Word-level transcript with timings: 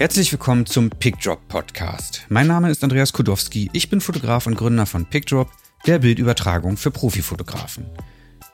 Herzlich 0.00 0.32
willkommen 0.32 0.64
zum 0.64 0.88
PickDrop 0.88 1.46
Podcast. 1.48 2.24
Mein 2.30 2.46
Name 2.46 2.70
ist 2.70 2.82
Andreas 2.82 3.12
Kudowski. 3.12 3.68
Ich 3.74 3.90
bin 3.90 4.00
Fotograf 4.00 4.46
und 4.46 4.54
Gründer 4.54 4.86
von 4.86 5.04
PickDrop, 5.04 5.50
der 5.86 5.98
Bildübertragung 5.98 6.78
für 6.78 6.90
Profifotografen. 6.90 7.84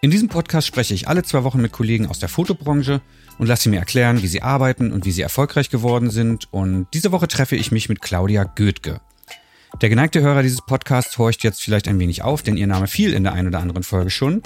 In 0.00 0.10
diesem 0.10 0.28
Podcast 0.28 0.66
spreche 0.66 0.92
ich 0.92 1.06
alle 1.06 1.22
zwei 1.22 1.44
Wochen 1.44 1.60
mit 1.60 1.70
Kollegen 1.70 2.08
aus 2.08 2.18
der 2.18 2.28
Fotobranche 2.28 3.00
und 3.38 3.46
lasse 3.46 3.62
sie 3.62 3.68
mir 3.68 3.78
erklären, 3.78 4.22
wie 4.22 4.26
sie 4.26 4.42
arbeiten 4.42 4.90
und 4.90 5.04
wie 5.04 5.12
sie 5.12 5.22
erfolgreich 5.22 5.70
geworden 5.70 6.10
sind. 6.10 6.52
Und 6.52 6.88
diese 6.92 7.12
Woche 7.12 7.28
treffe 7.28 7.54
ich 7.54 7.70
mich 7.70 7.88
mit 7.88 8.02
Claudia 8.02 8.42
Goethke. 8.42 9.00
Der 9.80 9.88
geneigte 9.88 10.22
Hörer 10.22 10.42
dieses 10.42 10.62
Podcasts 10.62 11.16
horcht 11.16 11.44
jetzt 11.44 11.62
vielleicht 11.62 11.86
ein 11.86 12.00
wenig 12.00 12.22
auf, 12.22 12.42
denn 12.42 12.56
ihr 12.56 12.66
Name 12.66 12.88
fiel 12.88 13.14
in 13.14 13.22
der 13.22 13.34
einen 13.34 13.46
oder 13.46 13.60
anderen 13.60 13.84
Folge 13.84 14.10
schon. 14.10 14.42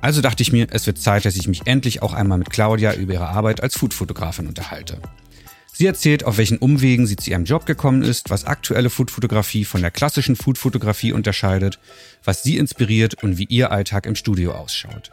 Also 0.00 0.22
dachte 0.22 0.42
ich 0.42 0.50
mir, 0.50 0.68
es 0.70 0.86
wird 0.86 0.96
Zeit, 0.96 1.26
dass 1.26 1.36
ich 1.36 1.46
mich 1.46 1.66
endlich 1.66 2.00
auch 2.00 2.14
einmal 2.14 2.38
mit 2.38 2.48
Claudia 2.48 2.94
über 2.94 3.12
ihre 3.12 3.28
Arbeit 3.28 3.62
als 3.62 3.76
Foodfotografin 3.76 4.46
unterhalte. 4.46 5.02
Sie 5.78 5.86
erzählt, 5.86 6.24
auf 6.24 6.38
welchen 6.38 6.58
Umwegen 6.58 7.06
sie 7.06 7.14
zu 7.14 7.30
ihrem 7.30 7.44
Job 7.44 7.64
gekommen 7.64 8.02
ist, 8.02 8.30
was 8.30 8.46
aktuelle 8.46 8.90
Foodfotografie 8.90 9.64
von 9.64 9.80
der 9.80 9.92
klassischen 9.92 10.34
Foodfotografie 10.34 11.12
unterscheidet, 11.12 11.78
was 12.24 12.42
sie 12.42 12.56
inspiriert 12.56 13.22
und 13.22 13.38
wie 13.38 13.44
ihr 13.44 13.70
Alltag 13.70 14.04
im 14.06 14.16
Studio 14.16 14.54
ausschaut. 14.54 15.12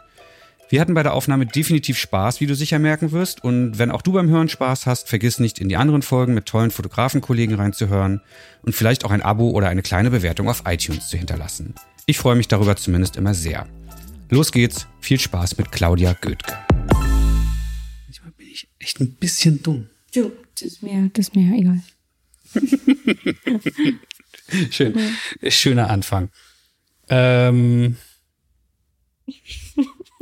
Wir 0.69 0.81
hatten 0.81 0.95
bei 0.95 1.03
der 1.03 1.13
Aufnahme 1.13 1.45
definitiv 1.45 1.99
Spaß, 1.99 2.41
wie 2.41 2.47
du 2.47 2.55
sicher 2.55 2.79
merken 2.79 3.11
wirst. 3.11 3.43
Und 3.43 3.77
wenn 3.77 3.91
auch 3.91 4.01
du 4.01 4.13
beim 4.13 4.27
Hören 4.27 4.49
Spaß 4.49 4.87
hast, 4.87 5.07
vergiss 5.07 5.39
nicht, 5.39 5.59
in 5.59 5.69
die 5.69 5.77
anderen 5.77 6.01
Folgen 6.01 6.33
mit 6.33 6.47
tollen 6.47 6.71
Fotografenkollegen 6.71 7.55
reinzuhören 7.57 8.21
und 8.63 8.73
vielleicht 8.73 9.05
auch 9.05 9.11
ein 9.11 9.21
Abo 9.21 9.51
oder 9.51 9.69
eine 9.69 9.83
kleine 9.83 10.09
Bewertung 10.09 10.49
auf 10.49 10.63
iTunes 10.65 11.09
zu 11.09 11.17
hinterlassen. 11.17 11.75
Ich 12.07 12.17
freue 12.17 12.35
mich 12.35 12.47
darüber 12.47 12.75
zumindest 12.75 13.17
immer 13.17 13.35
sehr. 13.35 13.67
Los 14.31 14.51
geht's, 14.51 14.87
viel 14.99 15.19
Spaß 15.19 15.59
mit 15.59 15.71
Claudia 15.71 16.13
Goethke. 16.19 16.57
Manchmal 18.07 18.31
bin 18.35 18.47
ich 18.51 18.67
echt 18.79 18.99
ein 18.99 19.13
bisschen 19.13 19.61
dumm. 19.61 19.89
Du, 20.11 20.31
das 20.55 20.61
ist 20.63 20.83
mir, 20.83 21.09
das 21.13 21.27
ist 21.27 21.35
mir 21.35 21.53
egal. 21.57 21.81
Schön. 24.71 24.95
Schöner 25.47 25.89
Anfang. 25.89 26.29
Ähm, 27.09 27.97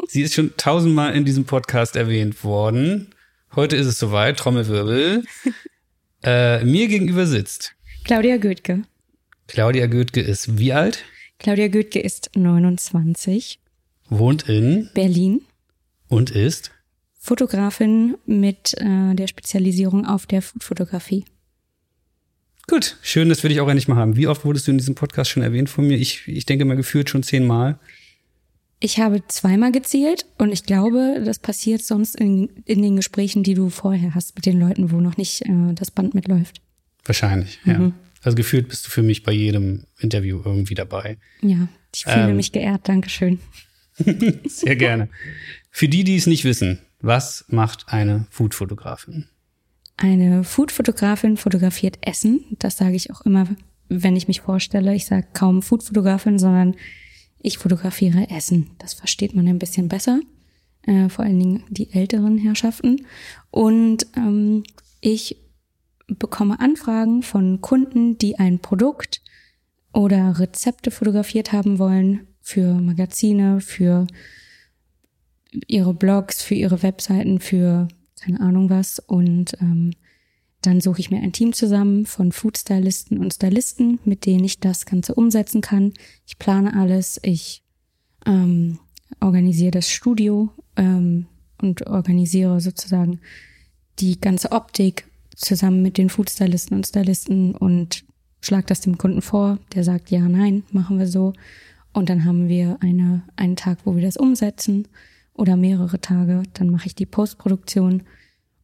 sie 0.08 0.22
ist 0.22 0.34
schon 0.34 0.56
tausendmal 0.58 1.16
in 1.16 1.26
diesem 1.26 1.46
Podcast 1.46 1.96
erwähnt 1.96 2.44
worden. 2.44 3.14
Heute 3.56 3.76
ist 3.76 3.86
es 3.88 4.00
soweit, 4.00 4.38
Trommelwirbel. 4.38 5.24
Äh, 6.26 6.64
mir 6.64 6.88
gegenüber 6.88 7.28
sitzt 7.28 7.76
Claudia 8.06 8.38
Goethke. 8.38 8.84
Claudia 9.48 9.88
Goethke 9.88 10.22
ist 10.22 10.58
wie 10.58 10.72
alt? 10.72 11.04
Claudia 11.38 11.68
Goethke 11.68 12.00
ist 12.00 12.32
29, 12.34 13.60
Wohnt 14.08 14.48
in 14.48 14.90
Berlin, 14.94 15.42
und 16.08 16.32
ist 16.32 16.72
Fotografin 17.28 18.16
mit 18.26 18.74
äh, 18.80 19.16
der 19.16 19.28
Spezialisierung 19.28 20.06
auf 20.06 20.26
der 20.26 20.42
Foodfotografie. 20.42 21.24
Gut, 22.68 22.98
schön, 23.02 23.30
das 23.30 23.44
würde 23.44 23.54
ich 23.54 23.62
auch 23.62 23.70
endlich 23.70 23.88
mal 23.88 23.96
haben. 23.96 24.18
Wie 24.18 24.28
oft 24.28 24.44
wurdest 24.44 24.68
du 24.68 24.72
in 24.72 24.78
diesem 24.78 24.96
Podcast 24.96 25.32
schon 25.32 25.42
erwähnt 25.42 25.70
von 25.70 25.88
mir? 25.88 25.98
Ich, 25.98 26.28
ich 26.28 26.46
denke 26.46 26.66
mal 26.66 26.76
gefühlt 26.76 27.10
schon 27.10 27.24
zehnmal. 27.24 27.80
Ich 28.82 29.00
habe 29.00 29.26
zweimal 29.30 29.72
gezählt 29.72 30.26
und 30.38 30.52
ich 30.52 30.66
glaube, 30.66 31.22
das 31.24 31.40
passiert 31.40 31.82
sonst 31.82 32.18
in, 32.18 32.50
in 32.66 32.82
den 32.82 32.98
Gesprächen, 32.98 33.42
die 33.42 33.54
du 33.54 33.70
vorher 33.70 34.14
hast 34.16 34.36
mit 34.36 34.46
den 34.46 34.60
Leuten, 34.60 34.92
wo 34.92 35.00
noch 35.00 35.16
nicht 35.16 35.44
äh, 35.44 35.74
das 35.76 35.92
Band 35.92 36.14
mitläuft. 36.16 36.60
Wahrscheinlich, 37.06 37.58
ja. 37.64 37.94
Also 38.22 38.36
gefühlt 38.36 38.68
bist 38.68 38.86
du 38.86 38.90
für 38.90 39.02
mich 39.02 39.24
bei 39.24 39.32
jedem 39.32 39.86
Interview 39.98 40.42
irgendwie 40.44 40.76
dabei. 40.76 41.18
Ja, 41.42 41.70
ich 41.96 42.04
fühle 42.04 42.32
Ähm. 42.32 42.36
mich 42.36 42.52
geehrt, 42.52 42.90
Dankeschön. 42.90 43.40
Sehr 44.46 44.76
gerne. 44.76 45.08
Für 45.72 45.88
die, 45.88 46.04
die 46.04 46.18
es 46.18 46.28
nicht 46.28 46.44
wissen, 46.44 46.80
was 47.04 47.46
macht 47.50 47.86
eine 47.90 48.26
Foodfotografin? 48.32 49.28
Eine 49.98 50.44
Foodfotografin 50.44 51.38
fotografiert 51.38 52.00
Essen. 52.02 52.46
Das 52.60 52.78
sage 52.78 52.96
ich 52.96 53.12
auch 53.12 53.22
immer, 53.22 53.48
wenn 53.90 54.16
ich 54.16 54.28
mich 54.28 54.42
vorstelle. 54.42 54.96
Ich 54.96 55.06
sage 55.06 55.28
kaum 55.34 55.62
Foodfotografin, 55.62 56.40
sondern 56.40 56.76
ich 57.40 57.58
fotografiere 57.58 58.30
Essen. 58.30 58.72
Das 58.80 58.94
versteht 58.94 59.36
man 59.36 59.48
ein 59.48 59.60
bisschen 59.60 59.90
besser. 59.90 60.22
Äh, 60.84 61.10
vor 61.10 61.26
allen 61.26 61.40
Dingen 61.40 61.64
die 61.70 61.92
älteren 61.92 62.38
Herrschaften. 62.38 63.06
Und 63.52 64.08
ähm, 64.16 64.64
ich 65.02 65.38
bekomme 66.08 66.60
Anfragen 66.60 67.22
von 67.22 67.62
Kunden, 67.62 68.18
die 68.18 68.40
ein 68.40 68.60
Produkt 68.60 69.22
oder 69.94 70.40
Rezepte 70.40 70.90
fotografiert 70.90 71.52
haben 71.52 71.80
wollen 71.80 72.28
für 72.42 72.74
Magazine, 72.74 73.62
für 73.62 74.08
ihre 75.68 75.94
Blogs, 75.94 76.42
für 76.42 76.56
ihre 76.56 76.84
Webseiten, 76.84 77.40
für 77.40 77.88
keine 78.22 78.40
Ahnung 78.40 78.70
was. 78.70 79.00
Und 79.00 79.54
ähm, 79.62 79.92
dann 80.62 80.82
suche 80.82 81.02
ich 81.02 81.12
mir 81.12 81.22
ein 81.22 81.34
Team 81.34 81.54
zusammen 81.54 82.06
von 82.06 82.32
Foodstylisten 82.32 83.18
und 83.18 83.34
Stylisten, 83.34 84.00
mit 84.06 84.26
denen 84.26 84.46
ich 84.46 84.60
das 84.60 84.86
Ganze 84.86 85.14
umsetzen 85.16 85.62
kann. 85.62 85.94
Ich 86.26 86.40
plane 86.40 86.74
alles, 86.74 87.20
ich 87.24 87.64
ähm, 88.26 88.80
organisiere 89.20 89.72
das 89.72 89.90
Studio 89.90 90.50
ähm, 90.78 91.28
und 91.62 91.86
organisiere 91.88 92.62
sozusagen 92.62 93.20
die 94.00 94.20
ganze 94.20 94.52
Optik 94.52 95.06
zusammen 95.36 95.82
mit 95.82 95.98
den 95.98 96.10
Foodstylisten 96.10 96.78
und 96.78 96.88
Stylisten 96.88 97.56
und 97.56 98.06
schlag 98.42 98.68
das 98.68 98.82
dem 98.82 98.98
Kunden 98.98 99.22
vor. 99.22 99.60
Der 99.76 99.84
sagt 99.84 100.12
ja, 100.12 100.22
nein, 100.22 100.64
machen 100.72 100.98
wir 100.98 101.08
so. 101.08 101.34
Und 101.92 102.10
dann 102.10 102.26
haben 102.26 102.48
wir 102.48 102.78
eine, 102.82 103.24
einen 103.36 103.56
Tag, 103.56 103.80
wo 103.86 103.96
wir 103.96 104.02
das 104.02 104.18
umsetzen 104.18 104.88
oder 105.34 105.56
mehrere 105.56 106.00
Tage. 106.00 106.44
Dann 106.54 106.70
mache 106.70 106.88
ich 106.88 106.96
die 106.96 107.06
Postproduktion 107.06 108.04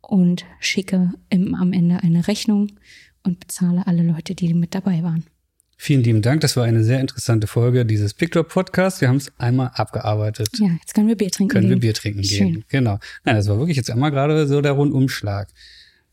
und 0.02 0.46
schicke 0.59 1.12
im, 1.30 1.56
am 1.56 1.74
Ende 1.74 2.02
eine 2.03 2.28
Rechnung 2.28 2.72
und 3.24 3.40
bezahle 3.40 3.85
alle 3.88 4.03
Leute, 4.03 4.35
die 4.35 4.53
mit 4.53 4.75
dabei 4.75 5.03
waren. 5.03 5.25
Vielen 5.81 6.03
lieben 6.03 6.22
Dank. 6.22 6.41
Das 6.41 6.57
war 6.57 6.66
eine 6.66 6.84
sehr 6.84 7.00
interessante 7.00 7.47
Folge 7.47 7.85
dieses 7.85 8.13
Picture 8.13 8.44
Podcast. 8.44 9.00
Wir 9.00 9.07
haben 9.07 9.16
es 9.16 9.31
einmal 9.38 9.72
abgearbeitet. 9.75 10.50
Ja, 10.59 10.68
jetzt 10.81 10.94
können 10.94 11.07
wir 11.07 11.16
Bier 11.16 11.31
trinken. 11.31 11.53
Können 11.53 11.69
wir 11.69 11.75
gehen. 11.75 11.80
Bier 11.80 11.94
trinken 11.94 12.24
Schön. 12.24 12.53
gehen. 12.53 12.66
Genau. 12.68 13.00
Nein, 13.24 13.36
das 13.36 13.47
war 13.47 13.57
wirklich 13.59 13.78
jetzt 13.78 13.90
einmal 13.90 14.12
gerade 14.12 14.46
so 14.46 14.59
der 14.59 14.74
Rundumschlag. 14.74 15.47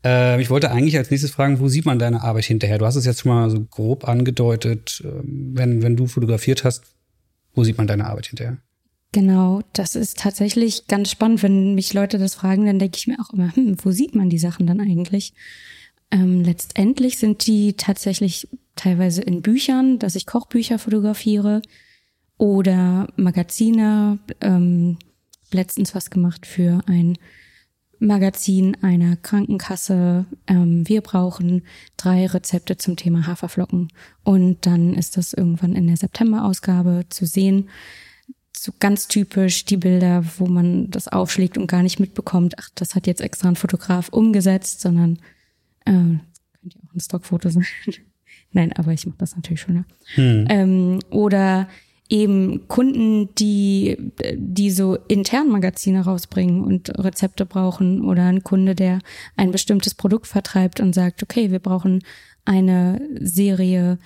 Äh, 0.05 0.41
ich 0.41 0.49
wollte 0.49 0.71
eigentlich 0.71 0.97
als 0.97 1.11
nächstes 1.11 1.31
fragen, 1.31 1.59
wo 1.59 1.67
sieht 1.67 1.85
man 1.85 1.99
deine 1.99 2.23
Arbeit 2.23 2.45
hinterher? 2.45 2.77
Du 2.77 2.85
hast 2.85 2.95
es 2.95 3.05
jetzt 3.05 3.21
schon 3.21 3.33
mal 3.33 3.49
so 3.49 3.65
grob 3.65 4.07
angedeutet. 4.07 5.03
Ähm, 5.03 5.51
Wenn, 5.53 5.81
wenn 5.81 5.97
du 5.97 6.07
fotografiert 6.07 6.63
hast, 6.63 6.85
wo 7.53 7.65
sieht 7.65 7.77
man 7.77 7.87
deine 7.87 8.05
Arbeit 8.05 8.27
hinterher? 8.27 8.59
Genau, 9.17 9.63
das 9.73 9.95
ist 9.95 10.19
tatsächlich 10.19 10.85
ganz 10.85 11.09
spannend. 11.09 11.41
Wenn 11.41 11.73
mich 11.73 11.91
Leute 11.91 12.19
das 12.19 12.35
fragen, 12.35 12.67
dann 12.67 12.77
denke 12.77 12.97
ich 12.97 13.07
mir 13.07 13.17
auch 13.19 13.33
immer, 13.33 13.51
hm, 13.55 13.75
wo 13.83 13.89
sieht 13.89 14.13
man 14.13 14.29
die 14.29 14.37
Sachen 14.37 14.67
dann 14.67 14.79
eigentlich? 14.79 15.33
Ähm, 16.11 16.43
letztendlich 16.43 17.17
sind 17.17 17.47
die 17.47 17.73
tatsächlich 17.73 18.47
teilweise 18.75 19.23
in 19.23 19.41
Büchern, 19.41 19.97
dass 19.97 20.13
ich 20.13 20.27
Kochbücher 20.27 20.77
fotografiere 20.77 21.63
oder 22.37 23.07
Magazine. 23.15 24.19
Ähm, 24.39 24.99
letztens 25.51 25.95
was 25.95 26.11
gemacht 26.11 26.45
für 26.45 26.81
ein 26.85 27.17
Magazin 27.97 28.77
einer 28.83 29.15
Krankenkasse. 29.15 30.27
Ähm, 30.45 30.87
wir 30.87 31.01
brauchen 31.01 31.63
drei 31.97 32.27
Rezepte 32.27 32.77
zum 32.77 32.97
Thema 32.97 33.25
Haferflocken. 33.25 33.87
Und 34.23 34.67
dann 34.67 34.93
ist 34.93 35.17
das 35.17 35.33
irgendwann 35.33 35.73
in 35.73 35.87
der 35.87 35.97
September-Ausgabe 35.97 37.05
zu 37.09 37.25
sehen. 37.25 37.67
So 38.59 38.73
ganz 38.79 39.07
typisch 39.07 39.65
die 39.65 39.77
Bilder, 39.77 40.23
wo 40.37 40.47
man 40.47 40.89
das 40.89 41.07
aufschlägt 41.07 41.57
und 41.57 41.67
gar 41.67 41.83
nicht 41.83 41.99
mitbekommt, 41.99 42.55
ach, 42.57 42.69
das 42.75 42.95
hat 42.95 43.07
jetzt 43.07 43.21
extra 43.21 43.47
ein 43.47 43.55
Fotograf 43.55 44.09
umgesetzt, 44.09 44.81
sondern 44.81 45.19
äh, 45.85 45.91
könnte 45.91 46.77
ja 46.77 46.89
auch 46.89 46.95
ein 46.95 46.99
Stockfoto 46.99 47.49
sein. 47.49 47.65
Nein, 48.51 48.73
aber 48.73 48.93
ich 48.93 49.05
mache 49.05 49.17
das 49.19 49.35
natürlich 49.35 49.61
schon. 49.61 49.85
Ja. 50.15 50.23
Ähm, 50.49 50.99
oder 51.09 51.67
eben 52.09 52.67
Kunden, 52.67 53.33
die, 53.35 53.97
die 54.35 54.71
so 54.71 54.95
intern 55.07 55.49
Magazine 55.49 56.01
rausbringen 56.01 56.63
und 56.63 56.97
Rezepte 56.97 57.45
brauchen 57.45 58.01
oder 58.01 58.25
ein 58.25 58.43
Kunde, 58.43 58.75
der 58.75 58.99
ein 59.35 59.51
bestimmtes 59.51 59.93
Produkt 59.93 60.27
vertreibt 60.27 60.79
und 60.79 60.93
sagt, 60.93 61.21
okay, 61.21 61.51
wir 61.51 61.59
brauchen 61.59 62.03
eine 62.45 63.01
Serie 63.19 63.99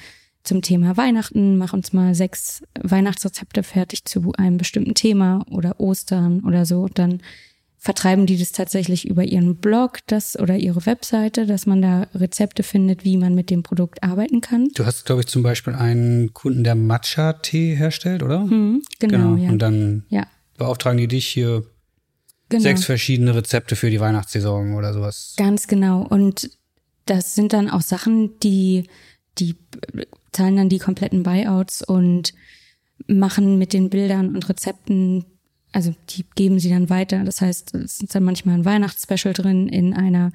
zum 0.43 0.61
Thema 0.61 0.97
Weihnachten, 0.97 1.57
mach 1.57 1.73
uns 1.73 1.93
mal 1.93 2.15
sechs 2.15 2.63
Weihnachtsrezepte 2.81 3.63
fertig 3.63 4.05
zu 4.05 4.31
einem 4.37 4.57
bestimmten 4.57 4.95
Thema 4.95 5.45
oder 5.49 5.79
Ostern 5.79 6.43
oder 6.45 6.65
so. 6.65 6.87
Dann 6.87 7.21
vertreiben 7.77 8.27
die 8.27 8.37
das 8.37 8.51
tatsächlich 8.51 9.07
über 9.07 9.23
ihren 9.23 9.55
Blog 9.55 9.99
das 10.05 10.37
oder 10.37 10.55
ihre 10.55 10.85
Webseite, 10.85 11.47
dass 11.47 11.65
man 11.65 11.81
da 11.81 12.03
Rezepte 12.13 12.61
findet, 12.61 13.03
wie 13.03 13.17
man 13.17 13.33
mit 13.33 13.49
dem 13.49 13.63
Produkt 13.63 14.03
arbeiten 14.03 14.39
kann. 14.39 14.69
Du 14.75 14.85
hast, 14.85 15.07
glaube 15.07 15.21
ich, 15.21 15.27
zum 15.27 15.41
Beispiel 15.41 15.73
einen 15.73 16.31
Kunden, 16.33 16.63
der 16.63 16.75
Matcha-Tee 16.75 17.75
herstellt, 17.75 18.21
oder? 18.21 18.41
Hm, 18.41 18.83
genau, 18.99 19.35
ja. 19.35 19.49
Und 19.49 19.59
dann 19.59 20.05
ja, 20.09 20.27
beauftragen 20.57 20.99
die 20.99 21.07
dich 21.07 21.25
hier 21.25 21.63
genau. 22.49 22.61
sechs 22.61 22.85
verschiedene 22.85 23.33
Rezepte 23.33 23.75
für 23.75 23.89
die 23.89 23.99
Weihnachtssaison 23.99 24.75
oder 24.75 24.93
sowas. 24.93 25.33
Ganz 25.37 25.67
genau. 25.67 26.03
Und 26.03 26.51
das 27.05 27.33
sind 27.33 27.51
dann 27.51 27.67
auch 27.67 27.81
Sachen, 27.81 28.37
die, 28.41 28.83
die 29.41 29.55
zahlen 30.31 30.55
dann 30.55 30.69
die 30.69 30.79
kompletten 30.79 31.23
Buyouts 31.23 31.81
und 31.81 32.33
machen 33.07 33.57
mit 33.57 33.73
den 33.73 33.89
Bildern 33.89 34.35
und 34.35 34.47
Rezepten, 34.47 35.25
also 35.71 35.93
die 36.09 36.25
geben 36.35 36.59
sie 36.59 36.69
dann 36.69 36.89
weiter. 36.89 37.23
Das 37.23 37.41
heißt, 37.41 37.75
es 37.75 37.99
ist 37.99 38.15
dann 38.15 38.23
manchmal 38.23 38.55
ein 38.55 38.65
Weihnachtsspecial 38.65 39.33
drin 39.33 39.67
in 39.67 39.93
einer 39.93 40.31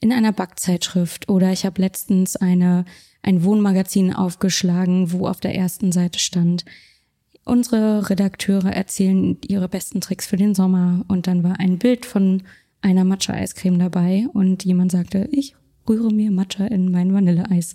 in 0.00 0.12
einer 0.12 0.32
Backzeitschrift 0.32 1.28
oder 1.30 1.52
ich 1.52 1.64
habe 1.64 1.80
letztens 1.80 2.36
eine 2.36 2.84
ein 3.22 3.42
Wohnmagazin 3.42 4.12
aufgeschlagen, 4.12 5.10
wo 5.10 5.26
auf 5.26 5.40
der 5.40 5.54
ersten 5.54 5.90
Seite 5.90 6.18
stand, 6.18 6.64
unsere 7.44 8.08
Redakteure 8.10 8.72
erzählen 8.72 9.38
ihre 9.46 9.68
besten 9.68 10.00
Tricks 10.00 10.26
für 10.26 10.36
den 10.36 10.54
Sommer 10.54 11.04
und 11.08 11.26
dann 11.26 11.42
war 11.42 11.58
ein 11.58 11.78
Bild 11.78 12.06
von 12.06 12.42
einer 12.82 13.04
Matcha-Eiscreme 13.04 13.78
dabei 13.78 14.26
und 14.32 14.64
jemand 14.64 14.92
sagte, 14.92 15.28
ich 15.32 15.56
rühre 15.88 16.12
mir 16.12 16.30
Matcha 16.30 16.66
in 16.66 16.90
mein 16.90 17.12
Vanilleeis. 17.12 17.74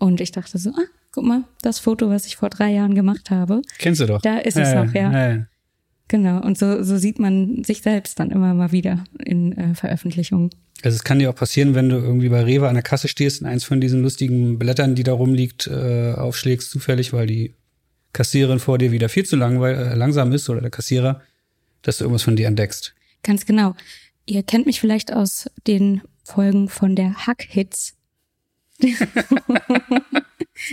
Und 0.00 0.20
ich 0.20 0.32
dachte 0.32 0.58
so, 0.58 0.70
ah, 0.70 0.84
guck 1.12 1.24
mal, 1.24 1.44
das 1.62 1.78
Foto, 1.78 2.08
was 2.10 2.26
ich 2.26 2.34
vor 2.36 2.48
drei 2.50 2.70
Jahren 2.72 2.94
gemacht 2.96 3.30
habe. 3.30 3.62
Kennst 3.78 4.00
du 4.00 4.06
doch. 4.06 4.20
Da 4.22 4.38
ist 4.38 4.56
es 4.56 4.72
Ja, 4.72 4.84
noch, 4.84 4.94
ja. 4.94 5.12
ja, 5.12 5.32
ja. 5.34 5.46
Genau. 6.08 6.40
Und 6.40 6.58
so, 6.58 6.82
so 6.82 6.96
sieht 6.96 7.20
man 7.20 7.62
sich 7.62 7.82
selbst 7.82 8.18
dann 8.18 8.30
immer 8.30 8.52
mal 8.54 8.72
wieder 8.72 9.04
in 9.24 9.56
äh, 9.56 9.74
Veröffentlichungen. 9.76 10.50
Also 10.82 10.96
es 10.96 11.04
kann 11.04 11.18
dir 11.18 11.30
auch 11.30 11.34
passieren, 11.36 11.74
wenn 11.74 11.88
du 11.90 11.96
irgendwie 11.96 12.30
bei 12.30 12.42
Rewe 12.42 12.68
an 12.68 12.74
der 12.74 12.82
Kasse 12.82 13.06
stehst 13.06 13.42
und 13.42 13.46
eins 13.46 13.64
von 13.64 13.80
diesen 13.80 14.02
lustigen 14.02 14.58
Blättern, 14.58 14.94
die 14.94 15.02
da 15.02 15.12
rumliegt, 15.12 15.66
äh, 15.66 16.14
aufschlägst, 16.14 16.70
zufällig, 16.70 17.12
weil 17.12 17.26
die 17.26 17.54
Kassiererin 18.12 18.58
vor 18.58 18.78
dir 18.78 18.90
wieder 18.90 19.08
viel 19.08 19.24
zu 19.26 19.36
lang, 19.36 19.60
weil, 19.60 19.74
äh, 19.76 19.94
langsam 19.94 20.32
ist 20.32 20.48
oder 20.48 20.62
der 20.62 20.70
Kassierer, 20.70 21.20
dass 21.82 21.98
du 21.98 22.04
irgendwas 22.04 22.22
von 22.22 22.34
dir 22.34 22.48
entdeckst. 22.48 22.94
Ganz 23.22 23.44
genau. 23.44 23.74
Ihr 24.26 24.42
kennt 24.42 24.66
mich 24.66 24.80
vielleicht 24.80 25.12
aus 25.12 25.50
den 25.66 26.00
Folgen 26.24 26.68
von 26.68 26.96
der 26.96 27.26
Hack-Hits. 27.26 27.94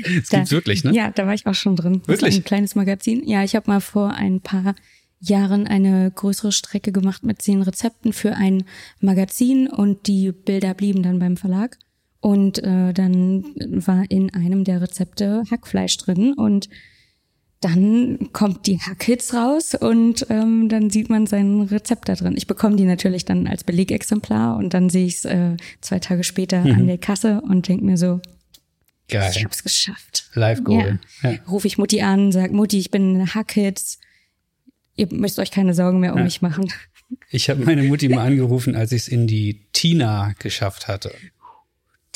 Das 0.04 0.30
gibt's 0.30 0.51
wirklich, 0.51 0.83
ne? 0.83 0.94
Ja, 0.94 1.12
da 1.12 1.25
war 1.25 1.33
ich 1.33 1.48
auch 1.48 1.54
schon 1.54 1.75
drin. 1.75 2.01
Wirklich? 2.06 2.36
ein 2.36 2.44
kleines 2.44 2.75
Magazin. 2.75 3.27
Ja, 3.27 3.44
ich 3.44 3.56
habe 3.56 3.71
mal 3.71 3.80
vor 3.80 4.13
ein 4.13 4.42
paar 4.42 4.75
Jahren 5.19 5.65
eine 5.65 6.12
größere 6.12 6.51
Strecke 6.51 6.92
gemacht 6.92 7.24
mit 7.24 7.42
zehn 7.42 7.62
Rezepten 7.62 8.13
für 8.13 8.36
ein 8.36 8.65
Magazin 9.00 9.68
und 9.68 10.07
die 10.07 10.31
Bilder 10.31 10.74
blieben 10.74 11.04
dann 11.04 11.19
beim 11.19 11.38
Verlag. 11.38 11.77
Und 12.19 12.59
äh, 12.59 12.94
dann 12.94 13.45
war 13.56 14.04
in 14.10 14.33
einem 14.33 14.63
der 14.63 14.81
Rezepte 14.81 15.44
Hackfleisch 15.50 15.98
drin 15.98 16.33
und 16.33 16.68
dann 17.62 18.30
kommt 18.33 18.68
die 18.68 18.80
Hackhits 18.80 19.33
raus 19.33 19.74
und 19.74 20.27
ähm, 20.30 20.69
dann 20.69 20.89
sieht 20.92 21.09
man 21.09 21.25
sein 21.25 21.62
Rezept 21.62 22.07
da 22.07 22.13
drin. 22.15 22.36
Ich 22.38 22.45
bekomme 22.45 22.75
die 22.75 22.86
natürlich 22.86 23.25
dann 23.25 23.48
als 23.48 23.63
Belegexemplar 23.63 24.57
und 24.57 24.74
dann 24.74 24.89
sehe 24.89 25.06
ich 25.07 25.15
es 25.15 25.25
äh, 25.25 25.57
zwei 25.81 26.00
Tage 26.00 26.24
später 26.24 26.59
an 26.59 26.86
der 26.88 27.00
Kasse 27.00 27.42
und 27.42 27.68
denk 27.68 27.81
mir 27.81 27.98
so, 27.98 28.21
Geil. 29.09 29.31
ich 29.36 29.44
hab's 29.44 29.63
geschafft. 29.63 30.30
Live 30.33 30.63
Goal. 30.63 31.00
Ja. 31.24 31.31
Rufe 31.50 31.65
ich 31.68 31.77
Mutti 31.77 32.01
an, 32.01 32.31
sag 32.31 32.51
Mutti, 32.51 32.77
ich 32.77 32.92
bin 32.92 33.33
Hackhits. 33.33 34.00
Ihr 34.95 35.07
müsst 35.12 35.39
euch 35.39 35.50
keine 35.51 35.74
Sorgen 35.74 36.00
mehr 36.00 36.12
um 36.13 36.19
Ja. 36.19 36.24
mich 36.25 36.42
machen. 36.42 36.71
Ich 37.31 37.50
habe 37.50 37.63
meine 37.63 37.83
Mutti 37.83 38.10
mal 38.10 38.25
angerufen, 38.27 38.75
als 38.75 38.92
ich 38.92 39.03
es 39.03 39.07
in 39.07 39.27
die 39.27 39.62
Tina 39.71 40.33
geschafft 40.39 40.88
hatte. 40.88 41.12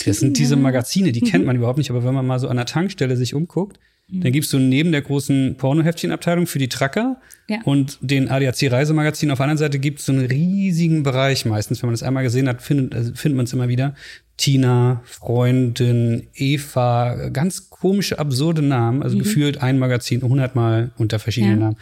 Das 0.06 0.20
sind 0.20 0.38
diese 0.38 0.56
Magazine, 0.56 1.12
die 1.12 1.22
kennt 1.22 1.46
man 1.46 1.56
überhaupt 1.56 1.78
nicht, 1.78 1.90
aber 1.92 2.04
wenn 2.04 2.14
man 2.14 2.26
mal 2.28 2.40
so 2.40 2.48
an 2.50 2.58
der 2.58 2.66
Tankstelle 2.66 3.16
sich 3.16 3.34
umguckt, 3.34 3.80
dann 4.14 4.32
gibst 4.34 4.52
du 4.52 4.60
neben 4.60 4.92
der 4.92 5.02
großen 5.02 5.56
Pornoheftchenabteilung 5.58 6.46
für 6.46 6.60
die 6.60 6.68
Tracker 6.68 7.18
Ja. 7.50 7.60
und 7.64 7.98
den 8.02 8.30
ADAC 8.30 8.70
Reisemagazin 8.72 9.32
auf 9.32 9.38
der 9.38 9.46
anderen 9.46 9.58
Seite 9.58 9.80
gibt 9.80 10.00
es 10.00 10.06
so 10.06 10.12
einen 10.12 10.26
riesigen 10.26 11.04
Bereich 11.04 11.46
meistens. 11.46 11.82
Wenn 11.82 11.88
man 11.88 11.94
das 11.94 12.04
einmal 12.04 12.24
gesehen 12.24 12.48
hat, 12.50 12.62
findet, 12.62 12.94
also 12.94 13.14
findet 13.16 13.38
man 13.38 13.46
es 13.46 13.54
immer 13.54 13.70
wieder. 13.70 13.96
Tina, 14.38 15.02
Freundin, 15.06 16.28
Eva, 16.34 17.30
ganz 17.30 17.70
komische, 17.70 18.20
absurde 18.20 18.62
Namen. 18.62 19.02
Also 19.04 19.18
gefühlt 19.18 19.62
ein 19.62 19.80
Magazin 19.80 20.22
hundertmal 20.22 20.92
unter 20.98 21.20
verschiedenen 21.20 21.60
Ja. 21.60 21.66
Namen. 21.66 21.78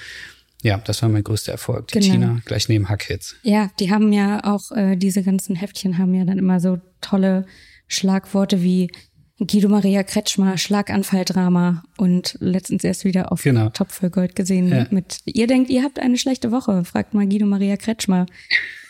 Ja, 0.62 0.78
das 0.78 1.02
war 1.02 1.10
mein 1.10 1.24
größter 1.24 1.54
Erfolg. 1.54 1.88
Die 1.88 2.00
Genau. 2.00 2.12
Tina, 2.14 2.42
gleich 2.46 2.68
neben 2.70 2.90
Hackhits. 2.90 3.36
Ja, 3.44 3.72
die 3.80 3.92
haben 3.92 4.12
ja 4.12 4.44
auch, 4.44 4.72
äh, 4.72 4.98
diese 4.98 5.24
ganzen 5.24 5.56
Heftchen 5.56 5.98
haben 5.98 6.14
ja 6.14 6.26
dann 6.26 6.38
immer 6.38 6.60
so 6.60 6.80
tolle 7.02 7.46
Schlagworte 7.88 8.62
wie 8.62 8.92
Guido 9.40 9.70
Maria 9.70 10.04
Kretschmer, 10.04 10.58
Schlaganfalldrama 10.58 11.84
und 11.98 12.36
letztens 12.42 12.84
erst 12.84 13.06
wieder 13.06 13.32
auf 13.32 13.44
Genau. 13.44 13.70
Top 13.70 13.92
für 13.92 14.10
Gold 14.10 14.36
gesehen 14.36 14.68
Ja. 14.70 14.88
mit, 14.92 15.20
ihr 15.26 15.48
denkt, 15.48 15.70
ihr 15.70 15.84
habt 15.84 16.00
eine 16.00 16.18
schlechte 16.18 16.52
Woche, 16.52 16.84
fragt 16.84 17.14
mal 17.14 17.26
Guido 17.28 17.46
Maria 17.46 17.78
Kretschmer. 17.78 18.26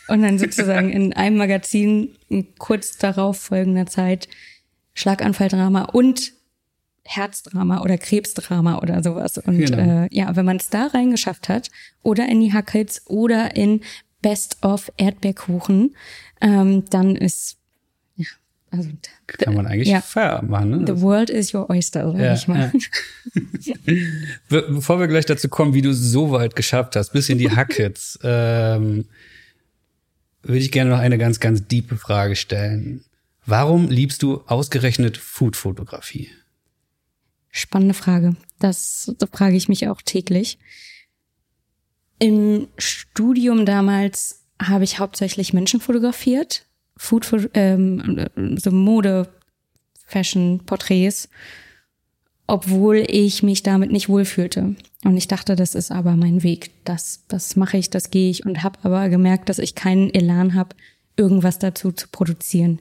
Und 0.07 0.23
dann 0.23 0.39
sozusagen 0.39 0.89
in 0.91 1.13
einem 1.13 1.37
Magazin 1.37 2.15
in 2.29 2.55
kurz 2.57 2.97
darauf 2.97 3.37
folgender 3.39 3.85
Zeit 3.85 4.27
Schlaganfalldrama 4.95 5.83
und 5.85 6.33
Herzdrama 7.05 7.81
oder 7.81 7.97
Krebsdrama 7.97 8.79
oder 8.79 9.01
sowas. 9.03 9.37
Und 9.37 9.57
Genau. 9.57 10.03
äh, 10.05 10.07
ja, 10.11 10.35
wenn 10.35 10.45
man 10.45 10.57
es 10.57 10.69
da 10.69 10.87
reingeschafft 10.87 11.47
hat 11.47 11.69
oder 12.01 12.27
in 12.27 12.39
die 12.41 12.53
Hackhits 12.53 13.03
oder 13.07 13.55
in 13.55 13.81
Best 14.21 14.63
of 14.63 14.91
Erdbeerkuchen, 14.97 15.95
ähm, 16.41 16.85
dann 16.89 17.15
ist 17.15 17.58
also 18.71 18.89
Kann 19.27 19.55
man 19.55 19.65
eigentlich 19.65 19.89
ja. 19.89 20.01
Feierabend 20.01 20.51
machen, 20.51 20.69
ne? 20.69 20.83
The 20.85 21.01
world 21.01 21.29
is 21.29 21.53
your 21.53 21.69
oyster, 21.69 22.11
sag 22.11 22.19
Ja, 22.19 22.33
ich 22.33 22.47
mal. 22.47 22.71
Be 24.49 24.61
bevor 24.69 24.99
wir 24.99 25.07
gleich 25.07 25.25
dazu 25.25 25.49
kommen, 25.49 25.73
wie 25.73 25.81
du 25.81 25.89
es 25.89 25.99
so 25.99 26.31
weit 26.31 26.55
geschafft 26.55 26.95
hast, 26.95 27.11
bis 27.11 27.29
in 27.29 27.37
die 27.37 27.49
Hackhits, 27.51 28.19
ähm, 28.23 29.05
würde 30.43 30.59
ich 30.59 30.71
gerne 30.71 30.91
noch 30.91 30.99
eine 30.99 31.17
ganz, 31.17 31.39
ganz 31.39 31.67
diepe 31.67 31.97
Frage 31.97 32.35
stellen. 32.35 33.03
Warum 33.45 33.89
liebst 33.89 34.21
du 34.21 34.43
ausgerechnet 34.45 35.17
Foodfotografie? 35.17 36.29
Spannende 37.49 37.95
Frage. 37.95 38.35
Das, 38.59 39.11
das 39.17 39.29
frage 39.31 39.55
ich 39.55 39.67
mich 39.67 39.87
auch 39.87 40.01
täglich. 40.01 40.59
Im 42.19 42.67
Studium 42.77 43.65
damals 43.65 44.43
habe 44.61 44.83
ich 44.83 44.99
hauptsächlich 44.99 45.53
Menschen 45.53 45.79
fotografiert. 45.79 46.65
Food, 47.01 47.49
ähm, 47.53 48.27
so 48.57 48.71
Mode, 48.71 49.29
Fashion, 50.05 50.59
Porträts, 50.65 51.29
obwohl 52.45 53.05
ich 53.07 53.41
mich 53.41 53.63
damit 53.63 53.89
nicht 53.89 54.09
wohlfühlte. 54.09 54.75
Und 55.05 55.15
ich 55.15 55.29
dachte, 55.29 55.55
das 55.55 55.75
ist 55.75 55.91
aber 55.91 56.17
mein 56.17 56.43
Weg. 56.43 56.71
Das, 56.83 57.23
das 57.29 57.55
mache 57.55 57.77
ich, 57.77 57.89
das 57.89 58.11
gehe 58.11 58.29
ich 58.29 58.45
und 58.45 58.63
habe 58.63 58.79
aber 58.83 59.07
gemerkt, 59.07 59.47
dass 59.47 59.59
ich 59.59 59.75
keinen 59.75 60.13
Elan 60.13 60.55
habe, 60.55 60.75
irgendwas 61.15 61.57
dazu 61.57 61.93
zu 61.93 62.09
produzieren. 62.09 62.79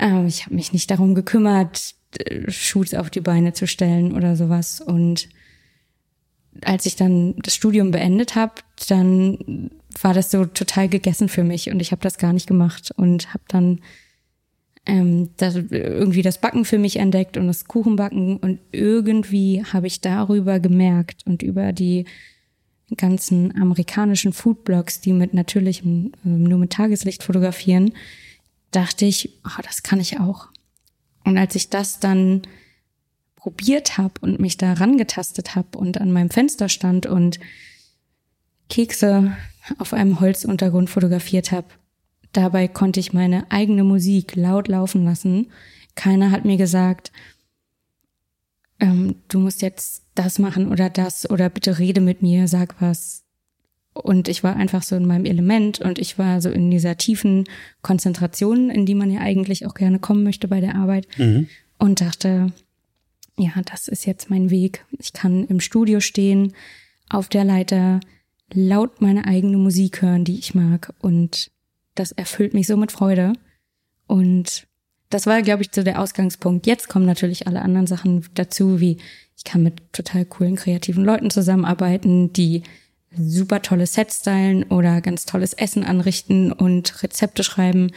Ähm, 0.00 0.26
ich 0.26 0.46
habe 0.46 0.56
mich 0.56 0.72
nicht 0.72 0.90
darum 0.90 1.14
gekümmert, 1.14 1.94
äh, 2.18 2.50
Shoots 2.50 2.94
auf 2.94 3.10
die 3.10 3.20
Beine 3.20 3.52
zu 3.52 3.68
stellen 3.68 4.12
oder 4.12 4.34
sowas. 4.34 4.80
Und 4.80 5.28
als 6.62 6.86
ich 6.86 6.96
dann 6.96 7.34
das 7.38 7.54
Studium 7.54 7.90
beendet 7.90 8.34
habe, 8.34 8.54
dann 8.88 9.70
war 10.00 10.14
das 10.14 10.30
so 10.30 10.44
total 10.44 10.88
gegessen 10.88 11.28
für 11.28 11.44
mich 11.44 11.70
und 11.70 11.80
ich 11.80 11.92
habe 11.92 12.02
das 12.02 12.18
gar 12.18 12.32
nicht 12.32 12.46
gemacht 12.46 12.90
und 12.96 13.32
habe 13.32 13.44
dann 13.48 13.80
ähm, 14.86 15.30
das, 15.36 15.56
irgendwie 15.56 16.22
das 16.22 16.40
Backen 16.40 16.64
für 16.64 16.78
mich 16.78 16.96
entdeckt 16.96 17.36
und 17.36 17.46
das 17.46 17.66
Kuchenbacken 17.66 18.36
und 18.36 18.58
irgendwie 18.72 19.64
habe 19.64 19.86
ich 19.86 20.00
darüber 20.00 20.60
gemerkt 20.60 21.22
und 21.26 21.42
über 21.42 21.72
die 21.72 22.04
ganzen 22.96 23.56
amerikanischen 23.56 24.32
Foodblogs, 24.32 25.00
die 25.00 25.12
mit 25.12 25.32
natürlichem, 25.32 26.12
ähm, 26.24 26.44
nur 26.44 26.58
mit 26.58 26.72
Tageslicht 26.72 27.22
fotografieren, 27.22 27.92
dachte 28.70 29.04
ich, 29.04 29.30
oh, 29.44 29.62
das 29.62 29.82
kann 29.82 30.00
ich 30.00 30.20
auch. 30.20 30.48
Und 31.24 31.38
als 31.38 31.54
ich 31.54 31.70
das 31.70 32.00
dann 32.00 32.42
probiert 33.44 33.98
habe 33.98 34.14
und 34.22 34.40
mich 34.40 34.56
da 34.56 34.72
rangetastet 34.72 35.54
habe 35.54 35.76
und 35.76 36.00
an 36.00 36.10
meinem 36.10 36.30
Fenster 36.30 36.70
stand 36.70 37.04
und 37.04 37.38
Kekse 38.70 39.36
auf 39.76 39.92
einem 39.92 40.18
Holzuntergrund 40.18 40.88
fotografiert 40.88 41.52
habe, 41.52 41.66
dabei 42.32 42.68
konnte 42.68 43.00
ich 43.00 43.12
meine 43.12 43.50
eigene 43.50 43.84
Musik 43.84 44.34
laut 44.34 44.68
laufen 44.68 45.04
lassen. 45.04 45.52
Keiner 45.94 46.30
hat 46.30 46.46
mir 46.46 46.56
gesagt, 46.56 47.12
ähm, 48.80 49.16
du 49.28 49.40
musst 49.40 49.60
jetzt 49.60 50.04
das 50.14 50.38
machen 50.38 50.72
oder 50.72 50.88
das 50.88 51.28
oder 51.28 51.50
bitte 51.50 51.78
rede 51.78 52.00
mit 52.00 52.22
mir, 52.22 52.48
sag 52.48 52.80
was. 52.80 53.24
Und 53.92 54.28
ich 54.28 54.42
war 54.42 54.56
einfach 54.56 54.82
so 54.82 54.96
in 54.96 55.06
meinem 55.06 55.26
Element 55.26 55.80
und 55.80 55.98
ich 55.98 56.18
war 56.18 56.40
so 56.40 56.48
in 56.48 56.70
dieser 56.70 56.96
tiefen 56.96 57.44
Konzentration, 57.82 58.70
in 58.70 58.86
die 58.86 58.94
man 58.94 59.10
ja 59.10 59.20
eigentlich 59.20 59.66
auch 59.66 59.74
gerne 59.74 59.98
kommen 59.98 60.24
möchte 60.24 60.48
bei 60.48 60.62
der 60.62 60.76
Arbeit 60.76 61.06
und 61.76 62.00
dachte, 62.00 62.50
ja, 63.36 63.52
das 63.64 63.88
ist 63.88 64.06
jetzt 64.06 64.30
mein 64.30 64.50
Weg. 64.50 64.84
Ich 64.98 65.12
kann 65.12 65.44
im 65.44 65.60
Studio 65.60 66.00
stehen, 66.00 66.54
auf 67.08 67.28
der 67.28 67.44
Leiter, 67.44 68.00
laut 68.52 69.00
meine 69.00 69.26
eigene 69.26 69.56
Musik 69.56 70.02
hören, 70.02 70.24
die 70.24 70.38
ich 70.38 70.54
mag. 70.54 70.94
Und 71.00 71.50
das 71.94 72.12
erfüllt 72.12 72.54
mich 72.54 72.66
so 72.66 72.76
mit 72.76 72.92
Freude. 72.92 73.32
Und 74.06 74.66
das 75.10 75.26
war, 75.26 75.42
glaube 75.42 75.62
ich, 75.62 75.70
so 75.72 75.82
der 75.82 76.00
Ausgangspunkt. 76.00 76.66
Jetzt 76.66 76.88
kommen 76.88 77.06
natürlich 77.06 77.46
alle 77.46 77.62
anderen 77.62 77.86
Sachen 77.86 78.26
dazu, 78.34 78.80
wie 78.80 78.98
ich 79.36 79.44
kann 79.44 79.62
mit 79.62 79.92
total 79.92 80.24
coolen, 80.24 80.56
kreativen 80.56 81.04
Leuten 81.04 81.30
zusammenarbeiten, 81.30 82.32
die 82.32 82.62
super 83.16 83.62
tolle 83.62 83.86
Sets 83.86 84.20
stylen 84.20 84.64
oder 84.64 85.00
ganz 85.00 85.24
tolles 85.24 85.52
Essen 85.52 85.84
anrichten 85.84 86.52
und 86.52 87.02
Rezepte 87.02 87.44
schreiben, 87.44 87.92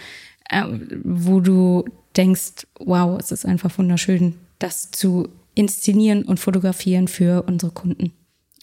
äh, 0.50 0.64
wo 1.04 1.40
du 1.40 1.86
denkst, 2.16 2.68
wow, 2.80 3.20
es 3.20 3.32
ist 3.32 3.46
einfach 3.46 3.76
wunderschön, 3.78 4.36
das 4.60 4.92
zu 4.92 5.30
inszenieren 5.56 6.24
und 6.24 6.40
fotografieren 6.40 7.08
für 7.08 7.44
unsere 7.44 7.72
Kunden. 7.72 8.14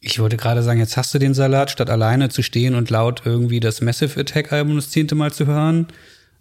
Ich 0.01 0.19
wollte 0.19 0.37
gerade 0.37 0.63
sagen, 0.63 0.81
jetzt 0.81 0.97
hast 0.97 1.15
du 1.15 1.19
den 1.19 1.35
Salat, 1.35 1.71
statt 1.71 1.89
alleine 1.89 2.29
zu 2.29 2.43
stehen 2.43 2.75
und 2.75 2.91
laut 2.91 3.23
irgendwie 3.25 3.61
das 3.61 3.81
Massive 3.81 4.21
Attack 4.21 4.53
Album 4.53 4.77
das 4.77 4.91
zehnte 4.91 5.15
Mal 5.15 5.33
zu 5.33 5.47
hören, 5.47 5.89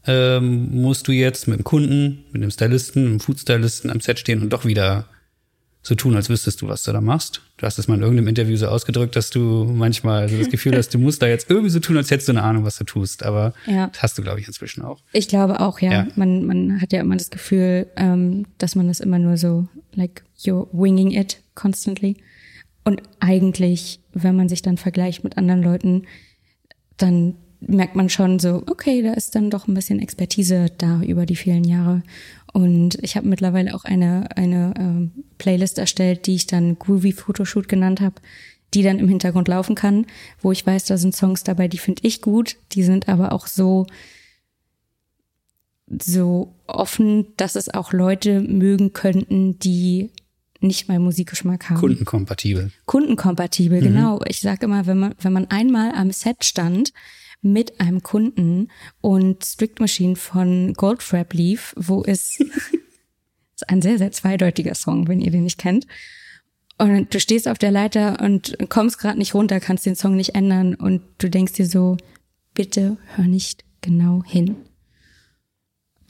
ähm, 0.05 0.81
musst 0.81 1.07
du 1.07 1.13
jetzt 1.13 1.48
mit 1.48 1.60
dem 1.60 1.63
Kunden, 1.63 2.25
mit 2.31 2.43
dem 2.43 2.51
Stylisten, 2.51 3.03
mit 3.03 3.12
dem 3.13 3.19
Foodstylisten 3.22 3.89
am 3.89 4.01
Set 4.01 4.19
stehen 4.19 4.41
und 4.41 4.51
doch 4.51 4.65
wieder 4.65 5.07
so 5.86 5.96
tun, 5.96 6.16
als 6.16 6.30
wüsstest 6.30 6.62
du, 6.62 6.68
was 6.70 6.84
du 6.84 6.94
da 6.94 7.02
machst. 7.02 7.42
Du 7.58 7.66
hast 7.66 7.78
es 7.78 7.90
mal 7.90 7.96
in 7.96 8.02
irgendeinem 8.02 8.30
Interview 8.30 8.56
so 8.56 8.68
ausgedrückt, 8.68 9.18
dass 9.18 9.30
du 9.30 9.66
manchmal 9.66 10.30
so 10.30 10.38
das 10.38 10.50
Gefühl 10.50 10.75
hast, 10.78 10.94
du 10.94 10.98
musst 10.98 11.22
da 11.22 11.28
jetzt 11.28 11.50
irgendwie 11.50 11.70
so 11.70 11.80
tun, 11.80 11.98
als 11.98 12.10
hättest 12.10 12.30
du 12.30 12.32
eine 12.32 12.42
Ahnung, 12.44 12.63
was 12.63 12.78
du 12.78 12.86
tust. 12.86 13.24
Aber 13.24 13.54
Ja. 13.68 13.88
das 13.88 14.02
hast 14.02 14.18
du, 14.18 14.22
glaube 14.22 14.40
ich, 14.40 14.48
inzwischen 14.48 14.82
auch. 14.82 15.02
Ich 15.12 15.28
glaube 15.28 15.60
auch, 15.60 15.80
ja. 15.80 15.92
Ja. 15.92 16.08
Man, 16.16 16.46
man 16.46 16.82
hat 16.82 16.94
ja 16.94 17.02
immer 17.02 17.18
das 17.18 17.30
Gefühl, 17.30 17.88
ähm, 17.98 18.46
dass 18.60 18.75
man 18.75 18.88
das 18.88 19.02
immer 19.02 19.20
nur 19.20 19.36
so, 19.36 19.68
like, 19.94 20.24
you're 20.40 20.68
winging 20.72 21.12
it 21.12 21.42
constantly. 21.54 22.16
Und 22.86 23.02
eigentlich, 23.20 24.00
wenn 24.13 24.36
man 24.38 24.48
sich 24.50 24.62
dann 24.62 24.78
vergleicht 24.78 25.24
mit 25.25 25.38
anderen 25.38 25.63
Leuten, 25.63 26.04
dann 26.98 27.36
merkt 27.60 27.96
man 27.96 28.10
schon 28.10 28.40
so, 28.40 28.63
okay, 28.70 29.02
da 29.02 29.13
ist 29.13 29.36
dann 29.36 29.50
doch 29.50 29.68
ein 29.68 29.74
bisschen 29.74 30.00
Expertise 30.00 30.68
da 30.78 31.02
über 31.02 31.25
die 31.25 31.36
vielen 31.36 31.63
Jahre. 31.63 32.04
Und 32.53 33.00
ich 33.01 33.17
habe 33.17 33.27
mittlerweile 33.27 33.74
auch 33.74 33.83
eine, 33.83 34.29
eine 34.38 34.74
ähm, 34.77 35.12
Playlist 35.39 35.79
erstellt, 35.79 36.27
die 36.27 36.36
ich 36.36 36.48
dann 36.48 36.77
Groovy 36.77 37.12
Photoshoot 37.12 37.67
genannt 37.67 38.00
habe, 38.00 38.15
die 38.75 38.83
dann 38.83 39.00
im 39.00 39.10
Hintergrund 39.10 39.48
laufen 39.48 39.75
kann, 39.75 40.05
wo 40.39 40.51
ich 40.51 40.65
weiß, 40.65 40.86
da 40.86 40.98
sind 40.98 41.15
Songs 41.15 41.43
dabei, 41.43 41.67
die 41.67 41.79
finde 41.79 42.03
ich 42.05 42.22
gut, 42.22 42.57
die 42.72 42.83
sind 42.83 43.10
aber 43.10 43.33
auch 43.33 43.48
so 43.48 43.88
so 46.01 46.55
offen, 46.65 47.27
dass 47.38 47.55
es 47.55 47.69
auch 47.69 47.91
Leute 47.91 48.39
mögen 48.39 48.93
könnten, 48.93 49.60
die 49.60 50.12
nicht 50.60 50.88
mal 50.88 50.98
Musikgeschmack 50.98 51.69
haben. 51.69 51.79
Kundenkompatibel. 51.79 52.72
Kundenkompatibel, 52.86 53.81
genau. 53.81 54.22
Ich 54.27 54.39
sage 54.39 54.65
immer, 54.65 54.86
wenn 54.88 54.98
man, 54.98 55.15
wenn 55.19 55.33
man 55.33 55.48
einmal 55.48 55.91
am 55.93 56.12
Set 56.12 56.45
stand 56.45 56.93
mit 57.43 57.79
einem 57.79 58.01
Kunden 58.01 58.69
und 59.01 59.43
Strict 59.43 59.79
Machine 59.79 60.15
von 60.15 60.73
Goldfrapp 60.73 61.33
lief, 61.33 61.73
wo 61.77 62.03
es 62.03 62.39
ist 63.55 63.69
ein 63.69 63.81
sehr, 63.81 63.97
sehr 63.97 64.12
zweideutiger 64.12 64.75
Song, 64.75 65.07
wenn 65.07 65.21
ihr 65.21 65.31
den 65.31 65.43
nicht 65.43 65.59
kennt. 65.59 65.85
Und 66.77 67.13
du 67.13 67.19
stehst 67.19 67.47
auf 67.47 67.59
der 67.59 67.71
Leiter 67.71 68.19
und 68.19 68.57
kommst 68.69 68.97
gerade 68.97 69.19
nicht 69.19 69.35
runter, 69.35 69.59
kannst 69.59 69.85
den 69.85 69.95
Song 69.95 70.15
nicht 70.15 70.35
ändern 70.35 70.73
und 70.73 71.01
du 71.19 71.29
denkst 71.29 71.53
dir 71.53 71.67
so, 71.67 71.97
bitte 72.53 72.97
hör 73.15 73.25
nicht 73.25 73.63
genau 73.81 74.23
hin 74.25 74.55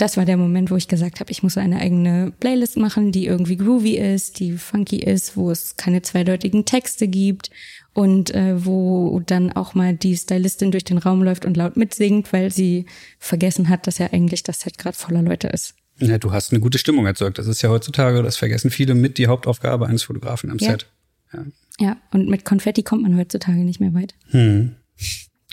das 0.04 0.18
war 0.18 0.26
der 0.26 0.36
Moment, 0.36 0.70
wo 0.70 0.76
ich 0.76 0.90
gesagt 0.90 1.22
habe, 1.22 1.32
ich 1.32 1.44
muss 1.44 1.58
eine 1.58 1.80
eigene 1.80 2.34
Playlist 2.42 2.76
machen, 2.76 3.14
die 3.14 3.26
irgendwie 3.26 3.56
groovy 3.56 3.96
ist, 3.96 4.38
die 4.38 4.52
funky 4.58 4.98
ist, 4.98 5.38
wo 5.38 5.50
es 5.50 5.78
keine 5.78 6.02
zweideutigen 6.02 6.66
Texte 6.66 7.08
gibt 7.08 7.52
und 7.94 8.36
äh, 8.36 8.66
wo 8.66 9.22
dann 9.26 9.54
auch 9.54 9.76
mal 9.76 9.96
die 9.96 10.18
Stylistin 10.18 10.72
durch 10.72 10.84
den 10.84 10.98
Raum 10.98 11.24
läuft 11.24 11.46
und 11.46 11.56
laut 11.56 11.78
mitsingt, 11.78 12.34
weil 12.34 12.52
sie 12.52 12.86
vergessen 13.18 13.70
hat, 13.70 13.88
dass 13.88 13.98
ja 13.98 14.12
eigentlich 14.12 14.44
das 14.44 14.60
Set 14.60 14.78
gerade 14.78 14.98
voller 14.98 15.22
Leute 15.22 15.48
ist. 15.48 15.74
Ja, 16.00 16.18
du 16.18 16.34
hast 16.34 16.52
eine 16.52 16.60
gute 16.60 16.80
Stimmung 16.80 17.06
erzeugt. 17.06 17.38
Das 17.38 17.48
ist 17.48 17.62
ja 17.62 17.70
heutzutage, 17.70 18.22
das 18.24 18.36
vergessen 18.36 18.72
viele 18.72 18.96
mit, 18.96 19.18
die 19.18 19.28
Hauptaufgabe 19.28 19.88
eines 19.88 20.04
Fotografen 20.04 20.52
am 20.52 20.58
Ja. 20.58 20.72
Set. 20.72 20.88
Ja. 21.32 21.46
Ja, 21.80 21.98
und 22.12 22.28
mit 22.28 22.44
Konfetti 22.44 22.84
kommt 22.84 23.04
man 23.04 23.18
heutzutage 23.18 23.60
nicht 23.60 23.80
mehr 23.80 23.94
weit. 23.94 24.16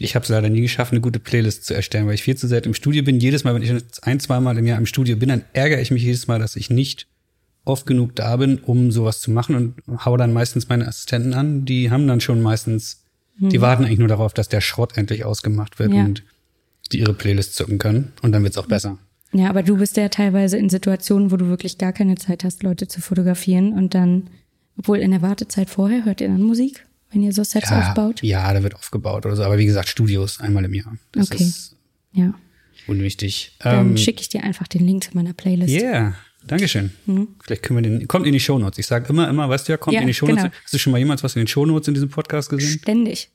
Ich 0.02 0.14
habe 0.14 0.22
es 0.22 0.28
leider 0.30 0.48
nie 0.48 0.62
geschafft, 0.62 0.92
eine 0.92 1.00
gute 1.00 1.18
Playlist 1.20 1.64
zu 1.66 1.74
erstellen, 1.74 2.06
weil 2.06 2.14
ich 2.14 2.22
viel 2.22 2.36
zu 2.36 2.46
selten 2.48 2.68
im 2.68 2.74
Studio 2.74 3.02
bin. 3.02 3.20
Jedes 3.20 3.44
Mal, 3.44 3.54
wenn 3.54 3.62
ich 3.62 3.72
ein, 4.02 4.20
zweimal 4.20 4.56
im 4.56 4.66
Jahr 4.66 4.78
im 4.78 4.86
Studio 4.86 5.16
bin, 5.16 5.28
dann 5.28 5.44
ärgere 5.52 5.80
ich 5.80 5.90
mich 5.90 6.02
jedes 6.02 6.26
Mal, 6.26 6.38
dass 6.38 6.56
ich 6.56 6.70
nicht 6.70 7.06
oft 7.64 7.86
genug 7.86 8.16
da 8.16 8.36
bin, 8.36 8.58
um 8.58 8.90
sowas 8.90 9.20
zu 9.20 9.30
machen 9.30 9.54
und 9.86 10.04
hau 10.06 10.16
dann 10.16 10.32
meistens 10.32 10.68
meine 10.68 10.88
Assistenten 10.88 11.34
an. 11.34 11.64
Die 11.66 11.90
haben 11.90 12.06
dann 12.08 12.20
schon 12.20 12.40
meistens, 12.40 13.04
die 13.38 13.60
warten 13.60 13.84
eigentlich 13.84 13.98
nur 13.98 14.08
darauf, 14.08 14.32
dass 14.32 14.48
der 14.48 14.60
Schrott 14.62 14.96
endlich 14.96 15.24
ausgemacht 15.24 15.78
wird 15.78 15.92
Ja. 15.92 16.04
und 16.04 16.24
die 16.92 16.98
ihre 17.00 17.14
Playlist 17.14 17.54
zucken 17.54 17.78
können. 17.78 18.12
Und 18.22 18.32
dann 18.32 18.42
wird's 18.42 18.58
auch 18.58 18.66
besser. 18.66 18.98
Ja, 19.32 19.48
aber 19.50 19.62
du 19.62 19.76
bist 19.76 19.96
ja 19.96 20.08
teilweise 20.08 20.56
in 20.56 20.68
Situationen, 20.70 21.30
wo 21.30 21.36
du 21.36 21.46
wirklich 21.48 21.78
gar 21.78 21.92
keine 21.92 22.16
Zeit 22.16 22.42
hast, 22.42 22.62
Leute 22.62 22.88
zu 22.88 23.00
fotografieren 23.00 23.74
und 23.74 23.94
dann, 23.94 24.28
obwohl 24.76 24.98
in 24.98 25.12
der 25.12 25.22
Wartezeit 25.22 25.70
vorher 25.70 26.04
hört 26.04 26.20
ihr 26.20 26.28
dann 26.28 26.42
Musik, 26.42 26.86
wenn 27.12 27.22
ihr 27.22 27.32
so 27.32 27.42
Sets 27.44 27.70
aufbaut? 27.72 28.22
ja, 28.22 28.52
da 28.52 28.62
wird 28.62 28.74
aufgebaut 28.74 29.26
oder 29.26 29.36
so. 29.36 29.42
Aber 29.42 29.58
wie 29.58 29.66
gesagt, 29.66 29.88
Studios 29.88 30.40
einmal 30.40 30.64
im 30.64 30.74
Jahr. 30.74 30.96
Das 31.12 31.30
Okay. 31.30 31.42
ist 31.44 31.76
Ja. 32.12 32.34
unwichtig. 32.86 33.56
Dann 33.60 33.90
Ähm, 33.90 33.96
schicke 33.96 34.20
ich 34.20 34.28
dir 34.28 34.42
einfach 34.44 34.66
den 34.68 34.86
Link 34.86 35.04
zu 35.04 35.10
meiner 35.14 35.32
Playlist. 35.32 35.72
Yeah, 35.72 36.14
Dankeschön. 36.46 36.90
Vielleicht 37.44 37.62
können 37.62 37.82
wir 37.84 37.90
den, 37.98 38.08
kommt 38.08 38.26
in 38.26 38.32
die 38.32 38.40
Shownotes. 38.40 38.78
Ich 38.78 38.86
sage 38.86 39.08
immer, 39.10 39.28
immer, 39.28 39.48
weißt 39.48 39.68
du 39.68 39.72
ja, 39.72 39.76
kommt 39.76 39.94
Ja, 39.94 40.00
in 40.00 40.06
die 40.06 40.14
Shownotes. 40.14 40.44
genau. 40.44 40.54
Hast 40.64 40.72
du 40.72 40.78
schon 40.78 40.90
mal 40.92 40.98
jemals 40.98 41.22
was 41.22 41.36
in 41.36 41.40
den 41.42 41.46
Shownotes 41.48 41.88
in 41.88 41.94
diesem 41.94 42.08
Podcast 42.08 42.48
gesehen? 42.50 42.78
Ständig. 42.80 43.30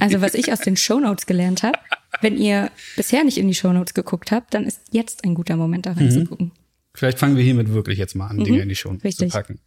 Also 0.00 0.20
was 0.22 0.34
ich 0.34 0.52
aus 0.52 0.60
den 0.60 0.76
Shownotes 0.76 1.26
gelernt 1.26 1.62
habe, 1.62 1.78
wenn 2.22 2.36
ihr 2.38 2.70
bisher 2.96 3.24
nicht 3.24 3.36
in 3.38 3.46
die 3.48 3.54
Shownotes 3.54 3.92
geguckt 3.94 4.30
habt, 4.32 4.54
dann 4.54 4.64
ist 4.64 4.80
jetzt 4.90 5.24
ein 5.24 5.34
guter 5.34 5.56
Moment, 5.56 5.84
da 5.86 5.92
reinzugucken. 5.92 6.50
Vielleicht 6.94 7.18
fangen 7.18 7.36
wir 7.36 7.42
hiermit 7.44 7.72
wirklich 7.72 7.98
jetzt 7.98 8.14
mal 8.14 8.26
an, 8.28 8.42
Dinge 8.44 8.60
in 8.62 8.68
die 8.68 8.74
Shownotes 8.76 9.02
Mhm. 9.02 9.06
richtig. 9.08 9.30
zu 9.32 9.36
packen. 9.38 9.58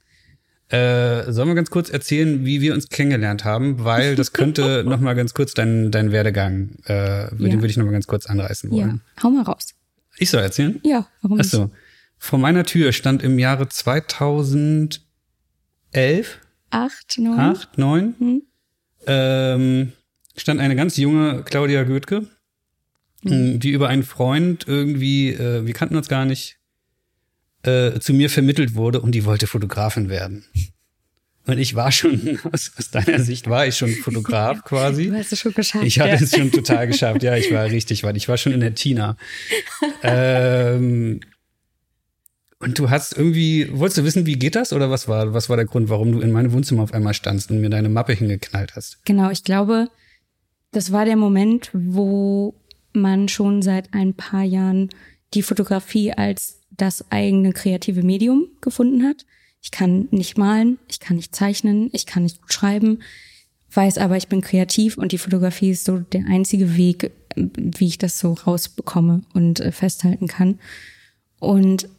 Äh, 0.69 1.31
sollen 1.31 1.47
wir 1.49 1.55
ganz 1.55 1.69
kurz 1.69 1.89
erzählen, 1.91 2.43
wie 2.45 2.59
wir 2.61 2.73
uns 2.73 2.89
kennengelernt 2.89 3.45
haben? 3.45 3.83
Weil 3.83 4.15
das 4.15 4.33
könnte 4.33 4.83
noch 4.87 4.99
mal 4.99 5.13
ganz 5.13 5.33
kurz 5.35 5.53
dein, 5.53 5.91
dein 5.91 6.11
Werdegang, 6.11 6.77
äh, 6.85 7.27
den 7.35 7.53
würde 7.61 7.67
ich 7.67 7.77
noch 7.77 7.85
mal 7.85 7.91
ganz 7.91 8.07
kurz 8.07 8.25
anreißen 8.25 8.73
Ja. 8.73 8.85
wollen. 8.85 9.01
Hau 9.21 9.29
mal 9.29 9.43
raus. 9.43 9.75
Ich 10.17 10.29
soll 10.31 10.41
erzählen? 10.41 10.79
Ja, 10.83 11.07
warum 11.21 11.37
Ach 11.39 11.43
nicht? 11.43 11.51
so. 11.51 11.69
Vor 12.17 12.39
meiner 12.39 12.63
Tür 12.63 12.93
stand 12.93 13.21
im 13.21 13.37
Jahre 13.37 13.67
2011 13.69 14.99
Acht, 16.71 17.17
neun. 17.19 17.39
acht, 17.39 17.77
neun, 17.77 18.15
Mhm. 18.19 18.41
ähm, 19.07 19.91
stand 20.35 20.59
eine 20.59 20.75
ganz 20.75 20.97
junge 20.97 21.43
Claudia 21.43 21.83
Goetke, 21.83 22.27
Mhm. 23.23 23.59
die 23.59 23.69
über 23.71 23.87
einen 23.89 24.03
Freund 24.03 24.65
irgendwie, 24.67 25.29
äh, 25.29 25.65
wir 25.65 25.73
kannten 25.73 25.95
uns 25.95 26.07
gar 26.07 26.25
nicht, 26.25 26.57
äh, 27.65 27.99
zu 27.99 28.13
mir 28.13 28.29
vermittelt 28.29 28.75
wurde 28.75 29.01
und 29.01 29.11
die 29.13 29.25
wollte 29.25 29.47
Fotografin 29.47 30.09
werden. 30.09 30.45
Und 31.47 31.59
ich 31.59 31.75
war 31.75 31.91
schon, 31.91 32.39
aus, 32.51 32.71
aus 32.77 32.91
deiner 32.91 33.19
Sicht 33.19 33.49
war 33.49 33.67
ich 33.67 33.77
schon 33.77 33.89
Fotograf 33.89 34.63
quasi. 34.65 35.09
Du 35.09 35.17
hast 35.17 35.31
es 35.31 35.39
schon 35.39 35.53
geschafft. 35.53 35.85
Ich 35.85 35.99
hatte 35.99 36.15
ja. 36.15 36.21
es 36.21 36.31
schon 36.31 36.51
total 36.51 36.87
geschafft. 36.87 37.23
Ja, 37.23 37.35
ich 37.35 37.51
war 37.51 37.65
richtig 37.65 38.03
weit. 38.03 38.17
Ich 38.17 38.27
war 38.27 38.37
schon 38.37 38.53
in 38.53 38.59
der 38.59 38.73
Tina. 38.73 39.17
ähm, 40.03 41.19
und 42.59 42.79
du 42.79 42.89
hast 42.89 43.15
irgendwie, 43.15 43.69
wolltest 43.71 43.99
du 43.99 44.03
wissen, 44.03 44.25
wie 44.25 44.39
geht 44.39 44.55
das? 44.55 44.73
Oder 44.73 44.89
was 44.89 45.07
war, 45.07 45.33
was 45.33 45.49
war 45.49 45.57
der 45.57 45.65
Grund, 45.65 45.89
warum 45.89 46.11
du 46.11 46.21
in 46.21 46.31
meinem 46.31 46.51
Wohnzimmer 46.51 46.83
auf 46.83 46.93
einmal 46.93 47.13
standst 47.13 47.51
und 47.51 47.61
mir 47.61 47.69
deine 47.69 47.89
Mappe 47.89 48.13
hingeknallt 48.13 48.75
hast? 48.75 49.05
Genau, 49.05 49.29
ich 49.29 49.43
glaube, 49.43 49.89
das 50.71 50.91
war 50.91 51.05
der 51.05 51.15
Moment, 51.15 51.69
wo 51.73 52.55
man 52.93 53.27
schon 53.27 53.61
seit 53.61 53.93
ein 53.93 54.13
paar 54.13 54.43
Jahren 54.43 54.89
die 55.33 55.43
Fotografie 55.43 56.13
als 56.13 56.61
das 56.77 57.11
eigene 57.11 57.53
kreative 57.53 58.03
Medium 58.03 58.47
gefunden 58.61 59.03
hat. 59.03 59.25
Ich 59.61 59.71
kann 59.71 60.07
nicht 60.11 60.37
malen, 60.37 60.77
ich 60.87 60.99
kann 60.99 61.17
nicht 61.17 61.35
zeichnen, 61.35 61.89
ich 61.91 62.05
kann 62.05 62.23
nicht 62.23 62.41
gut 62.41 62.53
schreiben, 62.53 62.99
weiß 63.71 63.97
aber, 63.97 64.17
ich 64.17 64.27
bin 64.27 64.41
kreativ 64.41 64.97
und 64.97 65.11
die 65.11 65.17
Fotografie 65.17 65.71
ist 65.71 65.85
so 65.85 65.99
der 65.99 66.25
einzige 66.27 66.77
Weg, 66.77 67.11
wie 67.35 67.87
ich 67.87 67.97
das 67.97 68.19
so 68.19 68.33
rausbekomme 68.33 69.21
und 69.33 69.59
äh, 69.59 69.71
festhalten 69.71 70.27
kann. 70.27 70.59
Und 71.39 71.89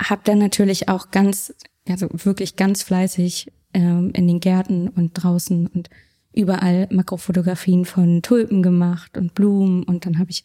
habe 0.00 0.22
dann 0.24 0.38
natürlich 0.38 0.88
auch 0.88 1.10
ganz, 1.10 1.54
also 1.88 2.08
wirklich 2.12 2.56
ganz 2.56 2.82
fleißig 2.82 3.50
ähm, 3.72 4.10
in 4.14 4.28
den 4.28 4.40
Gärten 4.40 4.88
und 4.88 5.12
draußen 5.14 5.66
und 5.66 5.90
überall 6.32 6.88
Makrofotografien 6.90 7.84
von 7.84 8.22
Tulpen 8.22 8.62
gemacht 8.62 9.16
und 9.16 9.34
Blumen 9.34 9.82
und 9.84 10.04
dann 10.06 10.18
habe 10.18 10.30
ich 10.30 10.44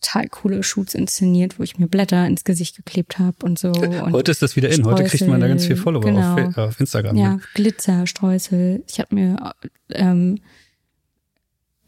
total 0.00 0.28
coole 0.28 0.62
Shoots 0.62 0.94
inszeniert, 0.94 1.58
wo 1.58 1.62
ich 1.62 1.78
mir 1.78 1.86
Blätter 1.88 2.26
ins 2.26 2.44
Gesicht 2.44 2.76
geklebt 2.76 3.18
habe 3.18 3.36
und 3.44 3.58
so. 3.58 3.68
Und 3.70 4.12
Heute 4.12 4.30
ist 4.30 4.42
das 4.42 4.56
wieder 4.56 4.70
in. 4.70 4.84
Heute 4.84 5.04
kriegt 5.04 5.26
man 5.26 5.40
da 5.40 5.48
ganz 5.48 5.66
viel 5.66 5.76
Follower 5.76 6.02
Genau. 6.02 6.34
auf, 6.48 6.58
auf 6.58 6.80
Instagram. 6.80 7.16
ja, 7.16 7.34
ne? 7.36 7.40
Glitzer, 7.54 8.06
Streusel. 8.06 8.82
Ich 8.86 8.98
habe 9.00 9.14
mir 9.14 9.52
ähm, 9.90 10.38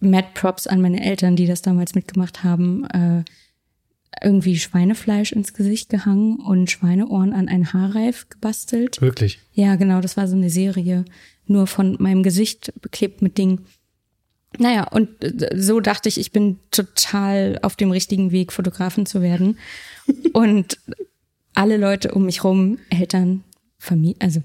Mad 0.01 0.29
Props 0.35 0.67
an 0.67 0.81
meine 0.81 1.05
Eltern, 1.05 1.37
die 1.37 1.47
das 1.47 1.63
damals 1.63 1.95
mitgemacht 1.95 2.43
haben, 2.45 2.85
äh, 2.87 3.23
irgendwie 4.23 4.59
Schweinefleisch 4.59 5.33
ins 5.33 5.55
Gesicht 5.55 5.89
gehangen 5.89 6.37
und 6.39 6.71
Schweineohren 6.71 7.33
an 7.33 7.49
einen 7.49 7.73
Haarreif 7.73 8.29
gebastelt. 8.29 9.01
Wirklich. 9.01 9.41
Ja, 9.53 9.77
genau, 9.77 10.01
das 10.01 10.17
war 10.17 10.29
so 10.29 10.37
eine 10.37 10.51
Serie, 10.51 11.05
nur 11.47 11.67
von 11.67 11.97
meinem 11.99 12.23
Gesicht 12.23 12.73
beklebt 12.83 13.23
mit 13.23 13.39
Dingen. 13.39 13.63
Naja, 14.59 14.85
und 14.89 15.23
äh, 15.23 15.51
so 15.57 15.81
dachte 15.81 16.09
ich, 16.09 16.19
ich 16.19 16.33
bin 16.33 16.59
total 16.71 17.59
auf 17.63 17.77
dem 17.77 17.91
richtigen 17.91 18.33
Weg, 18.33 18.53
Fotografin 18.53 19.07
zu 19.07 19.23
werden. 19.23 19.59
Und 20.33 20.79
alle 21.55 21.77
Leute 21.77 22.13
um 22.13 22.27
mich 22.27 22.45
rum, 22.45 22.79
Eltern, 22.91 23.45
Familie, 23.79 24.17
also 24.21 24.43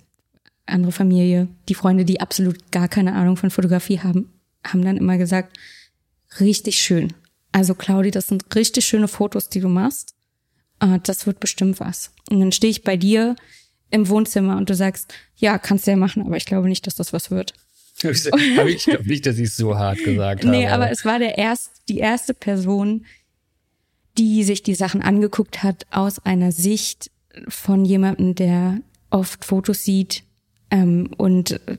andere 0.65 0.91
Familie, 0.91 1.47
die 1.69 1.75
Freunde, 1.75 2.05
die 2.05 2.19
absolut 2.19 2.71
gar 2.71 2.87
keine 2.87 3.13
Ahnung 3.15 3.37
von 3.37 3.49
Fotografie 3.49 3.99
haben, 3.99 4.33
haben 4.63 4.83
dann 4.83 4.97
immer 4.97 5.17
gesagt, 5.17 5.57
richtig 6.39 6.79
schön. 6.79 7.13
Also 7.51 7.73
Claudi, 7.73 8.11
das 8.11 8.27
sind 8.27 8.43
richtig 8.55 8.85
schöne 8.85 9.07
Fotos, 9.07 9.49
die 9.49 9.61
du 9.61 9.69
machst. 9.69 10.13
Ah, 10.79 10.99
das 10.99 11.25
wird 11.25 11.39
bestimmt 11.39 11.79
was. 11.79 12.11
Und 12.29 12.39
dann 12.39 12.51
stehe 12.51 12.71
ich 12.71 12.83
bei 12.83 12.97
dir 12.97 13.35
im 13.89 14.09
Wohnzimmer 14.09 14.57
und 14.57 14.69
du 14.69 14.75
sagst, 14.75 15.13
ja, 15.37 15.57
kannst 15.57 15.87
du 15.87 15.91
ja 15.91 15.97
machen, 15.97 16.23
aber 16.23 16.37
ich 16.37 16.45
glaube 16.45 16.67
nicht, 16.67 16.85
dass 16.85 16.95
das 16.95 17.13
was 17.13 17.31
wird. 17.31 17.53
Hab 18.03 18.67
ich 18.67 18.85
glaube 18.85 19.07
nicht, 19.07 19.25
dass 19.25 19.37
ich 19.37 19.49
es 19.49 19.57
so 19.57 19.75
hart 19.75 20.03
gesagt 20.03 20.43
habe. 20.43 20.55
Nee, 20.55 20.67
aber 20.67 20.91
es 20.91 21.03
war 21.03 21.19
der 21.19 21.37
erst, 21.37 21.81
die 21.89 21.97
erste 21.97 22.33
Person, 22.33 23.05
die 24.17 24.43
sich 24.43 24.63
die 24.63 24.75
Sachen 24.75 25.01
angeguckt 25.01 25.63
hat 25.63 25.85
aus 25.91 26.19
einer 26.19 26.51
Sicht 26.51 27.11
von 27.47 27.85
jemandem, 27.85 28.35
der 28.35 28.81
oft 29.09 29.45
Fotos 29.45 29.83
sieht 29.83 30.23
ähm, 30.71 31.09
und 31.17 31.51
äh, 31.51 31.77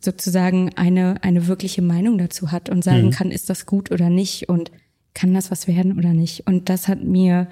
sozusagen 0.00 0.74
eine, 0.76 1.22
eine 1.22 1.46
wirkliche 1.46 1.82
Meinung 1.82 2.18
dazu 2.18 2.52
hat 2.52 2.68
und 2.68 2.82
sagen 2.82 3.06
mhm. 3.06 3.10
kann, 3.10 3.30
ist 3.30 3.50
das 3.50 3.66
gut 3.66 3.90
oder 3.90 4.08
nicht 4.08 4.48
und 4.48 4.70
kann 5.14 5.34
das 5.34 5.50
was 5.50 5.66
werden 5.66 5.98
oder 5.98 6.12
nicht. 6.12 6.46
Und 6.46 6.68
das 6.68 6.88
hat 6.88 7.02
mir 7.02 7.48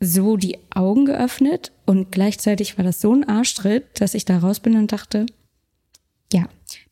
so 0.00 0.36
die 0.36 0.58
Augen 0.70 1.04
geöffnet 1.04 1.72
und 1.84 2.10
gleichzeitig 2.10 2.78
war 2.78 2.84
das 2.84 3.00
so 3.00 3.14
ein 3.14 3.28
Arschtritt, 3.28 4.00
dass 4.00 4.14
ich 4.14 4.24
da 4.24 4.38
raus 4.38 4.60
bin 4.60 4.76
und 4.76 4.92
dachte, 4.92 5.26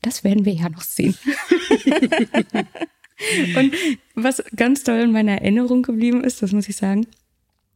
das 0.02 0.24
werden 0.24 0.44
wir 0.44 0.52
ja 0.52 0.68
noch 0.68 0.82
sehen. 0.82 1.16
und 3.56 3.74
was 4.14 4.42
ganz 4.54 4.84
toll 4.84 5.00
in 5.00 5.12
meiner 5.12 5.32
Erinnerung 5.32 5.82
geblieben 5.82 6.24
ist, 6.24 6.42
das 6.42 6.52
muss 6.52 6.68
ich 6.68 6.76
sagen, 6.76 7.06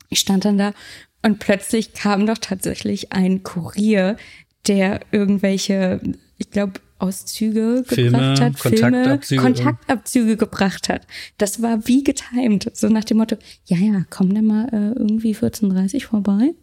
ich 0.09 0.21
stand 0.21 0.45
dann 0.45 0.59
da 0.59 0.75
und 1.23 1.39
plötzlich 1.39 1.95
kam 1.95 2.27
doch 2.27 2.39
tatsächlich 2.39 3.13
ein 3.13 3.43
Kurier, 3.43 4.17
der 4.67 5.01
irgendwelche, 5.11 6.01
ich 6.39 6.51
glaube, 6.51 6.75
Auszüge 6.99 7.83
Filme, 7.85 8.13
gebracht 8.13 8.41
hat, 8.41 8.59
Kontaktabzüge, 8.61 9.27
Filme, 9.27 9.43
Kontaktabzüge 9.43 10.37
gebracht 10.37 10.89
hat. 10.89 11.05
Das 11.37 11.61
war 11.61 11.89
wie 11.89 12.05
getimed. 12.05 12.71
So 12.77 12.89
nach 12.89 13.03
dem 13.03 13.17
Motto, 13.17 13.37
ja, 13.65 13.77
ja, 13.77 14.05
komm 14.09 14.33
dann 14.33 14.47
mal 14.47 14.69
äh, 14.69 14.97
irgendwie 14.97 15.35
14.30 15.35 16.05
vorbei. 16.05 16.55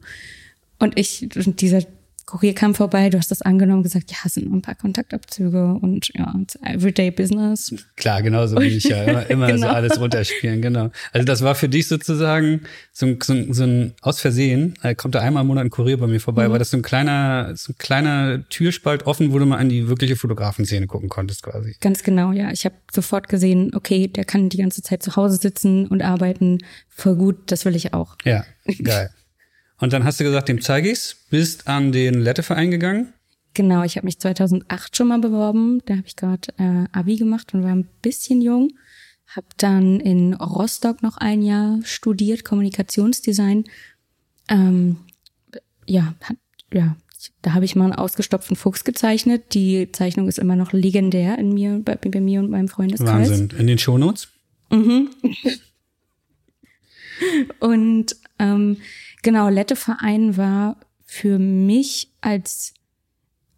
Und 0.78 0.98
ich, 0.98 1.28
und 1.36 1.60
dieser 1.60 1.82
Kurier 2.30 2.54
kam 2.54 2.76
vorbei, 2.76 3.10
du 3.10 3.18
hast 3.18 3.32
das 3.32 3.42
angenommen, 3.42 3.82
gesagt, 3.82 4.12
ja, 4.12 4.30
sind 4.30 4.46
nur 4.46 4.56
ein 4.56 4.62
paar 4.62 4.76
Kontaktabzüge 4.76 5.74
und 5.82 6.12
ja, 6.14 6.32
Everyday 6.62 7.10
Business. 7.10 7.74
Klar, 7.96 8.22
genau 8.22 8.46
so 8.46 8.56
will 8.56 8.72
ich 8.72 8.84
ja 8.84 9.04
immer, 9.06 9.28
immer 9.32 9.48
genau. 9.48 9.68
so 9.68 9.68
alles 9.68 10.00
runterspielen, 10.00 10.62
genau. 10.62 10.92
Also 11.12 11.26
das 11.26 11.42
war 11.42 11.56
für 11.56 11.68
dich 11.68 11.88
sozusagen 11.88 12.62
so 12.92 13.08
ein, 13.08 13.18
so 13.24 13.34
ein, 13.34 13.54
so 13.54 13.64
ein 13.64 13.94
aus 14.02 14.22
Versehen, 14.22 14.76
äh, 14.84 14.94
kommt 14.94 15.16
da 15.16 15.22
einmal 15.22 15.42
im 15.42 15.48
Monat 15.48 15.66
ein 15.66 15.70
Kurier 15.72 15.98
bei 15.98 16.06
mir 16.06 16.20
vorbei, 16.20 16.48
mhm. 16.48 16.52
war 16.52 16.60
das 16.60 16.70
so 16.70 16.78
ein 16.78 16.84
kleiner, 16.84 17.56
so 17.56 17.74
ein 17.74 17.78
kleiner 17.80 18.48
Türspalt 18.50 19.08
offen, 19.08 19.34
wo 19.34 19.40
du 19.40 19.48
mal 19.48 19.58
an 19.58 19.70
die 19.70 19.88
wirkliche 19.88 20.16
Fotografenszene 20.16 20.86
gucken 20.86 21.10
konntest 21.10 21.42
quasi. 21.42 21.78
Ganz 21.82 22.04
genau, 22.04 22.32
ja. 22.32 22.52
Ich 22.52 22.64
habe 22.64 22.76
sofort 22.92 23.28
gesehen, 23.28 23.72
okay, 23.74 24.08
der 24.08 24.26
kann 24.26 24.50
die 24.50 24.58
ganze 24.58 24.84
Zeit 24.84 25.02
zu 25.02 25.16
Hause 25.16 25.38
sitzen 25.38 25.88
und 25.88 26.04
arbeiten, 26.04 26.60
voll 26.90 27.16
gut, 27.16 27.38
das 27.48 27.66
will 27.66 27.76
ich 27.76 27.96
auch. 27.96 28.18
Ja, 28.24 28.46
geil. 28.84 29.10
Und 29.80 29.94
dann 29.94 30.04
hast 30.04 30.20
du 30.20 30.24
gesagt, 30.24 30.50
dem 30.50 30.62
zeige 30.62 30.92
ich's, 30.92 31.16
bist 31.30 31.68
an 31.68 31.92
den 31.92 32.22
Letteverein 32.22 32.72
gegangen. 32.72 33.14
Genau, 33.54 33.84
ich 33.84 33.96
habe 33.96 34.06
mich 34.06 34.20
2008 34.20 34.96
schon 34.96 35.08
mal 35.08 35.20
beworben. 35.20 35.82
Da 35.86 35.96
habe 35.96 36.08
ich 36.08 36.16
gerade 36.16 36.54
äh, 36.58 36.86
Abi 36.92 37.16
gemacht 37.16 37.54
und 37.54 37.64
war 37.64 37.72
ein 37.72 37.88
bisschen 38.02 38.42
jung. 38.42 38.72
Habe 39.28 39.48
dann 39.58 40.00
in 40.00 40.34
Rostock 40.34 41.02
noch 41.02 41.18
ein 41.18 41.42
Jahr 41.42 41.80
studiert, 41.84 42.44
Kommunikationsdesign. 42.44 43.66
Ähm, 44.50 44.98
ja, 45.86 46.16
hat, 46.22 46.38
ja, 46.74 46.96
da 47.42 47.54
habe 47.54 47.66
ich 47.66 47.76
mal 47.76 47.86
einen 47.86 47.94
ausgestopften 47.94 48.56
Fuchs 48.56 48.84
gezeichnet. 48.84 49.54
Die 49.54 49.92
Zeichnung 49.92 50.28
ist 50.28 50.40
immer 50.40 50.56
noch 50.56 50.74
legendär 50.74 51.38
in 51.38 51.54
mir, 51.54 51.80
bei, 51.84 51.96
bei 51.96 52.22
mir 52.22 52.40
und 52.40 52.50
meinem 52.50 52.68
Freundeskreis. 52.68 53.30
Wahnsinn. 53.30 53.52
In 53.58 53.68
den 53.68 53.78
Shownotes? 53.78 54.30
Mhm. 54.72 55.10
und 57.60 58.16
ähm, 58.40 58.78
Genau, 59.22 59.50
Letteverein 59.50 60.38
war 60.38 60.78
für 61.06 61.40
mich 61.40 62.12
als 62.22 62.74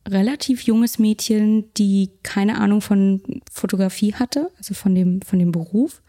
relativ 0.07 0.63
junges 0.63 0.97
Mädchen, 0.97 1.71
die 1.75 2.09
keine 2.23 2.57
Ahnung 2.57 2.81
von 2.81 3.21
Fotografie 3.51 4.15
hatte, 4.15 4.49
also 4.57 4.73
von 4.73 4.95
dem, 4.95 5.21
von 5.21 5.37
dem 5.37 5.51
Beruf, 5.51 6.01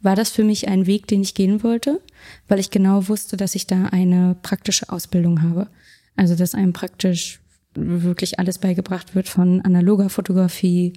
war 0.00 0.14
das 0.14 0.30
für 0.30 0.44
mich 0.44 0.68
ein 0.68 0.86
Weg, 0.86 1.06
den 1.06 1.22
ich 1.22 1.34
gehen 1.34 1.62
wollte, 1.62 2.00
weil 2.46 2.58
ich 2.58 2.70
genau 2.70 3.08
wusste, 3.08 3.36
dass 3.36 3.54
ich 3.54 3.66
da 3.66 3.86
eine 3.86 4.36
praktische 4.42 4.90
Ausbildung 4.90 5.42
habe. 5.42 5.68
Also, 6.14 6.34
dass 6.34 6.54
einem 6.54 6.72
praktisch 6.72 7.40
wirklich 7.74 8.38
alles 8.38 8.58
beigebracht 8.58 9.14
wird 9.14 9.28
von 9.28 9.60
analoger 9.62 10.10
Fotografie 10.10 10.92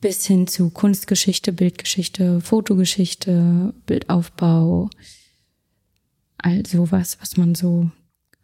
bis 0.00 0.26
hin 0.26 0.46
zu 0.46 0.70
Kunstgeschichte, 0.70 1.52
Bildgeschichte, 1.52 2.40
Fotogeschichte, 2.40 3.74
Bildaufbau, 3.86 4.90
all 6.38 6.66
sowas, 6.66 7.18
was 7.20 7.36
man 7.36 7.54
so 7.54 7.90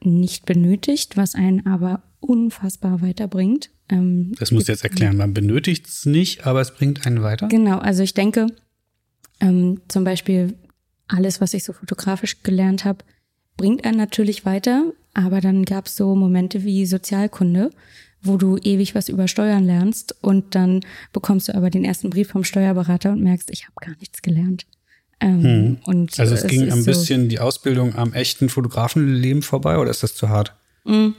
nicht 0.02 0.46
benötigt, 0.46 1.16
was 1.16 1.34
einen 1.34 1.66
aber 1.66 2.02
unfassbar 2.20 3.02
weiterbringt. 3.02 3.70
Ähm, 3.88 4.32
das 4.38 4.50
musst 4.50 4.68
du 4.68 4.72
jetzt 4.72 4.84
erklären. 4.84 5.16
Man 5.16 5.34
benötigt 5.34 5.86
es 5.86 6.06
nicht, 6.06 6.46
aber 6.46 6.60
es 6.60 6.72
bringt 6.72 7.06
einen 7.06 7.22
weiter. 7.22 7.48
Genau, 7.48 7.78
also 7.78 8.02
ich 8.02 8.14
denke, 8.14 8.46
ähm, 9.40 9.80
zum 9.88 10.04
Beispiel 10.04 10.54
alles, 11.08 11.40
was 11.40 11.54
ich 11.54 11.64
so 11.64 11.72
fotografisch 11.72 12.42
gelernt 12.42 12.84
habe, 12.84 13.04
bringt 13.56 13.84
einen 13.84 13.98
natürlich 13.98 14.44
weiter, 14.44 14.92
aber 15.12 15.40
dann 15.40 15.64
gab 15.64 15.86
es 15.86 15.96
so 15.96 16.14
Momente 16.14 16.64
wie 16.64 16.86
Sozialkunde, 16.86 17.70
wo 18.22 18.36
du 18.36 18.56
ewig 18.56 18.94
was 18.94 19.08
über 19.08 19.28
Steuern 19.28 19.64
lernst 19.64 20.16
und 20.22 20.54
dann 20.54 20.80
bekommst 21.12 21.48
du 21.48 21.54
aber 21.54 21.70
den 21.70 21.84
ersten 21.84 22.10
Brief 22.10 22.28
vom 22.28 22.42
Steuerberater 22.42 23.12
und 23.12 23.22
merkst, 23.22 23.50
ich 23.50 23.64
habe 23.64 23.74
gar 23.80 23.96
nichts 23.98 24.22
gelernt. 24.22 24.66
Ähm, 25.20 25.78
hm. 25.84 26.08
also 26.18 26.34
es, 26.34 26.42
es 26.42 26.46
ging 26.50 26.70
ein 26.70 26.84
bisschen 26.84 27.22
so, 27.22 27.28
die 27.28 27.38
Ausbildung 27.38 27.94
am 27.94 28.12
echten 28.12 28.48
Fotografenleben 28.48 29.42
vorbei 29.42 29.78
oder 29.78 29.90
ist 29.90 30.02
das 30.02 30.14
zu 30.14 30.28
hart? 30.28 30.54
Hm. 30.84 31.14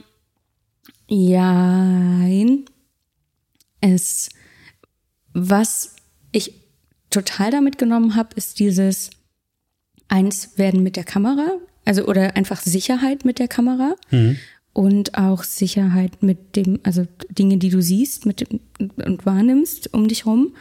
Ja, 1.08 2.26
es 3.80 4.28
was 5.38 5.96
ich 6.32 6.54
total 7.10 7.50
damit 7.50 7.76
genommen 7.76 8.16
habe, 8.16 8.30
ist 8.36 8.58
dieses 8.58 9.10
eins 10.08 10.56
werden 10.56 10.82
mit 10.82 10.96
der 10.96 11.04
Kamera, 11.04 11.58
also 11.84 12.06
oder 12.06 12.36
einfach 12.36 12.62
Sicherheit 12.62 13.26
mit 13.26 13.38
der 13.38 13.46
Kamera 13.46 13.96
mhm. 14.10 14.38
und 14.72 15.18
auch 15.18 15.42
Sicherheit 15.42 16.22
mit 16.22 16.56
dem, 16.56 16.80
also 16.84 17.06
Dinge, 17.28 17.58
die 17.58 17.68
du 17.68 17.82
siehst 17.82 18.24
mit 18.24 18.46
und 18.78 19.26
wahrnimmst 19.26 19.92
um 19.92 20.08
dich 20.08 20.24
rum. 20.24 20.54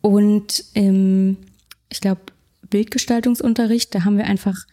Und 0.00 0.64
ähm, 0.74 1.36
ich 1.88 2.00
glaube, 2.00 2.20
Bildgestaltungsunterricht, 2.68 3.94
da 3.94 4.04
haben 4.04 4.18
wir 4.18 4.26
einfach 4.26 4.66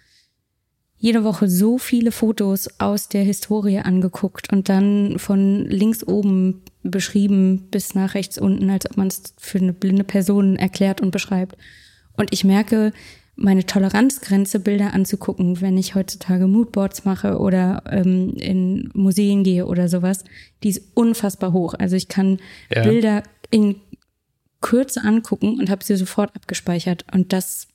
jede 0.98 1.24
Woche 1.24 1.50
so 1.50 1.78
viele 1.78 2.12
Fotos 2.12 2.68
aus 2.80 3.10
der 3.10 3.24
Historie 3.24 3.80
angeguckt 3.80 4.52
und 4.52 4.70
dann 4.70 5.20
von 5.20 5.66
links 5.66 6.04
oben 6.04 6.62
beschrieben 6.84 7.68
bis 7.70 7.96
nach 7.96 8.14
rechts 8.14 8.38
unten, 8.38 8.70
als 8.70 8.90
ob 8.90 8.98
man 8.98 9.08
es 9.08 9.22
für 9.38 9.60
eine 9.60 9.74
blinde 9.74 10.04
Person 10.04 10.56
erklärt 10.56 11.02
und 11.02 11.12
beschreibt. 11.12 11.58
Und 12.14 12.32
ich 12.32 12.44
merke, 12.44 12.94
meine 13.36 13.66
Toleranzgrenze, 13.66 14.60
Bilder 14.60 14.94
anzugucken, 14.94 15.60
wenn 15.60 15.78
ich 15.78 15.96
heutzutage 15.96 16.48
Moodboards 16.48 17.04
mache 17.04 17.38
oder 17.38 17.84
ähm, 17.90 18.34
in 18.38 18.90
Museen 18.94 19.44
gehe 19.44 19.66
oder 19.66 19.90
sowas, 19.90 20.24
die 20.64 20.70
ist 20.70 20.82
unfassbar 20.94 21.52
hoch. 21.52 21.74
Also 21.78 21.98
ich 21.98 22.08
kann 22.08 22.40
ja. 22.74 22.84
Bilder 22.84 23.24
in 23.52 23.76
Kürze 24.66 25.02
angucken 25.04 25.60
und 25.60 25.70
habe 25.70 25.84
sie 25.84 25.96
sofort 25.96 26.36
abgespeichert. 26.36 27.06
Und 27.14 27.34
das 27.34 27.68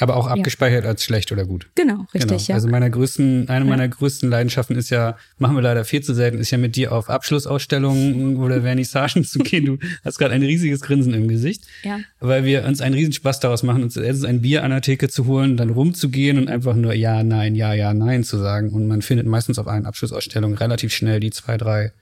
aber 0.00 0.16
auch 0.16 0.26
abgespeichert 0.26 0.84
ja. 0.84 0.90
als 0.90 1.04
schlecht 1.04 1.30
oder 1.30 1.44
gut. 1.44 1.68
Genau, 1.76 2.06
richtig, 2.14 2.28
genau. 2.28 2.42
ja. 2.48 2.54
Also 2.56 2.68
meiner 2.68 2.90
größten, 2.90 3.48
eine 3.48 3.64
ja. 3.64 3.70
meiner 3.70 3.88
größten 3.88 4.28
Leidenschaften 4.28 4.76
ist 4.76 4.90
ja, 4.90 5.16
machen 5.38 5.54
wir 5.54 5.62
leider 5.62 5.84
viel 5.84 6.02
zu 6.02 6.14
selten, 6.14 6.38
ist 6.38 6.50
ja 6.50 6.58
mit 6.58 6.74
dir 6.74 6.90
auf 6.90 7.10
Abschlussausstellungen 7.10 8.36
oder 8.36 8.62
Vernissagen 8.62 9.24
zu 9.24 9.38
gehen. 9.38 9.66
Du 9.66 9.78
hast 10.04 10.18
gerade 10.18 10.34
ein 10.34 10.42
riesiges 10.42 10.80
Grinsen 10.80 11.14
im 11.14 11.28
Gesicht. 11.28 11.64
Ja. 11.84 12.00
Weil 12.18 12.44
wir 12.44 12.64
uns 12.64 12.80
einen 12.80 12.94
Riesenspaß 12.94 13.38
daraus 13.38 13.62
machen, 13.62 13.84
uns 13.84 13.96
erstens 13.96 14.24
ein 14.24 14.40
Bier 14.40 14.64
an 14.64 14.70
der 14.70 14.82
Theke 14.82 15.08
zu 15.08 15.26
holen, 15.26 15.56
dann 15.56 15.70
rumzugehen 15.70 16.38
und 16.38 16.48
einfach 16.48 16.74
nur 16.74 16.92
ja, 16.92 17.22
nein, 17.22 17.54
ja, 17.54 17.72
ja, 17.72 17.94
nein 17.94 18.24
zu 18.24 18.38
sagen. 18.38 18.70
Und 18.70 18.88
man 18.88 19.00
findet 19.00 19.26
meistens 19.26 19.60
auf 19.60 19.68
einen 19.68 19.86
Abschlussausstellungen 19.86 20.58
relativ 20.58 20.92
schnell 20.92 21.20
die 21.20 21.30
zwei, 21.30 21.56
drei 21.56 21.92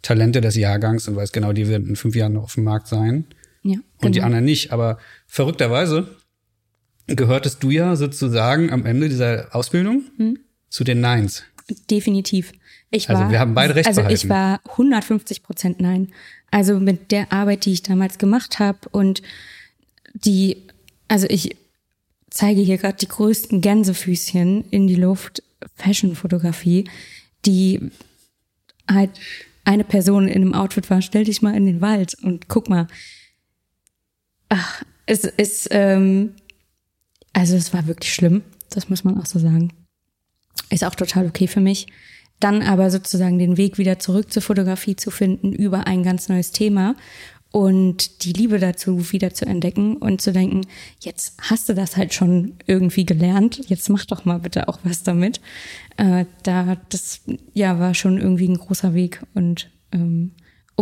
Talente 0.00 0.40
des 0.40 0.54
Jahrgangs 0.54 1.08
und 1.08 1.16
weiß 1.16 1.32
genau, 1.32 1.52
die 1.52 1.68
werden 1.68 1.88
in 1.88 1.96
fünf 1.96 2.14
Jahren 2.14 2.34
noch 2.34 2.44
auf 2.44 2.54
dem 2.54 2.64
Markt 2.64 2.86
sein. 2.86 3.24
Ja, 3.62 3.76
und 3.76 3.82
genau. 4.00 4.12
die 4.12 4.22
anderen 4.22 4.44
nicht. 4.44 4.72
Aber 4.72 4.98
verrückterweise 5.26 6.16
gehörtest 7.06 7.62
du 7.62 7.70
ja 7.70 7.96
sozusagen 7.96 8.70
am 8.72 8.86
Ende 8.86 9.08
dieser 9.08 9.54
Ausbildung 9.54 10.04
hm? 10.16 10.38
zu 10.68 10.84
den 10.84 11.00
Neins. 11.00 11.44
Definitiv. 11.90 12.52
Ich 12.90 13.08
also 13.08 13.22
war, 13.22 13.30
wir 13.30 13.40
haben 13.40 13.54
beide 13.54 13.74
recht 13.74 13.88
Also 13.88 14.02
behalten. 14.02 14.16
ich 14.16 14.28
war 14.28 14.60
150 14.68 15.42
Prozent 15.42 15.80
Nein. 15.80 16.08
Also 16.50 16.78
mit 16.78 17.10
der 17.10 17.32
Arbeit, 17.32 17.64
die 17.64 17.72
ich 17.72 17.82
damals 17.82 18.18
gemacht 18.18 18.58
habe 18.58 18.78
und 18.90 19.22
die, 20.14 20.64
also 21.08 21.26
ich 21.30 21.56
zeige 22.30 22.60
hier 22.60 22.78
gerade 22.78 22.98
die 22.98 23.08
größten 23.08 23.60
Gänsefüßchen 23.60 24.64
in 24.70 24.86
die 24.86 24.96
Luft, 24.96 25.42
Fashion-Fotografie, 25.76 26.84
die 27.46 27.90
halt 28.90 29.10
eine 29.64 29.84
Person 29.84 30.28
in 30.28 30.42
einem 30.42 30.54
Outfit 30.54 30.90
war, 30.90 31.02
stell 31.02 31.24
dich 31.24 31.40
mal 31.40 31.54
in 31.54 31.66
den 31.66 31.80
Wald 31.80 32.16
und 32.22 32.48
guck 32.48 32.68
mal, 32.68 32.88
Ach, 34.54 34.82
es 35.06 35.24
ist, 35.24 35.68
ähm, 35.70 36.34
also 37.32 37.56
es 37.56 37.72
war 37.72 37.86
wirklich 37.86 38.12
schlimm, 38.12 38.42
das 38.68 38.90
muss 38.90 39.02
man 39.02 39.18
auch 39.18 39.24
so 39.24 39.38
sagen. 39.38 39.72
Ist 40.68 40.84
auch 40.84 40.94
total 40.94 41.26
okay 41.26 41.46
für 41.46 41.60
mich. 41.60 41.86
Dann 42.38 42.60
aber 42.60 42.90
sozusagen 42.90 43.38
den 43.38 43.56
Weg 43.56 43.78
wieder 43.78 43.98
zurück 43.98 44.30
zur 44.30 44.42
Fotografie 44.42 44.94
zu 44.94 45.10
finden 45.10 45.54
über 45.54 45.86
ein 45.86 46.02
ganz 46.02 46.28
neues 46.28 46.50
Thema 46.50 46.96
und 47.50 48.24
die 48.26 48.34
Liebe 48.34 48.58
dazu 48.58 49.10
wieder 49.10 49.32
zu 49.32 49.46
entdecken 49.46 49.96
und 49.96 50.20
zu 50.20 50.34
denken, 50.34 50.66
jetzt 51.00 51.32
hast 51.40 51.70
du 51.70 51.74
das 51.74 51.96
halt 51.96 52.12
schon 52.12 52.56
irgendwie 52.66 53.06
gelernt, 53.06 53.70
jetzt 53.70 53.88
mach 53.88 54.04
doch 54.04 54.26
mal 54.26 54.38
bitte 54.38 54.68
auch 54.68 54.80
was 54.84 55.02
damit. 55.02 55.40
Äh, 55.96 56.26
da 56.42 56.76
das 56.90 57.22
ja 57.54 57.78
war 57.78 57.94
schon 57.94 58.18
irgendwie 58.18 58.48
ein 58.48 58.58
großer 58.58 58.92
Weg 58.92 59.22
und 59.32 59.70
ähm, 59.92 60.32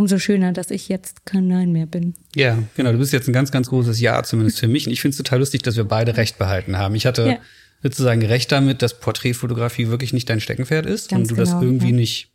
umso 0.01 0.19
schöner, 0.19 0.53
dass 0.53 0.71
ich 0.71 0.89
jetzt 0.89 1.27
kein 1.27 1.47
Nein 1.47 1.73
mehr 1.73 1.87
bin. 1.87 2.15
Ja, 2.35 2.59
genau. 2.75 2.91
Du 2.91 2.99
bist 2.99 3.13
jetzt 3.13 3.29
ein 3.29 3.35
ganz, 3.35 3.53
ganz 3.53 3.69
großes 3.69 4.01
Ja, 4.01 4.23
zumindest 4.23 4.59
für 4.59 4.67
mich. 4.67 4.87
Und 4.87 4.93
ich 4.93 5.01
finde 5.01 5.13
es 5.13 5.19
total 5.19 5.41
lustig, 5.41 5.63
dass 5.63 5.77
wir 5.77 5.85
beide 5.85 6.17
Recht 6.17 6.39
behalten 6.39 6.79
haben. 6.79 6.95
Ich 6.95 7.05
hatte 7.05 7.27
ja. 7.27 7.39
sozusagen 7.83 8.25
Recht 8.25 8.51
damit, 8.51 8.81
dass 8.81 8.99
Porträtfotografie 8.99 9.89
wirklich 9.89 10.13
nicht 10.15 10.29
dein 10.31 10.41
Steckenpferd 10.41 10.87
ist 10.87 11.11
ganz 11.11 11.21
und 11.21 11.31
du 11.31 11.35
genau, 11.37 11.53
das 11.53 11.63
irgendwie 11.63 11.91
ja. 11.91 11.97
nicht 11.97 12.31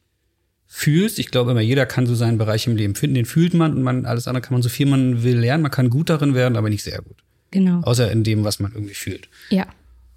fühlst. 0.67 1.17
Ich 1.17 1.31
glaube 1.31 1.51
immer, 1.51 1.61
jeder 1.61 1.87
kann 1.87 2.05
so 2.05 2.13
seinen 2.13 2.37
Bereich 2.37 2.67
im 2.67 2.75
Leben 2.75 2.93
finden. 2.93 3.15
Den 3.15 3.25
fühlt 3.25 3.55
man 3.55 3.73
und 3.73 3.81
man, 3.81 4.05
alles 4.05 4.27
andere 4.27 4.41
kann 4.41 4.53
man 4.53 4.61
so 4.61 4.69
viel 4.69 4.85
man 4.85 5.23
will 5.23 5.39
lernen. 5.39 5.63
Man 5.63 5.71
kann 5.71 5.89
gut 5.89 6.11
darin 6.11 6.35
werden, 6.35 6.57
aber 6.57 6.69
nicht 6.69 6.83
sehr 6.83 7.01
gut. 7.01 7.17
Genau. 7.49 7.81
Außer 7.81 8.11
in 8.11 8.23
dem, 8.23 8.43
was 8.43 8.59
man 8.59 8.73
irgendwie 8.73 8.93
fühlt. 8.93 9.27
Ja. 9.49 9.65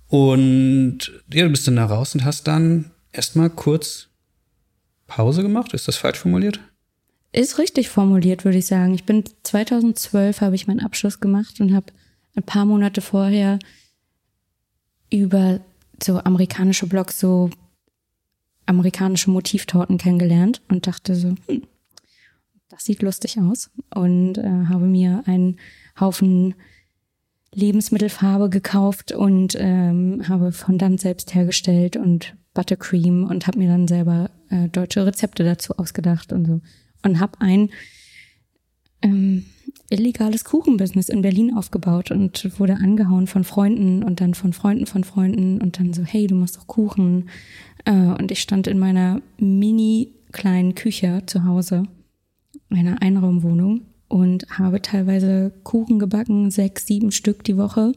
Und 0.08 1.12
ja, 1.32 1.44
du 1.44 1.50
bist 1.50 1.66
dann 1.66 1.76
da 1.76 1.86
raus 1.86 2.14
und 2.14 2.24
hast 2.24 2.46
dann 2.46 2.90
erstmal 3.12 3.48
kurz 3.48 4.08
Pause 5.06 5.42
gemacht. 5.42 5.72
Ist 5.72 5.88
das 5.88 5.96
falsch 5.96 6.18
formuliert? 6.18 6.60
Ist 7.32 7.58
richtig 7.58 7.88
formuliert, 7.90 8.44
würde 8.44 8.58
ich 8.58 8.66
sagen. 8.66 8.94
Ich 8.94 9.04
bin 9.04 9.24
2012 9.42 10.40
habe 10.40 10.54
ich 10.54 10.66
meinen 10.66 10.80
Abschluss 10.80 11.20
gemacht 11.20 11.60
und 11.60 11.74
habe 11.74 11.86
ein 12.34 12.42
paar 12.42 12.64
Monate 12.64 13.00
vorher 13.00 13.58
über 15.10 15.60
so 16.02 16.18
amerikanische 16.18 16.86
Blogs 16.86 17.18
so 17.18 17.50
amerikanische 18.66 19.30
Motivtorten 19.30 19.98
kennengelernt 19.98 20.62
und 20.68 20.86
dachte 20.86 21.14
so, 21.14 21.34
hm, 21.46 21.62
das 22.68 22.84
sieht 22.84 23.02
lustig 23.02 23.38
aus 23.40 23.70
und 23.94 24.36
äh, 24.38 24.66
habe 24.68 24.84
mir 24.84 25.22
einen 25.26 25.58
Haufen 25.98 26.54
Lebensmittelfarbe 27.54 28.50
gekauft 28.50 29.12
und 29.12 29.56
ähm, 29.58 30.28
habe 30.28 30.52
Fondant 30.52 31.00
selbst 31.00 31.34
hergestellt 31.34 31.96
und 31.96 32.36
Buttercream 32.52 33.24
und 33.24 33.46
habe 33.46 33.58
mir 33.58 33.68
dann 33.68 33.88
selber 33.88 34.30
äh, 34.50 34.68
deutsche 34.68 35.06
Rezepte 35.06 35.44
dazu 35.44 35.78
ausgedacht 35.78 36.32
und 36.32 36.44
so 36.44 36.60
und 37.02 37.20
habe 37.20 37.40
ein 37.40 37.70
ähm, 39.02 39.44
illegales 39.90 40.44
Kuchenbusiness 40.44 41.08
in 41.08 41.22
Berlin 41.22 41.56
aufgebaut 41.56 42.10
und 42.10 42.58
wurde 42.58 42.74
angehauen 42.74 43.26
von 43.26 43.44
Freunden 43.44 44.02
und 44.02 44.20
dann 44.20 44.34
von 44.34 44.52
Freunden 44.52 44.86
von 44.86 45.04
Freunden 45.04 45.60
und 45.60 45.78
dann 45.78 45.92
so, 45.92 46.02
hey, 46.02 46.26
du 46.26 46.34
machst 46.34 46.56
doch 46.56 46.66
Kuchen. 46.66 47.28
Äh, 47.84 47.92
und 47.92 48.30
ich 48.30 48.40
stand 48.40 48.66
in 48.66 48.78
meiner 48.78 49.22
mini 49.38 50.12
kleinen 50.32 50.74
Küche 50.74 51.22
zu 51.26 51.44
Hause, 51.44 51.84
einer 52.70 53.00
Einraumwohnung 53.00 53.82
und 54.08 54.46
habe 54.50 54.82
teilweise 54.82 55.52
Kuchen 55.64 55.98
gebacken, 55.98 56.50
sechs, 56.50 56.86
sieben 56.86 57.12
Stück 57.12 57.44
die 57.44 57.56
Woche 57.56 57.92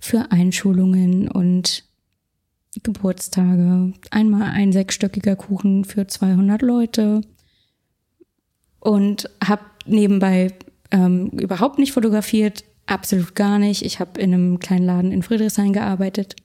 für 0.00 0.32
Einschulungen 0.32 1.28
und 1.28 1.84
Geburtstage. 2.82 3.92
Einmal 4.10 4.50
ein 4.50 4.72
sechsstöckiger 4.72 5.36
Kuchen 5.36 5.84
für 5.84 6.06
200 6.06 6.62
Leute 6.62 7.20
und 8.80 9.30
habe 9.44 9.62
nebenbei 9.86 10.52
ähm, 10.90 11.28
überhaupt 11.28 11.78
nicht 11.78 11.92
fotografiert, 11.92 12.64
absolut 12.86 13.34
gar 13.34 13.58
nicht. 13.58 13.82
Ich 13.82 14.00
habe 14.00 14.20
in 14.20 14.34
einem 14.34 14.58
kleinen 14.58 14.84
Laden 14.84 15.12
in 15.12 15.22
Friedrichshain 15.22 15.72
gearbeitet 15.72 16.36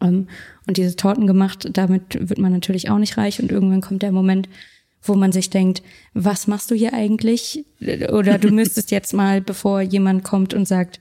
ähm, 0.00 0.28
und 0.66 0.76
diese 0.76 0.96
Torten 0.96 1.26
gemacht. 1.26 1.68
Damit 1.72 2.28
wird 2.28 2.38
man 2.38 2.52
natürlich 2.52 2.90
auch 2.90 2.98
nicht 2.98 3.16
reich 3.16 3.40
und 3.40 3.52
irgendwann 3.52 3.80
kommt 3.80 4.02
der 4.02 4.12
Moment, 4.12 4.48
wo 5.02 5.14
man 5.14 5.32
sich 5.32 5.50
denkt, 5.50 5.82
was 6.14 6.46
machst 6.46 6.70
du 6.70 6.74
hier 6.74 6.94
eigentlich? 6.94 7.64
Oder 8.10 8.38
du 8.38 8.50
müsstest 8.52 8.90
jetzt 8.90 9.12
mal, 9.12 9.40
bevor 9.40 9.80
jemand 9.80 10.24
kommt 10.24 10.54
und 10.54 10.66
sagt, 10.66 10.98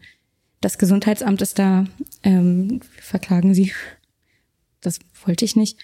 das 0.62 0.78
Gesundheitsamt 0.78 1.42
ist 1.42 1.60
da, 1.60 1.86
ähm, 2.24 2.80
verklagen 3.00 3.54
Sie. 3.54 3.74
Das 4.82 5.00
wollte 5.26 5.46
ich 5.46 5.56
nicht 5.56 5.78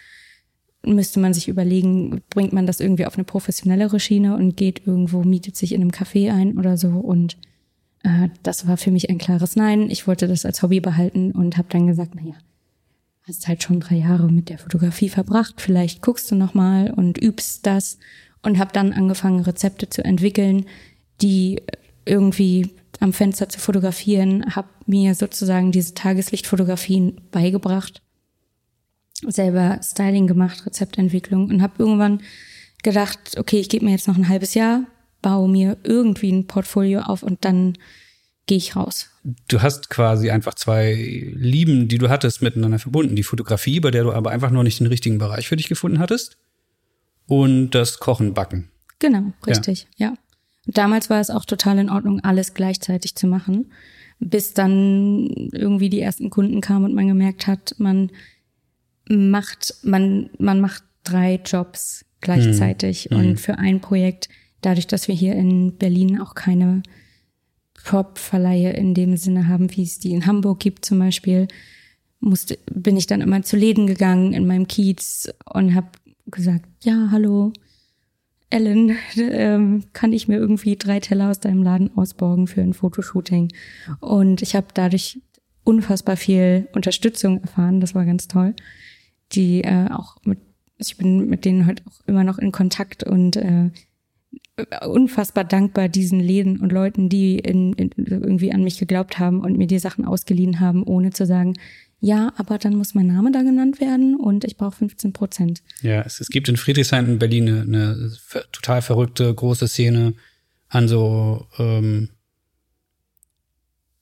müsste 0.86 1.20
man 1.20 1.34
sich 1.34 1.48
überlegen, 1.48 2.22
bringt 2.30 2.54
man 2.54 2.66
das 2.66 2.80
irgendwie 2.80 3.06
auf 3.06 3.16
eine 3.16 3.26
professionellere 3.26 4.00
Schiene 4.00 4.36
und 4.36 4.56
geht 4.56 4.88
irgendwo, 4.88 5.24
mietet 5.24 5.56
sich 5.56 5.74
in 5.74 5.82
einem 5.82 5.92
Café 5.92 6.32
ein 6.32 6.58
oder 6.58 6.78
so. 6.78 6.90
Und 6.90 7.38
äh, 8.04 8.30
das 8.44 8.68
war 8.68 8.78
für 8.78 8.92
mich 8.92 9.10
ein 9.10 9.18
klares 9.18 9.56
Nein. 9.56 9.90
Ich 9.90 10.08
wollte 10.08 10.28
das 10.28 10.46
als 10.46 10.62
Hobby 10.62 10.80
behalten 10.80 11.32
und 11.32 11.58
habe 11.58 11.68
dann 11.70 11.88
gesagt, 11.88 12.16
naja, 12.16 12.36
hast 13.28 13.48
halt 13.48 13.64
schon 13.64 13.80
drei 13.80 13.96
Jahre 13.96 14.32
mit 14.32 14.50
der 14.50 14.58
Fotografie 14.58 15.10
verbracht, 15.10 15.62
vielleicht 15.62 16.02
guckst 16.02 16.32
du 16.32 16.36
noch 16.36 16.54
mal 16.54 16.92
und 16.92 17.22
übst 17.22 17.66
das 17.66 18.00
und 18.42 18.58
habe 18.58 18.72
dann 18.74 18.94
angefangen, 18.94 19.42
Rezepte 19.42 19.90
zu 19.90 20.04
entwickeln, 20.04 20.66
die 21.22 21.62
irgendwie 22.06 22.70
am 23.00 23.14
Fenster 23.14 23.48
zu 23.50 23.60
fotografieren, 23.60 24.56
habe 24.56 24.70
mir 24.88 25.14
sozusagen 25.14 25.72
diese 25.72 25.94
Tageslichtfotografien 25.94 27.22
beigebracht 27.32 28.02
selber 29.28 29.80
Styling 29.84 30.28
gemacht, 30.28 30.66
Rezeptentwicklung 30.66 31.50
und 31.50 31.62
habe 31.62 31.74
irgendwann 31.78 32.22
gedacht, 32.84 33.38
okay, 33.38 33.60
ich 33.60 33.70
gebe 33.70 33.86
mir 33.86 33.92
jetzt 33.92 34.08
noch 34.08 34.18
ein 34.18 34.30
halbes 34.30 34.54
Jahr, 34.54 34.86
baue 35.22 35.50
mir 35.50 35.78
irgendwie 35.84 36.32
ein 36.32 36.48
Portfolio 36.48 37.02
auf 37.02 37.24
und 37.24 37.44
dann 37.46 37.78
gehe 38.50 38.58
ich 38.58 38.76
raus. 38.76 39.10
Du 39.48 39.62
hast 39.62 39.90
quasi 39.90 40.32
einfach 40.32 40.56
zwei 40.56 40.94
Lieben, 41.36 41.88
die 41.88 42.00
du 42.00 42.10
hattest, 42.10 42.42
miteinander 42.42 42.80
verbunden. 42.80 43.16
Die 43.16 43.24
Fotografie, 43.24 43.80
bei 43.80 43.92
der 43.92 44.04
du 44.04 44.12
aber 44.12 44.32
einfach 44.32 44.50
noch 44.50 44.64
nicht 44.64 44.80
den 44.80 44.88
richtigen 44.88 45.20
Bereich 45.20 45.48
für 45.48 45.56
dich 45.56 45.70
gefunden 45.70 46.00
hattest. 46.00 46.38
Und 47.28 47.72
das 47.72 48.00
Kochen, 48.00 48.34
Backen. 48.34 48.72
Genau, 48.98 49.34
richtig, 49.46 49.88
ja. 49.98 50.08
ja. 50.08 50.14
damals 50.66 51.12
war 51.12 51.20
es 51.20 51.30
auch 51.30 51.46
total 51.46 51.78
in 51.78 51.92
Ordnung, 51.92 52.22
alles 52.22 52.56
gleichzeitig 52.56 53.16
zu 53.16 53.28
machen. 53.28 53.72
Bis 54.20 54.54
dann 54.54 55.28
irgendwie 55.54 55.90
die 55.90 56.02
ersten 56.02 56.32
Kunden 56.32 56.60
kamen 56.60 56.86
und 56.86 56.96
man 56.96 57.08
gemerkt 57.08 57.46
hat, 57.46 57.76
man 57.78 58.10
macht, 59.10 59.74
man, 59.84 60.30
man 60.38 60.62
macht 60.62 60.84
drei 61.04 61.42
Jobs 61.44 62.06
gleichzeitig 62.22 63.10
hm. 63.10 63.18
und 63.18 63.40
für 63.40 63.58
ein 63.58 63.82
Projekt, 63.82 64.30
dadurch, 64.62 64.88
dass 64.88 65.08
wir 65.08 65.16
hier 65.16 65.36
in 65.36 65.78
Berlin 65.78 66.20
auch 66.20 66.36
keine 66.36 66.84
Prop-Verleihe 67.74 68.72
in 68.72 68.94
dem 68.94 69.18
Sinne 69.18 69.48
haben, 69.48 69.76
wie 69.76 69.84
es 69.84 70.00
die 70.00 70.12
in 70.12 70.26
Hamburg 70.26 70.60
gibt 70.60 70.86
zum 70.86 71.00
Beispiel, 71.00 71.48
musste, 72.20 72.60
bin 72.72 72.98
ich 72.98 73.08
dann 73.08 73.22
immer 73.22 73.42
zu 73.42 73.56
Läden 73.56 73.88
gegangen 73.88 74.34
in 74.34 74.46
meinem 74.46 74.68
Kiez 74.68 75.30
und 75.54 75.74
habe 75.74 75.88
gesagt, 76.28 76.66
ja, 76.84 77.10
hallo, 77.12 77.54
Ellen, 78.50 78.98
ähm, 79.16 79.86
kann 79.94 80.14
ich 80.14 80.28
mir 80.28 80.38
irgendwie 80.38 80.76
drei 80.76 81.00
Teller 81.00 81.30
aus 81.30 81.40
deinem 81.40 81.64
Laden 81.64 81.96
ausborgen 81.96 82.48
für 82.48 82.62
ein 82.62 82.74
Fotoshooting? 82.74 83.54
Und 84.02 84.42
ich 84.42 84.56
habe 84.56 84.68
dadurch 84.74 85.20
unfassbar 85.64 86.18
viel 86.18 86.68
Unterstützung 86.74 87.42
erfahren. 87.42 87.80
Das 87.80 87.96
war 87.96 88.06
ganz 88.06 88.28
toll 88.28 88.54
die 89.34 89.64
äh, 89.64 89.90
auch 89.92 90.18
mit, 90.24 90.40
ich 90.78 90.98
bin 90.98 91.28
mit 91.28 91.46
denen 91.46 91.66
heute 91.66 91.84
auch 91.88 92.08
immer 92.08 92.24
noch 92.24 92.38
in 92.38 92.52
Kontakt 92.52 93.04
und 93.04 93.36
äh, 93.38 93.70
unfassbar 94.86 95.44
dankbar 95.44 95.90
diesen 95.90 96.20
Läden 96.20 96.60
und 96.60 96.72
Leuten, 96.72 97.10
die 97.10 97.40
in, 97.40 97.74
in, 97.74 97.92
irgendwie 97.96 98.52
an 98.52 98.64
mich 98.64 98.78
geglaubt 98.78 99.20
haben 99.20 99.42
und 99.42 99.58
mir 99.58 99.68
die 99.68 99.80
Sachen 99.80 100.06
ausgeliehen 100.06 100.60
haben, 100.60 100.84
ohne 100.84 101.12
zu 101.12 101.26
sagen, 101.26 101.54
ja, 102.02 102.32
aber 102.38 102.58
dann 102.58 102.76
muss 102.76 102.96
mein 102.96 103.08
Name 103.08 103.32
da 103.32 103.42
genannt 103.42 103.82
werden 103.82 104.16
und 104.16 104.46
ich 104.46 104.56
brauche 104.56 104.78
15 104.78 105.12
Prozent. 105.12 105.62
Ja, 105.82 106.02
es, 106.02 106.22
es 106.22 106.30
gibt 106.30 106.48
in 106.48 106.56
Friedrichshain 106.56 107.08
in 107.08 107.20
Berlin 107.20 107.50
eine, 107.50 107.62
eine 107.62 108.12
total 108.52 108.82
verrückte 108.82 109.34
große 109.34 109.68
Szene 109.68 110.14
an 110.70 110.88
so 110.88 111.48
ähm, 111.58 112.10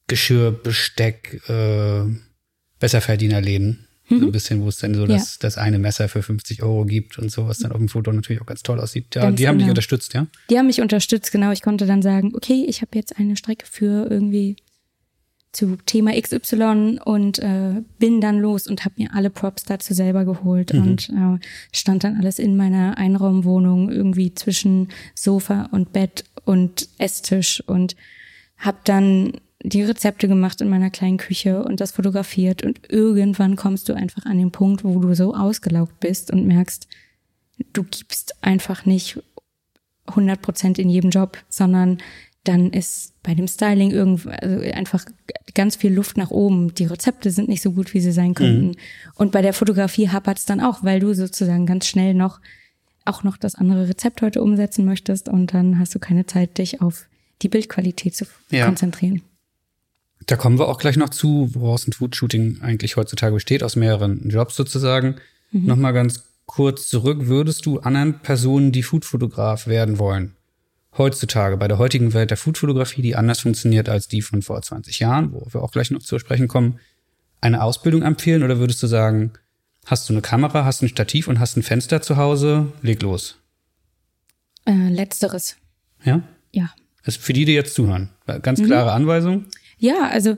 Geschirr, 0.06 0.52
Besteck, 0.52 1.42
äh, 1.50 2.04
Besserverdienerläden. 2.80 3.87
Mhm. 4.10 4.20
So 4.20 4.26
ein 4.28 4.32
bisschen, 4.32 4.62
wo 4.62 4.70
es 4.70 4.78
dann 4.78 4.94
so 4.96 5.02
ja. 5.02 5.08
das, 5.08 5.38
das 5.40 5.58
eine 5.58 5.80
Messer 5.80 6.08
für 6.08 6.22
50 6.22 6.64
Euro 6.64 6.86
gibt 6.86 7.18
und 7.18 7.32
so, 7.32 7.48
was 7.48 7.60
dann 7.60 7.72
auf 7.72 7.78
dem 7.78 7.90
Foto 7.90 8.12
natürlich 8.12 8.42
auch 8.42 8.46
ganz 8.46 8.64
toll 8.64 8.80
aussieht. 8.80 9.16
Ja, 9.16 9.24
ganz 9.24 9.38
die 9.38 9.48
haben 9.48 9.58
genau. 9.58 9.66
dich 9.66 9.72
unterstützt, 9.72 10.14
ja? 10.14 10.28
Die 10.50 10.58
haben 10.58 10.68
mich 10.68 10.82
unterstützt, 10.82 11.32
genau. 11.32 11.52
Ich 11.52 11.62
konnte 11.62 11.86
dann 11.86 12.02
sagen, 12.02 12.34
okay, 12.36 12.66
ich 12.68 12.82
habe 12.82 12.92
jetzt 12.96 13.18
eine 13.18 13.36
Strecke 13.36 13.66
für 13.70 14.10
irgendwie 14.10 14.56
zu 15.52 15.78
Thema 15.86 16.12
XY 16.20 17.00
und 17.04 17.40
äh, 17.40 17.82
bin 18.00 18.22
dann 18.22 18.40
los 18.40 18.68
und 18.68 18.86
habe 18.86 18.96
mir 18.98 19.14
alle 19.14 19.30
Props 19.30 19.64
dazu 19.64 19.94
selber 19.94 20.24
geholt 20.24 20.74
mhm. 20.74 20.82
und 20.82 21.10
äh, 21.10 21.40
stand 21.72 22.04
dann 22.04 22.18
alles 22.18 22.38
in 22.38 22.56
meiner 22.56 22.98
Einraumwohnung 22.98 23.90
irgendwie 23.90 24.34
zwischen 24.36 24.90
Sofa 25.16 25.70
und 25.72 25.94
Bett 25.94 26.26
und 26.46 26.90
Esstisch 26.98 27.64
und 27.66 27.96
habe 28.58 28.78
dann 28.84 29.34
die 29.64 29.84
Rezepte 29.84 30.28
gemacht 30.28 30.62
in 30.62 30.70
meiner 30.70 30.90
kleinen 30.90 31.18
Küche 31.18 31.64
und 31.64 31.82
das 31.82 31.92
fotografiert 31.92 32.64
und 32.64 32.92
irgendwann 32.92 33.56
kommst 33.56 33.90
du 33.90 33.94
einfach 33.94 34.26
an 34.26 34.38
den 34.38 34.52
Punkt, 34.52 34.84
wo 34.84 35.00
du 35.00 35.16
so 35.16 35.34
ausgelaugt 35.36 36.00
bist 36.00 36.32
und 36.32 36.46
merkst, 36.46 36.88
du 37.74 37.84
gibst 37.84 38.44
einfach 38.44 38.86
nicht 38.86 39.20
100 40.06 40.42
Prozent 40.42 40.80
in 40.80 40.90
jedem 40.90 41.10
Job, 41.10 41.38
sondern 41.50 41.98
dann 42.44 42.72
ist 42.72 43.14
bei 43.24 43.36
dem 43.36 43.48
Styling 43.48 43.92
irgendwie 43.92 44.30
also 44.30 44.62
einfach 44.72 45.04
ganz 45.54 45.76
viel 45.76 45.94
Luft 45.94 46.16
nach 46.16 46.32
oben. 46.32 46.74
Die 46.76 46.86
Rezepte 46.86 47.30
sind 47.30 47.50
nicht 47.50 47.62
so 47.62 47.74
gut, 47.74 47.94
wie 47.94 48.00
sie 48.00 48.14
sein 48.14 48.36
könnten. 48.36 48.68
Mhm. 48.68 48.76
Und 49.16 49.32
bei 49.34 49.42
der 49.42 49.52
Fotografie 49.54 50.10
hapert 50.10 50.38
es 50.38 50.46
dann 50.46 50.62
auch, 50.62 50.82
weil 50.84 51.02
du 51.02 51.14
sozusagen 51.14 51.66
ganz 51.66 51.88
schnell 51.88 52.14
noch 52.14 52.40
auch 53.04 53.24
noch 53.24 53.38
das 53.38 53.56
andere 53.56 53.90
Rezept 53.90 54.22
heute 54.22 54.42
umsetzen 54.42 54.86
möchtest 54.86 55.30
und 55.30 55.54
dann 55.54 55.80
hast 55.80 55.96
du 55.96 56.00
keine 56.00 56.26
Zeit, 56.26 56.58
dich 56.58 56.82
auf 56.82 57.08
die 57.42 57.50
Bildqualität 57.50 58.16
zu 58.16 58.26
Ja. 58.50 58.66
konzentrieren. 58.66 59.22
Da 60.28 60.36
kommen 60.36 60.60
wir 60.60 60.68
auch 60.68 60.78
gleich 60.78 60.98
noch 60.98 61.10
zu, 61.10 61.50
woraus 61.54 61.88
ein 61.88 61.94
Food-Shooting 61.94 62.62
eigentlich 62.62 62.98
heutzutage 62.98 63.34
besteht, 63.34 63.64
aus 63.64 63.76
mehreren 63.76 64.30
Jobs 64.30 64.56
sozusagen. 64.56 65.16
Nochmal 65.52 65.94
ganz 65.94 66.26
kurz 66.46 66.90
zurück. 66.90 67.28
Würdest 67.28 67.66
du 67.66 67.80
anderen 67.80 68.20
Personen, 68.20 68.72
die 68.74 68.84
Foodfotograf 68.84 69.68
werden 69.68 70.00
wollen, 70.00 70.36
heutzutage, 70.98 71.56
bei 71.58 71.68
der 71.70 71.78
heutigen 71.78 72.14
Welt 72.14 72.30
der 72.30 72.38
Foodfotografie, 72.38 73.02
die 73.02 73.16
anders 73.16 73.40
funktioniert 73.40 73.88
als 73.88 74.08
die 74.10 74.22
von 74.22 74.42
vor 74.42 74.62
20 74.62 75.00
Jahren, 75.00 75.32
wo 75.32 75.48
wir 75.50 75.62
auch 75.64 75.72
gleich 75.72 75.92
noch 75.92 76.02
zu 76.02 76.20
sprechen 76.20 76.48
kommen, 76.50 76.80
eine 77.40 77.64
Ausbildung 77.64 78.02
empfehlen 78.02 78.44
oder 78.44 78.60
würdest 78.60 78.84
du 78.84 78.88
sagen, 78.88 79.32
hast 79.86 80.10
du 80.10 80.14
eine 80.14 80.22
Kamera, 80.22 80.66
hast 80.66 80.82
ein 80.82 80.90
Stativ 80.90 81.28
und 81.30 81.40
hast 81.40 81.56
ein 81.56 81.64
Fenster 81.64 82.02
zu 82.02 82.18
Hause, 82.18 82.74
leg 82.82 83.02
los? 83.02 83.38
Äh, 84.66 84.90
letzteres, 84.90 85.56
Ja? 86.04 86.22
ja. 86.52 86.70
Also 87.04 87.22
für 87.22 87.32
die, 87.32 87.46
die 87.46 87.54
jetzt 87.54 87.74
zuhören. 87.74 88.10
Ganz 88.42 88.62
klare 88.62 88.92
Anweisung. 88.92 89.46
Ja, 89.78 90.08
also, 90.10 90.38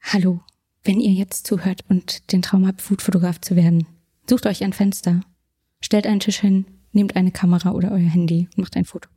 hallo, 0.00 0.40
wenn 0.84 1.00
ihr 1.00 1.12
jetzt 1.12 1.46
zuhört 1.46 1.84
und 1.88 2.32
den 2.32 2.42
Traum 2.42 2.66
habt, 2.66 2.82
Foodfotograf 2.82 3.40
zu 3.40 3.56
werden, 3.56 3.86
sucht 4.28 4.46
euch 4.46 4.62
ein 4.62 4.72
Fenster, 4.72 5.22
stellt 5.80 6.06
einen 6.06 6.20
Tisch 6.20 6.38
hin, 6.38 6.66
nehmt 6.92 7.16
eine 7.16 7.32
Kamera 7.32 7.72
oder 7.72 7.90
euer 7.90 7.98
Handy 7.98 8.48
und 8.50 8.58
macht 8.58 8.76
ein 8.76 8.84
Foto. 8.84 9.08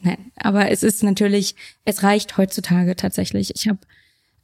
Nein, 0.00 0.32
aber 0.36 0.70
es 0.70 0.82
ist 0.82 1.04
natürlich, 1.04 1.54
es 1.84 2.02
reicht 2.02 2.36
heutzutage 2.36 2.96
tatsächlich. 2.96 3.52
Ich 3.54 3.68
habe 3.68 3.78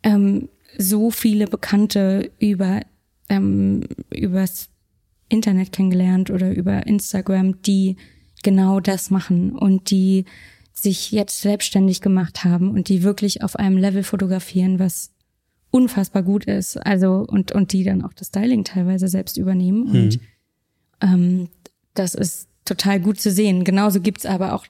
ähm, 0.04 0.48
so 0.76 1.10
viele 1.10 1.48
Bekannte 1.48 2.30
über 2.38 2.82
ähm, 3.28 3.82
übers 4.10 4.68
Internet 5.28 5.72
kennengelernt 5.72 6.30
oder 6.30 6.52
über 6.52 6.86
Instagram, 6.86 7.60
die 7.62 7.96
genau 8.44 8.78
das 8.78 9.10
machen 9.10 9.52
und 9.52 9.90
die 9.90 10.24
sich 10.82 11.12
jetzt 11.12 11.40
selbstständig 11.40 12.00
gemacht 12.00 12.44
haben 12.44 12.70
und 12.70 12.88
die 12.88 13.02
wirklich 13.02 13.42
auf 13.42 13.56
einem 13.56 13.76
Level 13.76 14.02
fotografieren, 14.02 14.78
was 14.78 15.12
unfassbar 15.70 16.22
gut 16.22 16.44
ist. 16.44 16.76
Also 16.76 17.24
und 17.28 17.52
und 17.52 17.72
die 17.72 17.84
dann 17.84 18.02
auch 18.02 18.12
das 18.12 18.28
Styling 18.28 18.64
teilweise 18.64 19.08
selbst 19.08 19.36
übernehmen 19.36 19.90
und 19.90 20.20
ähm, 21.00 21.48
das 21.94 22.14
ist 22.14 22.48
total 22.64 23.00
gut 23.00 23.20
zu 23.20 23.30
sehen. 23.30 23.64
Genauso 23.64 24.00
gibt's 24.00 24.26
aber 24.26 24.52
auch 24.54 24.66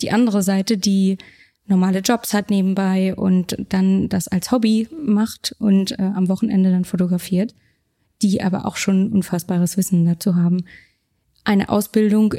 die 0.00 0.10
andere 0.10 0.42
Seite, 0.42 0.78
die 0.78 1.18
normale 1.66 2.00
Jobs 2.00 2.32
hat 2.32 2.50
nebenbei 2.50 3.14
und 3.14 3.56
dann 3.68 4.08
das 4.08 4.28
als 4.28 4.50
Hobby 4.50 4.88
macht 5.04 5.54
und 5.58 5.98
äh, 5.98 6.02
am 6.02 6.28
Wochenende 6.28 6.70
dann 6.70 6.84
fotografiert, 6.84 7.54
die 8.22 8.42
aber 8.42 8.66
auch 8.66 8.76
schon 8.76 9.12
unfassbares 9.12 9.76
Wissen 9.76 10.04
dazu 10.06 10.34
haben. 10.34 10.64
Eine 11.44 11.68
Ausbildung 11.68 12.34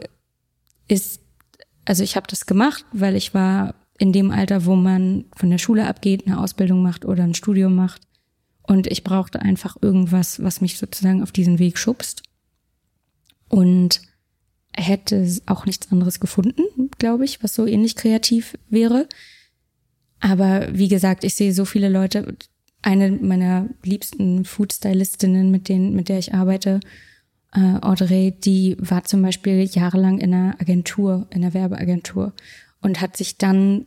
ist, 0.87 1.21
also 1.85 2.03
ich 2.03 2.15
habe 2.15 2.27
das 2.27 2.45
gemacht, 2.45 2.85
weil 2.91 3.15
ich 3.15 3.33
war 3.33 3.75
in 3.97 4.13
dem 4.13 4.31
Alter, 4.31 4.65
wo 4.65 4.75
man 4.75 5.25
von 5.35 5.49
der 5.49 5.57
Schule 5.57 5.87
abgeht, 5.87 6.25
eine 6.25 6.39
Ausbildung 6.39 6.81
macht 6.81 7.05
oder 7.05 7.23
ein 7.23 7.33
Studium 7.33 7.75
macht. 7.75 8.01
Und 8.63 8.87
ich 8.87 9.03
brauchte 9.03 9.41
einfach 9.41 9.77
irgendwas, 9.81 10.41
was 10.41 10.61
mich 10.61 10.77
sozusagen 10.77 11.21
auf 11.21 11.31
diesen 11.31 11.59
Weg 11.59 11.77
schubst. 11.77 12.23
Und 13.49 14.01
hätte 14.75 15.27
auch 15.47 15.65
nichts 15.65 15.91
anderes 15.91 16.19
gefunden, 16.19 16.63
glaube 16.97 17.25
ich, 17.25 17.43
was 17.43 17.55
so 17.55 17.65
ähnlich 17.65 17.95
kreativ 17.95 18.57
wäre. 18.69 19.07
Aber 20.19 20.67
wie 20.71 20.87
gesagt, 20.87 21.23
ich 21.23 21.35
sehe 21.35 21.53
so 21.53 21.65
viele 21.65 21.89
Leute. 21.89 22.35
Eine 22.81 23.11
meiner 23.11 23.67
liebsten 23.83 24.45
Food-Stylistinnen, 24.45 25.51
mit 25.51 25.67
denen, 25.67 25.93
mit 25.95 26.07
der 26.07 26.19
ich 26.19 26.33
arbeite, 26.33 26.79
äh, 27.53 27.79
Audrey, 27.81 28.31
die 28.31 28.77
war 28.79 29.03
zum 29.03 29.21
Beispiel 29.21 29.63
jahrelang 29.63 30.19
in 30.19 30.33
einer 30.33 30.55
Agentur, 30.59 31.27
in 31.31 31.43
einer 31.43 31.53
Werbeagentur 31.53 32.33
und 32.81 33.01
hat 33.01 33.17
sich 33.17 33.37
dann 33.37 33.85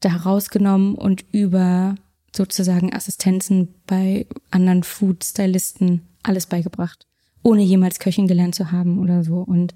da 0.00 0.10
rausgenommen 0.10 0.94
und 0.94 1.24
über 1.32 1.96
sozusagen 2.34 2.94
Assistenzen 2.94 3.74
bei 3.86 4.26
anderen 4.50 4.82
Food-Stylisten 4.82 6.02
alles 6.22 6.46
beigebracht, 6.46 7.06
ohne 7.42 7.62
jemals 7.62 7.98
Köchin 7.98 8.26
gelernt 8.26 8.54
zu 8.54 8.72
haben 8.72 8.98
oder 8.98 9.22
so. 9.22 9.36
Und 9.36 9.74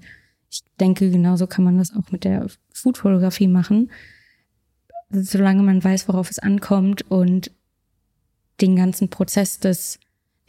ich 0.49 0.63
denke, 0.79 1.09
genauso 1.11 1.47
kann 1.47 1.63
man 1.63 1.77
das 1.77 1.95
auch 1.95 2.11
mit 2.11 2.23
der 2.23 2.47
Food-Fotografie 2.73 3.47
machen, 3.47 3.91
solange 5.09 5.63
man 5.63 5.83
weiß, 5.83 6.07
worauf 6.07 6.29
es 6.29 6.39
ankommt 6.39 7.09
und 7.09 7.51
den 8.59 8.75
ganzen 8.75 9.09
Prozess 9.09 9.59
des 9.59 9.99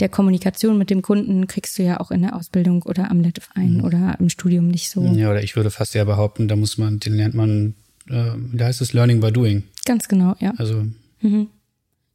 der 0.00 0.08
Kommunikation 0.08 0.78
mit 0.78 0.90
dem 0.90 1.02
Kunden 1.02 1.46
kriegst 1.46 1.78
du 1.78 1.82
ja 1.82 2.00
auch 2.00 2.10
in 2.10 2.22
der 2.22 2.36
Ausbildung 2.36 2.82
oder 2.82 3.10
am 3.10 3.20
Letteverein 3.20 3.80
oder 3.80 4.16
im 4.20 4.28
Studium 4.28 4.68
nicht 4.68 4.90
so. 4.90 5.02
Ja, 5.02 5.30
oder 5.30 5.42
ich 5.42 5.56
würde 5.56 5.70
fast 5.70 5.94
ja 5.94 6.04
behaupten, 6.04 6.48
da 6.48 6.56
muss 6.56 6.78
man, 6.78 7.00
den 7.00 7.14
lernt 7.14 7.34
man, 7.34 7.74
äh, 8.08 8.30
da 8.52 8.66
heißt 8.66 8.80
es 8.80 8.92
Learning 8.92 9.20
by 9.20 9.32
Doing. 9.32 9.64
Ganz 9.84 10.08
genau, 10.08 10.34
ja. 10.38 10.54
Also 10.56 10.84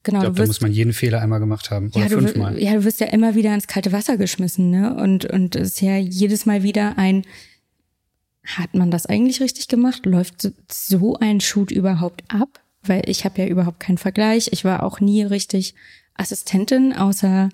Genau, 0.03 0.17
ich 0.17 0.23
glaube, 0.23 0.39
da 0.41 0.45
muss 0.45 0.61
man 0.61 0.73
jeden 0.73 0.91
Fehler 0.91 1.21
einmal 1.21 1.39
gemacht 1.39 1.71
haben. 1.71 1.89
Oder 1.93 2.01
ja, 2.01 2.09
fünfmal. 2.09 2.61
ja, 2.61 2.73
du 2.73 2.83
wirst 2.83 2.99
ja 2.99 3.07
immer 3.07 3.35
wieder 3.35 3.53
ins 3.53 3.67
kalte 3.67 3.93
Wasser 3.93 4.17
geschmissen, 4.17 4.69
ne? 4.69 4.95
Und 4.95 5.25
und 5.25 5.55
es 5.55 5.69
ist 5.69 5.81
ja 5.81 5.97
jedes 5.97 6.45
Mal 6.45 6.63
wieder 6.63 6.97
ein 6.97 7.23
hat 8.43 8.73
man 8.73 8.91
das 8.91 9.05
eigentlich 9.05 9.41
richtig 9.41 9.69
gemacht? 9.69 10.05
Läuft 10.05 10.41
so, 10.41 10.49
so 10.69 11.15
ein 11.15 11.39
Shoot 11.39 11.71
überhaupt 11.71 12.23
ab? 12.27 12.59
Weil 12.81 13.03
ich 13.05 13.23
habe 13.23 13.41
ja 13.41 13.47
überhaupt 13.47 13.79
keinen 13.79 13.97
Vergleich. 13.97 14.49
Ich 14.51 14.65
war 14.65 14.83
auch 14.83 14.99
nie 14.99 15.23
richtig 15.23 15.73
Assistentin, 16.15 16.93
außer 16.93 17.49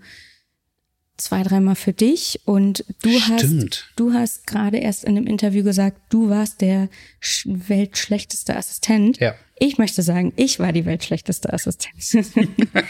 zwei, 1.19 1.43
dreimal 1.43 1.75
für 1.75 1.93
dich. 1.93 2.39
Und 2.45 2.85
du 3.01 3.11
hast 3.11 3.39
Stimmt. 3.39 3.91
du 3.95 4.13
hast 4.13 4.47
gerade 4.47 4.77
erst 4.77 5.03
in 5.03 5.17
einem 5.17 5.27
Interview 5.27 5.63
gesagt, 5.63 6.01
du 6.09 6.29
warst 6.29 6.61
der 6.61 6.89
sch 7.19 7.47
weltschlechteste 7.47 8.55
Assistent. 8.55 9.19
Ja. 9.19 9.35
Ich 9.59 9.77
möchte 9.77 10.01
sagen, 10.01 10.31
ich 10.37 10.59
war 10.59 10.71
die 10.71 10.85
weltschlechteste 10.85 11.51
Assistentin. 11.51 12.47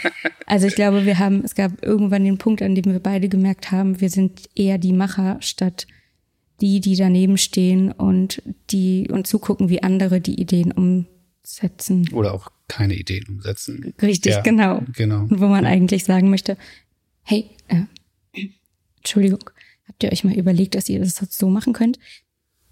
also 0.46 0.68
ich 0.68 0.76
glaube, 0.76 1.04
wir 1.04 1.18
haben, 1.18 1.42
es 1.44 1.56
gab 1.56 1.82
irgendwann 1.82 2.24
den 2.24 2.38
Punkt, 2.38 2.62
an 2.62 2.76
dem 2.76 2.84
wir 2.84 3.00
beide 3.00 3.28
gemerkt 3.28 3.72
haben, 3.72 4.00
wir 4.00 4.08
sind 4.08 4.48
eher 4.54 4.78
die 4.78 4.92
Macher 4.92 5.38
statt 5.40 5.86
die, 6.60 6.80
die 6.80 6.94
daneben 6.94 7.38
stehen 7.38 7.90
und 7.90 8.42
die 8.70 9.08
und 9.10 9.26
zugucken, 9.26 9.68
wie 9.68 9.82
andere 9.82 10.20
die 10.20 10.40
Ideen 10.40 10.72
umsetzen. 10.72 12.08
Oder 12.12 12.34
auch 12.34 12.50
keine 12.70 12.94
Ideen 12.94 13.24
umsetzen. 13.28 13.92
Richtig, 14.00 14.32
Ja, 14.32 14.40
genau. 14.42 14.82
Genau. 14.96 15.22
Und 15.22 15.40
wo 15.40 15.46
man 15.48 15.66
eigentlich 15.66 16.04
sagen 16.04 16.30
möchte, 16.30 16.56
hey, 17.24 17.50
äh, 17.68 17.82
Entschuldigung, 18.98 19.40
habt 19.88 20.02
ihr 20.02 20.12
euch 20.12 20.24
mal 20.24 20.34
überlegt, 20.34 20.74
dass 20.74 20.88
ihr 20.88 21.00
das 21.00 21.16
so 21.30 21.50
machen 21.50 21.72
könnt? 21.72 21.98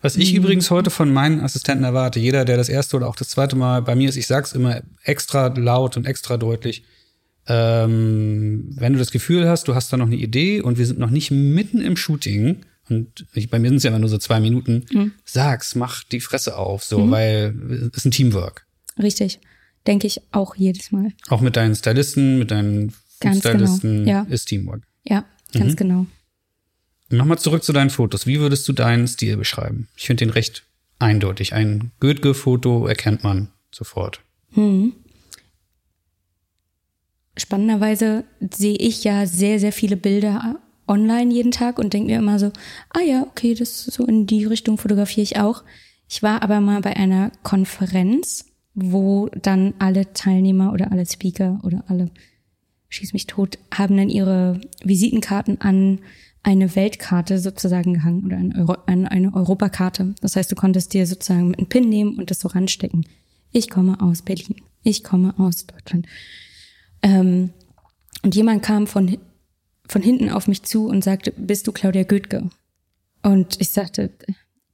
Was 0.01 0.17
Mhm. 0.17 0.23
ich 0.23 0.35
übrigens 0.35 0.71
heute 0.71 0.91
von 0.91 1.13
meinen 1.13 1.41
Assistenten 1.41 1.85
erwarte, 1.85 2.21
jeder, 2.21 2.45
der 2.45 2.57
das 2.57 2.69
erste 2.69 2.97
oder 2.97 3.09
auch 3.09 3.17
das 3.17 3.29
zweite 3.31 3.57
Mal 3.57 3.83
bei 3.83 3.95
mir 3.97 4.09
ist, 4.09 4.17
ich 4.17 4.27
sag's 4.29 4.53
immer 4.53 4.83
extra 5.03 5.49
laut 5.49 5.97
und 5.97 6.07
extra 6.07 6.37
deutlich. 6.37 6.85
Ähm, 7.49 8.71
wenn 8.77 8.93
du 8.93 8.99
das 8.99 9.11
Gefühl 9.11 9.49
hast, 9.49 9.69
du 9.69 9.75
hast 9.75 9.93
da 9.93 9.97
noch 9.97 10.07
eine 10.07 10.17
Idee 10.17 10.61
und 10.61 10.79
wir 10.79 10.87
sind 10.87 10.99
noch 10.99 11.11
nicht 11.11 11.31
mitten 11.31 11.81
im 11.81 11.97
Shooting, 11.97 12.61
und 12.91 13.27
ich, 13.35 13.51
bei 13.51 13.59
mir 13.59 13.69
sind 13.69 13.79
es 13.79 13.83
ja 13.83 13.91
immer 13.91 13.99
nur 13.99 14.09
so 14.09 14.19
zwei 14.19 14.39
Minuten, 14.41 14.85
Mhm. 14.93 15.13
sag's, 15.25 15.75
mach 15.75 16.05
die 16.05 16.21
Fresse 16.21 16.57
auf, 16.57 16.85
so, 16.85 17.11
weil 17.11 17.55
es 17.93 17.99
ist 17.99 18.05
ein 18.07 18.11
Teamwork. 18.13 18.67
Richtig. 18.99 19.41
Denke 19.89 20.07
ich 20.07 20.21
auch 20.31 20.55
jedes 20.55 20.93
Mal. 20.93 21.13
Auch 21.29 21.41
mit 21.41 21.57
deinen 21.57 21.75
Stylisten, 21.75 22.39
mit 22.39 22.53
deinen 22.53 22.95
Ganz 23.21 23.41
genau, 23.43 23.55
Stylisten 23.57 24.07
ja. 24.07 24.27
ist 24.29 24.45
Teamwork. 24.45 24.83
Ja, 25.05 25.25
ganz 25.53 25.75
genau. 25.75 26.07
Nochmal 27.09 27.39
zurück 27.39 27.65
zu 27.65 27.73
deinen 27.73 27.91
Fotos. 27.91 28.27
Wie 28.27 28.39
würdest 28.39 28.69
du 28.69 28.73
deinen 28.73 29.09
Stil 29.09 29.37
beschreiben? 29.37 29.89
Ich 29.97 30.07
finde 30.07 30.27
den 30.27 30.31
recht 30.31 30.65
eindeutig. 30.99 31.55
Ein 31.55 31.91
Goethe-Foto 32.01 32.87
erkennt 32.87 33.25
man 33.25 33.49
sofort. 33.71 34.21
Spannenderweise 37.37 38.25
sehe 38.55 38.77
ich 38.77 39.05
ja 39.05 39.27
sehr, 39.27 39.59
sehr 39.59 39.73
viele 39.73 39.97
Bilder 39.97 40.61
online 40.87 41.33
jeden 41.33 41.53
Tag 41.53 41.79
und 41.79 41.95
denke 41.95 42.11
mir 42.11 42.19
immer 42.19 42.39
so, 42.39 42.53
ah 42.91 43.01
ja, 43.01 43.23
okay, 43.23 43.55
das 43.55 43.85
so 43.85 44.05
in 44.05 44.27
die 44.27 44.45
Richtung 44.45 44.77
fotografiere 44.77 45.23
ich 45.23 45.39
auch. 45.39 45.65
Ich 46.09 46.23
war 46.23 46.43
aber 46.43 46.61
mal 46.61 46.81
bei 46.81 46.97
einer 46.97 47.31
Konferenz, 47.43 48.47
wo 48.81 49.29
dann 49.29 49.75
alle 49.79 50.13
Teilnehmer 50.13 50.73
oder 50.73 50.93
alle 50.93 51.07
Speaker 51.07 51.61
oder 51.63 51.85
alle 51.89 52.11
schieß 52.89 53.13
mich 53.13 53.27
tot, 53.27 53.59
haben 53.73 53.97
dann 53.97 54.09
ihre 54.09 54.61
Visitenkarten 54.83 55.61
an 55.61 55.99
eine 56.43 56.75
Weltkarte 56.75 57.39
sozusagen 57.39 57.95
gehangen 57.95 58.25
oder 58.25 58.37
eine, 58.37 58.55
Euro, 58.57 58.77
eine, 58.87 59.11
eine 59.11 59.35
Europakarte. 59.35 60.15
Das 60.21 60.37
heißt, 60.37 60.51
du 60.51 60.57
konntest 60.57 60.95
dir 60.95 61.07
sozusagen 61.07 61.55
einen 61.55 61.69
Pin 61.69 61.89
nehmen 61.89 62.17
und 62.17 62.31
das 62.31 62.41
so 62.41 62.49
ranstecken. 62.49 63.07
Ich 63.53 63.69
komme 63.69 64.01
aus 64.01 64.23
Berlin. 64.23 64.57
Ich 64.83 65.05
komme 65.05 65.35
aus 65.39 65.67
Deutschland. 65.67 66.07
Ähm, 67.03 67.51
und 68.23 68.35
jemand 68.35 68.63
kam 68.63 68.87
von, 68.87 69.19
von 69.87 70.03
hinten 70.03 70.31
auf 70.31 70.49
mich 70.49 70.63
zu 70.63 70.87
und 70.87 71.05
sagte, 71.05 71.33
bist 71.37 71.67
du 71.67 71.73
Claudia 71.73 72.05
Goethke? 72.05 72.49
Und 73.23 73.61
ich 73.61 73.71
sagte, 73.71 74.11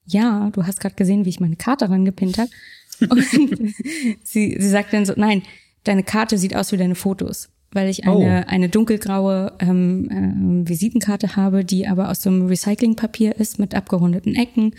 ja, 0.05 0.51
du 0.51 0.64
hast 0.67 0.81
gerade 0.81 0.95
gesehen, 0.95 1.25
wie 1.25 1.31
ich 1.31 1.40
meine 1.40 1.57
Karte 1.57 1.88
rangepinnt 1.88 2.38
habe. 2.38 2.51
Und 3.00 3.24
sie, 4.22 4.57
sie 4.59 4.68
sagte 4.68 4.92
dann 4.96 5.07
so, 5.07 5.14
nein, 5.16 5.42
deine 5.85 6.02
Karte 6.02 6.38
sieht 6.38 6.54
aus 6.57 6.72
wie 6.72 6.76
deine 6.76 6.94
Fotos. 6.94 7.50
Weil 7.72 7.88
ich 7.88 8.07
eine, 8.07 8.46
eine 8.48 8.68
dunkelgraue 8.68 9.57
ähm, 9.59 10.09
ähm, 10.12 10.68
Visitenkarte 10.68 11.35
habe, 11.35 11.64
die 11.64 11.88
aber 11.88 12.09
aus 12.09 12.22
so 12.22 12.30
einem 12.30 12.46
Recyclingpapier 12.46 13.35
ist 13.37 13.59
mit 13.59 13.74
abgerundeten 13.74 14.37
Ecken. 14.37 14.74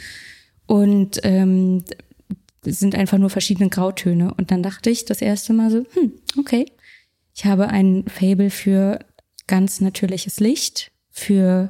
Und 0.66 1.20
ähm, 1.24 1.84
sind 2.64 2.96
einfach 2.96 3.18
nur 3.18 3.30
verschiedene 3.30 3.70
Grautöne. 3.70 4.34
Und 4.34 4.50
dann 4.50 4.64
dachte 4.64 4.90
ich 4.90 5.04
das 5.06 5.22
erste 5.22 5.52
Mal 5.54 5.72
so, 5.72 5.86
hm, 5.94 6.14
okay. 6.40 6.66
Ich 7.36 7.46
habe 7.46 7.68
ein 7.68 8.06
Fable 8.08 8.50
für 8.50 9.00
ganz 9.46 9.82
natürliches 9.82 10.40
Licht, 10.40 10.92
für 11.12 11.68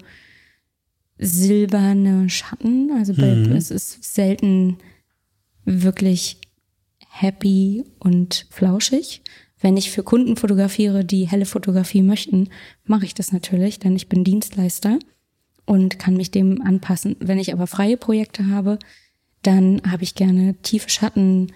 silberne 1.18 2.30
Schatten. 2.30 2.92
Also 2.98 3.14
bei, 3.14 3.34
Mhm. 3.34 3.56
es 3.56 3.72
ist 3.72 4.04
selten 4.04 4.78
wirklich 5.66 6.38
happy 7.10 7.84
und 8.00 8.48
flauschig. 8.50 9.22
Wenn 9.60 9.78
ich 9.78 9.92
für 9.92 10.04
Kunden 10.04 10.36
fotografiere, 10.36 11.06
die 11.06 11.28
helle 11.28 11.46
Fotografie 11.46 12.02
möchten, 12.02 12.50
mache 12.86 13.06
ich 13.06 13.14
das 13.14 13.32
natürlich, 13.32 13.80
denn 13.80 13.96
ich 13.96 14.10
bin 14.10 14.24
Dienstleister 14.24 15.00
und 15.66 15.98
kann 15.98 16.16
mich 16.16 16.32
dem 16.32 16.62
anpassen. 16.62 17.16
Wenn 17.20 17.40
ich 17.40 17.52
aber 17.54 17.68
freie 17.68 17.98
Projekte 17.98 18.48
habe, 18.48 18.80
dann 19.42 19.82
habe 19.90 20.04
ich 20.04 20.16
gerne 20.16 20.56
tiefe 20.62 20.90
Schatten, 20.90 21.52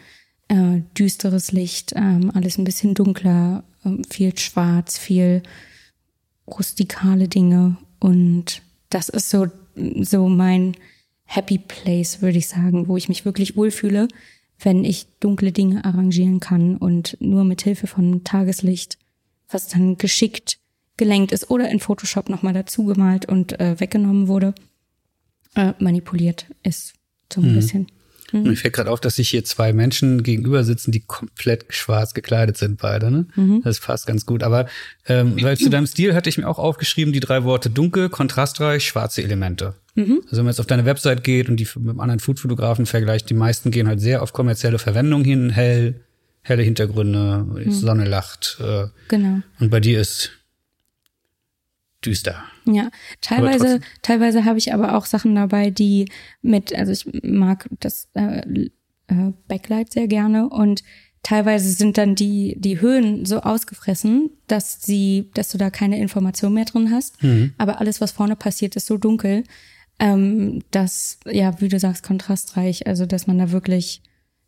äh, 0.47 0.81
düsteres 0.97 1.51
Licht, 1.51 1.93
ähm, 1.95 2.31
alles 2.33 2.57
ein 2.57 2.63
bisschen 2.63 2.93
dunkler, 2.93 3.63
ähm, 3.85 4.03
viel 4.09 4.37
schwarz, 4.37 4.97
viel 4.97 5.43
rustikale 6.47 7.27
Dinge 7.27 7.77
und 7.99 8.61
das 8.89 9.09
ist 9.09 9.29
so 9.29 9.47
so 10.01 10.27
mein 10.27 10.75
Happy 11.31 11.59
Place, 11.59 12.23
würde 12.23 12.39
ich 12.39 12.47
sagen, 12.47 12.87
wo 12.87 12.97
ich 12.97 13.07
mich 13.07 13.23
wirklich 13.23 13.55
wohlfühle, 13.55 14.07
wenn 14.57 14.83
ich 14.83 15.05
dunkle 15.19 15.51
Dinge 15.51 15.85
arrangieren 15.85 16.39
kann 16.39 16.75
und 16.75 17.17
nur 17.19 17.43
mit 17.43 17.61
Hilfe 17.61 17.85
von 17.85 18.23
Tageslicht, 18.23 18.97
was 19.47 19.67
dann 19.67 19.99
geschickt 19.99 20.57
gelenkt 20.97 21.31
ist 21.31 21.51
oder 21.51 21.69
in 21.69 21.79
Photoshop 21.79 22.29
nochmal 22.29 22.53
dazu 22.53 22.83
gemalt 22.83 23.27
und 23.27 23.59
äh, 23.59 23.79
weggenommen 23.79 24.27
wurde, 24.27 24.55
äh, 25.55 25.73
manipuliert 25.77 26.47
ist 26.63 26.93
so 27.31 27.41
ein 27.41 27.53
bisschen. 27.53 27.87
Mir 28.31 28.55
fällt 28.55 28.73
gerade 28.73 28.91
auf, 28.91 28.99
dass 28.99 29.15
sich 29.15 29.29
hier 29.29 29.43
zwei 29.43 29.73
Menschen 29.73 30.23
gegenüber 30.23 30.63
sitzen, 30.63 30.91
die 30.91 31.01
komplett 31.01 31.65
schwarz 31.69 32.13
gekleidet 32.13 32.57
sind, 32.57 32.79
beide. 32.79 33.09
Ne? 33.11 33.25
Das 33.63 33.79
passt 33.79 34.07
ganz 34.07 34.25
gut. 34.25 34.43
Aber 34.43 34.67
ähm, 35.07 35.41
weil 35.41 35.57
zu 35.57 35.69
deinem 35.69 35.87
Stil 35.87 36.13
hatte 36.15 36.29
ich 36.29 36.37
mir 36.37 36.47
auch 36.47 36.59
aufgeschrieben, 36.59 37.13
die 37.13 37.19
drei 37.19 37.43
Worte 37.43 37.69
dunkel, 37.69 38.09
kontrastreich, 38.09 38.85
schwarze 38.85 39.23
Elemente. 39.23 39.73
Also 39.95 40.37
wenn 40.37 40.45
man 40.45 40.47
jetzt 40.53 40.59
auf 40.59 40.65
deine 40.67 40.85
Website 40.85 41.23
geht 41.25 41.49
und 41.49 41.57
die 41.57 41.65
mit 41.75 41.89
einem 41.89 41.99
anderen 41.99 42.19
Foodfotografen 42.19 42.85
vergleicht, 42.85 43.29
die 43.29 43.33
meisten 43.33 43.69
gehen 43.71 43.87
halt 43.87 43.99
sehr 43.99 44.21
auf 44.21 44.31
kommerzielle 44.31 44.79
Verwendung 44.79 45.23
hin, 45.25 45.49
hell, 45.49 46.01
helle 46.41 46.63
Hintergründe, 46.63 47.45
Sonne 47.69 48.05
lacht. 48.05 48.57
Äh, 48.61 48.85
Genau. 49.09 49.41
und 49.59 49.69
bei 49.69 49.79
dir 49.81 49.99
ist 49.99 50.31
düster. 52.05 52.43
Ja, 52.65 52.89
teilweise, 53.21 53.81
teilweise 54.01 54.45
habe 54.45 54.57
ich 54.57 54.73
aber 54.73 54.95
auch 54.95 55.05
Sachen 55.05 55.35
dabei, 55.35 55.69
die 55.69 56.09
mit, 56.41 56.73
also 56.73 56.91
ich 56.91 57.23
mag 57.23 57.67
das 57.79 58.07
äh, 58.13 58.41
äh, 59.07 59.33
Backlight 59.47 59.91
sehr 59.91 60.07
gerne 60.07 60.49
und 60.49 60.83
teilweise 61.23 61.69
sind 61.71 61.97
dann 61.97 62.15
die, 62.15 62.55
die 62.57 62.79
Höhen 62.79 63.25
so 63.25 63.41
ausgefressen, 63.41 64.29
dass 64.47 64.81
sie, 64.81 65.29
dass 65.33 65.49
du 65.49 65.57
da 65.57 65.69
keine 65.69 65.99
Information 65.99 66.53
mehr 66.53 66.65
drin 66.65 66.91
hast. 66.91 67.17
Aber 67.57 67.79
alles, 67.81 67.99
was 67.99 68.11
vorne 68.11 68.35
passiert, 68.35 68.75
ist 68.75 68.85
so 68.85 68.97
dunkel, 68.97 69.43
ähm, 69.99 70.63
dass, 70.71 71.19
ja, 71.25 71.59
wie 71.59 71.67
du 71.67 71.77
sagst, 71.77 72.03
kontrastreich, 72.03 72.87
also 72.87 73.05
dass 73.05 73.27
man 73.27 73.37
da 73.37 73.51
wirklich 73.51 74.01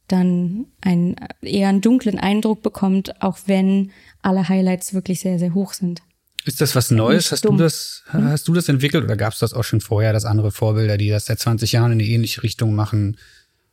dann 0.08 0.68
einen 0.82 1.16
eher 1.42 1.70
einen 1.70 1.82
dunklen 1.82 2.20
Eindruck 2.20 2.62
bekommt, 2.62 3.22
auch 3.22 3.40
wenn 3.46 3.92
alle 4.22 4.50
Highlights 4.50 4.94
wirklich 4.94 5.22
sehr, 5.22 5.40
sehr 5.40 5.54
hoch 5.54 5.74
sind. 5.74 6.02
Ist 6.45 6.62
das 6.62 6.75
was 6.75 6.91
Neues? 6.91 7.32
Hast 7.32 7.45
du 7.45 7.56
das, 7.56 8.04
hast 8.08 8.47
du 8.47 8.54
das 8.54 8.67
entwickelt 8.67 9.04
oder 9.04 9.15
gab 9.15 9.34
es 9.34 9.39
das 9.39 9.54
auch 9.54 9.63
schon 9.63 9.82
vorher, 9.82 10.13
dass 10.13 10.25
andere 10.25 10.51
Vorbilder, 10.51 10.97
die 10.97 11.10
das 11.10 11.25
seit 11.25 11.39
20 11.39 11.71
Jahren 11.71 11.91
in 11.91 11.99
eine 11.99 12.08
ähnliche 12.08 12.43
Richtung 12.43 12.73
machen, 12.73 13.17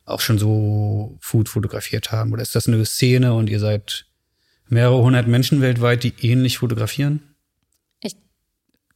auch 0.05 0.19
schon 0.19 0.37
so 0.37 1.17
Food 1.19 1.49
fotografiert 1.49 2.11
haben? 2.11 2.31
Oder 2.33 2.41
ist 2.41 2.55
das 2.55 2.67
eine 2.67 2.83
Szene 2.85 3.33
und 3.33 3.49
ihr 3.49 3.59
seid 3.59 4.05
mehrere 4.67 5.01
hundert 5.01 5.27
Menschen 5.27 5.61
weltweit, 5.61 6.03
die 6.03 6.13
ähnlich 6.21 6.59
fotografieren? 6.59 7.21
Ich 8.01 8.15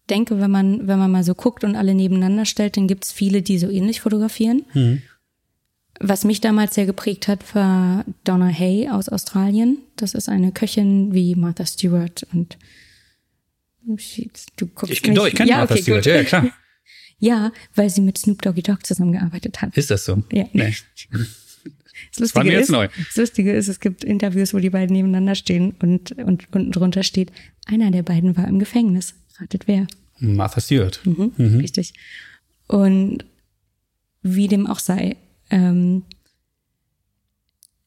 denke, 0.09 0.39
wenn 0.39 0.51
man, 0.51 0.87
wenn 0.87 0.99
man 0.99 1.11
mal 1.11 1.23
so 1.23 1.33
guckt 1.33 1.63
und 1.63 1.75
alle 1.75 1.95
nebeneinander 1.95 2.45
stellt, 2.45 2.77
dann 2.77 2.87
gibt 2.87 3.05
es 3.05 3.11
viele, 3.11 3.41
die 3.41 3.57
so 3.57 3.69
ähnlich 3.69 4.01
fotografieren. 4.01 4.65
Was 5.99 6.25
mich 6.25 6.41
damals 6.41 6.75
sehr 6.75 6.85
geprägt 6.85 7.27
hat, 7.27 7.55
war 7.55 8.03
Donna 8.23 8.47
Hay 8.47 8.89
aus 8.89 9.09
Australien. 9.09 9.77
Das 9.95 10.13
ist 10.13 10.27
eine 10.27 10.51
Köchin 10.51 11.13
wie 11.13 11.35
Martha 11.35 11.65
Stewart 11.65 12.25
und 12.33 12.57
du 13.85 14.67
guckst 14.67 14.91
Ich, 14.93 15.05
mich. 15.05 15.15
doch, 15.15 15.27
ich 15.27 15.35
kenne 15.35 15.49
ja, 15.49 15.57
Martha 15.57 15.73
okay, 15.73 15.83
Stewart, 15.83 16.05
ja, 16.05 16.15
ja, 16.15 16.23
klar. 16.23 16.49
Ja, 17.19 17.53
weil 17.75 17.89
sie 17.89 18.01
mit 18.01 18.17
Snoop 18.17 18.41
Doggy 18.41 18.61
Dogg 18.63 18.79
zusammengearbeitet 18.83 19.61
hat. 19.61 19.77
Ist 19.77 19.89
das 19.91 20.03
so? 20.03 20.23
Ja. 20.31 20.45
Nee. 20.53 20.73
Das 22.11 22.19
Lustige, 22.19 22.35
war 22.35 22.43
mir 22.43 22.51
jetzt 22.53 22.63
ist, 22.63 22.69
neu. 22.71 22.87
das 23.07 23.15
Lustige 23.15 23.53
ist, 23.53 23.67
es 23.69 23.79
gibt 23.79 24.03
Interviews, 24.03 24.53
wo 24.53 24.59
die 24.59 24.69
beiden 24.71 24.95
nebeneinander 24.95 25.35
stehen 25.35 25.73
und, 25.81 26.11
und 26.11 26.47
unten 26.53 26.71
drunter 26.71 27.01
steht, 27.03 27.31
einer 27.65 27.91
der 27.91 28.03
beiden 28.03 28.35
war 28.35 28.47
im 28.47 28.59
Gefängnis. 28.59 29.13
Ratet 29.39 29.67
wer? 29.67 29.87
Martha 30.19 30.59
Stewart. 30.59 30.99
Mhm, 31.05 31.31
Richtig. 31.59 31.93
Und 32.67 33.25
wie 34.21 34.47
dem 34.47 34.67
auch 34.67 34.79
sei, 34.79 35.15
ähm, 35.49 36.03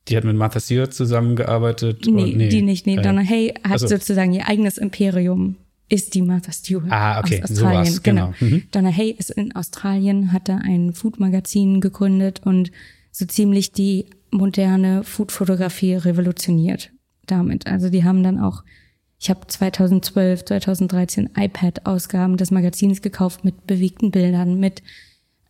Die 0.09 0.17
hat 0.17 0.25
mit 0.25 0.37
Martha 0.37 0.61
Stewart 0.61 0.95
zusammengearbeitet. 0.95 2.07
nee, 2.07 2.33
nee, 2.35 2.49
die 2.49 2.63
nicht, 2.63 2.87
nee, 2.87 2.97
äh, 2.97 3.03
Donna 3.03 3.23
Hay 3.23 3.49
hat 3.65 3.73
ach 3.75 3.79
so. 3.81 3.87
sozusagen 3.89 4.33
ihr 4.33 4.49
eigenes 4.49 4.79
Imperium, 4.79 5.57
ist 5.89 6.15
die 6.15 6.23
Martha 6.23 6.51
Stewart 6.53 6.91
Ah, 6.91 7.21
okay, 7.21 7.43
aus 7.43 7.51
Australien. 7.51 7.85
sowas, 7.87 8.03
genau. 8.03 8.35
Mhm. 8.41 8.65
Donna 8.73 8.91
Hay 8.91 9.11
ist 9.11 9.31
in 9.31 9.55
Australien, 9.55 10.33
hat 10.33 10.49
da 10.49 10.57
ein 10.59 10.93
Food-Magazin 10.93 11.81
gegründet 11.81 12.41
und 12.45 12.71
so 13.13 13.25
ziemlich 13.25 13.73
die 13.73 14.07
moderne 14.31 15.05
Food-Fotografie 15.05 15.95
revolutioniert 15.95 16.91
damit. 17.27 17.67
Also 17.67 17.89
die 17.89 18.05
haben 18.05 18.23
dann 18.23 18.39
auch, 18.41 18.63
ich 19.19 19.31
habe 19.31 19.47
2012, 19.47 20.45
2013 20.45 21.31
iPad-Ausgaben 21.37 22.37
des 22.37 22.51
Magazins 22.51 23.01
gekauft 23.01 23.45
mit 23.45 23.67
bewegten 23.67 24.11
Bildern, 24.11 24.59
mit 24.59 24.83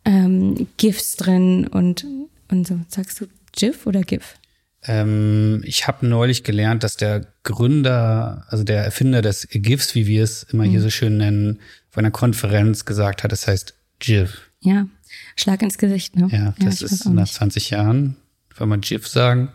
ähm, 0.05 0.67
GIFs 0.77 1.17
drin 1.17 1.67
und, 1.67 2.05
und 2.49 2.65
so. 2.67 2.79
Sagst 2.87 3.19
du 3.19 3.25
GIF 3.51 3.85
oder 3.87 4.01
GIF? 4.01 4.35
Ähm, 4.83 5.61
ich 5.65 5.87
habe 5.87 6.05
neulich 6.07 6.43
gelernt, 6.43 6.83
dass 6.83 6.97
der 6.97 7.27
Gründer, 7.43 8.45
also 8.49 8.63
der 8.63 8.83
Erfinder 8.83 9.21
des 9.21 9.47
GIFs, 9.51 9.95
wie 9.95 10.07
wir 10.07 10.23
es 10.23 10.43
immer 10.43 10.65
Mhm. 10.65 10.69
hier 10.69 10.81
so 10.81 10.89
schön 10.89 11.17
nennen, 11.17 11.59
auf 11.89 11.97
einer 11.97 12.11
Konferenz 12.11 12.85
gesagt 12.85 13.23
hat, 13.23 13.31
es 13.33 13.47
heißt 13.47 13.73
GIF. 13.99 14.41
Ja, 14.61 14.87
Schlag 15.35 15.61
ins 15.61 15.77
Gesicht, 15.77 16.15
ne? 16.15 16.27
Ja, 16.31 16.53
das 16.59 16.81
weiß 16.81 16.91
ist 16.91 17.05
nach 17.05 17.23
nicht. 17.23 17.33
20 17.33 17.69
Jahren, 17.71 18.15
wenn 18.57 18.69
man 18.69 18.81
GIF 18.81 19.07
sagen, 19.07 19.49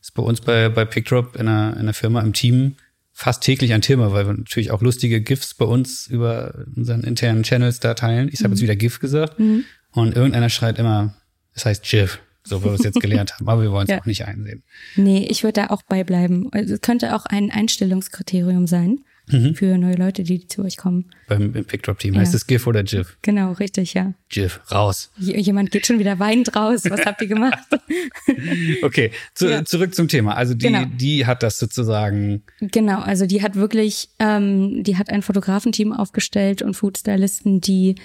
ist 0.00 0.14
bei 0.14 0.22
uns 0.22 0.40
bei, 0.40 0.68
bei 0.68 0.84
PickDrop 0.84 1.36
in 1.36 1.48
einer, 1.48 1.72
in 1.74 1.78
einer 1.80 1.94
Firma 1.94 2.20
im 2.20 2.32
Team 2.32 2.76
fast 3.12 3.42
täglich 3.42 3.72
ein 3.74 3.82
Thema, 3.82 4.12
weil 4.12 4.26
wir 4.26 4.32
natürlich 4.34 4.70
auch 4.70 4.80
lustige 4.82 5.20
GIFs 5.20 5.54
bei 5.54 5.66
uns 5.66 6.06
über 6.06 6.64
unseren 6.74 7.02
internen 7.02 7.42
Channels 7.42 7.80
da 7.80 7.92
teilen. 7.94 8.30
Ich 8.32 8.42
habe 8.42 8.54
jetzt 8.54 8.62
wieder 8.62 8.76
GIF 8.76 8.98
gesagt 8.98 9.38
und 9.38 10.16
irgendeiner 10.16 10.48
schreit 10.48 10.78
immer, 10.78 11.14
es 11.54 11.64
heißt 11.66 11.84
GIF, 11.84 12.18
so 12.50 12.60
wie 12.62 12.66
wir 12.66 12.72
es 12.74 12.84
jetzt 12.84 13.00
gelernt 13.00 13.32
haben, 13.34 13.48
aber 13.48 13.62
wir 13.62 13.72
wollen 13.72 13.84
es 13.86 13.90
Ja. 13.90 14.00
auch 14.00 14.06
nicht 14.06 14.26
einsehen. 14.26 14.62
Nee, 14.96 15.26
ich 15.30 15.42
würde 15.42 15.62
da 15.62 15.66
auch 15.68 15.82
beibleiben. 15.82 16.48
Also 16.52 16.74
es 16.74 16.80
könnte 16.82 17.14
auch 17.16 17.24
ein 17.26 17.50
Einstellungskriterium 17.50 18.66
sein 18.66 18.98
Mhm. 19.32 19.54
für 19.54 19.78
neue 19.78 19.94
Leute, 19.94 20.24
die 20.24 20.48
zu 20.48 20.64
euch 20.64 20.76
kommen. 20.76 21.04
Beim 21.28 21.54
im 21.54 21.64
PickDrop-Team. 21.64 22.14
Ja. 22.14 22.20
Heißt 22.20 22.34
es 22.34 22.48
GIF 22.48 22.66
oder 22.66 22.82
GIF? 22.82 23.16
Genau, 23.22 23.52
richtig, 23.52 23.94
ja. 23.94 24.12
GIF, 24.28 24.60
raus. 24.72 25.12
J 25.18 25.36
jemand 25.36 25.70
geht 25.70 25.86
schon 25.86 26.00
wieder 26.00 26.18
weinend 26.18 26.56
raus. 26.56 26.82
Was 26.88 27.06
habt 27.06 27.22
ihr 27.22 27.28
gemacht? 27.28 27.58
Okay, 28.82 29.10
zu, 29.34 29.48
Ja. 29.48 29.64
zurück 29.64 29.94
zum 29.94 30.08
Thema. 30.08 30.34
Also 30.36 30.54
die, 30.54 30.66
Genau. 30.66 30.84
die 30.96 31.26
hat 31.26 31.42
das 31.42 31.58
sozusagen, 31.58 32.42
genau, 32.60 33.00
also 33.00 33.26
die 33.26 33.42
hat 33.42 33.54
wirklich, 33.56 34.08
ähm, 34.18 34.82
die 34.82 34.96
hat 34.96 35.10
ein 35.10 35.22
Fotografenteam 35.22 35.92
aufgestellt 35.92 36.62
und 36.62 36.74
Foodstylisten, 36.74 37.60
die, 37.60 37.96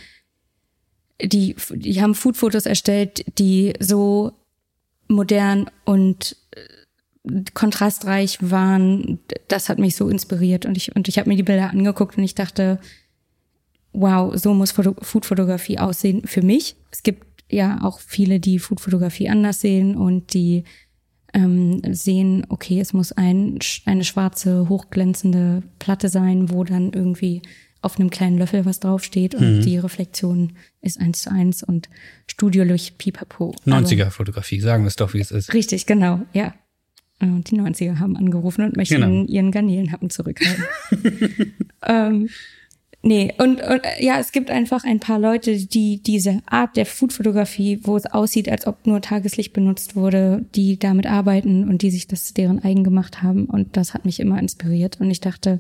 die, 1.22 1.56
die 1.72 2.02
haben 2.02 2.16
Foodfotos 2.16 2.66
erstellt, 2.66 3.26
die 3.40 3.74
so 3.80 4.34
modern 5.08 5.70
und 5.86 6.36
äh, 6.52 7.44
kontrastreich 7.54 8.38
waren. 8.42 9.20
Das 9.48 9.70
hat 9.70 9.80
mich 9.80 9.96
so 9.96 10.10
inspiriert 10.10 10.66
und 10.66 10.78
ich 10.78 10.96
und 10.96 11.08
ich 11.08 11.18
habe 11.18 11.30
mir 11.30 11.36
die 11.36 11.44
Bilder 11.44 11.70
angeguckt 11.70 12.18
und 12.18 12.24
ich 12.24 12.36
dachte, 12.36 12.80
wow, 13.94 14.36
so 14.36 14.54
muss 14.54 14.72
Foto 14.72 14.96
Foodfotografie 15.02 15.80
aussehen 15.80 16.24
für 16.26 16.42
mich. 16.42 16.76
Es 16.92 17.04
gibt 17.04 17.26
ja 17.50 17.80
auch 17.84 18.00
viele, 18.00 18.40
die 18.40 18.60
Foodfotografie 18.60 19.30
anders 19.30 19.62
sehen 19.62 19.96
und 19.96 20.34
die 20.34 20.64
ähm, 21.34 21.82
sehen, 21.92 22.46
okay, 22.50 22.80
es 22.80 22.94
muss 22.94 23.12
ein, 23.12 23.60
eine 23.86 24.04
schwarze, 24.04 24.70
hochglänzende 24.70 25.64
Platte 25.80 26.10
sein, 26.10 26.50
wo 26.50 26.64
dann 26.64 26.94
irgendwie 26.94 27.42
auf 27.86 28.00
einem 28.00 28.10
kleinen 28.10 28.38
Löffel 28.40 28.66
was 28.66 28.80
draufsteht 28.80 29.36
und 29.36 29.62
die 29.62 29.78
Reflexion 29.78 30.54
ist 30.82 31.00
eins 31.00 31.22
zu 31.22 31.32
eins 31.32 31.62
und 31.64 31.88
Studiolicht 32.28 32.98
pipapo. 32.98 33.54
Aber- 33.66 33.78
90er-Fotografie, 33.78 34.60
sagen 34.60 34.84
wir 34.84 34.88
es 34.88 34.96
doch, 34.96 35.14
wie 35.14 35.20
es 35.20 35.30
ist. 35.32 35.54
Richtig, 35.54 35.86
genau, 35.86 36.22
ja. 36.34 36.54
Und 37.22 37.50
die 37.52 37.56
90er 37.62 38.00
haben 38.00 38.18
angerufen 38.18 38.66
und 38.66 38.76
möchten 38.76 38.96
Genau. 39.02 39.24
ihren 39.26 39.52
Garnelenhappen 39.52 40.10
zurückhaben. 40.10 40.64
ähm, 41.86 42.30
Nee, 43.08 43.36
und, 43.38 43.62
und 43.62 43.82
ja, 44.00 44.18
es 44.18 44.32
gibt 44.32 44.50
einfach 44.50 44.84
ein 44.84 45.00
paar 45.00 45.20
Leute, 45.20 45.56
die 45.56 46.02
diese 46.02 46.42
Art 46.48 46.76
der 46.76 46.88
Foodfotografie, 46.88 47.82
wo 47.84 47.96
es 47.96 48.08
aussieht, 48.08 48.50
als 48.50 48.66
ob 48.66 48.88
nur 48.88 49.00
Tageslicht 49.00 49.54
benutzt 49.54 49.96
wurde, 49.96 50.44
die 50.56 50.80
damit 50.80 51.06
arbeiten 51.06 51.70
und 51.70 51.84
die 51.84 51.92
sich 51.92 52.08
das 52.08 52.34
deren 52.34 52.64
eigen 52.64 52.84
gemacht 52.84 53.22
haben. 53.22 53.46
Und 53.46 53.78
das 53.78 53.94
hat 53.94 54.06
mich 54.06 54.20
immer 54.20 54.40
inspiriert. 54.40 55.00
Und 55.00 55.12
ich 55.12 55.22
dachte, 55.22 55.60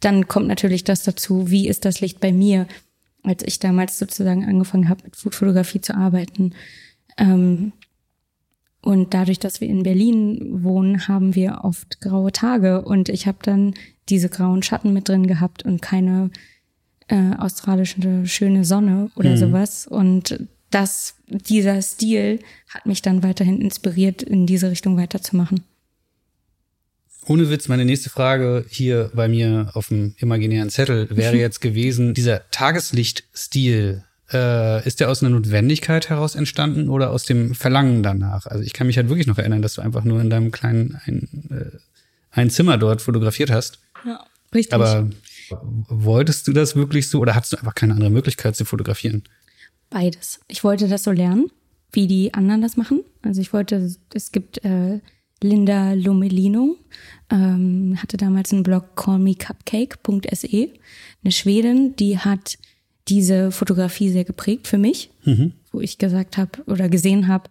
dann 0.00 0.26
kommt 0.26 0.48
natürlich 0.48 0.82
das 0.82 1.04
dazu, 1.04 1.48
wie 1.48 1.68
ist 1.68 1.84
das 1.84 2.00
Licht 2.00 2.18
bei 2.18 2.32
mir, 2.32 2.66
als 3.22 3.44
ich 3.44 3.60
damals 3.60 3.96
sozusagen 3.96 4.44
angefangen 4.44 4.88
habe, 4.88 5.04
mit 5.04 5.14
Foodfotografie 5.14 5.80
zu 5.80 5.94
arbeiten. 5.94 6.54
Ähm, 7.18 7.70
und 8.82 9.14
dadurch, 9.14 9.38
dass 9.38 9.60
wir 9.60 9.68
in 9.68 9.84
Berlin 9.84 10.64
wohnen, 10.64 11.06
haben 11.06 11.36
wir 11.36 11.60
oft 11.62 12.00
graue 12.00 12.32
Tage. 12.32 12.82
Und 12.82 13.08
ich 13.08 13.28
habe 13.28 13.38
dann 13.42 13.74
diese 14.08 14.28
grauen 14.28 14.64
Schatten 14.64 14.92
mit 14.92 15.08
drin 15.08 15.28
gehabt 15.28 15.64
und 15.64 15.80
keine 15.80 16.30
äh, 17.10 17.36
australische 17.38 18.26
schöne 18.26 18.64
Sonne 18.64 19.10
oder 19.16 19.30
mhm. 19.30 19.36
sowas. 19.36 19.86
Und 19.86 20.46
das, 20.70 21.14
dieser 21.26 21.82
Stil 21.82 22.38
hat 22.68 22.86
mich 22.86 23.02
dann 23.02 23.22
weiterhin 23.22 23.60
inspiriert, 23.60 24.22
in 24.22 24.46
diese 24.46 24.70
Richtung 24.70 24.96
weiterzumachen. 24.96 25.64
Ohne 27.26 27.50
Witz, 27.50 27.68
meine 27.68 27.84
nächste 27.84 28.10
Frage 28.10 28.64
hier 28.68 29.10
bei 29.14 29.28
mir 29.28 29.70
auf 29.74 29.88
dem 29.88 30.14
imaginären 30.18 30.70
Zettel 30.70 31.08
wäre 31.10 31.36
jetzt 31.38 31.60
gewesen, 31.60 32.14
dieser 32.14 32.48
Tageslichtstil, 32.50 34.04
äh, 34.32 34.86
ist 34.86 35.00
der 35.00 35.10
aus 35.10 35.22
einer 35.22 35.30
Notwendigkeit 35.30 36.08
heraus 36.08 36.36
entstanden 36.36 36.88
oder 36.88 37.10
aus 37.10 37.24
dem 37.24 37.54
Verlangen 37.54 38.02
danach? 38.02 38.46
Also 38.46 38.62
ich 38.62 38.72
kann 38.72 38.86
mich 38.86 38.96
halt 38.96 39.08
wirklich 39.08 39.26
noch 39.26 39.38
erinnern, 39.38 39.62
dass 39.62 39.74
du 39.74 39.82
einfach 39.82 40.04
nur 40.04 40.20
in 40.20 40.30
deinem 40.30 40.52
kleinen 40.52 41.00
ein, 41.04 41.28
äh, 41.50 41.76
ein 42.30 42.50
Zimmer 42.50 42.78
dort 42.78 43.02
fotografiert 43.02 43.50
hast. 43.50 43.80
Ja, 44.06 44.24
richtig. 44.54 44.72
Aber 44.72 45.08
wolltest 45.88 46.46
du 46.48 46.52
das 46.52 46.76
wirklich 46.76 47.08
so 47.08 47.20
oder 47.20 47.34
hattest 47.34 47.52
du 47.52 47.56
einfach 47.56 47.74
keine 47.74 47.94
andere 47.94 48.10
Möglichkeit 48.10 48.56
zu 48.56 48.64
fotografieren? 48.64 49.22
Beides. 49.90 50.40
Ich 50.48 50.62
wollte 50.64 50.88
das 50.88 51.02
so 51.02 51.10
lernen, 51.10 51.50
wie 51.92 52.06
die 52.06 52.34
anderen 52.34 52.62
das 52.62 52.76
machen. 52.76 53.02
Also 53.22 53.40
ich 53.40 53.52
wollte, 53.52 53.90
es 54.14 54.32
gibt 54.32 54.64
äh, 54.64 55.00
Linda 55.42 55.94
Lomelino, 55.94 56.76
ähm, 57.30 57.96
hatte 58.00 58.16
damals 58.16 58.52
einen 58.52 58.62
Blog 58.62 58.94
callmecupcake.se, 58.96 60.68
eine 61.22 61.32
Schwedin, 61.32 61.96
die 61.96 62.18
hat 62.18 62.58
diese 63.08 63.50
Fotografie 63.50 64.10
sehr 64.10 64.24
geprägt 64.24 64.68
für 64.68 64.78
mich, 64.78 65.10
mhm. 65.24 65.52
wo 65.72 65.80
ich 65.80 65.98
gesagt 65.98 66.36
habe 66.36 66.62
oder 66.66 66.88
gesehen 66.88 67.26
habe, 67.26 67.50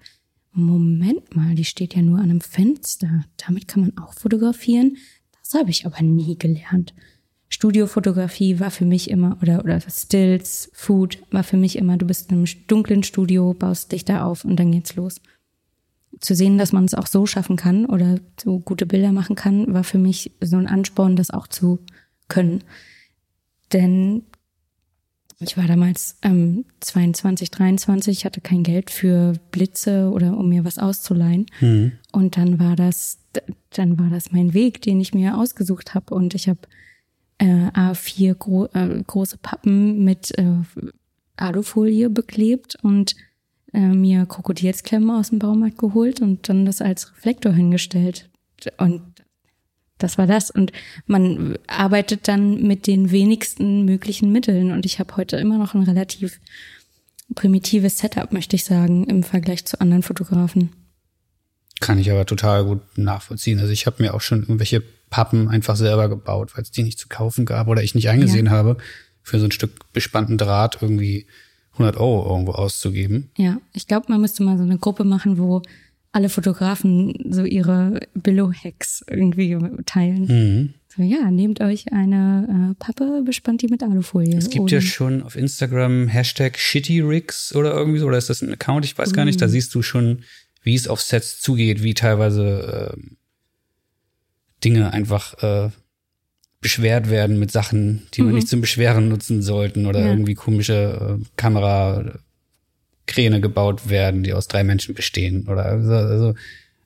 Moment 0.51 1.35
mal, 1.35 1.55
die 1.55 1.65
steht 1.65 1.95
ja 1.95 2.01
nur 2.01 2.17
an 2.17 2.25
einem 2.25 2.41
Fenster. 2.41 3.25
Damit 3.37 3.67
kann 3.67 3.81
man 3.81 3.97
auch 3.97 4.13
fotografieren. 4.13 4.97
Das 5.41 5.59
habe 5.59 5.69
ich 5.69 5.85
aber 5.85 6.01
nie 6.01 6.37
gelernt. 6.37 6.93
Studiofotografie 7.49 8.59
war 8.59 8.69
für 8.69 8.85
mich 8.85 9.09
immer, 9.09 9.37
oder, 9.41 9.63
oder 9.63 9.79
Stills, 9.81 10.69
Food 10.73 11.17
war 11.31 11.43
für 11.43 11.57
mich 11.57 11.77
immer, 11.77 11.97
du 11.97 12.05
bist 12.05 12.29
in 12.31 12.37
einem 12.37 12.47
dunklen 12.67 13.03
Studio, 13.03 13.53
baust 13.53 13.91
dich 13.91 14.05
da 14.05 14.23
auf 14.23 14.45
und 14.45 14.57
dann 14.57 14.71
geht's 14.71 14.95
los. 14.95 15.19
Zu 16.19 16.35
sehen, 16.35 16.57
dass 16.57 16.73
man 16.73 16.85
es 16.85 16.93
auch 16.93 17.07
so 17.07 17.25
schaffen 17.25 17.55
kann 17.55 17.85
oder 17.85 18.19
so 18.41 18.59
gute 18.59 18.85
Bilder 18.85 19.11
machen 19.11 19.35
kann, 19.35 19.73
war 19.73 19.83
für 19.83 19.97
mich 19.97 20.31
so 20.41 20.57
ein 20.57 20.67
Ansporn, 20.67 21.15
das 21.15 21.31
auch 21.31 21.47
zu 21.47 21.79
können. 22.27 22.63
Denn 23.73 24.23
ich 25.39 25.57
war 25.57 25.65
damals 25.65 26.17
ähm, 26.21 26.65
22, 26.81 27.49
23, 27.49 28.25
hatte 28.25 28.41
kein 28.41 28.63
Geld 28.63 28.91
für 28.91 29.33
Blitze 29.51 30.09
oder 30.11 30.37
um 30.37 30.49
mir 30.49 30.65
was 30.65 30.77
auszuleihen. 30.77 31.45
Mhm. 31.61 31.93
Und 32.11 32.37
dann 32.37 32.59
war 32.59 32.75
das, 32.75 33.19
dann 33.71 33.97
war 33.97 34.09
das 34.09 34.31
mein 34.31 34.53
Weg, 34.53 34.81
den 34.81 34.99
ich 34.99 35.13
mir 35.13 35.37
ausgesucht 35.37 35.95
habe. 35.95 36.13
Und 36.13 36.35
ich 36.35 36.49
habe 36.49 36.59
äh, 37.39 37.69
A4 37.69 38.35
gro 38.35 38.65
äh, 38.73 39.01
große 39.05 39.37
Pappen 39.37 40.03
mit 40.03 40.37
äh, 40.37 40.45
Alufolie 41.37 42.09
beklebt 42.09 42.77
und 42.81 43.15
äh, 43.73 43.79
mir 43.79 44.25
Krokodilsklemmen 44.25 45.09
aus 45.11 45.29
dem 45.29 45.39
Baumarkt 45.39 45.77
geholt 45.77 46.21
und 46.21 46.47
dann 46.49 46.65
das 46.65 46.81
als 46.81 47.11
Reflektor 47.11 47.53
hingestellt. 47.53 48.29
Und 48.77 49.01
das 49.97 50.17
war 50.17 50.27
das. 50.27 50.49
Und 50.49 50.71
man 51.05 51.57
arbeitet 51.67 52.27
dann 52.27 52.63
mit 52.63 52.87
den 52.87 53.11
wenigsten 53.11 53.85
möglichen 53.85 54.31
Mitteln. 54.31 54.71
Und 54.71 54.85
ich 54.85 54.99
habe 54.99 55.15
heute 55.17 55.37
immer 55.37 55.57
noch 55.57 55.73
ein 55.73 55.83
relativ 55.83 56.39
primitives 57.35 57.99
Setup, 57.99 58.31
möchte 58.31 58.55
ich 58.55 58.65
sagen, 58.65 59.05
im 59.05 59.23
Vergleich 59.23 59.65
zu 59.65 59.79
anderen 59.79 60.03
Fotografen. 60.03 60.71
Kann 61.79 61.99
ich 61.99 62.11
aber 62.11 62.25
total 62.25 62.65
gut 62.65 62.81
nachvollziehen. 62.97 63.59
Also 63.59 63.71
ich 63.71 63.85
habe 63.85 64.01
mir 64.01 64.13
auch 64.13 64.21
schon 64.21 64.41
irgendwelche 64.41 64.83
Pappen 65.09 65.47
einfach 65.47 65.75
selber 65.75 66.09
gebaut, 66.09 66.51
weil 66.55 66.63
es 66.63 66.71
die 66.71 66.83
nicht 66.83 66.99
zu 66.99 67.07
kaufen 67.07 67.45
gab 67.45 67.67
oder 67.67 67.83
ich 67.83 67.95
nicht 67.95 68.09
eingesehen 68.09 68.47
ja. 68.47 68.51
habe, 68.51 68.77
für 69.23 69.39
so 69.39 69.45
ein 69.45 69.51
Stück 69.51 69.91
bespannten 69.93 70.37
Draht 70.37 70.79
irgendwie 70.81 71.27
100 71.73 71.97
Euro 71.97 72.29
irgendwo 72.29 72.51
auszugeben. 72.51 73.31
Ja, 73.37 73.57
ich 73.73 73.87
glaube, 73.87 74.07
man 74.09 74.21
müsste 74.21 74.43
mal 74.43 74.57
so 74.57 74.63
eine 74.63 74.77
Gruppe 74.77 75.03
machen, 75.03 75.37
wo 75.37 75.61
alle 76.11 76.29
Fotografen 76.29 77.13
so 77.29 77.43
ihre 77.43 77.99
Billo-Hacks 78.15 79.05
irgendwie 79.09 79.57
teilen. 79.85 80.25
Mhm. 80.25 80.73
So, 80.95 81.03
ja, 81.03 81.29
nehmt 81.29 81.61
euch 81.61 81.93
eine 81.93 82.71
äh, 82.71 82.83
Pappe, 82.83 83.21
bespannt 83.23 83.61
die 83.61 83.67
mit 83.67 83.83
Alufolie. 83.83 84.35
Es 84.35 84.49
gibt 84.49 84.71
ja 84.71 84.81
schon 84.81 85.21
auf 85.21 85.35
Instagram 85.35 86.07
Hashtag 86.07 86.57
ShittyRigs 86.57 87.55
oder 87.55 87.73
irgendwie 87.73 87.99
so, 87.99 88.07
oder 88.07 88.17
ist 88.17 88.29
das 88.29 88.41
ein 88.41 88.51
Account? 88.51 88.85
Ich 88.85 88.97
weiß 88.97 89.13
gar 89.13 89.25
nicht. 89.25 89.39
Da 89.39 89.45
mhm. 89.45 89.51
siehst 89.51 89.75
du 89.75 89.83
schon, 89.83 90.23
wie 90.63 90.73
es 90.73 90.87
auf 90.87 90.99
Sets 90.99 91.41
zugeht, 91.41 91.83
wie 91.83 91.93
teilweise 91.93 92.95
äh, 92.95 93.01
Dinge 94.63 94.93
einfach 94.93 95.41
äh, 95.43 95.69
beschwert 96.61 97.09
werden 97.09 97.39
mit 97.39 97.51
Sachen, 97.51 98.07
die 98.13 98.21
man 98.21 98.31
mhm. 98.31 98.35
nicht 98.35 98.49
zum 98.49 98.61
Beschweren 98.61 99.07
nutzen 99.07 99.41
sollten 99.41 99.85
oder 99.85 100.01
ja. 100.01 100.07
irgendwie 100.07 100.35
komische 100.35 101.19
äh, 101.19 101.25
Kamera 101.37 102.19
Kräne 103.05 103.41
gebaut 103.41 103.89
werden, 103.89 104.23
die 104.23 104.33
aus 104.33 104.47
drei 104.47 104.63
Menschen 104.63 104.93
bestehen. 104.93 105.47
Oder 105.47 105.65
also, 105.65 105.93
also 105.93 106.35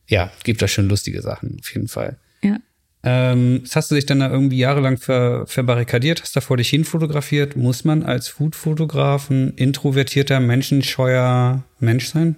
ja, 0.08 0.32
gibt 0.44 0.62
da 0.62 0.68
schon 0.68 0.88
lustige 0.88 1.22
Sachen, 1.22 1.58
auf 1.60 1.74
jeden 1.74 1.88
Fall. 1.88 2.18
Ja. 2.42 2.58
Ähm, 3.04 3.62
das 3.64 3.76
hast 3.76 3.92
du 3.92 3.96
dich 3.96 4.06
dann 4.06 4.20
da 4.20 4.32
irgendwie 4.32 4.58
jahrelang 4.58 4.98
ver, 4.98 5.46
verbarrikadiert, 5.46 6.22
hast 6.22 6.36
da 6.36 6.42
vor 6.42 6.58
dich 6.58 6.70
hin 6.70 6.86
fotografiert. 6.86 7.58
Muss 7.58 7.84
man 7.84 8.04
als 8.04 8.30
Foodfotograf 8.30 9.30
ein 9.30 9.50
introvertierter, 9.56 10.40
menschenscheuer 10.40 11.64
Mensch 11.80 12.08
sein? 12.08 12.38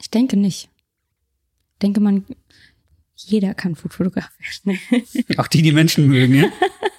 Ich 0.00 0.10
denke 0.10 0.36
nicht. 0.36 0.68
Ich 1.74 1.78
denke, 1.82 2.00
man, 2.00 2.24
jeder 3.26 3.54
kann 3.54 3.74
Foodfotograf 3.74 4.30
werden. 4.38 4.80
Auch 5.36 5.48
die, 5.48 5.62
die 5.62 5.72
Menschen 5.72 6.06
mögen, 6.08 6.34
ja? 6.34 6.48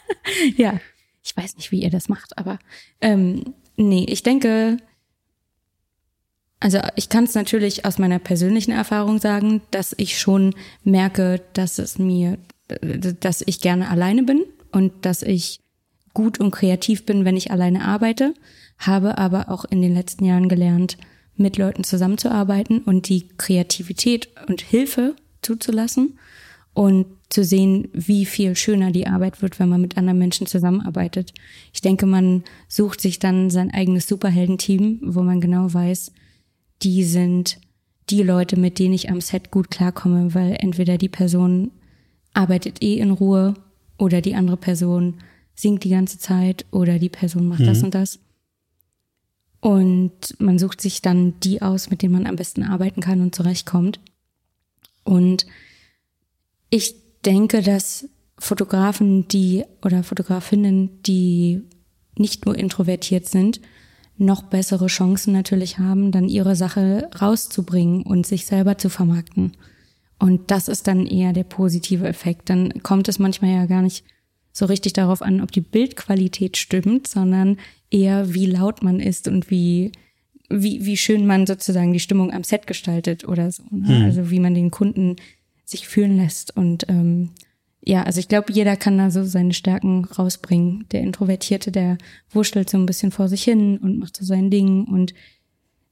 ja. 0.57 0.79
Ich 1.21 1.35
weiß 1.35 1.57
nicht, 1.57 1.71
wie 1.71 1.81
ihr 1.81 1.89
das 1.89 2.09
macht, 2.09 2.37
aber 2.37 2.59
ähm, 3.01 3.53
Nee, 3.81 4.05
ich 4.09 4.23
denke, 4.23 4.75
also 6.59 6.79
ich 6.97 7.07
kann 7.07 7.23
es 7.23 7.33
natürlich 7.33 7.85
aus 7.85 7.97
meiner 7.97 8.19
persönlichen 8.19 8.73
Erfahrung 8.73 9.21
sagen, 9.21 9.61
dass 9.71 9.95
ich 9.97 10.19
schon 10.19 10.53
merke, 10.83 11.41
dass 11.53 11.79
es 11.79 11.97
mir, 11.97 12.37
dass 13.21 13.41
ich 13.45 13.61
gerne 13.61 13.89
alleine 13.89 14.23
bin 14.23 14.43
und 14.73 15.05
dass 15.05 15.23
ich 15.23 15.61
gut 16.13 16.41
und 16.41 16.51
kreativ 16.51 17.05
bin, 17.05 17.23
wenn 17.23 17.37
ich 17.37 17.51
alleine 17.51 17.85
arbeite, 17.85 18.33
habe 18.77 19.17
aber 19.17 19.49
auch 19.49 19.63
in 19.63 19.81
den 19.81 19.93
letzten 19.93 20.25
Jahren 20.25 20.49
gelernt, 20.49 20.97
mit 21.37 21.57
Leuten 21.57 21.85
zusammenzuarbeiten 21.85 22.79
und 22.79 23.07
die 23.07 23.29
Kreativität 23.37 24.27
und 24.49 24.59
Hilfe 24.59 25.15
zuzulassen 25.41 26.17
und 26.73 27.05
zu 27.29 27.43
sehen, 27.43 27.89
wie 27.93 28.25
viel 28.25 28.55
schöner 28.55 28.91
die 28.91 29.07
Arbeit 29.07 29.41
wird, 29.41 29.59
wenn 29.59 29.69
man 29.69 29.81
mit 29.81 29.97
anderen 29.97 30.17
Menschen 30.17 30.47
zusammenarbeitet. 30.47 31.33
Ich 31.73 31.81
denke, 31.81 32.05
man 32.05 32.43
sucht 32.67 33.01
sich 33.01 33.19
dann 33.19 33.49
sein 33.49 33.71
eigenes 33.71 34.07
Superheldenteam, 34.07 34.99
wo 35.03 35.21
man 35.21 35.41
genau 35.41 35.71
weiß, 35.71 36.11
die 36.81 37.03
sind 37.03 37.59
die 38.09 38.23
Leute, 38.23 38.59
mit 38.59 38.79
denen 38.79 38.93
ich 38.93 39.09
am 39.09 39.21
Set 39.21 39.51
gut 39.51 39.69
klarkomme, 39.69 40.33
weil 40.33 40.55
entweder 40.59 40.97
die 40.97 41.09
Person 41.09 41.71
arbeitet 42.33 42.81
eh 42.81 42.95
in 42.95 43.11
Ruhe 43.11 43.53
oder 43.97 44.21
die 44.21 44.35
andere 44.35 44.57
Person 44.57 45.15
singt 45.53 45.83
die 45.83 45.89
ganze 45.89 46.17
Zeit 46.17 46.65
oder 46.71 46.97
die 46.97 47.09
Person 47.09 47.47
macht 47.47 47.61
mhm. 47.61 47.65
das 47.65 47.83
und 47.83 47.93
das. 47.93 48.19
Und 49.59 50.39
man 50.39 50.57
sucht 50.57 50.79
sich 50.79 51.01
dann 51.01 51.33
die 51.41 51.61
aus, 51.61 51.89
mit 51.89 52.01
denen 52.01 52.13
man 52.13 52.25
am 52.25 52.37
besten 52.37 52.63
arbeiten 52.63 53.01
kann 53.01 53.21
und 53.21 53.35
zurechtkommt. 53.35 53.99
Und 55.03 55.45
ich 56.69 56.95
denke, 57.25 57.61
dass 57.61 58.09
Fotografen, 58.37 59.27
die 59.27 59.65
oder 59.83 60.03
Fotografinnen, 60.03 61.01
die 61.03 61.63
nicht 62.15 62.45
nur 62.45 62.57
introvertiert 62.57 63.27
sind, 63.27 63.59
noch 64.17 64.43
bessere 64.43 64.87
Chancen 64.87 65.33
natürlich 65.33 65.79
haben, 65.79 66.11
dann 66.11 66.27
ihre 66.27 66.55
Sache 66.55 67.09
rauszubringen 67.19 68.03
und 68.03 68.27
sich 68.27 68.45
selber 68.45 68.77
zu 68.77 68.89
vermarkten. 68.89 69.55
Und 70.19 70.51
das 70.51 70.67
ist 70.67 70.87
dann 70.87 71.05
eher 71.05 71.31
der 71.31 71.45
positive 71.45 72.05
Effekt. 72.05 72.49
Dann 72.49 72.83
kommt 72.83 73.07
es 73.07 73.19
manchmal 73.19 73.51
ja 73.51 73.65
gar 73.65 73.81
nicht 73.81 74.03
so 74.51 74.65
richtig 74.65 74.93
darauf 74.93 75.21
an, 75.21 75.41
ob 75.41 75.51
die 75.51 75.61
Bildqualität 75.61 76.57
stimmt, 76.57 77.07
sondern 77.07 77.57
eher 77.89 78.33
wie 78.33 78.45
laut 78.45 78.83
man 78.83 78.99
ist 78.99 79.29
und 79.29 79.49
wie, 79.49 79.93
wie, 80.49 80.85
wie 80.85 80.97
schön 80.97 81.25
man 81.25 81.45
sozusagen 81.45 81.93
die 81.93 81.99
Stimmung 81.99 82.33
am 82.33 82.43
Set 82.43 82.67
gestaltet 82.67 83.27
oder 83.27 83.51
so. 83.51 83.63
Ne? 83.71 83.99
Mhm. 83.99 84.05
Also 84.05 84.31
wie 84.31 84.39
man 84.39 84.55
den 84.55 84.71
Kunden 84.71 85.17
sich 85.63 85.87
fühlen 85.87 86.17
lässt. 86.17 86.55
Und 86.57 86.87
ähm, 86.89 87.29
ja, 87.81 88.03
also 88.03 88.19
ich 88.19 88.27
glaube, 88.27 88.51
jeder 88.51 88.75
kann 88.75 88.97
da 88.97 89.11
so 89.11 89.23
seine 89.23 89.53
Stärken 89.53 90.05
rausbringen. 90.05 90.85
Der 90.91 91.01
Introvertierte, 91.01 91.71
der 91.71 91.97
wurschtelt 92.31 92.69
so 92.69 92.77
ein 92.77 92.85
bisschen 92.85 93.11
vor 93.11 93.27
sich 93.27 93.43
hin 93.43 93.77
und 93.77 93.99
macht 93.99 94.17
so 94.17 94.25
sein 94.25 94.49
Ding 94.49 94.85
und 94.85 95.13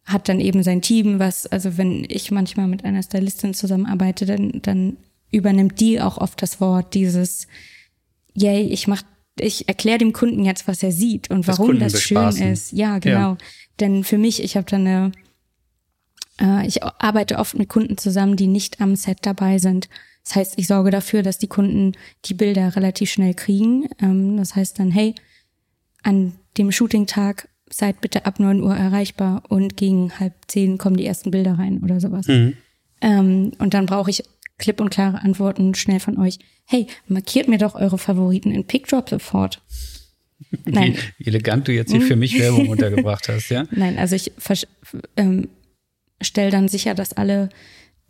hat 0.03 0.29
dann 0.29 0.39
eben 0.39 0.63
sein 0.63 0.81
Team, 0.81 1.19
was, 1.19 1.45
also 1.47 1.77
wenn 1.77 2.05
ich 2.07 2.31
manchmal 2.31 2.67
mit 2.67 2.85
einer 2.85 3.03
Stylistin 3.03 3.53
zusammenarbeite, 3.53 4.25
dann, 4.25 4.59
dann 4.61 4.97
übernimmt 5.31 5.79
die 5.79 6.01
auch 6.01 6.17
oft 6.17 6.41
das 6.41 6.61
Wort, 6.61 6.93
dieses, 6.93 7.47
yay, 8.33 8.61
ich 8.61 8.87
mach, 8.87 9.03
ich 9.39 9.67
erkläre 9.67 9.97
dem 9.97 10.13
Kunden 10.13 10.45
jetzt, 10.45 10.67
was 10.67 10.81
er 10.81 10.93
sieht 10.93 11.29
und 11.29 11.47
warum 11.47 11.77
das, 11.79 11.91
das 11.91 12.01
schön 12.01 12.51
ist. 12.51 12.71
Ja, 12.71 12.99
genau. 12.99 13.31
Ja. 13.31 13.37
Denn 13.79 14.03
für 14.03 14.17
mich, 14.17 14.43
ich 14.43 14.57
habe 14.57 14.69
da 14.69 14.77
eine, 14.77 15.11
äh, 16.41 16.67
ich 16.67 16.83
arbeite 16.83 17.37
oft 17.37 17.57
mit 17.57 17.69
Kunden 17.69 17.97
zusammen, 17.97 18.35
die 18.35 18.47
nicht 18.47 18.81
am 18.81 18.95
Set 18.95 19.19
dabei 19.21 19.59
sind. 19.59 19.89
Das 20.23 20.35
heißt, 20.35 20.53
ich 20.57 20.67
sorge 20.67 20.91
dafür, 20.91 21.23
dass 21.23 21.37
die 21.37 21.47
Kunden 21.47 21.93
die 22.25 22.33
Bilder 22.33 22.75
relativ 22.75 23.11
schnell 23.11 23.33
kriegen. 23.33 23.87
Ähm, 24.01 24.37
das 24.37 24.55
heißt 24.55 24.79
dann, 24.79 24.91
hey, 24.91 25.15
an 26.03 26.33
dem 26.57 26.71
Shooting-Tag 26.71 27.47
seid 27.69 28.01
bitte 28.01 28.25
ab 28.25 28.39
neun 28.39 28.61
Uhr 28.61 28.75
erreichbar 28.75 29.43
und 29.49 29.77
gegen 29.77 30.19
halb 30.19 30.33
zehn 30.47 30.77
kommen 30.77 30.97
die 30.97 31.05
ersten 31.05 31.31
Bilder 31.31 31.57
rein 31.57 31.81
oder 31.83 31.99
sowas. 31.99 32.27
Mhm. 32.27 32.57
Ähm, 33.01 33.51
und 33.59 33.73
dann 33.73 33.85
brauche 33.85 34.09
ich 34.09 34.23
klipp 34.57 34.79
und 34.79 34.89
klare 34.89 35.21
Antworten 35.21 35.75
schnell 35.75 35.99
von 35.99 36.17
euch. 36.17 36.39
Hey, 36.65 36.87
markiert 37.07 37.47
mir 37.47 37.57
doch 37.57 37.75
eure 37.75 37.97
Favoriten 37.97 38.51
in 38.51 38.65
PickDrop 38.65 39.09
sofort. 39.09 39.61
Nein. 40.65 40.95
Wie 41.17 41.27
elegant 41.27 41.67
du 41.67 41.73
jetzt 41.73 41.91
hier 41.91 42.01
für 42.01 42.15
mich 42.15 42.39
Werbung 42.39 42.69
untergebracht 42.69 43.27
hast, 43.29 43.49
ja? 43.49 43.65
Nein, 43.71 43.97
also 43.97 44.15
ich 44.15 44.31
ähm, 45.15 45.49
stelle 46.21 46.51
dann 46.51 46.67
sicher, 46.67 46.93
dass 46.93 47.13
alle 47.13 47.49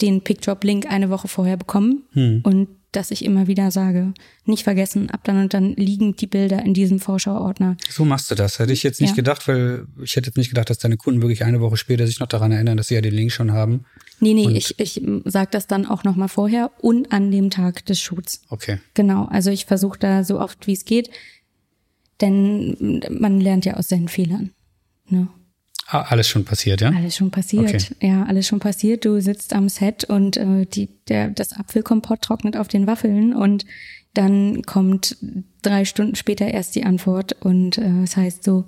den 0.01 0.21
PickDrop-Link 0.21 0.85
eine 0.91 1.09
Woche 1.09 1.27
vorher 1.27 1.57
bekommen 1.57 2.03
hm. 2.13 2.41
und 2.43 2.67
dass 2.91 3.11
ich 3.11 3.23
immer 3.23 3.47
wieder 3.47 3.69
sage, 3.69 4.13
nicht 4.45 4.63
vergessen, 4.63 5.09
ab 5.09 5.21
dann 5.23 5.41
und 5.41 5.53
dann 5.53 5.73
liegen 5.75 6.15
die 6.15 6.25
Bilder 6.25 6.63
in 6.63 6.73
diesem 6.73 6.99
Vorschauordner. 6.99 7.75
So 7.89 8.05
machst 8.05 8.31
du 8.31 8.35
das. 8.35 8.59
Hätte 8.59 8.71
ich 8.71 8.81
jetzt 8.81 9.01
nicht 9.01 9.11
ja. 9.11 9.15
gedacht, 9.15 9.47
weil 9.47 9.85
ich 10.01 10.15
hätte 10.15 10.27
jetzt 10.27 10.37
nicht 10.37 10.49
gedacht, 10.49 10.69
dass 10.69 10.79
deine 10.79 10.97
Kunden 10.97 11.21
wirklich 11.21 11.43
eine 11.43 11.59
Woche 11.59 11.77
später 11.77 12.07
sich 12.07 12.19
noch 12.19 12.27
daran 12.27 12.51
erinnern, 12.51 12.77
dass 12.77 12.87
sie 12.87 12.95
ja 12.95 13.01
den 13.01 13.13
Link 13.13 13.31
schon 13.31 13.51
haben. 13.51 13.83
Nee, 14.19 14.33
nee, 14.33 14.45
und 14.47 14.55
ich, 14.55 14.79
ich 14.79 15.01
sage 15.25 15.49
das 15.51 15.67
dann 15.67 15.85
auch 15.85 16.03
nochmal 16.05 16.29
vorher 16.29 16.71
und 16.79 17.11
an 17.11 17.29
dem 17.29 17.49
Tag 17.49 17.85
des 17.85 17.99
Shoots. 17.99 18.41
Okay. 18.49 18.79
Genau, 18.93 19.25
also 19.25 19.51
ich 19.51 19.65
versuche 19.65 19.99
da 19.99 20.23
so 20.23 20.39
oft 20.39 20.65
wie 20.65 20.73
es 20.73 20.85
geht, 20.85 21.09
denn 22.21 23.01
man 23.09 23.39
lernt 23.39 23.65
ja 23.65 23.75
aus 23.75 23.89
seinen 23.89 24.07
Fehlern. 24.07 24.51
Ne? 25.09 25.27
Ah, 25.87 26.01
alles 26.01 26.27
schon 26.27 26.43
passiert, 26.43 26.81
ja? 26.81 26.89
Alles 26.89 27.15
schon 27.15 27.31
passiert. 27.31 27.69
Okay. 27.69 27.79
Ja, 28.01 28.25
alles 28.25 28.47
schon 28.47 28.59
passiert. 28.59 29.05
Du 29.05 29.21
sitzt 29.21 29.53
am 29.53 29.69
Set 29.69 30.03
und 30.03 30.35
äh, 30.35 30.65
die, 30.65 30.89
der, 31.07 31.29
das 31.29 31.53
Apfelkompott 31.53 32.21
trocknet 32.21 32.57
auf 32.57 32.67
den 32.67 32.87
Waffeln 32.87 33.33
und 33.33 33.65
dann 34.13 34.63
kommt 34.63 35.17
drei 35.61 35.85
Stunden 35.85 36.15
später 36.15 36.47
erst 36.47 36.75
die 36.75 36.83
Antwort 36.83 37.37
und 37.39 37.77
äh, 37.77 38.03
es 38.03 38.17
heißt 38.17 38.43
so, 38.43 38.65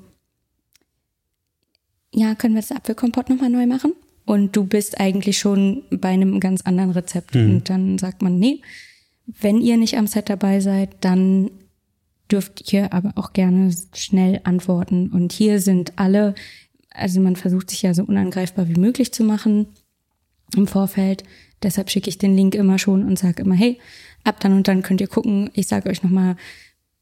ja, 2.14 2.36
können 2.36 2.56
wir 2.56 2.62
das 2.62 2.72
Apfelkompott 2.72 3.30
nochmal 3.30 3.50
neu 3.50 3.66
machen? 3.66 3.94
Und 4.26 4.56
du 4.56 4.64
bist 4.64 5.00
eigentlich 5.00 5.40
schon 5.40 5.84
bei 5.90 6.10
einem 6.10 6.40
ganz 6.40 6.62
anderen 6.62 6.92
Rezept. 6.92 7.36
Mhm. 7.36 7.50
Und 7.50 7.70
dann 7.70 7.98
sagt 7.98 8.22
man, 8.22 8.38
nee, 8.38 8.62
wenn 9.26 9.60
ihr 9.62 9.78
nicht 9.78 9.98
am 9.98 10.08
Set 10.08 10.30
dabei 10.30 10.60
seid, 10.60 10.90
dann 11.02 11.52
dürft 12.32 12.72
ihr 12.72 12.94
aber 12.94 13.14
auch 13.16 13.34
gerne 13.34 13.74
schnell 13.94 14.42
antworten. 14.44 15.10
Und 15.10 15.34
hier 15.34 15.60
sind 15.60 15.94
alle 15.98 16.36
also 17.00 17.22
man 17.22 17.36
versucht 17.36 17.70
sich 17.70 17.82
ja 17.82 17.94
so 17.94 18.04
unangreifbar 18.04 18.68
wie 18.68 18.80
möglich 18.80 19.12
zu 19.14 19.24
machen 19.24 19.68
im 20.56 20.68
Vorfeld. 20.68 21.24
Deshalb 21.62 21.90
schicke 21.90 22.10
ich 22.10 22.18
den 22.18 22.36
Link 22.36 22.56
immer 22.56 22.80
schon 22.80 23.04
und 23.06 23.20
sage 23.20 23.44
immer, 23.44 23.56
hey, 23.56 23.80
ab 24.24 24.40
dann 24.40 24.54
und 24.54 24.68
dann 24.68 24.82
könnt 24.82 25.02
ihr 25.02 25.08
gucken. 25.08 25.50
Ich 25.54 25.68
sage 25.68 25.90
euch 25.90 26.04
nochmal 26.04 26.36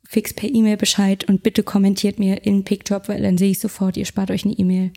fix 0.03 0.33
per 0.33 0.49
E-Mail 0.49 0.77
Bescheid 0.77 1.27
und 1.27 1.43
bitte 1.43 1.63
kommentiert 1.63 2.19
mir 2.19 2.45
in 2.45 2.63
PickDrop, 2.63 3.09
weil 3.09 3.21
dann 3.21 3.37
sehe 3.37 3.51
ich 3.51 3.59
sofort, 3.59 3.97
ihr 3.97 4.05
spart 4.05 4.31
euch 4.31 4.45
eine 4.45 4.53
E-Mail. 4.53 4.91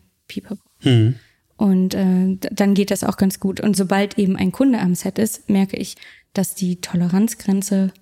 Mhm. 0.82 1.16
Und 1.56 1.94
äh, 1.94 2.36
dann 2.52 2.74
geht 2.74 2.90
das 2.90 3.04
auch 3.04 3.16
ganz 3.16 3.38
gut. 3.38 3.60
Und 3.60 3.76
sobald 3.76 4.18
eben 4.18 4.36
ein 4.36 4.52
Kunde 4.52 4.78
am 4.78 4.94
Set 4.94 5.18
ist, 5.18 5.50
merke 5.50 5.76
ich, 5.76 5.96
dass 6.32 6.54
die 6.54 6.80
Toleranzgrenze 6.80 7.92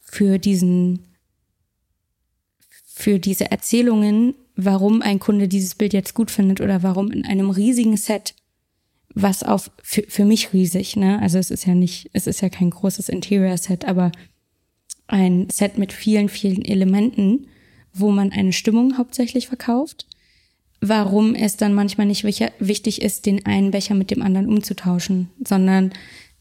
für 0.00 0.38
diesen, 0.38 1.00
für 2.98 3.18
diese 3.18 3.50
Erzählungen 3.50 4.34
warum 4.58 5.02
ein 5.02 5.20
Kunde 5.20 5.46
dieses 5.46 5.76
Bild 5.76 5.92
jetzt 5.92 6.14
gut 6.14 6.32
findet 6.32 6.60
oder 6.60 6.82
warum 6.82 7.12
in 7.12 7.24
einem 7.24 7.50
riesigen 7.50 7.96
Set, 7.96 8.34
was 9.14 9.44
auf 9.44 9.70
für, 9.82 10.02
für 10.02 10.24
mich 10.24 10.52
riesig, 10.52 10.96
ne? 10.96 11.22
Also 11.22 11.38
es 11.38 11.52
ist 11.52 11.64
ja 11.64 11.74
nicht, 11.76 12.10
es 12.12 12.26
ist 12.26 12.40
ja 12.40 12.48
kein 12.48 12.70
großes 12.70 13.08
Interior-Set, 13.08 13.84
aber 13.84 14.10
ein 15.06 15.48
Set 15.48 15.78
mit 15.78 15.92
vielen, 15.92 16.28
vielen 16.28 16.64
Elementen, 16.64 17.46
wo 17.94 18.10
man 18.10 18.32
eine 18.32 18.52
Stimmung 18.52 18.98
hauptsächlich 18.98 19.46
verkauft. 19.46 20.08
Warum 20.80 21.36
es 21.36 21.56
dann 21.56 21.72
manchmal 21.72 22.08
nicht 22.08 22.24
wichtig 22.24 23.00
ist, 23.00 23.26
den 23.26 23.46
einen 23.46 23.70
Becher 23.70 23.94
mit 23.94 24.10
dem 24.10 24.22
anderen 24.22 24.48
umzutauschen, 24.48 25.30
sondern 25.44 25.92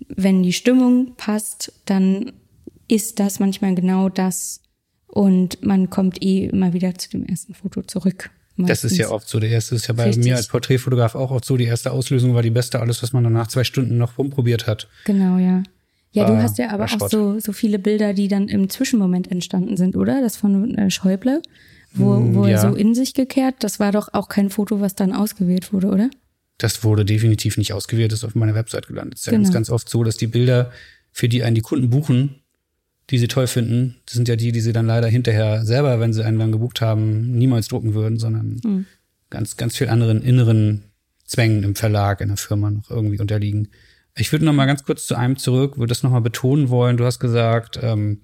wenn 0.08 0.42
die 0.42 0.54
Stimmung 0.54 1.14
passt, 1.18 1.72
dann 1.86 2.34
ist 2.88 3.20
das 3.20 3.40
manchmal 3.40 3.76
genau 3.76 4.10
das, 4.10 4.62
und 5.08 5.64
man 5.66 5.90
kommt 5.90 6.22
eh 6.22 6.46
immer 6.46 6.74
wieder 6.74 6.94
zu 6.96 7.10
dem 7.10 7.26
ersten 7.26 7.54
Foto 7.54 7.82
zurück. 7.82 8.30
Meistens. 8.56 8.82
Das 8.82 8.92
ist 8.92 8.98
ja 8.98 9.10
oft 9.10 9.30
so. 9.30 9.40
Der 9.40 9.50
erste 9.50 9.76
ist 9.76 9.88
ja 9.88 9.94
bei 9.94 10.06
Richtig. 10.06 10.26
mir 10.26 10.36
als 10.36 10.48
Porträtfotograf 10.48 11.14
auch 11.14 11.30
oft 11.30 11.46
so. 11.46 11.58
Die 11.58 11.66
erste 11.66 11.92
Auslösung 11.92 12.34
war 12.34 12.42
die 12.42 12.50
beste, 12.50 12.80
alles, 12.80 13.04
was 13.04 13.14
man 13.14 13.24
danach 13.24 13.48
zwei 13.48 13.64
Stunden 13.64 13.98
noch 13.98 14.18
rumprobiert 14.18 14.66
hat. 14.66 14.88
Genau, 15.06 15.38
ja. 15.38 15.64
Ja, 16.12 16.26
du 16.26 16.42
hast 16.42 16.58
ja 16.58 16.72
aber 16.72 16.86
auch 16.86 17.10
so, 17.10 17.40
so 17.40 17.52
viele 17.52 17.78
Bilder, 17.78 18.14
die 18.14 18.28
dann 18.28 18.48
im 18.48 18.70
Zwischenmoment 18.70 19.30
entstanden 19.30 19.78
sind, 19.78 19.96
oder? 19.96 20.22
Das 20.22 20.36
von 20.38 20.76
äh, 20.76 20.90
Schäuble, 20.90 21.44
wo, 21.94 22.16
hm, 22.16 22.34
wo 22.34 22.46
ja. 22.46 22.54
er 22.54 22.60
so 22.60 22.74
in 22.74 22.96
sich 22.96 23.14
gekehrt. 23.14 23.56
Das 23.60 23.80
war 23.80 23.92
doch 23.92 24.14
auch 24.14 24.28
kein 24.28 24.50
Foto, 24.50 24.82
was 24.82 24.96
dann 24.96 25.14
ausgewählt 25.14 25.72
wurde, 25.74 25.88
oder? 25.90 26.10
Das 26.58 26.84
wurde 26.84 27.06
definitiv 27.06 27.58
nicht 27.58 27.74
ausgewählt, 27.74 28.12
das 28.12 28.20
ist 28.20 28.26
auf 28.26 28.34
meiner 28.34 28.56
Website 28.56 28.88
gelandet. 28.88 29.20
Es 29.20 29.22
ist 29.22 29.30
genau. 29.30 29.44
ganz, 29.44 29.54
ganz 29.54 29.70
oft 29.70 29.90
so, 29.90 30.04
dass 30.04 30.18
die 30.18 30.26
Bilder, 30.26 30.72
für 31.12 31.30
die 31.30 31.44
einen 31.44 31.54
die 31.54 31.62
Kunden 31.62 31.92
buchen, 31.92 32.42
die 33.10 33.18
sie 33.18 33.28
toll 33.28 33.48
finden, 33.48 33.96
das 34.06 34.16
sind 34.16 34.28
ja 34.28 34.36
die, 34.36 34.52
die 34.52 34.62
sie 34.62 34.74
dann 34.74 34.86
leider 34.86 35.08
hinterher 35.08 35.66
selber, 35.66 36.00
wenn 36.00 36.14
sie 36.14 36.26
einen 36.26 36.40
dann 36.40 36.52
gebucht 36.52 36.82
haben, 36.82 37.32
niemals 37.32 37.68
drucken 37.68 37.94
würden, 37.94 38.20
sondern 38.20 38.60
mhm. 38.64 38.86
ganz, 39.30 39.56
ganz 39.58 39.78
viel 39.78 39.90
anderen 39.90 40.22
inneren 40.22 40.84
Zwängen 41.26 41.64
im 41.64 41.76
Verlag, 41.76 42.22
in 42.22 42.30
der 42.30 42.38
Firma 42.38 42.70
noch 42.70 42.90
irgendwie 42.90 43.20
unterliegen. 43.20 43.70
Ich 44.16 44.32
würde 44.32 44.46
noch 44.46 44.54
mal 44.54 44.66
ganz 44.66 44.84
kurz 44.84 45.06
zu 45.08 45.16
einem 45.16 45.38
zurück, 45.38 45.78
würde 45.78 45.90
das 45.90 46.04
noch 46.04 46.12
mal 46.12 46.22
betonen 46.22 46.70
wollen. 46.70 46.98
Du 46.98 47.06
hast 47.06 47.20
gesagt, 47.20 47.80
ähm, 47.82 48.22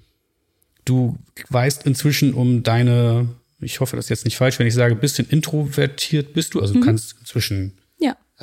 du 0.85 1.17
weißt 1.49 1.85
inzwischen 1.85 2.33
um 2.33 2.63
deine, 2.63 3.29
ich 3.61 3.79
hoffe, 3.79 3.95
das 3.95 4.05
ist 4.05 4.09
jetzt 4.09 4.25
nicht 4.25 4.37
falsch, 4.37 4.59
wenn 4.59 4.67
ich 4.67 4.73
sage, 4.73 4.95
bisschen 4.95 5.27
introvertiert 5.29 6.33
bist 6.33 6.53
du, 6.53 6.61
also 6.61 6.73
du 6.73 6.79
mhm. 6.79 6.83
kannst 6.83 7.15
inzwischen 7.19 7.73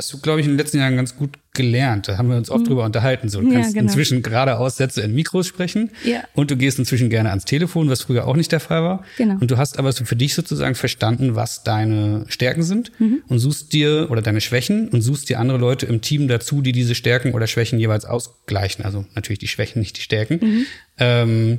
Hast 0.00 0.14
du, 0.14 0.18
glaube 0.18 0.40
ich, 0.40 0.46
in 0.46 0.52
den 0.52 0.58
letzten 0.58 0.78
Jahren 0.78 0.96
ganz 0.96 1.14
gut 1.14 1.32
gelernt. 1.52 2.08
Da 2.08 2.16
haben 2.16 2.30
wir 2.30 2.38
uns 2.38 2.48
oft 2.48 2.62
mhm. 2.62 2.68
drüber 2.68 2.84
unterhalten. 2.86 3.28
So, 3.28 3.42
du 3.42 3.48
ja, 3.48 3.56
kannst 3.56 3.74
genau. 3.74 3.82
inzwischen 3.82 4.22
geradeaus 4.22 4.78
Sätze 4.78 5.02
in 5.02 5.14
Mikros 5.14 5.46
sprechen. 5.46 5.90
Ja. 6.04 6.22
Und 6.32 6.50
du 6.50 6.56
gehst 6.56 6.78
inzwischen 6.78 7.10
gerne 7.10 7.28
ans 7.28 7.44
Telefon, 7.44 7.90
was 7.90 8.00
früher 8.00 8.26
auch 8.26 8.34
nicht 8.34 8.50
der 8.50 8.60
Fall 8.60 8.82
war. 8.82 9.04
Genau. 9.18 9.34
Und 9.34 9.50
du 9.50 9.58
hast 9.58 9.78
aber 9.78 9.92
so 9.92 10.06
für 10.06 10.16
dich 10.16 10.32
sozusagen 10.32 10.74
verstanden, 10.74 11.34
was 11.34 11.64
deine 11.64 12.24
Stärken 12.28 12.62
sind 12.62 12.98
mhm. 12.98 13.22
und 13.28 13.40
suchst 13.40 13.74
dir 13.74 14.10
oder 14.10 14.22
deine 14.22 14.40
Schwächen 14.40 14.88
und 14.88 15.02
suchst 15.02 15.28
dir 15.28 15.38
andere 15.38 15.58
Leute 15.58 15.84
im 15.84 16.00
Team 16.00 16.28
dazu, 16.28 16.62
die 16.62 16.72
diese 16.72 16.94
Stärken 16.94 17.34
oder 17.34 17.46
Schwächen 17.46 17.78
jeweils 17.78 18.06
ausgleichen. 18.06 18.86
Also 18.86 19.04
natürlich 19.14 19.40
die 19.40 19.48
Schwächen, 19.48 19.80
nicht 19.80 19.98
die 19.98 20.02
Stärken. 20.02 20.38
Mhm. 20.40 20.66
Ähm, 20.96 21.58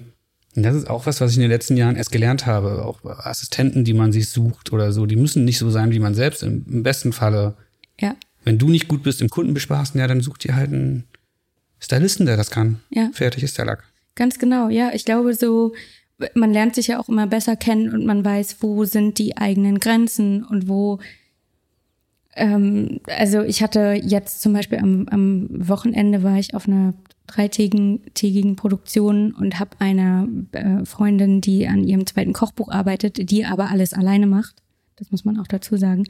und 0.55 0.63
das 0.63 0.75
ist 0.75 0.89
auch 0.89 1.05
was, 1.05 1.21
was 1.21 1.29
ich 1.29 1.37
in 1.37 1.43
den 1.43 1.51
letzten 1.51 1.77
Jahren 1.77 1.95
erst 1.95 2.11
gelernt 2.11 2.47
habe. 2.47 2.83
Auch 2.85 3.05
Assistenten, 3.05 3.83
die 3.83 3.93
man 3.93 4.11
sich 4.11 4.29
sucht 4.29 4.73
oder 4.73 4.93
so, 4.93 5.05
die 5.05 5.15
müssen 5.15 5.45
nicht 5.45 5.59
so 5.59 5.69
sein 5.69 5.91
wie 5.91 5.99
man 5.99 6.15
selbst. 6.15 6.41
Im, 6.41 6.65
im 6.67 6.81
besten 6.81 7.13
Falle 7.13 7.55
ja. 8.01 8.15
Wenn 8.43 8.57
du 8.57 8.69
nicht 8.69 8.87
gut 8.87 9.03
bist 9.03 9.21
im 9.21 9.29
Kundenbespaßen, 9.29 9.99
ja, 9.99 10.07
dann 10.07 10.21
such 10.21 10.37
dir 10.37 10.55
halt 10.55 10.71
einen 10.71 11.05
Stylisten, 11.79 12.25
der 12.25 12.37
das 12.37 12.51
kann. 12.51 12.79
Ja. 12.89 13.09
Fertig 13.13 13.43
ist 13.43 13.57
der 13.57 13.65
Lack. 13.65 13.83
Ganz 14.15 14.39
genau, 14.39 14.69
ja. 14.69 14.91
Ich 14.93 15.05
glaube 15.05 15.33
so, 15.33 15.73
man 16.35 16.51
lernt 16.51 16.75
sich 16.75 16.87
ja 16.87 16.99
auch 16.99 17.09
immer 17.09 17.27
besser 17.27 17.55
kennen 17.55 17.93
und 17.93 18.05
man 18.05 18.23
weiß, 18.23 18.57
wo 18.61 18.85
sind 18.85 19.17
die 19.17 19.37
eigenen 19.37 19.79
Grenzen 19.79 20.43
und 20.43 20.67
wo 20.67 20.99
ähm, 22.33 22.99
also 23.07 23.41
ich 23.41 23.61
hatte 23.61 23.99
jetzt 24.01 24.41
zum 24.41 24.53
Beispiel 24.53 24.79
am, 24.79 25.07
am 25.09 25.47
Wochenende 25.49 26.23
war 26.23 26.37
ich 26.37 26.53
auf 26.53 26.67
einer 26.67 26.93
dreitägigen 27.27 28.55
Produktion 28.55 29.33
und 29.33 29.59
habe 29.59 29.71
einer 29.79 30.27
äh, 30.51 30.85
Freundin, 30.85 31.41
die 31.41 31.67
an 31.67 31.83
ihrem 31.83 32.05
zweiten 32.05 32.33
Kochbuch 32.33 32.69
arbeitet, 32.69 33.31
die 33.31 33.45
aber 33.45 33.69
alles 33.69 33.93
alleine 33.93 34.27
macht. 34.27 34.55
Das 34.97 35.11
muss 35.11 35.25
man 35.25 35.39
auch 35.39 35.47
dazu 35.47 35.77
sagen 35.77 36.05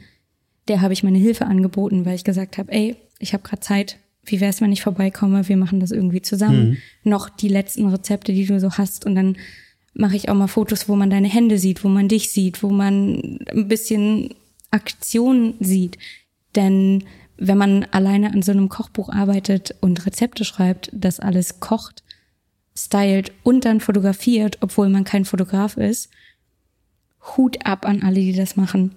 der 0.68 0.80
habe 0.80 0.92
ich 0.92 1.02
meine 1.02 1.18
Hilfe 1.18 1.46
angeboten, 1.46 2.04
weil 2.04 2.14
ich 2.14 2.24
gesagt 2.24 2.58
habe, 2.58 2.72
ey, 2.72 2.96
ich 3.18 3.32
habe 3.32 3.42
gerade 3.42 3.60
Zeit, 3.60 3.98
wie 4.24 4.40
wäre 4.40 4.50
es, 4.50 4.60
wenn 4.60 4.72
ich 4.72 4.82
vorbeikomme, 4.82 5.48
wir 5.48 5.56
machen 5.56 5.80
das 5.80 5.90
irgendwie 5.90 6.22
zusammen. 6.22 6.70
Mhm. 6.70 7.10
Noch 7.10 7.28
die 7.28 7.48
letzten 7.48 7.88
Rezepte, 7.88 8.32
die 8.32 8.46
du 8.46 8.60
so 8.60 8.72
hast 8.72 9.04
und 9.04 9.14
dann 9.14 9.36
mache 9.94 10.16
ich 10.16 10.28
auch 10.28 10.34
mal 10.34 10.46
Fotos, 10.46 10.88
wo 10.88 10.96
man 10.96 11.10
deine 11.10 11.28
Hände 11.28 11.58
sieht, 11.58 11.84
wo 11.84 11.88
man 11.88 12.08
dich 12.08 12.30
sieht, 12.30 12.62
wo 12.62 12.70
man 12.70 13.38
ein 13.50 13.68
bisschen 13.68 14.34
Aktion 14.70 15.54
sieht. 15.60 15.98
Denn 16.54 17.04
wenn 17.36 17.58
man 17.58 17.84
alleine 17.90 18.32
an 18.32 18.42
so 18.42 18.52
einem 18.52 18.68
Kochbuch 18.68 19.10
arbeitet 19.10 19.74
und 19.80 20.06
Rezepte 20.06 20.44
schreibt, 20.44 20.90
das 20.92 21.20
alles 21.20 21.60
kocht, 21.60 22.02
stylt 22.76 23.32
und 23.42 23.64
dann 23.64 23.80
fotografiert, 23.80 24.58
obwohl 24.60 24.88
man 24.88 25.04
kein 25.04 25.24
Fotograf 25.24 25.76
ist. 25.76 26.08
Hut 27.36 27.66
ab 27.66 27.86
an 27.86 28.02
alle, 28.02 28.20
die 28.20 28.32
das 28.32 28.56
machen. 28.56 28.94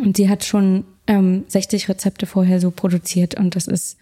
Und 0.00 0.16
sie 0.16 0.28
hat 0.28 0.44
schon 0.44 0.84
ähm, 1.06 1.44
60 1.48 1.88
Rezepte 1.88 2.26
vorher 2.26 2.60
so 2.60 2.70
produziert 2.70 3.34
und 3.34 3.54
das 3.54 3.66
ist 3.66 3.96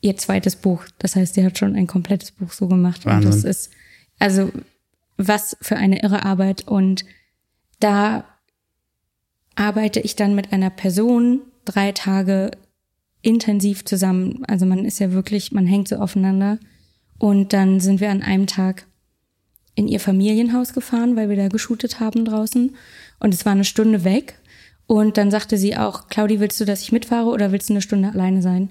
ihr 0.00 0.16
zweites 0.16 0.56
Buch. 0.56 0.84
Das 0.98 1.16
heißt, 1.16 1.34
sie 1.34 1.44
hat 1.44 1.58
schon 1.58 1.74
ein 1.74 1.86
komplettes 1.86 2.30
Buch 2.30 2.52
so 2.52 2.68
gemacht. 2.68 3.06
Wahnsinn. 3.06 3.32
Und 3.32 3.34
das 3.34 3.44
ist, 3.44 3.70
also 4.18 4.52
was 5.16 5.56
für 5.60 5.76
eine 5.76 6.02
irre 6.02 6.24
Arbeit. 6.24 6.68
Und 6.68 7.04
da 7.80 8.24
arbeite 9.54 10.00
ich 10.00 10.14
dann 10.14 10.34
mit 10.34 10.52
einer 10.52 10.70
Person 10.70 11.40
drei 11.64 11.92
Tage 11.92 12.50
intensiv 13.22 13.84
zusammen. 13.84 14.44
Also 14.46 14.66
man 14.66 14.84
ist 14.84 14.98
ja 14.98 15.12
wirklich, 15.12 15.52
man 15.52 15.66
hängt 15.66 15.88
so 15.88 15.96
aufeinander. 15.96 16.58
Und 17.18 17.52
dann 17.52 17.80
sind 17.80 18.00
wir 18.00 18.10
an 18.10 18.22
einem 18.22 18.46
Tag 18.46 18.86
in 19.74 19.88
ihr 19.88 20.00
Familienhaus 20.00 20.72
gefahren, 20.72 21.16
weil 21.16 21.28
wir 21.28 21.36
da 21.36 21.48
geshootet 21.48 22.00
haben 22.00 22.24
draußen. 22.24 22.76
Und 23.20 23.34
es 23.34 23.46
war 23.46 23.52
eine 23.52 23.64
Stunde 23.64 24.04
weg. 24.04 24.38
Und 24.86 25.16
dann 25.16 25.30
sagte 25.30 25.56
sie 25.56 25.76
auch, 25.76 26.08
Claudi, 26.08 26.40
willst 26.40 26.60
du, 26.60 26.64
dass 26.64 26.82
ich 26.82 26.92
mitfahre 26.92 27.30
oder 27.30 27.52
willst 27.52 27.70
du 27.70 27.74
eine 27.74 27.82
Stunde 27.82 28.10
alleine 28.10 28.42
sein? 28.42 28.70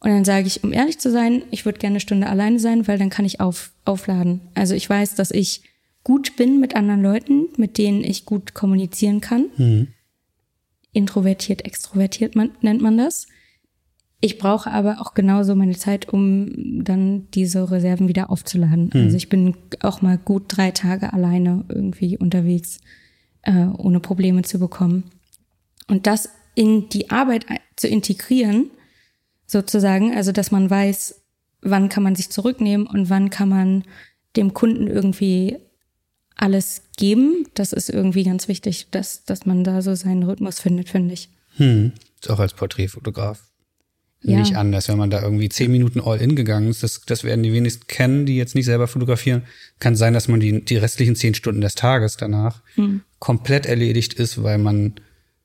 Und 0.00 0.10
dann 0.10 0.24
sage 0.24 0.46
ich, 0.46 0.62
um 0.62 0.72
ehrlich 0.72 0.98
zu 0.98 1.10
sein, 1.10 1.42
ich 1.50 1.64
würde 1.64 1.78
gerne 1.78 1.94
eine 1.94 2.00
Stunde 2.00 2.28
alleine 2.28 2.60
sein, 2.60 2.86
weil 2.86 2.98
dann 2.98 3.10
kann 3.10 3.24
ich 3.24 3.40
auf, 3.40 3.72
aufladen. 3.84 4.40
Also 4.54 4.74
ich 4.74 4.88
weiß, 4.88 5.16
dass 5.16 5.32
ich 5.32 5.62
gut 6.04 6.36
bin 6.36 6.60
mit 6.60 6.76
anderen 6.76 7.02
Leuten, 7.02 7.48
mit 7.56 7.78
denen 7.78 8.04
ich 8.04 8.24
gut 8.24 8.54
kommunizieren 8.54 9.20
kann. 9.20 9.46
Mhm. 9.56 9.88
Introvertiert, 10.92 11.64
extrovertiert 11.64 12.36
man, 12.36 12.52
nennt 12.60 12.80
man 12.80 12.96
das. 12.96 13.26
Ich 14.20 14.38
brauche 14.38 14.70
aber 14.70 15.00
auch 15.00 15.14
genauso 15.14 15.54
meine 15.54 15.76
Zeit, 15.76 16.08
um 16.08 16.82
dann 16.82 17.28
diese 17.34 17.70
Reserven 17.70 18.08
wieder 18.08 18.30
aufzuladen. 18.30 18.90
Also 18.92 19.16
ich 19.16 19.28
bin 19.28 19.54
auch 19.80 20.02
mal 20.02 20.18
gut 20.18 20.44
drei 20.48 20.72
Tage 20.72 21.12
alleine 21.12 21.64
irgendwie 21.68 22.18
unterwegs, 22.18 22.80
äh, 23.42 23.66
ohne 23.66 24.00
Probleme 24.00 24.42
zu 24.42 24.58
bekommen. 24.58 25.04
Und 25.88 26.06
das 26.06 26.28
in 26.54 26.88
die 26.88 27.10
Arbeit 27.10 27.46
zu 27.76 27.88
integrieren, 27.88 28.70
sozusagen, 29.46 30.14
also 30.14 30.32
dass 30.32 30.50
man 30.50 30.68
weiß, 30.68 31.22
wann 31.62 31.88
kann 31.88 32.02
man 32.02 32.14
sich 32.14 32.30
zurücknehmen 32.30 32.86
und 32.86 33.10
wann 33.10 33.30
kann 33.30 33.48
man 33.48 33.84
dem 34.36 34.54
Kunden 34.54 34.86
irgendwie 34.86 35.56
alles 36.36 36.82
geben. 36.96 37.46
Das 37.54 37.72
ist 37.72 37.88
irgendwie 37.90 38.22
ganz 38.24 38.46
wichtig, 38.48 38.88
dass, 38.90 39.24
dass 39.24 39.46
man 39.46 39.64
da 39.64 39.82
so 39.82 39.94
seinen 39.94 40.22
Rhythmus 40.22 40.60
findet, 40.60 40.88
finde 40.88 41.14
ich. 41.14 41.30
Hm. 41.56 41.92
Ist 42.20 42.30
auch 42.30 42.38
als 42.38 42.54
Porträtfotograf 42.54 43.42
Ja. 44.22 44.38
nicht 44.38 44.56
anders, 44.56 44.88
wenn 44.88 44.98
man 44.98 45.10
da 45.10 45.22
irgendwie 45.22 45.48
zehn 45.48 45.70
Minuten 45.72 46.00
all 46.00 46.20
in 46.20 46.36
gegangen 46.36 46.68
ist. 46.68 46.82
Das, 46.82 47.02
das 47.06 47.24
werden 47.24 47.42
die 47.42 47.52
wenigsten 47.52 47.86
kennen, 47.88 48.26
die 48.26 48.36
jetzt 48.36 48.54
nicht 48.54 48.66
selber 48.66 48.86
fotografieren. 48.86 49.42
Kann 49.80 49.96
sein, 49.96 50.12
dass 50.12 50.28
man 50.28 50.38
die, 50.40 50.64
die 50.64 50.76
restlichen 50.76 51.16
zehn 51.16 51.34
Stunden 51.34 51.60
des 51.60 51.74
Tages 51.74 52.16
danach 52.16 52.62
komplett 53.18 53.66
erledigt 53.66 54.14
ist, 54.14 54.42
weil 54.42 54.58
man 54.58 54.94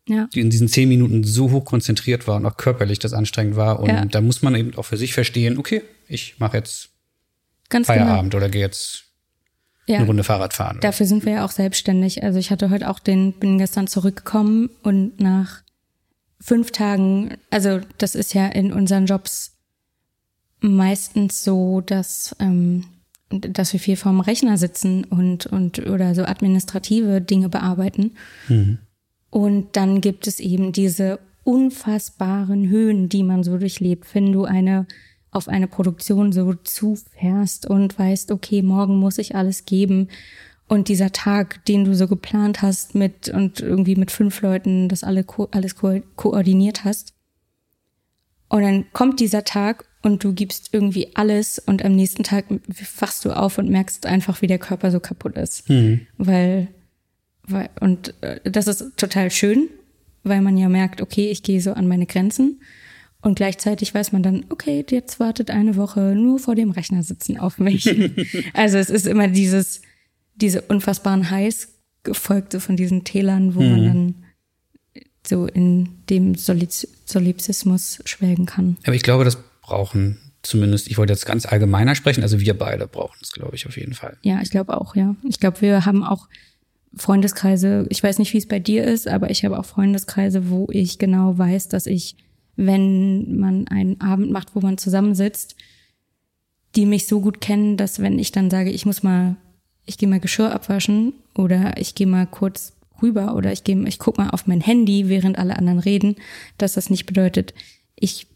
Ja. 0.08 0.28
in 0.34 0.50
diesen 0.50 0.68
zehn 0.68 0.90
Minuten 0.90 1.24
so 1.24 1.52
hoch 1.52 1.64
konzentriert 1.64 2.28
war 2.28 2.36
und 2.36 2.46
auch 2.46 2.58
körperlich 2.58 3.00
das 3.00 3.14
anstrengend 3.14 3.56
war. 3.56 3.80
Und 3.80 3.90
Ja. 3.90 4.04
da 4.04 4.20
muss 4.20 4.42
man 4.42 4.54
eben 4.56 4.76
auch 4.76 4.84
für 4.84 4.98
sich 4.98 5.14
verstehen, 5.14 5.58
okay, 5.58 5.82
ich 6.10 6.40
mache 6.40 6.58
jetzt 6.58 6.90
Ganz 7.70 7.88
genau. 7.88 8.00
Feierabend 8.06 8.36
oder 8.36 8.50
gehe 8.50 8.62
jetzt 8.62 9.06
Ja. 9.88 9.98
eine 9.98 10.06
Runde 10.08 10.24
Fahrrad 10.26 10.54
fahren. 10.54 10.78
oder 10.78 10.82
Dafür 10.88 11.06
sind 11.06 11.26
wir 11.26 11.34
ja 11.34 11.46
auch 11.46 11.52
selbstständig. 11.52 12.22
Also 12.24 12.38
ich 12.38 12.52
hatte 12.52 12.70
heute 12.70 12.90
auch 12.90 13.00
den, 13.00 13.34
bin 13.34 13.58
gestern 13.58 13.88
zurückgekommen 13.88 14.70
und 14.84 15.20
nach 15.22 15.62
fünf 16.42 16.72
Tagen, 16.72 17.38
also 17.50 17.80
das 17.98 18.16
ist 18.16 18.34
ja 18.34 18.48
in 18.48 18.74
unseren 18.74 19.06
Jobs 19.06 19.56
meistens 20.60 21.44
so, 21.44 21.82
dass, 21.82 22.36
ähm, 22.40 22.86
dass 23.30 23.74
wir 23.74 23.80
viel 23.80 23.96
vorm 23.96 24.20
Rechner 24.20 24.58
sitzen 24.58 25.06
und, 25.06 25.46
und 25.46 25.80
oder 25.88 26.14
so 26.16 26.24
administrative 26.26 27.22
Dinge 27.22 27.50
bearbeiten. 27.50 28.18
Und 29.34 29.76
dann 29.76 30.00
gibt 30.00 30.28
es 30.28 30.40
eben 30.40 30.74
diese 30.74 31.18
unfassbaren 31.44 32.70
Höhen, 32.70 33.10
die 33.10 33.24
man 33.24 33.44
so 33.44 33.58
durchlebt, 33.58 34.14
wenn 34.14 34.32
du 34.32 34.44
eine 34.44 34.86
auf 35.32 35.48
eine 35.48 35.68
Produktion 35.68 36.32
so 36.32 36.54
zufährst 36.54 37.66
und 37.66 37.98
weißt, 37.98 38.32
okay, 38.32 38.62
morgen 38.62 38.98
muss 38.98 39.18
ich 39.18 39.36
alles 39.36 39.66
geben. 39.66 40.10
Und 40.68 40.88
dieser 40.88 41.12
Tag, 41.14 41.66
den 41.66 41.84
du 41.84 41.96
so 41.96 42.08
geplant 42.08 42.62
hast 42.62 42.94
mit 42.94 43.28
und 43.28 43.60
irgendwie 43.60 43.96
mit 43.96 44.12
fünf 44.12 44.40
Leuten 44.44 44.88
das 44.88 45.04
alle 45.04 45.24
ko 45.24 45.48
alles 45.50 45.76
ko 45.78 46.00
koordiniert 46.16 46.84
hast. 46.86 47.16
Und 48.50 48.62
dann 48.62 48.86
kommt 48.94 49.20
dieser 49.20 49.46
Tag 49.46 49.86
und 50.04 50.24
du 50.24 50.34
gibst 50.34 50.70
irgendwie 50.74 51.16
alles 51.16 51.58
und 51.58 51.84
am 51.84 51.96
nächsten 51.96 52.22
Tag 52.22 52.46
wachst 53.00 53.26
du 53.26 53.32
auf 53.32 53.58
und 53.58 53.68
merkst 53.68 54.06
einfach, 54.06 54.44
wie 54.44 54.48
der 54.48 54.60
Körper 54.60 54.92
so 54.92 55.00
kaputt 55.00 55.38
ist. 55.38 55.68
Weil, 55.70 56.08
weil, 56.20 56.68
und 57.80 58.14
äh, 58.22 58.40
das 58.50 58.68
ist 58.68 58.98
total 58.98 59.32
schön, 59.32 59.70
weil 60.24 60.42
man 60.42 60.58
ja 60.58 60.70
merkt, 60.70 61.02
okay, 61.02 61.30
ich 61.30 61.44
gehe 61.44 61.62
so 61.62 61.74
an 61.74 61.88
meine 61.88 62.06
Grenzen. 62.06 62.62
Und 63.22 63.36
gleichzeitig 63.36 63.94
weiß 63.94 64.12
man 64.12 64.22
dann, 64.22 64.46
okay, 64.50 64.86
jetzt 64.90 65.20
wartet 65.20 65.50
eine 65.50 65.78
Woche 65.78 66.14
nur 66.14 66.40
vor 66.40 66.56
dem 66.56 66.72
Rechner 66.72 67.04
sitzen 67.04 67.38
auf 67.38 67.58
mich. 67.58 67.88
also 68.54 68.78
es 68.78 68.90
ist 68.90 69.08
immer 69.08 69.30
dieses, 69.30 69.82
diese 70.36 70.62
unfassbaren 70.62 71.30
Highs 71.30 71.70
gefolgt 72.04 72.52
so 72.52 72.60
von 72.60 72.76
diesen 72.76 73.06
Tälern, 73.06 73.56
wo 73.56 73.62
man 73.62 73.86
dann 73.86 74.16
so 75.26 75.48
in 75.48 75.90
dem 76.10 76.36
Soliz 76.36 76.86
Solipsismus 77.06 78.00
schwelgen 78.04 78.46
kann. 78.46 78.78
Aber 78.84 78.96
ich 78.96 79.04
glaube, 79.04 79.24
das 79.24 79.38
brauchen 79.62 80.18
zumindest, 80.42 80.90
ich 80.90 80.98
wollte 80.98 81.14
jetzt 81.14 81.26
ganz 81.26 81.46
allgemeiner 81.46 81.96
sprechen, 81.96 82.24
also 82.24 82.42
wir 82.42 82.58
beide 82.58 82.88
brauchen 82.88 83.18
es, 83.22 83.32
glaube 83.32 83.56
ich, 83.56 83.66
auf 83.66 83.78
jeden 83.78 83.94
Fall. 83.94 84.18
Ja, 84.22 84.42
ich 84.42 84.52
glaube 84.52 84.80
auch, 84.80 84.96
ja. 84.96 85.16
Ich 85.24 85.40
glaube, 85.40 85.62
wir 85.62 85.86
haben 85.86 86.04
auch 86.04 86.28
Freundeskreise, 86.96 87.86
ich 87.90 88.04
weiß 88.04 88.20
nicht, 88.20 88.34
wie 88.34 88.38
es 88.38 88.48
bei 88.48 88.60
dir 88.60 88.84
ist, 88.84 89.08
aber 89.08 89.30
ich 89.30 89.44
habe 89.46 89.58
auch 89.58 89.66
Freundeskreise, 89.66 90.50
wo 90.50 90.68
ich 90.72 91.00
genau 91.00 91.38
weiß, 91.38 91.68
dass 91.70 91.88
ich, 91.88 92.16
wenn 92.56 93.38
man 93.38 93.68
einen 93.68 94.00
Abend 94.00 94.32
macht, 94.32 94.56
wo 94.56 94.60
man 94.60 94.78
zusammensitzt, 94.78 95.56
die 96.76 96.86
mich 96.86 97.08
so 97.08 97.22
gut 97.22 97.42
kennen, 97.42 97.78
dass 97.78 98.00
wenn 98.00 98.20
ich 98.20 98.32
dann 98.32 98.50
sage, 98.50 98.70
ich 98.70 98.86
muss 98.86 99.04
mal, 99.04 99.38
ich 99.86 99.98
gehe 99.98 100.10
mal 100.10 100.20
Geschirr 100.20 100.54
abwaschen 100.54 101.14
oder 101.36 101.78
ich 101.78 101.96
gehe 101.96 102.08
mal 102.08 102.28
kurz 102.28 102.74
rüber 103.02 103.36
oder 103.36 103.52
ich 103.52 103.64
gehe, 103.64 103.88
ich 103.88 104.00
guck 104.00 104.18
mal 104.18 104.30
auf 104.30 104.48
mein 104.48 104.62
Handy, 104.62 105.10
während 105.10 105.38
alle 105.38 105.58
anderen 105.58 105.80
reden, 105.80 106.16
dass 106.58 106.74
das 106.74 106.90
nicht 106.90 107.06
bedeutet, 107.06 107.54
ich 107.96 108.28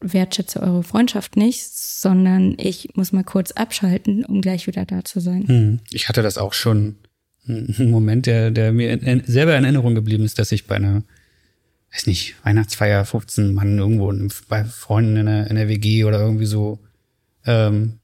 wertschätze 0.00 0.62
eure 0.62 0.82
Freundschaft 0.82 1.36
nicht, 1.36 1.64
sondern 1.64 2.54
ich 2.58 2.90
muss 2.94 3.12
mal 3.12 3.24
kurz 3.24 3.52
abschalten, 3.52 4.24
um 4.24 4.40
gleich 4.40 4.66
wieder 4.66 4.84
da 4.84 5.04
zu 5.04 5.20
sein. 5.20 5.46
Hm. 5.48 5.80
Ich 5.90 6.08
hatte 6.08 6.22
das 6.22 6.38
auch 6.38 6.52
schon, 6.52 6.96
ein 7.48 7.90
Moment, 7.90 8.26
der, 8.26 8.50
der 8.50 8.72
mir 8.72 8.90
in, 8.90 9.22
selber 9.24 9.56
in 9.56 9.64
Erinnerung 9.64 9.94
geblieben 9.94 10.24
ist, 10.24 10.38
dass 10.38 10.52
ich 10.52 10.66
bei 10.66 10.76
einer, 10.76 11.02
weiß 11.92 12.06
nicht, 12.06 12.34
Weihnachtsfeier 12.44 13.04
15 13.04 13.54
Mann 13.54 13.78
irgendwo 13.78 14.12
bei 14.48 14.64
Freunden 14.64 15.16
in 15.16 15.26
der, 15.26 15.46
in 15.48 15.56
der 15.56 15.68
WG 15.68 16.04
oder 16.04 16.20
irgendwie 16.20 16.46
so, 16.46 16.78
ähm, 17.46 17.98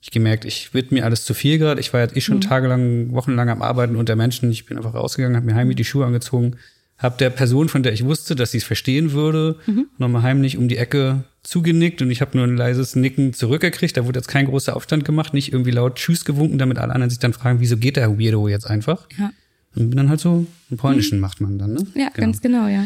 ich 0.00 0.10
gemerkt, 0.10 0.44
ich 0.46 0.72
wird 0.72 0.92
mir 0.92 1.04
alles 1.04 1.24
zu 1.24 1.34
viel 1.34 1.58
gerade. 1.58 1.80
Ich 1.80 1.92
war 1.92 2.00
jetzt 2.00 2.16
eh 2.16 2.20
schon 2.22 2.40
tagelang, 2.40 3.12
wochenlang 3.12 3.50
am 3.50 3.60
Arbeiten 3.60 3.96
unter 3.96 4.16
Menschen. 4.16 4.50
Ich 4.50 4.64
bin 4.64 4.78
einfach 4.78 4.94
rausgegangen, 4.94 5.36
habe 5.36 5.46
mir 5.46 5.54
heimlich 5.54 5.76
die 5.76 5.84
Schuhe 5.84 6.06
angezogen, 6.06 6.56
habe 7.02 7.16
der 7.18 7.30
Person, 7.30 7.68
von 7.68 7.82
der 7.82 7.92
ich 7.92 8.04
wusste, 8.04 8.34
dass 8.36 8.52
sie 8.52 8.58
es 8.58 8.64
verstehen 8.64 9.12
würde, 9.12 9.58
nochmal 9.98 10.22
heimlich 10.22 10.56
um 10.58 10.68
die 10.68 10.76
Ecke 10.76 11.24
zugenickt 11.42 12.02
und 12.02 12.10
ich 12.10 12.20
habe 12.20 12.36
nur 12.36 12.46
ein 12.46 12.56
leises 12.56 12.94
Nicken 12.94 13.32
zurückgekriegt. 13.32 13.96
Da 13.96 14.04
wurde 14.06 14.18
jetzt 14.18 14.28
kein 14.28 14.46
großer 14.46 14.76
Aufstand 14.76 15.04
gemacht, 15.06 15.32
nicht 15.34 15.52
irgendwie 15.52 15.70
laut 15.70 15.96
Tschüss 15.96 16.24
gewunken, 16.26 16.58
damit 16.58 16.78
alle 16.78 16.92
anderen 16.94 17.10
sich 17.10 17.18
dann 17.18 17.32
fragen, 17.32 17.60
wieso 17.60 17.76
geht 17.78 17.96
der 17.96 18.18
Weirdo 18.18 18.46
jetzt 18.48 18.66
einfach? 18.68 19.08
Ja, 19.18 19.32
Und 19.74 19.88
bin 19.90 19.96
dann 19.96 20.08
halt 20.10 20.20
so, 20.20 20.46
einen 20.70 20.76
polnischen 20.78 21.18
macht 21.20 21.40
man 21.40 21.58
dann, 21.58 21.72
ne? 21.72 21.86
ja 21.94 22.10
ganz 22.10 22.40
genau, 22.42 22.66
ja. 22.68 22.84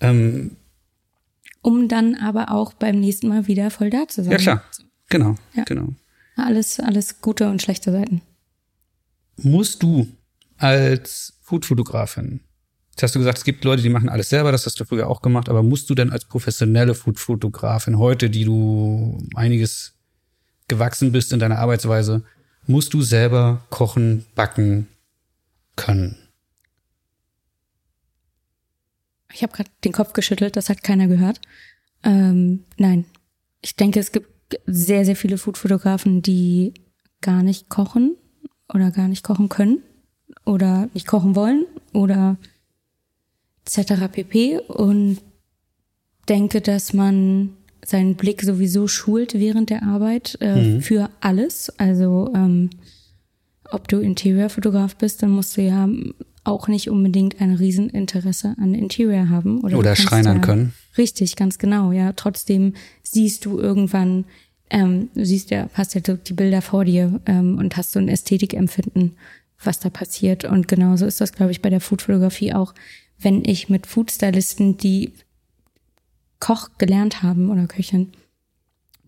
Ähm, 0.00 0.52
Um 1.62 1.88
dann 1.88 2.14
aber 2.14 2.50
auch 2.52 2.72
beim 2.72 3.00
nächsten 3.00 3.26
Mal 3.28 3.46
wieder 3.48 3.70
voll 3.70 3.90
da 3.90 4.06
zu 4.08 4.22
sein. 4.22 4.32
ja 4.32 4.38
klar, 4.38 4.64
genau, 5.08 5.34
Ja. 5.54 5.64
genau. 5.64 5.88
Alles, 6.36 6.78
alles 6.80 7.20
gute 7.20 7.48
und 7.50 7.60
schlechte 7.60 7.90
Seiten. 7.92 8.22
musst 9.36 9.82
du 9.82 10.06
als 10.58 11.38
Foodfotografin, 11.42 12.40
jetzt 12.92 13.02
hast 13.02 13.14
du 13.14 13.18
gesagt, 13.18 13.38
es 13.38 13.44
gibt 13.44 13.64
Leute, 13.64 13.82
die 13.82 13.88
machen 13.88 14.08
alles 14.08 14.28
selber, 14.28 14.52
das 14.52 14.66
hast 14.66 14.78
du 14.78 14.84
früher 14.84 15.08
auch 15.08 15.22
gemacht, 15.22 15.48
aber 15.48 15.62
musst 15.62 15.90
du 15.90 15.94
dann 15.94 16.10
als 16.10 16.24
professionelle 16.24 16.94
Foodfotografin 16.94 17.98
heute, 17.98 18.30
die 18.30 18.44
du 18.44 19.18
einiges 19.34 19.94
gewachsen 20.68 21.12
bist 21.12 21.32
in 21.32 21.40
deiner 21.40 21.58
Arbeitsweise, 21.58 22.22
musst 22.66 22.94
du 22.94 23.02
selber 23.02 23.64
kochen, 23.70 24.26
backen 24.34 24.88
können? 25.76 26.16
Ich 29.32 29.42
habe 29.42 29.52
gerade 29.52 29.70
den 29.84 29.92
Kopf 29.92 30.12
geschüttelt, 30.12 30.56
das 30.56 30.68
hat 30.68 30.82
keiner 30.82 31.08
gehört. 31.08 31.40
Ähm, 32.04 32.64
nein, 32.76 33.06
ich 33.62 33.76
denke, 33.76 34.00
es 34.00 34.12
gibt 34.12 34.28
sehr, 34.66 35.06
sehr 35.06 35.16
viele 35.16 35.38
Foodfotografen, 35.38 36.20
die 36.20 36.74
gar 37.22 37.42
nicht 37.42 37.70
kochen 37.70 38.16
oder 38.72 38.90
gar 38.90 39.08
nicht 39.08 39.24
kochen 39.24 39.48
können 39.48 39.82
oder 40.44 40.88
nicht 40.92 41.06
kochen 41.06 41.34
wollen 41.34 41.64
oder 41.94 42.36
etc. 43.66 44.08
pp. 44.10 44.58
Und 44.68 45.18
denke, 46.28 46.60
dass 46.60 46.92
man 46.92 47.50
seinen 47.84 48.14
Blick 48.14 48.42
sowieso 48.42 48.86
schult 48.86 49.34
während 49.34 49.70
der 49.70 49.82
Arbeit 49.82 50.38
äh, 50.40 50.74
mhm. 50.74 50.82
für 50.82 51.10
alles. 51.20 51.72
Also 51.78 52.30
ähm, 52.34 52.70
ob 53.70 53.88
du 53.88 53.98
Interiorfotograf 53.98 54.96
bist, 54.96 55.22
dann 55.22 55.30
musst 55.30 55.56
du 55.56 55.62
ja 55.62 55.88
auch 56.44 56.68
nicht 56.68 56.90
unbedingt 56.90 57.40
ein 57.40 57.54
Rieseninteresse 57.54 58.54
an 58.58 58.74
Interior 58.74 59.28
haben. 59.28 59.60
Oder, 59.62 59.78
oder 59.78 59.96
schreinern 59.96 60.38
ja, 60.38 60.42
können. 60.42 60.72
Richtig, 60.98 61.36
ganz 61.36 61.58
genau, 61.58 61.92
ja. 61.92 62.12
Trotzdem 62.12 62.74
siehst 63.02 63.44
du 63.44 63.58
irgendwann, 63.58 64.24
ähm, 64.70 65.08
du 65.14 65.24
siehst 65.24 65.50
ja, 65.50 65.68
hast 65.74 65.94
ja 65.94 66.00
die 66.00 66.32
Bilder 66.32 66.62
vor 66.62 66.84
dir 66.84 67.20
ähm, 67.26 67.58
und 67.58 67.76
hast 67.76 67.92
so 67.92 67.98
ein 67.98 68.08
Ästhetikempfinden, 68.08 69.16
was 69.62 69.78
da 69.78 69.90
passiert. 69.90 70.44
Und 70.44 70.66
genauso 70.66 71.06
ist 71.06 71.20
das, 71.20 71.32
glaube 71.32 71.52
ich, 71.52 71.62
bei 71.62 71.70
der 71.70 71.80
Foodfotografie 71.80 72.54
auch, 72.54 72.74
wenn 73.22 73.44
ich 73.44 73.68
mit 73.68 73.86
Foodstylisten, 73.86 74.76
die 74.76 75.12
Koch 76.40 76.70
gelernt 76.78 77.22
haben 77.22 77.50
oder 77.50 77.66
Köchin, 77.66 78.12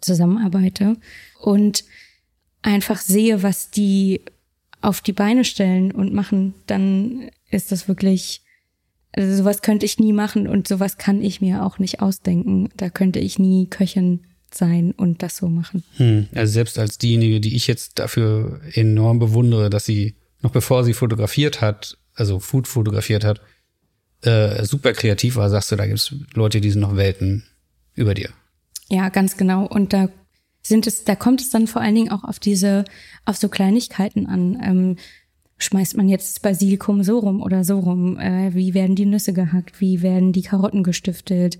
zusammenarbeite 0.01 0.97
und 1.41 1.85
einfach 2.62 2.99
sehe, 2.99 3.43
was 3.43 3.71
die 3.71 4.21
auf 4.81 5.01
die 5.01 5.12
Beine 5.12 5.45
stellen 5.45 5.93
und 5.93 6.12
machen, 6.12 6.55
dann 6.67 7.31
ist 7.51 7.73
das 7.73 7.89
wirklich, 7.89 8.43
also 9.12 9.35
sowas 9.35 9.62
könnte 9.62 9.87
ich 9.87 9.99
nie 9.99 10.12
machen 10.12 10.47
und 10.47 10.69
sowas 10.69 10.99
kann 10.99 11.23
ich 11.23 11.41
mir 11.41 11.65
auch 11.65 11.79
nicht 11.79 12.01
ausdenken. 12.01 12.69
Da 12.77 12.91
könnte 12.91 13.19
ich 13.19 13.39
nie 13.39 13.67
Köchin 13.67 14.21
sein 14.53 14.93
und 14.93 15.23
das 15.23 15.37
so 15.39 15.49
machen. 15.49 15.83
Hm, 15.97 16.29
also 16.35 16.53
selbst 16.53 16.79
als 16.79 16.99
diejenige, 16.99 17.41
die 17.41 17.57
ich 17.57 17.67
jetzt 17.67 17.99
dafür 17.99 18.61
enorm 18.75 19.19
bewundere, 19.19 19.71
dass 19.71 19.85
sie 19.87 20.15
noch 20.43 20.53
bevor 20.53 20.85
sie 20.85 20.93
fotografiert 20.93 21.61
hat, 21.61 21.97
also 22.15 22.39
Food 22.39 22.69
fotografiert 22.69 23.25
hat, 23.25 23.41
äh, 24.27 24.64
super 24.64 24.93
kreativ 24.93 25.37
war, 25.37 25.51
sagst 25.51 25.72
du, 25.72 25.77
da 25.77 25.87
gibt 25.87 25.99
es 25.99 26.14
Leute, 26.35 26.61
die 26.61 26.70
sind 26.70 26.81
noch 26.81 26.97
Welten 26.97 27.45
über 27.95 28.14
dir. 28.14 28.31
Ja, 28.89 29.09
ganz 29.09 29.37
genau. 29.37 29.66
Und 29.66 29.93
da 29.93 30.09
sind 30.62 30.87
es, 30.87 31.05
da 31.05 31.14
kommt 31.14 31.41
es 31.41 31.51
dann 31.51 31.66
vor 31.66 31.83
allen 31.83 31.95
Dingen 31.95 32.11
auch 32.11 32.25
auf 32.25 32.39
diese, 32.39 32.85
auf 33.25 33.37
so 33.37 33.49
Kleinigkeiten 33.49 34.27
an. 34.27 34.61
Ähm, 34.62 34.97
schmeißt 35.59 35.97
man 35.97 36.09
jetzt 36.09 36.43
Basilikum 36.43 37.03
so 37.03 37.18
rum 37.18 37.43
oder 37.43 37.64
so 37.64 37.79
rum? 37.79 38.18
Äh, 38.18 38.55
wie 38.55 38.75
werden 38.75 38.97
die 38.97 39.07
Nüsse 39.07 39.33
gehackt? 39.33 39.81
Wie 39.81 40.03
werden 40.03 40.33
die 40.33 40.43
Karotten 40.43 40.83
gestiftet? 40.83 41.59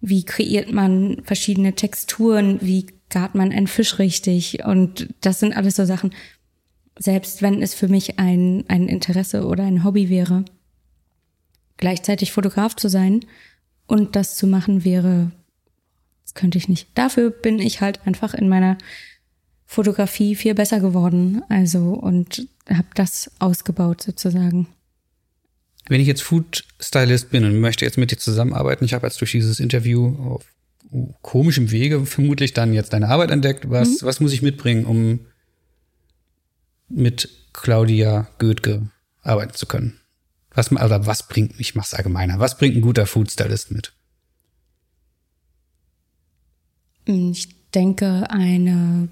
Wie 0.00 0.24
kreiert 0.24 0.72
man 0.72 1.22
verschiedene 1.24 1.74
Texturen? 1.74 2.58
Wie 2.60 2.86
gart 3.10 3.34
man 3.34 3.52
einen 3.52 3.66
Fisch 3.66 3.98
richtig? 3.98 4.64
Und 4.64 5.08
das 5.20 5.40
sind 5.40 5.56
alles 5.56 5.76
so 5.76 5.84
Sachen. 5.84 6.12
Selbst 6.98 7.42
wenn 7.42 7.62
es 7.62 7.74
für 7.74 7.88
mich 7.88 8.18
ein, 8.18 8.64
ein 8.68 8.88
Interesse 8.88 9.46
oder 9.46 9.64
ein 9.64 9.84
Hobby 9.84 10.08
wäre, 10.08 10.44
gleichzeitig 11.76 12.32
Fotograf 12.32 12.76
zu 12.76 12.88
sein 12.88 13.24
und 13.86 14.16
das 14.16 14.36
zu 14.36 14.46
machen 14.46 14.84
wäre 14.84 15.30
könnte 16.36 16.58
ich 16.58 16.68
nicht. 16.68 16.86
Dafür 16.94 17.30
bin 17.30 17.58
ich 17.58 17.80
halt 17.80 18.06
einfach 18.06 18.34
in 18.34 18.48
meiner 18.48 18.78
Fotografie 19.64 20.36
viel 20.36 20.54
besser 20.54 20.78
geworden. 20.78 21.42
Also 21.48 21.94
und 21.94 22.46
habe 22.68 22.86
das 22.94 23.32
ausgebaut 23.40 24.02
sozusagen. 24.02 24.68
Wenn 25.88 26.00
ich 26.00 26.06
jetzt 26.06 26.22
Food 26.22 26.64
Stylist 26.80 27.30
bin 27.30 27.44
und 27.44 27.58
möchte 27.58 27.84
jetzt 27.84 27.98
mit 27.98 28.12
dir 28.12 28.18
zusammenarbeiten, 28.18 28.84
ich 28.84 28.94
habe 28.94 29.06
jetzt 29.06 29.20
durch 29.20 29.32
dieses 29.32 29.58
Interview 29.58 30.16
auf 30.18 30.44
komischem 31.22 31.72
Wege 31.72 32.06
vermutlich 32.06 32.52
dann 32.52 32.72
jetzt 32.72 32.92
deine 32.92 33.08
Arbeit 33.08 33.30
entdeckt. 33.30 33.68
Was, 33.70 34.02
mhm. 34.02 34.06
was 34.06 34.20
muss 34.20 34.32
ich 34.32 34.42
mitbringen, 34.42 34.84
um 34.84 35.20
mit 36.88 37.28
Claudia 37.52 38.28
Goethke 38.38 38.88
arbeiten 39.22 39.54
zu 39.54 39.66
können? 39.66 39.98
Was, 40.56 40.74
also 40.74 41.06
was 41.06 41.28
bringt, 41.28 41.60
ich 41.60 41.74
mach's 41.74 41.94
allgemeiner, 41.94 42.40
was 42.40 42.56
bringt 42.56 42.76
ein 42.76 42.80
guter 42.80 43.06
Food 43.06 43.30
Stylist 43.30 43.70
mit? 43.70 43.92
Ich 47.04 47.70
denke, 47.72 48.28
eine 48.30 49.08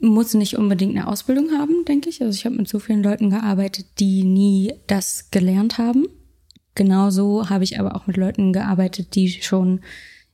muss 0.00 0.34
nicht 0.34 0.58
unbedingt 0.58 0.96
eine 0.96 1.06
Ausbildung 1.06 1.52
haben, 1.52 1.84
denke 1.86 2.10
ich. 2.10 2.20
Also 2.20 2.36
ich 2.36 2.44
habe 2.44 2.56
mit 2.56 2.68
so 2.68 2.78
vielen 2.78 3.02
Leuten 3.02 3.30
gearbeitet, 3.30 3.86
die 4.00 4.24
nie 4.24 4.74
das 4.88 5.30
gelernt 5.30 5.78
haben. 5.78 6.06
Genauso 6.74 7.48
habe 7.48 7.64
ich 7.64 7.78
aber 7.78 7.94
auch 7.94 8.06
mit 8.06 8.16
Leuten 8.16 8.52
gearbeitet, 8.52 9.14
die 9.14 9.30
schon 9.30 9.80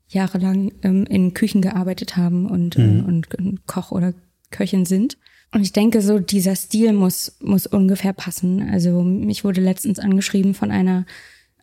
jahrelang 0.08 0.72
ähm, 0.82 1.04
in 1.04 1.34
Küchen 1.34 1.60
gearbeitet 1.60 2.16
haben 2.16 2.46
und, 2.46 2.78
mhm. 2.78 3.00
äh, 3.00 3.02
und, 3.02 3.34
und 3.34 3.66
Koch 3.66 3.92
oder 3.92 4.14
Köchin 4.50 4.86
sind. 4.86 5.18
Und 5.52 5.62
ich 5.62 5.72
denke, 5.72 6.00
so 6.00 6.18
dieser 6.18 6.54
Stil 6.54 6.92
muss, 6.92 7.36
muss 7.40 7.66
ungefähr 7.66 8.12
passen. 8.12 8.68
Also 8.70 9.02
mich 9.02 9.44
wurde 9.44 9.60
letztens 9.60 9.98
angeschrieben 9.98 10.54
von 10.54 10.70
einer 10.70 11.06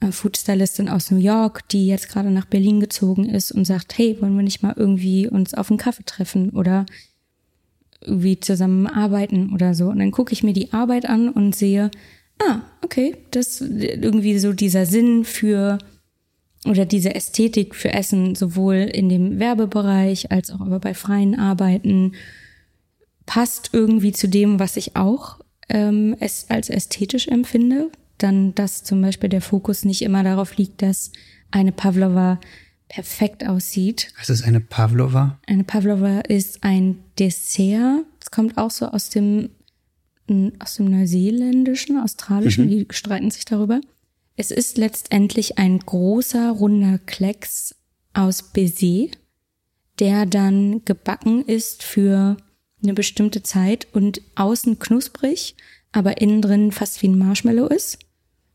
äh, 0.01 0.11
Foodstylistin 0.11 0.89
aus 0.89 1.09
New 1.09 1.17
York, 1.17 1.67
die 1.69 1.87
jetzt 1.87 2.09
gerade 2.09 2.29
nach 2.29 2.45
Berlin 2.45 2.79
gezogen 2.79 3.29
ist 3.29 3.51
und 3.51 3.65
sagt, 3.65 3.97
hey, 3.97 4.17
wollen 4.19 4.35
wir 4.35 4.43
nicht 4.43 4.61
mal 4.61 4.73
irgendwie 4.75 5.27
uns 5.27 5.53
auf 5.53 5.69
einen 5.69 5.79
Kaffee 5.79 6.03
treffen 6.03 6.49
oder 6.49 6.85
irgendwie 8.01 8.39
zusammen 8.39 8.87
arbeiten 8.87 9.53
oder 9.53 9.73
so. 9.73 9.87
Und 9.87 9.99
dann 9.99 10.11
gucke 10.11 10.33
ich 10.33 10.43
mir 10.43 10.53
die 10.53 10.73
Arbeit 10.73 11.07
an 11.07 11.29
und 11.29 11.55
sehe, 11.55 11.89
ah, 12.39 12.61
okay, 12.83 13.15
das 13.31 13.61
irgendwie 13.61 14.37
so 14.37 14.53
dieser 14.53 14.85
Sinn 14.85 15.23
für 15.23 15.77
oder 16.65 16.85
diese 16.85 17.15
Ästhetik 17.15 17.75
für 17.75 17.93
Essen, 17.93 18.35
sowohl 18.35 18.75
in 18.75 19.09
dem 19.09 19.39
Werbebereich 19.39 20.31
als 20.31 20.51
auch 20.51 20.59
aber 20.59 20.79
bei 20.79 20.93
freien 20.93 21.39
Arbeiten, 21.39 22.13
passt 23.27 23.69
irgendwie 23.73 24.11
zu 24.11 24.27
dem, 24.27 24.59
was 24.59 24.75
ich 24.77 24.95
auch 24.95 25.39
ähm, 25.69 26.15
es 26.19 26.49
als 26.49 26.69
ästhetisch 26.69 27.27
empfinde 27.27 27.91
dann, 28.17 28.55
dass 28.55 28.83
zum 28.83 29.01
Beispiel 29.01 29.29
der 29.29 29.41
Fokus 29.41 29.85
nicht 29.85 30.01
immer 30.01 30.23
darauf 30.23 30.57
liegt, 30.57 30.81
dass 30.81 31.11
eine 31.51 31.71
Pavlova 31.71 32.39
perfekt 32.89 33.45
aussieht. 33.45 34.11
Was 34.17 34.29
ist 34.29 34.43
eine 34.43 34.59
Pavlova? 34.59 35.39
Eine 35.45 35.63
Pavlova 35.63 36.21
ist 36.21 36.63
ein 36.63 37.03
Dessert. 37.19 38.05
Es 38.21 38.31
kommt 38.31 38.57
auch 38.57 38.71
so 38.71 38.87
aus 38.87 39.09
dem, 39.09 39.49
aus 40.59 40.75
dem 40.75 40.85
Neuseeländischen, 40.89 41.97
Australischen, 41.97 42.65
mhm. 42.65 42.69
die 42.69 42.87
streiten 42.91 43.31
sich 43.31 43.45
darüber. 43.45 43.81
Es 44.35 44.51
ist 44.51 44.77
letztendlich 44.77 45.57
ein 45.57 45.79
großer, 45.79 46.51
runder 46.51 46.99
Klecks 46.99 47.75
aus 48.13 48.43
Baiser, 48.43 49.07
der 49.99 50.25
dann 50.25 50.85
gebacken 50.85 51.43
ist 51.43 51.83
für 51.83 52.37
eine 52.87 52.93
bestimmte 52.93 53.43
Zeit 53.43 53.87
und 53.91 54.21
außen 54.35 54.79
knusprig, 54.79 55.55
aber 55.91 56.21
innen 56.21 56.41
drin 56.41 56.71
fast 56.71 57.01
wie 57.01 57.07
ein 57.07 57.17
Marshmallow 57.17 57.67
ist. 57.67 57.99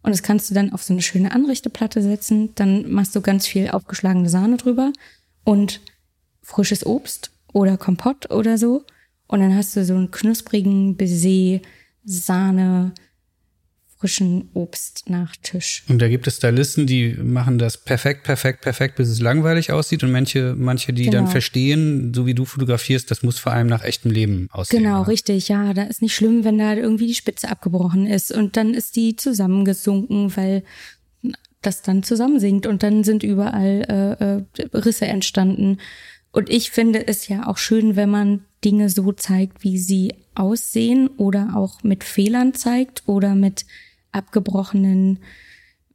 Und 0.03 0.11
das 0.11 0.23
kannst 0.23 0.51
du 0.51 0.55
dann 0.55 0.73
auf 0.73 0.83
so 0.83 0.93
eine 0.93 1.03
schöne 1.03 1.33
Anrichteplatte 1.33 2.03
setzen. 2.03 2.55
Dann 2.57 2.91
machst 2.91 3.15
du 3.15 3.21
ganz 3.21 3.47
viel 3.47 3.69
aufgeschlagene 3.69 4.29
Sahne 4.29 4.57
drüber 4.57 4.93
und 5.45 5.81
frisches 6.43 6.85
Obst 6.85 7.31
oder 7.53 7.77
Kompott 7.77 8.31
oder 8.31 8.59
so. 8.59 8.85
Und 9.29 9.41
dann 9.41 9.55
hast 9.55 9.77
du 9.77 9.85
so 9.85 9.95
einen 9.95 10.11
knusprigen 10.11 10.97
Baiser, 10.97 11.61
Sahne, 12.05 12.93
frischen 14.03 14.51
Obstnachtisch. 14.53 15.85
Und 15.89 16.03
da 16.03 16.09
gibt 16.09 16.27
es 16.27 16.39
Stylisten, 16.39 16.89
die 16.89 17.15
machen 17.23 17.59
das 17.59 17.77
perfekt, 17.77 18.25
perfekt, 18.25 18.61
perfekt, 18.61 18.97
bis 18.97 19.09
es 19.09 19.21
langweilig 19.21 19.71
aussieht 19.71 20.03
und 20.03 20.11
manche, 20.11 20.57
manche, 20.59 20.93
die 20.93 21.05
genau. 21.05 21.19
dann 21.19 21.29
verstehen, 21.29 22.13
so 22.13 22.27
wie 22.27 22.35
du 22.35 22.45
fotografierst, 22.45 23.09
das 23.13 23.23
muss 23.23 23.39
vor 23.39 23.53
allem 23.53 23.69
nach 23.69 23.85
echtem 23.85 24.11
Leben 24.11 24.49
aussehen. 24.51 24.83
Genau, 24.83 25.03
oder? 25.03 25.09
richtig, 25.09 25.47
ja, 25.47 25.73
da 25.73 25.85
ist 25.85 26.03
nicht 26.03 26.17
schlimm, 26.17 26.43
wenn 26.43 26.59
da 26.59 26.75
irgendwie 26.75 27.07
die 27.07 27.15
Spitze 27.15 27.49
abgebrochen 27.49 28.09
ist 28.09 28.33
und 28.33 28.57
dann 28.57 28.75
ist 28.75 28.97
die 28.97 29.15
zusammengesunken, 29.15 30.37
weil 30.37 30.65
das 31.61 31.83
dann 31.83 32.03
zusammensinkt 32.03 32.67
und 32.67 32.83
dann 32.83 33.05
sind 33.05 33.23
überall 33.23 34.17
äh, 34.19 34.63
äh, 34.63 34.77
Risse 34.77 35.07
entstanden. 35.07 35.79
Und 36.33 36.51
ich 36.51 36.73
finde 36.73 37.07
es 37.07 37.29
ja 37.29 37.47
auch 37.47 37.59
schön, 37.59 37.95
wenn 37.95 38.11
man 38.11 38.41
Dinge 38.65 38.89
so 38.89 39.13
zeigt, 39.13 39.63
wie 39.63 39.79
sie 39.79 40.15
aussehen 40.35 41.07
oder 41.19 41.53
auch 41.55 41.85
mit 41.85 42.03
Fehlern 42.03 42.53
zeigt 42.53 43.05
oder 43.07 43.37
mit 43.37 43.65
abgebrochenen, 44.13 45.19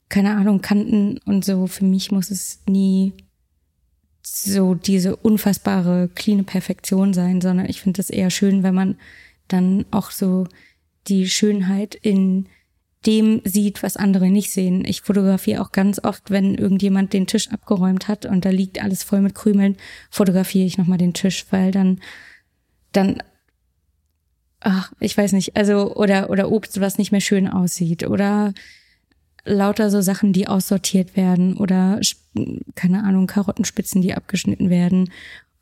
keine 0.10 0.36
Ahnung, 0.36 0.62
Kanten 0.62 1.20
und 1.26 1.46
so. 1.46 1.68
Für 1.68 1.86
mich 1.86 2.12
muss 2.12 2.32
es 2.32 2.62
nie 2.68 3.14
so 4.24 4.76
diese 4.76 5.16
unfassbare, 5.16 6.10
cleane 6.14 6.44
Perfektion 6.44 7.14
sein, 7.14 7.42
sondern 7.42 7.68
ich 7.68 7.82
finde 7.82 8.02
es 8.02 8.10
eher 8.10 8.30
schön, 8.30 8.64
wenn 8.64 8.76
man 8.76 8.98
dann 9.48 9.86
auch 9.92 10.12
so 10.12 10.48
die 11.08 11.30
Schönheit 11.30 11.96
in 11.96 12.48
dem 13.06 13.42
sieht, 13.46 13.84
was 13.84 13.96
andere 13.96 14.30
nicht 14.30 14.52
sehen. 14.52 14.84
Ich 14.86 15.02
fotografiere 15.02 15.62
auch 15.62 15.72
ganz 15.72 16.04
oft, 16.04 16.30
wenn 16.30 16.56
irgendjemand 16.56 17.14
den 17.14 17.28
Tisch 17.28 17.50
abgeräumt 17.50 18.08
hat 18.08 18.26
und 18.26 18.44
da 18.44 18.50
liegt 18.50 18.84
alles 18.84 19.04
voll 19.04 19.22
mit 19.22 19.36
Krümeln, 19.36 19.78
fotografiere 20.10 20.66
ich 20.66 20.78
nochmal 20.78 20.98
den 20.98 21.14
Tisch, 21.14 21.46
weil 21.52 21.72
dann, 21.72 22.02
dann 22.92 23.24
ach, 24.60 24.92
ich 25.00 25.18
weiß 25.18 25.34
nicht, 25.34 25.56
also, 25.56 25.96
oder, 25.96 26.30
oder 26.30 26.52
Obst, 26.52 26.80
was 26.80 26.98
nicht 26.98 27.12
mehr 27.12 27.22
schön 27.22 27.48
aussieht, 27.48 28.08
oder 28.08 28.54
lauter 29.46 29.90
so 29.90 30.02
Sachen, 30.02 30.34
die 30.34 30.48
aussortiert 30.48 31.16
werden, 31.16 31.58
oder, 31.58 32.00
keine 32.76 33.04
Ahnung, 33.04 33.28
Karottenspitzen, 33.28 34.02
die 34.02 34.14
abgeschnitten 34.14 34.70
werden, 34.70 35.12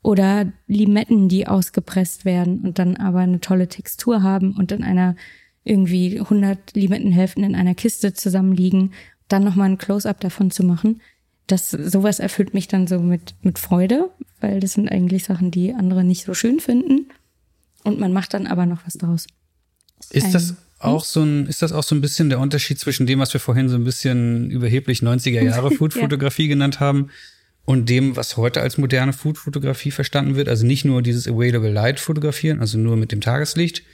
oder 0.02 0.52
Limetten, 0.66 1.28
die 1.28 1.46
ausgepresst 1.46 2.24
werden 2.24 2.60
und 2.60 2.78
dann 2.78 2.96
aber 2.96 3.20
eine 3.20 3.40
tolle 3.40 3.68
Textur 3.68 4.22
haben 4.22 4.52
und 4.52 4.70
in 4.72 4.84
einer 4.84 5.16
irgendwie 5.64 6.20
100 6.20 6.74
Limettenhälften 6.74 7.42
in 7.42 7.56
einer 7.56 7.74
Kiste 7.74 8.14
zusammenliegen, 8.14 8.92
dann 9.26 9.42
nochmal 9.42 9.68
ein 9.68 9.78
Close-up 9.78 10.20
davon 10.20 10.52
zu 10.52 10.62
machen. 10.62 11.00
das, 11.46 11.70
sowas 11.70 12.18
erfüllt 12.18 12.54
mich 12.54 12.68
dann 12.68 12.86
so 12.86 12.98
mit, 12.98 13.34
mit 13.42 13.58
Freude, 13.58 14.10
weil 14.40 14.60
das 14.60 14.72
sind 14.72 14.90
eigentlich 14.90 15.24
Sachen, 15.24 15.50
die 15.50 15.74
andere 15.74 16.04
nicht 16.04 16.24
so 16.24 16.34
schön 16.34 16.60
finden. 16.60 17.08
Und 17.86 18.00
man 18.00 18.12
macht 18.12 18.34
dann 18.34 18.48
aber 18.48 18.66
noch 18.66 18.84
was 18.84 18.94
draus. 18.94 19.28
Ist 20.10 20.34
das 20.34 20.50
ähm, 20.50 20.56
auch 20.80 21.04
so 21.04 21.22
ein, 21.22 21.46
ist 21.46 21.62
das 21.62 21.70
auch 21.70 21.84
so 21.84 21.94
ein 21.94 22.00
bisschen 22.00 22.30
der 22.30 22.40
Unterschied 22.40 22.80
zwischen 22.80 23.06
dem, 23.06 23.20
was 23.20 23.32
wir 23.32 23.40
vorhin 23.40 23.68
so 23.68 23.76
ein 23.76 23.84
bisschen 23.84 24.50
überheblich 24.50 25.02
90er 25.02 25.40
Jahre 25.40 25.70
Foodfotografie 25.76 26.42
ja. 26.42 26.48
genannt 26.48 26.80
haben 26.80 27.10
und 27.64 27.88
dem, 27.88 28.16
was 28.16 28.36
heute 28.36 28.60
als 28.60 28.76
moderne 28.76 29.12
Foodfotografie 29.12 29.92
verstanden 29.92 30.34
wird? 30.34 30.48
Also 30.48 30.66
nicht 30.66 30.84
nur 30.84 31.00
dieses 31.00 31.28
Available 31.28 31.70
Light 31.70 32.00
fotografieren, 32.00 32.58
also 32.58 32.76
nur 32.76 32.96
mit 32.96 33.12
dem 33.12 33.20
Tageslicht, 33.20 33.84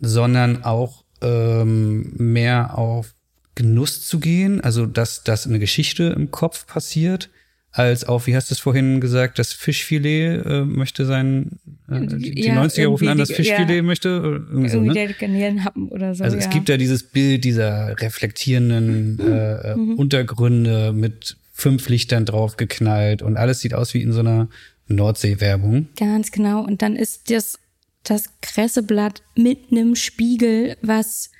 sondern 0.00 0.62
auch 0.62 1.02
ähm, 1.22 2.12
mehr 2.16 2.78
auf 2.78 3.16
Genuss 3.56 4.06
zu 4.06 4.20
gehen, 4.20 4.60
also 4.60 4.86
dass, 4.86 5.24
dass 5.24 5.44
eine 5.44 5.58
Geschichte 5.58 6.04
im 6.16 6.30
Kopf 6.30 6.68
passiert, 6.68 7.30
als 7.76 8.04
auf, 8.04 8.26
wie 8.26 8.34
hast 8.34 8.50
du 8.50 8.54
es 8.54 8.58
vorhin 8.58 9.00
gesagt, 9.02 9.38
das 9.38 9.52
Fischfilet 9.52 10.42
äh, 10.46 10.64
möchte 10.64 11.04
sein, 11.04 11.58
äh, 11.90 12.06
die, 12.06 12.46
ja, 12.46 12.62
90er 12.62 12.86
rufen 12.86 13.08
an, 13.08 13.18
das 13.18 13.30
Fischfilet 13.30 13.76
ja, 13.76 13.82
möchte. 13.82 14.08
Irgendwie, 14.08 14.68
so, 14.70 14.80
ne? 14.80 14.94
der 14.94 15.12
Garnelenhappen 15.12 15.88
oder 15.88 16.14
so. 16.14 16.24
Also 16.24 16.36
ja. 16.36 16.42
es 16.42 16.48
gibt 16.48 16.70
ja 16.70 16.78
dieses 16.78 17.02
Bild 17.02 17.44
dieser 17.44 18.00
reflektierenden 18.00 19.20
äh, 19.20 19.76
mhm. 19.76 19.94
Untergründe 19.96 20.94
mit 20.94 21.36
fünf 21.52 21.90
Lichtern 21.90 22.24
draufgeknallt 22.24 23.20
und 23.20 23.36
alles 23.36 23.60
sieht 23.60 23.74
aus 23.74 23.92
wie 23.92 24.00
in 24.00 24.12
so 24.12 24.20
einer 24.20 24.48
Nordsee-Werbung. 24.88 25.88
Ganz 25.96 26.30
genau. 26.30 26.64
Und 26.64 26.80
dann 26.80 26.96
ist 26.96 27.30
das, 27.30 27.58
das 28.04 28.30
Kresseblatt 28.40 29.22
mit 29.34 29.70
einem 29.70 29.96
Spiegel, 29.96 30.78
was 30.80 31.30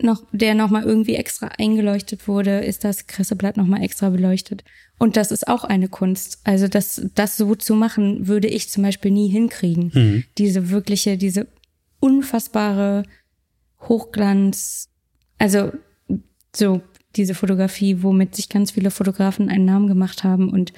noch, 0.00 0.22
der 0.32 0.54
nochmal 0.54 0.84
irgendwie 0.84 1.16
extra 1.16 1.48
eingeleuchtet 1.58 2.28
wurde, 2.28 2.60
ist 2.60 2.84
das 2.84 3.06
Kresseblatt 3.06 3.56
nochmal 3.56 3.82
extra 3.82 4.10
beleuchtet. 4.10 4.62
Und 4.98 5.16
das 5.16 5.32
ist 5.32 5.48
auch 5.48 5.64
eine 5.64 5.88
Kunst. 5.88 6.40
Also 6.44 6.68
das, 6.68 7.02
das 7.14 7.36
so 7.36 7.54
zu 7.54 7.74
machen, 7.74 8.28
würde 8.28 8.48
ich 8.48 8.68
zum 8.68 8.84
Beispiel 8.84 9.10
nie 9.10 9.28
hinkriegen. 9.28 9.90
Mhm. 9.92 10.24
Diese 10.38 10.70
wirkliche, 10.70 11.16
diese 11.16 11.48
unfassbare 11.98 13.04
Hochglanz, 13.80 14.88
also 15.38 15.72
so 16.54 16.82
diese 17.16 17.34
Fotografie, 17.34 18.02
womit 18.02 18.36
sich 18.36 18.48
ganz 18.48 18.70
viele 18.72 18.90
Fotografen 18.90 19.48
einen 19.48 19.64
Namen 19.64 19.88
gemacht 19.88 20.24
haben 20.24 20.50
und 20.50 20.72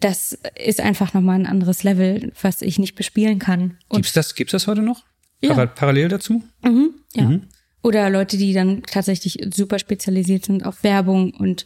das 0.00 0.38
ist 0.64 0.80
einfach 0.80 1.14
nochmal 1.14 1.38
ein 1.38 1.46
anderes 1.46 1.82
Level, 1.82 2.32
was 2.40 2.62
ich 2.62 2.78
nicht 2.78 2.94
bespielen 2.94 3.38
kann. 3.38 3.78
Und 3.88 3.98
gibt's 3.98 4.12
das, 4.12 4.34
gibt's 4.34 4.52
das 4.52 4.66
heute 4.66 4.82
noch? 4.82 5.04
Ja. 5.40 5.66
Parallel 5.66 6.08
dazu? 6.08 6.42
Mhm, 6.62 6.94
ja. 7.14 7.24
Mhm. 7.24 7.42
Oder 7.82 8.10
Leute, 8.10 8.36
die 8.36 8.52
dann 8.52 8.82
tatsächlich 8.82 9.38
super 9.54 9.78
spezialisiert 9.78 10.46
sind 10.46 10.66
auf 10.66 10.82
Werbung 10.82 11.32
und 11.32 11.64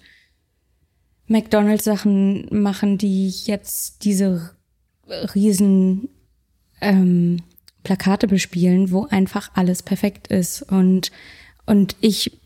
McDonalds 1.33 1.85
Sachen 1.85 2.47
machen, 2.51 2.99
die 2.99 3.29
jetzt 3.29 4.05
diese 4.05 4.51
riesen 5.35 6.09
ähm, 6.81 7.39
Plakate 7.83 8.29
bespielen, 8.29 8.91
wo 8.91 9.07
einfach 9.07 9.51
alles 9.55 9.83
perfekt 9.83 10.29
ist. 10.29 10.63
Und 10.63 11.11
und 11.65 11.97
ich 12.01 12.41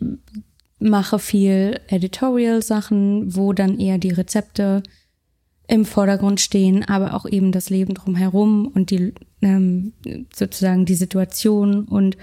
mache 0.79 1.19
viel 1.19 1.81
Editorial 1.89 2.63
Sachen, 2.63 3.35
wo 3.35 3.53
dann 3.53 3.81
eher 3.81 3.99
die 3.99 4.11
Rezepte 4.11 4.83
im 5.69 5.85
Vordergrund 5.85 6.41
stehen, 6.41 6.85
aber 6.85 7.15
auch 7.15 7.27
eben 7.27 7.51
das 7.51 7.71
Leben 7.71 7.95
drumherum 7.95 8.69
und 8.69 8.91
die 8.91 9.15
ähm, 9.43 9.95
sozusagen 10.35 10.85
die 10.85 10.95
Situation. 10.95 11.87
Und 11.87 12.17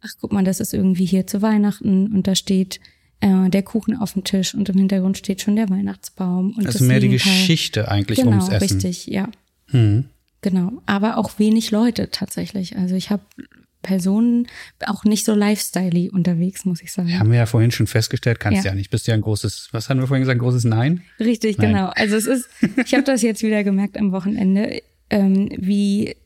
ach 0.00 0.12
guck 0.20 0.32
mal, 0.32 0.44
das 0.44 0.60
ist 0.60 0.72
irgendwie 0.72 1.04
hier 1.04 1.26
zu 1.26 1.42
Weihnachten 1.42 2.14
und 2.14 2.26
da 2.26 2.34
steht 2.34 2.80
äh, 3.20 3.48
der 3.50 3.62
Kuchen 3.62 3.96
auf 3.96 4.12
dem 4.12 4.24
Tisch 4.24 4.54
und 4.54 4.68
im 4.68 4.76
Hintergrund 4.76 5.18
steht 5.18 5.40
schon 5.40 5.56
der 5.56 5.70
Weihnachtsbaum. 5.70 6.54
Und 6.56 6.66
also 6.66 6.84
mehr 6.84 7.00
die 7.00 7.08
Geschichte 7.08 7.90
eigentlich 7.90 8.18
genau, 8.18 8.32
ums 8.32 8.48
Essen. 8.48 8.76
richtig, 8.76 9.06
ja. 9.06 9.28
Hm. 9.68 10.06
Genau, 10.42 10.82
aber 10.86 11.16
auch 11.16 11.38
wenig 11.38 11.70
Leute 11.70 12.10
tatsächlich. 12.10 12.76
Also 12.76 12.94
ich 12.94 13.10
habe 13.10 13.22
Personen 13.82 14.48
auch 14.84 15.04
nicht 15.04 15.24
so 15.24 15.34
lifestyle 15.34 16.10
unterwegs, 16.10 16.64
muss 16.64 16.82
ich 16.82 16.92
sagen. 16.92 17.18
Haben 17.18 17.30
wir 17.30 17.38
ja 17.38 17.46
vorhin 17.46 17.70
schon 17.70 17.86
festgestellt, 17.86 18.40
kannst 18.40 18.64
ja. 18.64 18.72
ja 18.72 18.74
nicht. 18.74 18.90
Bist 18.90 19.06
ja 19.06 19.14
ein 19.14 19.20
großes, 19.20 19.68
was 19.72 19.88
haben 19.88 20.00
wir 20.00 20.06
vorhin 20.06 20.22
gesagt, 20.22 20.40
großes 20.40 20.64
Nein? 20.64 21.02
Richtig, 21.18 21.58
Nein. 21.58 21.72
genau. 21.72 21.92
Also 21.94 22.16
es 22.16 22.26
ist, 22.26 22.48
ich 22.84 22.92
habe 22.94 23.04
das 23.04 23.22
jetzt 23.22 23.42
wieder 23.42 23.64
gemerkt 23.64 23.96
am 23.96 24.12
Wochenende, 24.12 24.82
ähm, 25.08 25.48
wie 25.56 26.16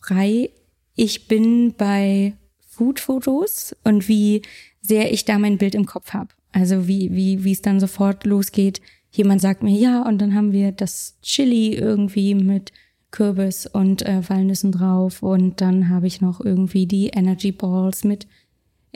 frei 0.00 0.50
ich 0.94 1.28
bin 1.28 1.74
bei 1.74 2.32
Food-Fotos 2.70 3.76
und 3.84 4.08
wie 4.08 4.42
sehr 4.86 5.12
ich 5.12 5.24
da 5.24 5.38
mein 5.38 5.58
Bild 5.58 5.74
im 5.74 5.86
Kopf 5.86 6.12
habe. 6.12 6.28
Also 6.52 6.88
wie, 6.88 7.14
wie, 7.14 7.44
wie 7.44 7.52
es 7.52 7.62
dann 7.62 7.80
sofort 7.80 8.24
losgeht. 8.24 8.80
Jemand 9.10 9.40
sagt 9.40 9.62
mir, 9.62 9.78
ja, 9.78 10.02
und 10.02 10.18
dann 10.18 10.34
haben 10.34 10.52
wir 10.52 10.72
das 10.72 11.18
Chili 11.22 11.74
irgendwie 11.74 12.34
mit 12.34 12.72
Kürbis 13.10 13.66
und 13.66 14.02
äh, 14.02 14.28
Walnüssen 14.28 14.72
drauf. 14.72 15.22
Und 15.22 15.60
dann 15.60 15.88
habe 15.88 16.06
ich 16.06 16.20
noch 16.20 16.40
irgendwie 16.40 16.86
die 16.86 17.08
Energy 17.08 17.52
Balls 17.52 18.04
mit 18.04 18.26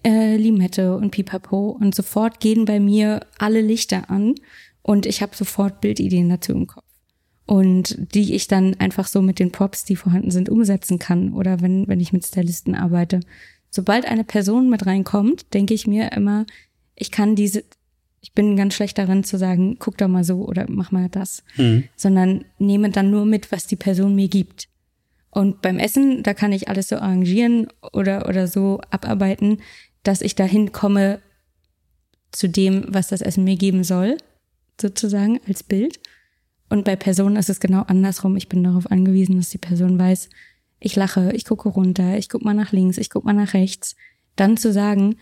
äh, 0.05 0.37
Limette 0.37 0.97
und 0.97 1.11
Pipapo. 1.11 1.71
Und 1.71 1.95
sofort 1.95 2.41
gehen 2.41 2.65
bei 2.65 2.81
mir 2.81 3.27
alle 3.39 3.61
Lichter 3.61 4.11
an. 4.11 4.35
Und 4.83 5.07
ich 5.07 5.23
habe 5.23 5.37
sofort 5.37 5.81
Bildideen 5.81 6.29
dazu 6.29 6.53
im 6.53 6.67
Kopf. 6.67 6.85
Und 7.47 8.15
die 8.15 8.35
ich 8.35 8.47
dann 8.47 8.75
einfach 8.79 9.09
so 9.09 9.23
mit 9.23 9.39
den 9.39 9.53
Props, 9.53 9.85
die 9.85 9.97
vorhanden 9.97 10.31
sind, 10.31 10.49
umsetzen 10.49 10.99
kann. 10.99 11.33
Oder 11.33 11.61
wenn 11.61 11.89
wenn 11.89 12.01
ich 12.01 12.13
mit 12.13 12.25
Stylisten 12.25 12.75
arbeite, 12.75 13.21
sobald 13.71 14.05
eine 14.05 14.25
Person 14.25 14.69
mit 14.69 14.87
reinkommt, 14.87 15.55
denke 15.55 15.75
ich 15.75 15.87
mir 15.87 16.13
immer, 16.13 16.45
ich 16.95 17.11
kann 17.11 17.35
diese, 17.35 17.65
ich 18.21 18.33
bin 18.33 18.57
ganz 18.57 18.75
schlecht 18.75 18.99
darin 18.99 19.25
zu 19.25 19.39
sagen, 19.39 19.77
guck 19.79 19.97
doch 19.97 20.09
mal 20.09 20.25
so 20.25 20.45
oder 20.45 20.67
mach 20.69 20.91
mal 20.93 21.09
das, 21.09 21.43
mhm. 21.57 21.85
sondern 21.97 22.45
nehme 22.59 22.91
dann 22.91 23.11
nur 23.11 23.25
mit, 23.25 23.51
was 23.53 23.67
die 23.67 23.77
Person 23.77 24.15
mir 24.15 24.29
gibt. 24.29 24.69
Und 25.31 25.63
beim 25.63 25.79
Essen, 25.79 26.23
da 26.23 26.35
kann 26.35 26.53
ich 26.53 26.69
alles 26.69 26.89
so 26.89 26.97
arrangieren 26.97 27.69
oder, 27.93 28.29
oder 28.29 28.49
so 28.49 28.81
abarbeiten, 28.91 29.61
dass 30.03 30.23
ich 30.23 30.35
dahin 30.35 30.73
komme 30.73 31.21
zu 32.33 32.49
dem, 32.49 32.85
was 32.89 33.09
das 33.09 33.23
Essen 33.23 33.45
mir 33.45 33.57
geben 33.57 33.85
soll, 33.85 34.17
sozusagen 34.81 35.41
als 35.47 35.63
Bild. 35.63 36.01
Und 36.69 36.85
bei 36.85 36.97
Personen 36.97 37.37
ist 37.37 37.51
es 37.51 37.61
genau 37.61 37.83
andersrum. 37.83 38.37
Ich 38.37 38.49
bin 38.49 38.65
darauf 38.65 38.91
angewiesen, 38.91 39.37
dass 39.37 39.51
die 39.51 39.59
Person 39.59 39.99
weiß, 39.99 40.29
ich 40.81 40.97
lache, 40.97 41.31
ich 41.33 41.45
gucke 41.45 41.69
runter, 41.69 42.17
ich 42.17 42.29
gucke 42.29 42.45
mal 42.45 42.55
nach 42.55 42.73
links, 42.73 42.99
ich 42.99 43.11
gucke 43.11 43.27
mal 43.27 43.35
nach 43.35 43.55
rechts, 43.55 43.97
dann 44.37 44.57
zu 44.57 44.73
sagen, 44.73 45.17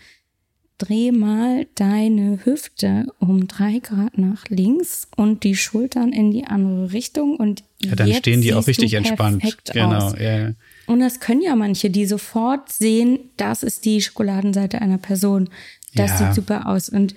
dreh 0.78 1.10
mal 1.10 1.66
deine 1.74 2.38
Hüfte 2.44 3.06
um 3.18 3.48
drei 3.48 3.80
Grad 3.80 4.16
nach 4.16 4.48
links 4.48 5.08
und 5.16 5.42
die 5.42 5.56
Schultern 5.56 6.12
in 6.12 6.30
die 6.30 6.44
andere 6.44 6.92
Richtung 6.92 7.36
und 7.36 7.64
ja, 7.82 7.96
dann 7.96 8.06
jetzt 8.06 8.18
stehen 8.18 8.40
die 8.40 8.54
auch 8.54 8.66
richtig 8.66 8.94
entspannt. 8.94 9.58
Genau, 9.72 10.14
ja. 10.14 10.52
Und 10.86 11.00
das 11.00 11.18
können 11.20 11.42
ja 11.42 11.56
manche, 11.56 11.90
die 11.90 12.06
sofort 12.06 12.72
sehen, 12.72 13.18
das 13.36 13.64
ist 13.64 13.84
die 13.84 14.00
Schokoladenseite 14.00 14.80
einer 14.80 14.98
Person. 14.98 15.50
Das 15.94 16.12
ja. 16.12 16.18
sieht 16.18 16.34
super 16.34 16.68
aus 16.68 16.88
und 16.88 17.14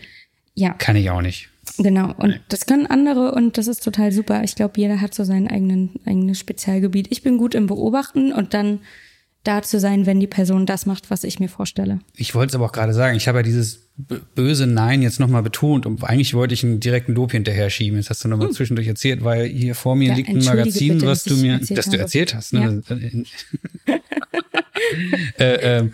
ja. 0.56 0.74
Kann 0.74 0.96
ich 0.96 1.10
auch 1.10 1.22
nicht. 1.22 1.51
Genau, 1.78 2.14
und 2.18 2.40
das 2.50 2.66
können 2.66 2.88
andere 2.88 3.34
und 3.34 3.58
das 3.58 3.68
ist 3.68 3.84
total 3.84 4.12
super. 4.12 4.44
Ich 4.44 4.56
glaube, 4.56 4.74
jeder 4.80 5.02
hat 5.02 5.14
so 5.14 5.24
sein 5.24 5.48
eigenen, 5.48 5.92
eigenes 6.06 6.40
Spezialgebiet. 6.40 7.08
Ich 7.12 7.24
bin 7.24 7.38
gut 7.38 7.56
im 7.56 7.68
Beobachten 7.68 8.32
und 8.32 8.54
dann 8.54 8.80
da 9.44 9.64
zu 9.64 9.80
sein, 9.80 10.06
wenn 10.06 10.20
die 10.20 10.28
Person 10.28 10.66
das 10.66 10.86
macht, 10.86 11.10
was 11.10 11.24
ich 11.24 11.40
mir 11.40 11.50
vorstelle. 11.50 12.00
Ich 12.16 12.36
wollte 12.36 12.52
es 12.52 12.56
aber 12.56 12.66
auch 12.66 12.72
gerade 12.72 12.94
sagen, 12.94 13.18
ich 13.18 13.28
habe 13.28 13.40
ja 13.40 13.44
dieses 13.44 13.90
böse 14.36 14.68
Nein 14.68 15.02
jetzt 15.02 15.20
nochmal 15.20 15.42
betont 15.42 15.86
und 15.86 16.04
eigentlich 16.04 16.34
wollte 16.34 16.54
ich 16.54 16.64
einen 16.64 16.80
direkten 16.80 17.14
Lob 17.14 17.32
hinterher 17.32 17.70
schieben. 17.70 17.98
Jetzt 17.98 18.10
hast 18.10 18.24
du 18.24 18.28
nochmal 18.28 18.48
hm. 18.48 18.56
zwischendurch 18.56 18.88
erzählt, 18.88 19.24
weil 19.24 19.48
hier 19.48 19.76
vor 19.76 19.96
mir 19.96 20.10
ja, 20.10 20.16
liegt 20.16 20.30
ein 20.30 20.44
Magazin, 20.44 20.94
bitte, 20.94 21.08
was 21.08 21.24
du 21.24 21.36
mir, 21.38 21.60
das 21.60 21.90
du 21.90 21.98
erzählt 21.98 22.36
hast. 22.36 22.54
Ne? 22.54 22.84
Ja. 22.88 23.96
äh, 25.40 25.80
äh, 25.80 25.90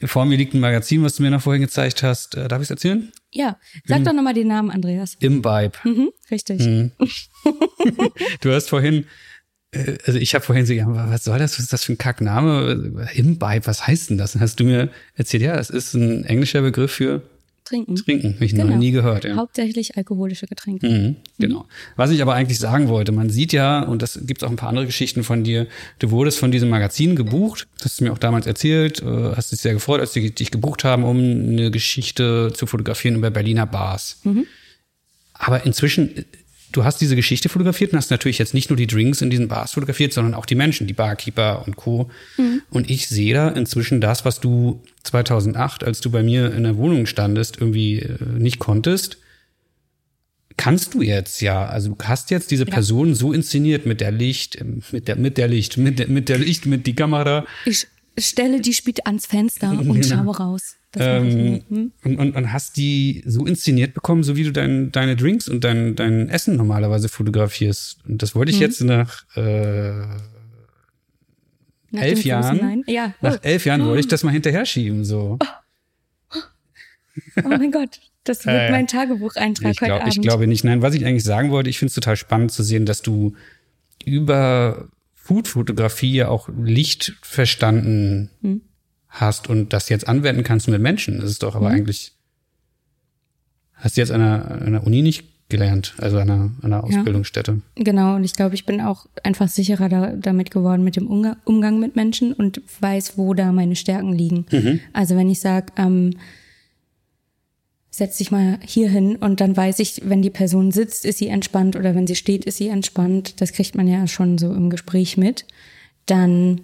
vor 0.06 0.24
mir 0.24 0.36
liegt 0.36 0.54
ein 0.54 0.60
Magazin, 0.60 1.02
was 1.02 1.16
du 1.16 1.22
mir 1.22 1.30
noch 1.30 1.42
vorhin 1.42 1.62
gezeigt 1.62 2.02
hast. 2.02 2.36
Äh, 2.36 2.46
darf 2.48 2.60
ich 2.60 2.66
es 2.66 2.70
erzählen? 2.70 3.12
Ja. 3.36 3.58
Sag 3.84 3.98
Im, 3.98 4.04
doch 4.04 4.12
nochmal 4.14 4.34
den 4.34 4.48
Namen, 4.48 4.70
Andreas. 4.70 5.16
Imbibe. 5.20 5.72
Mhm, 5.84 6.10
richtig. 6.30 6.60
Mhm. 6.60 6.92
du 8.40 8.52
hast 8.52 8.70
vorhin, 8.70 9.04
äh, 9.72 9.98
also 10.06 10.18
ich 10.18 10.34
habe 10.34 10.44
vorhin 10.44 10.64
so, 10.64 10.72
ja, 10.72 10.86
was 10.88 11.24
soll 11.24 11.38
das? 11.38 11.52
Was 11.54 11.64
ist 11.64 11.72
das 11.72 11.84
für 11.84 11.92
ein 11.92 11.98
Kackname? 11.98 13.08
Imbibe, 13.14 13.66
was 13.66 13.86
heißt 13.86 14.10
denn 14.10 14.18
das? 14.18 14.32
Dann 14.32 14.42
hast 14.42 14.58
du 14.58 14.64
mir 14.64 14.90
erzählt, 15.14 15.42
ja, 15.42 15.56
das 15.56 15.70
ist 15.70 15.94
ein 15.94 16.24
englischer 16.24 16.62
Begriff 16.62 16.92
für 16.92 17.22
Trinken. 17.66 17.96
Trinken, 17.96 18.34
habe 18.34 18.44
ich 18.44 18.52
genau. 18.52 18.66
noch 18.66 18.76
nie 18.76 18.92
gehört. 18.92 19.24
Ja. 19.24 19.36
Hauptsächlich 19.36 19.96
alkoholische 19.96 20.46
Getränke. 20.46 20.88
Mhm, 20.88 21.16
genau. 21.38 21.60
Mhm. 21.60 21.66
Was 21.96 22.10
ich 22.10 22.22
aber 22.22 22.34
eigentlich 22.34 22.58
sagen 22.58 22.88
wollte, 22.88 23.12
man 23.12 23.28
sieht 23.28 23.52
ja, 23.52 23.82
und 23.82 24.02
das 24.02 24.20
gibt 24.24 24.44
auch 24.44 24.50
ein 24.50 24.56
paar 24.56 24.68
andere 24.68 24.86
Geschichten 24.86 25.24
von 25.24 25.44
dir, 25.44 25.66
du 25.98 26.10
wurdest 26.10 26.38
von 26.38 26.52
diesem 26.52 26.68
Magazin 26.68 27.16
gebucht, 27.16 27.66
das 27.78 27.86
hast 27.86 28.00
du 28.00 28.04
mir 28.04 28.12
auch 28.12 28.18
damals 28.18 28.46
erzählt, 28.46 29.02
äh, 29.02 29.34
hast 29.34 29.52
dich 29.52 29.60
sehr 29.60 29.74
gefreut, 29.74 30.00
als 30.00 30.12
sie 30.12 30.30
dich 30.30 30.50
gebucht 30.50 30.84
haben, 30.84 31.04
um 31.04 31.18
eine 31.18 31.70
Geschichte 31.70 32.52
zu 32.54 32.66
fotografieren 32.66 33.16
über 33.16 33.30
Berliner 33.30 33.66
Bars. 33.66 34.20
Mhm. 34.22 34.46
Aber 35.34 35.66
inzwischen 35.66 36.24
du 36.76 36.84
hast 36.84 37.00
diese 37.00 37.16
Geschichte 37.16 37.48
fotografiert 37.48 37.92
und 37.92 37.98
hast 37.98 38.10
natürlich 38.10 38.38
jetzt 38.38 38.54
nicht 38.54 38.70
nur 38.70 38.76
die 38.76 38.86
Drinks 38.86 39.22
in 39.22 39.30
diesen 39.30 39.48
Bars 39.48 39.72
fotografiert, 39.72 40.12
sondern 40.12 40.34
auch 40.34 40.46
die 40.46 40.54
Menschen, 40.54 40.86
die 40.86 40.92
Barkeeper 40.92 41.64
und 41.66 41.76
Co. 41.76 42.10
Mhm. 42.36 42.62
Und 42.70 42.90
ich 42.90 43.08
sehe 43.08 43.32
da 43.34 43.48
inzwischen 43.48 44.00
das, 44.00 44.24
was 44.24 44.40
du 44.40 44.82
2008, 45.04 45.84
als 45.84 46.00
du 46.00 46.10
bei 46.10 46.22
mir 46.22 46.52
in 46.52 46.64
der 46.64 46.76
Wohnung 46.76 47.06
standest, 47.06 47.58
irgendwie 47.60 48.00
äh, 48.00 48.18
nicht 48.36 48.58
konntest. 48.58 49.18
kannst 50.58 50.94
du 50.94 51.02
jetzt 51.02 51.40
ja, 51.42 51.66
also 51.66 51.90
du 51.90 51.96
hast 52.04 52.30
jetzt 52.30 52.50
diese 52.50 52.66
Person 52.66 53.14
so 53.14 53.32
inszeniert 53.32 53.86
mit 53.86 54.00
der 54.00 54.10
Licht, 54.10 54.58
mit 54.92 55.08
der, 55.08 55.16
mit 55.16 55.38
der 55.38 55.48
Licht, 55.48 55.76
mit 55.76 55.98
der, 55.98 56.08
mit 56.08 56.28
der 56.28 56.38
Licht, 56.38 56.66
mit 56.66 56.86
die 56.86 56.94
Kamera. 56.94 57.46
Ich 57.64 57.86
stelle 58.18 58.60
die 58.60 58.72
Spiel 58.72 58.94
ans 59.04 59.26
Fenster 59.26 59.70
und 59.70 59.86
Genau. 60.00 60.24
schaue 60.24 60.36
raus. 60.36 60.76
Ähm. 60.98 61.62
Hm? 61.68 61.92
und, 62.04 62.18
und, 62.18 62.36
und 62.36 62.52
hast 62.52 62.76
die 62.76 63.22
so 63.26 63.44
inszeniert 63.46 63.94
bekommen, 63.94 64.22
so 64.22 64.36
wie 64.36 64.44
du 64.44 64.52
dein, 64.52 64.92
deine 64.92 65.16
Drinks 65.16 65.48
und 65.48 65.64
dein, 65.64 65.94
dein 65.96 66.28
Essen 66.28 66.56
normalerweise 66.56 67.08
fotografierst. 67.08 67.98
Und 68.06 68.22
das 68.22 68.34
wollte 68.34 68.50
ich 68.52 68.60
jetzt 68.60 68.82
nach, 68.82 69.24
äh, 69.36 70.00
Nach 71.90 72.02
elf 72.02 72.24
Jahren? 72.24 72.84
Ja. 72.86 73.14
nach 73.20 73.42
elf 73.42 73.64
Jahren 73.66 73.84
wollte 73.84 74.00
ich 74.00 74.08
das 74.08 74.22
mal 74.24 74.32
hinterher 74.32 74.64
schieben, 74.66 75.04
so. 75.04 75.38
Oh 77.44 77.48
mein 77.48 77.70
Gott, 77.72 78.00
das 78.24 78.44
wird 78.44 78.54
Äh, 78.56 78.70
mein 78.70 78.86
Tagebucheintrag 78.86 79.72
Ich, 79.72 79.80
heute 79.80 79.86
glaub, 79.88 80.00
Abend. 80.02 80.14
ich 80.14 80.20
glaube 80.20 80.46
nicht. 80.46 80.64
Nein, 80.64 80.82
was 80.82 80.94
ich 80.94 81.04
eigentlich 81.06 81.24
sagen 81.24 81.50
wollte, 81.50 81.70
ich 81.70 81.78
finde 81.78 81.90
es 81.90 81.94
total 81.94 82.16
spannend 82.16 82.52
zu 82.52 82.62
sehen, 82.62 82.84
dass 82.86 83.00
du 83.02 83.34
über 84.04 84.88
Foodfotografie 85.14 86.12
ja 86.14 86.28
auch 86.28 86.48
Licht 86.56 87.16
verstanden 87.22 88.30
Hm. 88.42 88.60
Hast 89.20 89.48
und 89.48 89.72
das 89.72 89.88
jetzt 89.88 90.08
anwenden 90.08 90.42
kannst 90.42 90.68
mit 90.68 90.80
Menschen. 90.80 91.20
Das 91.20 91.30
ist 91.30 91.42
doch 91.42 91.54
aber 91.54 91.68
eigentlich, 91.68 92.12
hast 93.74 93.96
du 93.96 94.00
jetzt 94.00 94.10
an 94.10 94.20
einer, 94.20 94.50
an 94.50 94.62
einer 94.62 94.86
Uni 94.86 95.02
nicht 95.02 95.24
gelernt, 95.48 95.94
also 95.98 96.18
an 96.18 96.30
einer, 96.30 96.50
an 96.62 96.72
einer 96.72 96.84
Ausbildungsstätte. 96.84 97.60
Genau, 97.76 98.16
und 98.16 98.24
ich 98.24 98.34
glaube, 98.34 98.54
ich 98.54 98.66
bin 98.66 98.80
auch 98.80 99.06
einfach 99.22 99.48
sicherer 99.48 99.88
da, 99.88 100.12
damit 100.16 100.50
geworden 100.50 100.82
mit 100.82 100.96
dem 100.96 101.06
Umga 101.06 101.36
Umgang 101.44 101.78
mit 101.78 101.94
Menschen 101.94 102.32
und 102.32 102.60
weiß, 102.80 103.16
wo 103.16 103.32
da 103.32 103.52
meine 103.52 103.76
Stärken 103.76 104.12
liegen. 104.12 104.46
Also 104.92 105.16
wenn 105.16 105.30
ich 105.30 105.40
sage, 105.40 105.66
ähm, 105.76 106.14
setz 107.90 108.18
dich 108.18 108.30
mal 108.30 108.58
hier 108.62 108.90
hin 108.90 109.16
und 109.16 109.40
dann 109.40 109.56
weiß 109.56 109.78
ich, 109.78 110.02
wenn 110.04 110.20
die 110.20 110.30
Person 110.30 110.72
sitzt, 110.72 111.04
ist 111.06 111.18
sie 111.18 111.28
entspannt 111.28 111.76
oder 111.76 111.94
wenn 111.94 112.06
sie 112.06 112.16
steht, 112.16 112.44
ist 112.44 112.58
sie 112.58 112.68
entspannt. 112.68 113.40
Das 113.40 113.52
kriegt 113.52 113.74
man 113.74 113.88
ja 113.88 114.06
schon 114.06 114.38
so 114.38 114.52
im 114.52 114.68
Gespräch 114.68 115.16
mit. 115.16 115.46
Dann 116.06 116.60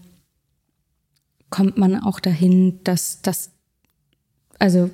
kommt 1.52 1.76
man 1.76 2.02
auch 2.02 2.18
dahin, 2.18 2.80
dass 2.82 3.20
das, 3.22 3.52
also 4.58 4.90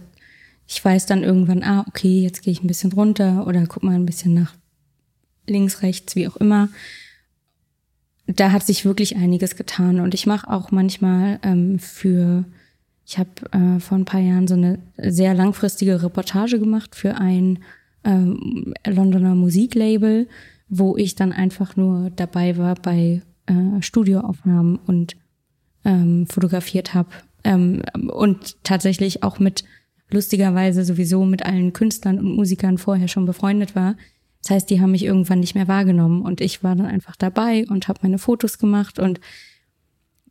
ich 0.66 0.84
weiß 0.84 1.06
dann 1.06 1.22
irgendwann, 1.22 1.62
ah, 1.62 1.84
okay, 1.88 2.20
jetzt 2.20 2.42
gehe 2.42 2.52
ich 2.52 2.62
ein 2.62 2.66
bisschen 2.66 2.92
runter 2.92 3.46
oder 3.46 3.64
guck 3.66 3.84
mal 3.84 3.94
ein 3.94 4.04
bisschen 4.04 4.34
nach 4.34 4.54
links, 5.46 5.82
rechts, 5.82 6.14
wie 6.16 6.28
auch 6.28 6.36
immer. 6.36 6.68
Da 8.26 8.52
hat 8.52 8.66
sich 8.66 8.84
wirklich 8.84 9.16
einiges 9.16 9.56
getan 9.56 10.00
und 10.00 10.12
ich 10.12 10.26
mache 10.26 10.50
auch 10.50 10.70
manchmal 10.70 11.38
ähm, 11.42 11.78
für, 11.78 12.44
ich 13.06 13.18
habe 13.18 13.30
äh, 13.52 13.80
vor 13.80 13.96
ein 13.96 14.04
paar 14.04 14.20
Jahren 14.20 14.48
so 14.48 14.54
eine 14.54 14.80
sehr 14.98 15.32
langfristige 15.34 16.02
Reportage 16.02 16.58
gemacht 16.58 16.96
für 16.96 17.14
ein 17.14 17.60
ähm, 18.04 18.74
Londoner 18.84 19.36
Musiklabel, 19.36 20.28
wo 20.68 20.96
ich 20.96 21.14
dann 21.14 21.32
einfach 21.32 21.76
nur 21.76 22.10
dabei 22.10 22.58
war 22.58 22.74
bei 22.74 23.22
äh, 23.46 23.80
Studioaufnahmen 23.80 24.80
und 24.86 25.16
ähm, 25.88 26.26
fotografiert 26.26 26.92
habe 26.94 27.08
ähm, 27.44 27.82
und 28.12 28.62
tatsächlich 28.62 29.22
auch 29.22 29.38
mit 29.38 29.64
lustigerweise 30.10 30.84
sowieso 30.84 31.24
mit 31.24 31.44
allen 31.44 31.72
Künstlern 31.72 32.18
und 32.18 32.36
Musikern 32.36 32.78
vorher 32.78 33.08
schon 33.08 33.26
befreundet 33.26 33.74
war. 33.74 33.96
Das 34.42 34.50
heißt, 34.50 34.70
die 34.70 34.80
haben 34.80 34.92
mich 34.92 35.04
irgendwann 35.04 35.40
nicht 35.40 35.54
mehr 35.54 35.66
wahrgenommen. 35.66 36.22
Und 36.22 36.40
ich 36.40 36.62
war 36.62 36.76
dann 36.76 36.86
einfach 36.86 37.16
dabei 37.16 37.66
und 37.68 37.88
habe 37.88 38.00
meine 38.02 38.18
Fotos 38.18 38.58
gemacht. 38.58 38.98
Und 38.98 39.20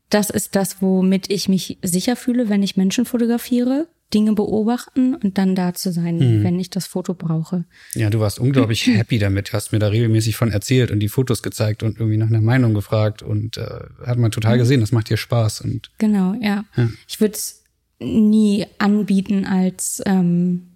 das 0.10 0.30
ist 0.30 0.55
das, 0.55 0.82
womit 0.82 1.30
ich 1.30 1.49
mich 1.49 1.78
sicher 1.84 2.16
fühle, 2.16 2.49
wenn 2.49 2.64
ich 2.64 2.78
Menschen 2.78 3.05
fotografiere, 3.05 3.88
Dinge 4.14 4.34
beobachten 4.34 5.16
und 5.16 5.38
dann 5.38 5.53
da 5.53 5.74
zu 5.74 5.91
sein, 5.91 6.41
wenn 6.43 6.58
ich 6.60 6.70
das 6.70 6.88
Foto 6.88 7.14
brauche. 7.14 7.66
Ja, 7.93 8.10
du 8.10 8.22
warst 8.22 8.39
unglaublich 8.39 8.88
happy 8.95 9.20
damit. 9.20 9.49
Du 9.49 9.53
hast 9.53 9.74
mir 9.74 9.80
da 9.80 9.88
regelmäßig 9.88 10.38
von 10.38 10.49
erzählt 10.51 10.91
und 10.91 10.99
die 11.01 11.10
Fotos 11.10 11.43
gezeigt 11.43 11.84
und 11.84 11.99
irgendwie 11.99 12.18
nach 12.18 12.28
einer 12.30 12.39
Meinung 12.41 12.74
gefragt 12.74 13.22
und 13.22 13.58
äh, 13.58 13.68
hat 14.05 14.18
man 14.18 14.32
total 14.32 14.58
gesehen, 14.58 14.80
das 14.80 14.93
macht 14.93 15.10
dir 15.10 15.18
Spaß 15.18 15.62
und 15.62 15.91
Genau, 15.97 16.36
ja. 16.41 16.64
Ich 17.08 17.20
würde 17.20 17.34
es 17.34 17.64
nie 17.99 18.66
anbieten 18.78 19.45
als, 19.45 20.01
ähm, 20.05 20.68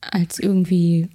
als 0.00 0.38
irgendwie, 0.38 1.08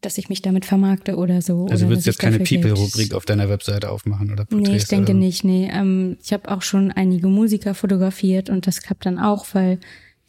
dass 0.00 0.16
ich 0.16 0.30
mich 0.30 0.40
damit 0.40 0.64
vermarkte 0.64 1.16
oder 1.16 1.42
so. 1.42 1.66
also 1.66 1.84
oder 1.84 1.90
würdest 1.90 2.06
dass 2.06 2.14
jetzt 2.14 2.18
keine 2.20 2.38
People-Rubrik 2.38 3.12
auf 3.12 3.26
deiner 3.26 3.50
Webseite 3.50 3.90
aufmachen 3.90 4.32
oder 4.32 4.46
Porträts 4.46 4.70
Nee, 4.70 4.76
ich 4.76 4.84
denke 4.88 5.12
oder? 5.12 5.20
nicht, 5.20 5.44
nee. 5.44 5.68
Ähm, 5.70 6.16
ich 6.22 6.32
habe 6.32 6.50
auch 6.50 6.62
schon 6.62 6.90
einige 6.92 7.26
Musiker 7.28 7.74
fotografiert 7.74 8.48
und 8.48 8.66
das 8.66 8.80
klappt 8.80 9.04
dann 9.04 9.18
auch, 9.18 9.46
weil 9.52 9.78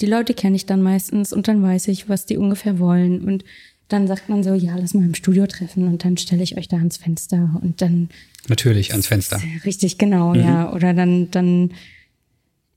die 0.01 0.07
Leute 0.07 0.33
kenne 0.33 0.55
ich 0.55 0.65
dann 0.65 0.81
meistens 0.81 1.31
und 1.31 1.47
dann 1.47 1.61
weiß 1.61 1.87
ich, 1.89 2.09
was 2.09 2.25
die 2.25 2.37
ungefähr 2.37 2.79
wollen. 2.79 3.21
Und 3.21 3.43
dann 3.87 4.07
sagt 4.07 4.29
man 4.29 4.43
so, 4.43 4.53
ja, 4.53 4.75
lass 4.75 4.93
mal 4.93 5.05
im 5.05 5.15
Studio 5.15 5.47
treffen 5.47 5.87
und 5.87 6.03
dann 6.03 6.17
stelle 6.17 6.43
ich 6.43 6.57
euch 6.57 6.67
da 6.67 6.77
ans 6.77 6.97
Fenster 6.97 7.59
und 7.61 7.81
dann 7.81 8.09
Natürlich 8.47 8.91
ans 8.91 9.07
Fenster. 9.07 9.39
Richtig, 9.65 9.97
genau, 9.97 10.33
ja. 10.33 10.73
Oder 10.73 10.93
dann, 10.93 11.29
dann, 11.29 11.71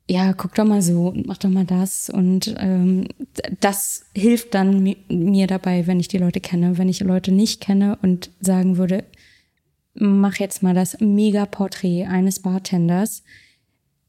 ja, 0.09 0.33
guck 0.35 0.55
doch 0.55 0.67
mal 0.67 0.83
so 0.83 1.09
und 1.09 1.27
mach 1.27 1.39
doch 1.39 1.49
mal 1.49 1.65
das. 1.65 2.11
Und 2.11 2.55
ähm, 2.59 3.09
das 3.61 4.05
hilft 4.15 4.55
dann 4.55 4.83
mi 4.83 4.97
mir 5.09 5.47
dabei, 5.47 5.87
wenn 5.87 6.01
ich 6.01 6.09
die 6.09 6.19
Leute 6.19 6.41
kenne. 6.41 6.77
Wenn 6.77 6.89
ich 6.89 7.01
Leute 7.01 7.33
nicht 7.33 7.61
kenne 7.61 7.99
und 8.03 8.31
sagen 8.41 8.77
würde, 8.77 9.05
mach 9.95 10.37
jetzt 10.37 10.63
mal 10.63 10.75
das 10.75 11.01
Mega-Porträt 11.01 12.05
eines 12.05 12.41
Bartenders. 12.41 13.23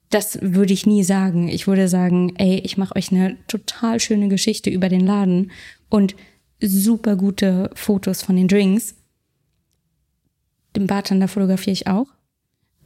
Das 0.09 0.39
würde 0.41 0.73
ich 0.73 0.85
nie 0.85 1.03
sagen. 1.03 1.47
Ich 1.47 1.67
würde 1.67 1.87
sagen, 1.87 2.35
ey, 2.37 2.59
ich 2.59 2.77
mache 2.77 2.95
euch 2.95 3.11
eine 3.11 3.37
total 3.47 3.99
schöne 3.99 4.27
Geschichte 4.27 4.69
über 4.69 4.89
den 4.89 5.05
Laden 5.05 5.51
und 5.89 6.15
super 6.61 7.15
gute 7.15 7.69
Fotos 7.73 8.21
von 8.21 8.35
den 8.35 8.47
Drinks. 8.47 8.95
Den 10.75 10.87
Bartender 10.87 11.27
fotografiere 11.27 11.73
ich 11.73 11.87
auch, 11.87 12.07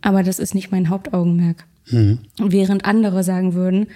aber 0.02 0.24
das 0.24 0.40
ist 0.40 0.56
nicht 0.56 0.72
mein 0.72 0.90
Hauptaugenmerk. 0.90 1.66
Während 2.38 2.86
andere 2.86 3.24
sagen 3.24 3.54
würden, 3.54 3.88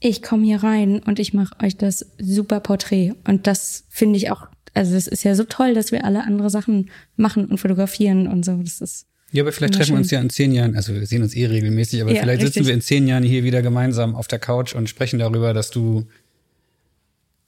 ich 0.00 0.22
komme 0.22 0.44
hier 0.44 0.62
rein 0.62 1.00
und 1.00 1.18
ich 1.18 1.34
mache 1.34 1.54
euch 1.64 1.76
das 1.76 2.06
super 2.18 2.60
Porträt. 2.60 3.14
Und 3.26 3.46
das 3.46 3.84
finde 3.88 4.16
ich 4.16 4.30
auch, 4.30 4.46
also 4.74 4.96
es 4.96 5.06
ist 5.06 5.24
ja 5.24 5.34
so 5.34 5.44
toll, 5.44 5.74
dass 5.74 5.92
wir 5.92 6.04
alle 6.04 6.24
andere 6.24 6.50
Sachen 6.50 6.90
machen 7.16 7.46
und 7.46 7.58
fotografieren 7.58 8.26
und 8.26 8.44
so. 8.44 8.56
Das 8.56 8.80
ist 8.80 9.06
Ja, 9.32 9.42
aber 9.42 9.52
vielleicht 9.52 9.74
treffen 9.74 9.92
wir 9.92 9.98
uns 9.98 10.10
ja 10.10 10.20
in 10.20 10.30
zehn 10.30 10.52
Jahren, 10.52 10.74
also 10.74 10.94
wir 10.94 11.04
sehen 11.06 11.22
uns 11.22 11.34
eh 11.36 11.46
regelmäßig, 11.46 12.00
aber 12.02 12.12
Ja, 12.12 12.22
vielleicht 12.22 12.40
sitzen 12.40 12.60
richtig. 12.60 12.66
wir 12.68 12.74
in 12.74 12.80
zehn 12.80 13.06
Jahren 13.08 13.22
hier 13.24 13.44
wieder 13.44 13.60
gemeinsam 13.60 14.14
auf 14.16 14.26
der 14.26 14.38
Couch 14.38 14.74
und 14.74 14.88
sprechen 14.88 15.18
darüber, 15.18 15.52
dass 15.52 15.70
du 15.70 16.06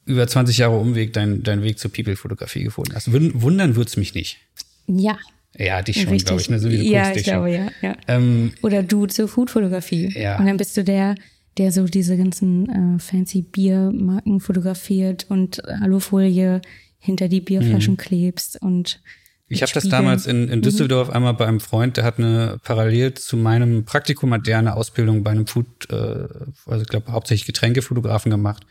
über 0.06 0.26
20 0.26 0.58
Jahre 0.58 0.76
Umweg 0.78 1.12
deinen 1.12 1.42
deinen 1.42 1.62
Weg 1.62 1.78
zur 1.78 1.92
People-Fotografie 1.92 2.64
gefunden 2.64 2.94
hast. 2.94 3.12
Wund- 3.12 3.40
Wundern 3.42 3.76
wird's 3.76 3.96
mich 3.96 4.14
nicht. 4.14 4.38
ja 4.86 5.16
Ja, 5.56 5.82
dich 5.82 6.02
schon, 6.02 6.16
glaube 6.18 6.40
ich, 6.40 6.50
ne? 6.50 6.58
so 6.58 6.70
wie 6.70 6.78
du 6.78 6.82
ja, 6.84 7.04
guckst, 7.04 7.16
ich 7.18 7.22
dich 7.24 7.32
schon. 7.32 7.44
glaube, 7.44 7.52
ja, 7.54 7.70
ja. 7.82 7.96
Ähm, 8.08 8.52
Oder 8.62 8.82
du 8.82 9.06
zur 9.06 9.28
Foodfotografie. 9.28 10.12
Ja. 10.18 10.38
Und 10.38 10.46
dann 10.46 10.56
bist 10.56 10.76
du 10.76 10.84
der, 10.84 11.14
der 11.58 11.72
so 11.72 11.84
diese 11.86 12.16
ganzen 12.16 12.96
äh, 12.96 12.98
fancy 12.98 13.42
Biermarken 13.42 14.40
fotografiert 14.40 15.26
und 15.28 15.64
Alufolie 15.68 16.60
hinter 16.98 17.28
die 17.28 17.40
Bierflaschen 17.40 17.96
klebst 17.96 18.60
und 18.60 19.00
Mhm. 19.02 19.19
Ich 19.52 19.62
habe 19.62 19.72
das 19.72 19.88
damals 19.88 20.26
in, 20.26 20.48
in 20.48 20.62
Düsseldorf 20.62 21.10
einmal 21.10 21.34
bei 21.34 21.46
einem 21.46 21.58
Freund, 21.58 21.96
der 21.96 22.04
hat 22.04 22.18
eine 22.18 22.60
parallel 22.62 23.14
zu 23.14 23.36
meinem 23.36 23.84
Praktikum 23.84 24.32
hat 24.32 24.46
der 24.46 24.58
eine 24.58 24.76
Ausbildung 24.76 25.24
bei 25.24 25.32
einem 25.32 25.48
Food, 25.48 25.66
äh, 25.90 25.94
also 26.66 26.82
ich 26.82 26.88
glaube 26.88 27.10
hauptsächlich 27.10 27.46
Getränkefotografen 27.46 28.30
gemacht. 28.30 28.62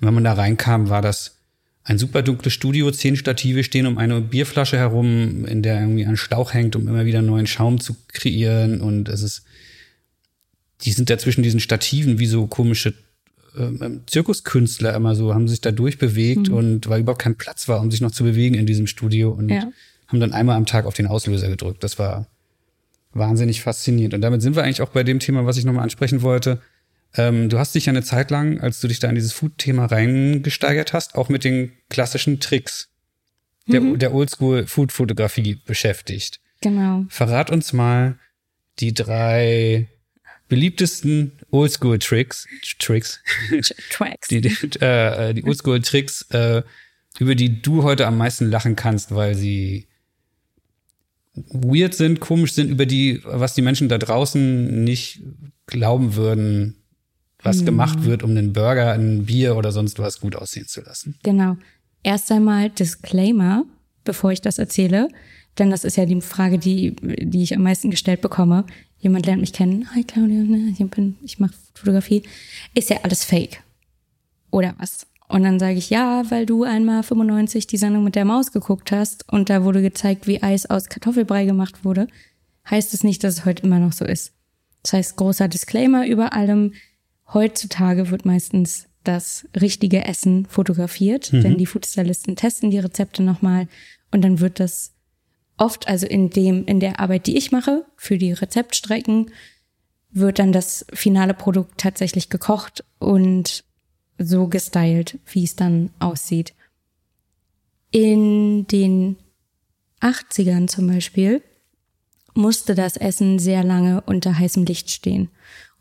Und 0.00 0.06
wenn 0.06 0.14
man 0.14 0.24
da 0.24 0.32
reinkam, 0.32 0.88
war 0.88 1.02
das 1.02 1.36
ein 1.84 1.98
super 1.98 2.22
dunkles 2.22 2.54
Studio, 2.54 2.90
zehn 2.92 3.16
Stative 3.16 3.62
stehen 3.62 3.86
um 3.86 3.98
eine 3.98 4.22
Bierflasche 4.22 4.78
herum, 4.78 5.44
in 5.44 5.62
der 5.62 5.80
irgendwie 5.80 6.06
ein 6.06 6.16
Schlauch 6.16 6.54
hängt, 6.54 6.76
um 6.76 6.88
immer 6.88 7.04
wieder 7.04 7.20
neuen 7.20 7.46
Schaum 7.46 7.78
zu 7.78 7.94
kreieren. 8.08 8.80
Und 8.80 9.10
es 9.10 9.22
ist, 9.22 9.44
die 10.82 10.92
sind 10.92 11.10
da 11.10 11.18
zwischen 11.18 11.42
diesen 11.42 11.60
Stativen 11.60 12.18
wie 12.18 12.26
so 12.26 12.46
komische 12.46 12.94
ähm, 13.58 14.00
Zirkuskünstler 14.06 14.94
immer 14.94 15.14
so, 15.14 15.34
haben 15.34 15.48
sich 15.48 15.60
da 15.60 15.72
durchbewegt 15.72 16.48
und 16.48 16.88
weil 16.88 17.00
überhaupt 17.00 17.20
kein 17.20 17.36
Platz 17.36 17.68
war, 17.68 17.80
um 17.80 17.90
sich 17.90 18.00
noch 18.00 18.12
zu 18.12 18.24
bewegen 18.24 18.54
in 18.54 18.64
diesem 18.64 18.86
Studio 18.86 19.30
und 19.30 19.50
Ja. 19.50 19.70
Haben 20.12 20.20
dann 20.20 20.32
einmal 20.32 20.56
am 20.56 20.66
Tag 20.66 20.84
auf 20.84 20.94
den 20.94 21.06
Auslöser 21.06 21.48
gedrückt. 21.48 21.82
Das 21.82 21.98
war 21.98 22.26
wahnsinnig 23.14 23.62
faszinierend. 23.62 24.14
Und 24.14 24.20
damit 24.20 24.42
sind 24.42 24.56
wir 24.56 24.62
eigentlich 24.62 24.82
auch 24.82 24.90
bei 24.90 25.02
dem 25.02 25.18
Thema, 25.18 25.46
was 25.46 25.56
ich 25.56 25.64
nochmal 25.64 25.84
ansprechen 25.84 26.22
wollte. 26.22 26.60
Ähm, 27.14 27.48
du 27.48 27.58
hast 27.58 27.74
dich 27.74 27.86
ja 27.86 27.90
eine 27.90 28.02
Zeit 28.02 28.30
lang, 28.30 28.60
als 28.60 28.80
du 28.80 28.88
dich 28.88 28.98
da 28.98 29.08
in 29.08 29.14
dieses 29.14 29.32
Food-Thema 29.32 29.86
reingesteigert 29.86 30.92
hast, 30.92 31.14
auch 31.14 31.28
mit 31.28 31.44
den 31.44 31.72
klassischen 31.90 32.40
Tricks 32.40 32.88
der, 33.66 33.80
der 33.80 34.14
Oldschool-Food-Fotografie 34.14 35.60
beschäftigt. 35.66 36.40
genau. 36.60 37.04
Verrat 37.08 37.50
uns 37.50 37.72
mal 37.72 38.18
die 38.80 38.94
drei 38.94 39.88
beliebtesten 40.48 41.32
Oldschool-Tricks, 41.50 42.46
Tricks, 42.78 43.22
Tracks. 43.90 44.28
die, 44.28 44.40
die, 44.40 44.80
äh, 44.80 45.34
die 45.34 45.44
Oldschool-Tricks, 45.44 46.22
äh, 46.30 46.62
über 47.18 47.34
die 47.34 47.62
du 47.62 47.82
heute 47.82 48.06
am 48.06 48.18
meisten 48.18 48.50
lachen 48.50 48.74
kannst, 48.74 49.14
weil 49.14 49.34
sie 49.34 49.86
weird 51.34 51.94
sind, 51.94 52.20
komisch 52.20 52.52
sind, 52.52 52.70
über 52.70 52.86
die, 52.86 53.20
was 53.24 53.54
die 53.54 53.62
Menschen 53.62 53.88
da 53.88 53.98
draußen 53.98 54.84
nicht 54.84 55.22
glauben 55.66 56.14
würden, 56.14 56.76
was 57.42 57.64
gemacht 57.64 58.04
wird, 58.04 58.22
um 58.22 58.30
einen 58.30 58.52
Burger, 58.52 58.92
ein 58.92 59.24
Bier 59.24 59.56
oder 59.56 59.72
sonst 59.72 59.98
was 59.98 60.20
gut 60.20 60.36
aussehen 60.36 60.66
zu 60.66 60.80
lassen. 60.82 61.16
Genau. 61.22 61.56
Erst 62.02 62.30
einmal 62.30 62.70
Disclaimer, 62.70 63.64
bevor 64.04 64.32
ich 64.32 64.40
das 64.40 64.58
erzähle, 64.58 65.08
denn 65.58 65.70
das 65.70 65.84
ist 65.84 65.96
ja 65.96 66.06
die 66.06 66.20
Frage, 66.20 66.58
die, 66.58 66.94
die 66.96 67.42
ich 67.42 67.54
am 67.54 67.62
meisten 67.62 67.90
gestellt 67.90 68.20
bekomme. 68.20 68.64
Jemand 68.98 69.26
lernt 69.26 69.40
mich 69.40 69.52
kennen. 69.52 69.88
Hi 69.94 70.04
Claudia, 70.04 70.42
ne, 70.42 70.74
ich, 70.78 70.90
bin, 70.90 71.16
ich 71.22 71.38
mache 71.38 71.54
Fotografie. 71.74 72.22
Ist 72.74 72.90
ja 72.90 72.98
alles 73.02 73.24
fake. 73.24 73.62
Oder 74.50 74.74
was? 74.78 75.06
Und 75.32 75.44
dann 75.44 75.58
sage 75.58 75.78
ich, 75.78 75.88
ja, 75.88 76.30
weil 76.30 76.44
du 76.44 76.62
einmal 76.62 77.02
95 77.02 77.66
die 77.66 77.78
Sendung 77.78 78.04
mit 78.04 78.16
der 78.16 78.26
Maus 78.26 78.52
geguckt 78.52 78.92
hast 78.92 79.32
und 79.32 79.48
da 79.48 79.64
wurde 79.64 79.80
gezeigt, 79.80 80.26
wie 80.26 80.42
Eis 80.42 80.66
aus 80.66 80.90
Kartoffelbrei 80.90 81.46
gemacht 81.46 81.86
wurde, 81.86 82.06
heißt 82.68 82.92
es 82.92 83.02
nicht, 83.02 83.24
dass 83.24 83.38
es 83.38 83.44
heute 83.46 83.62
immer 83.62 83.78
noch 83.78 83.94
so 83.94 84.04
ist. 84.04 84.34
Das 84.82 84.92
heißt, 84.92 85.16
großer 85.16 85.48
Disclaimer 85.48 86.06
über 86.06 86.34
allem. 86.34 86.74
Heutzutage 87.32 88.10
wird 88.10 88.26
meistens 88.26 88.88
das 89.04 89.48
richtige 89.58 90.04
Essen 90.04 90.44
fotografiert, 90.44 91.32
mhm. 91.32 91.40
denn 91.40 91.56
die 91.56 91.64
Foodstylisten 91.64 92.36
testen 92.36 92.70
die 92.70 92.78
Rezepte 92.78 93.22
nochmal 93.22 93.68
und 94.10 94.20
dann 94.20 94.38
wird 94.38 94.60
das 94.60 94.92
oft, 95.56 95.88
also 95.88 96.06
in 96.06 96.28
dem, 96.28 96.66
in 96.66 96.78
der 96.78 97.00
Arbeit, 97.00 97.26
die 97.26 97.38
ich 97.38 97.52
mache, 97.52 97.86
für 97.96 98.18
die 98.18 98.32
Rezeptstrecken, 98.32 99.30
wird 100.10 100.38
dann 100.38 100.52
das 100.52 100.84
finale 100.92 101.32
Produkt 101.32 101.78
tatsächlich 101.78 102.28
gekocht 102.28 102.84
und 102.98 103.64
so 104.18 104.46
gestylt, 104.48 105.18
wie 105.26 105.44
es 105.44 105.56
dann 105.56 105.90
aussieht. 105.98 106.54
In 107.90 108.66
den 108.66 109.16
80ern 110.00 110.68
zum 110.68 110.86
Beispiel 110.86 111.42
musste 112.34 112.74
das 112.74 112.96
Essen 112.96 113.38
sehr 113.38 113.62
lange 113.62 114.00
unter 114.02 114.38
heißem 114.38 114.64
Licht 114.64 114.90
stehen. 114.90 115.28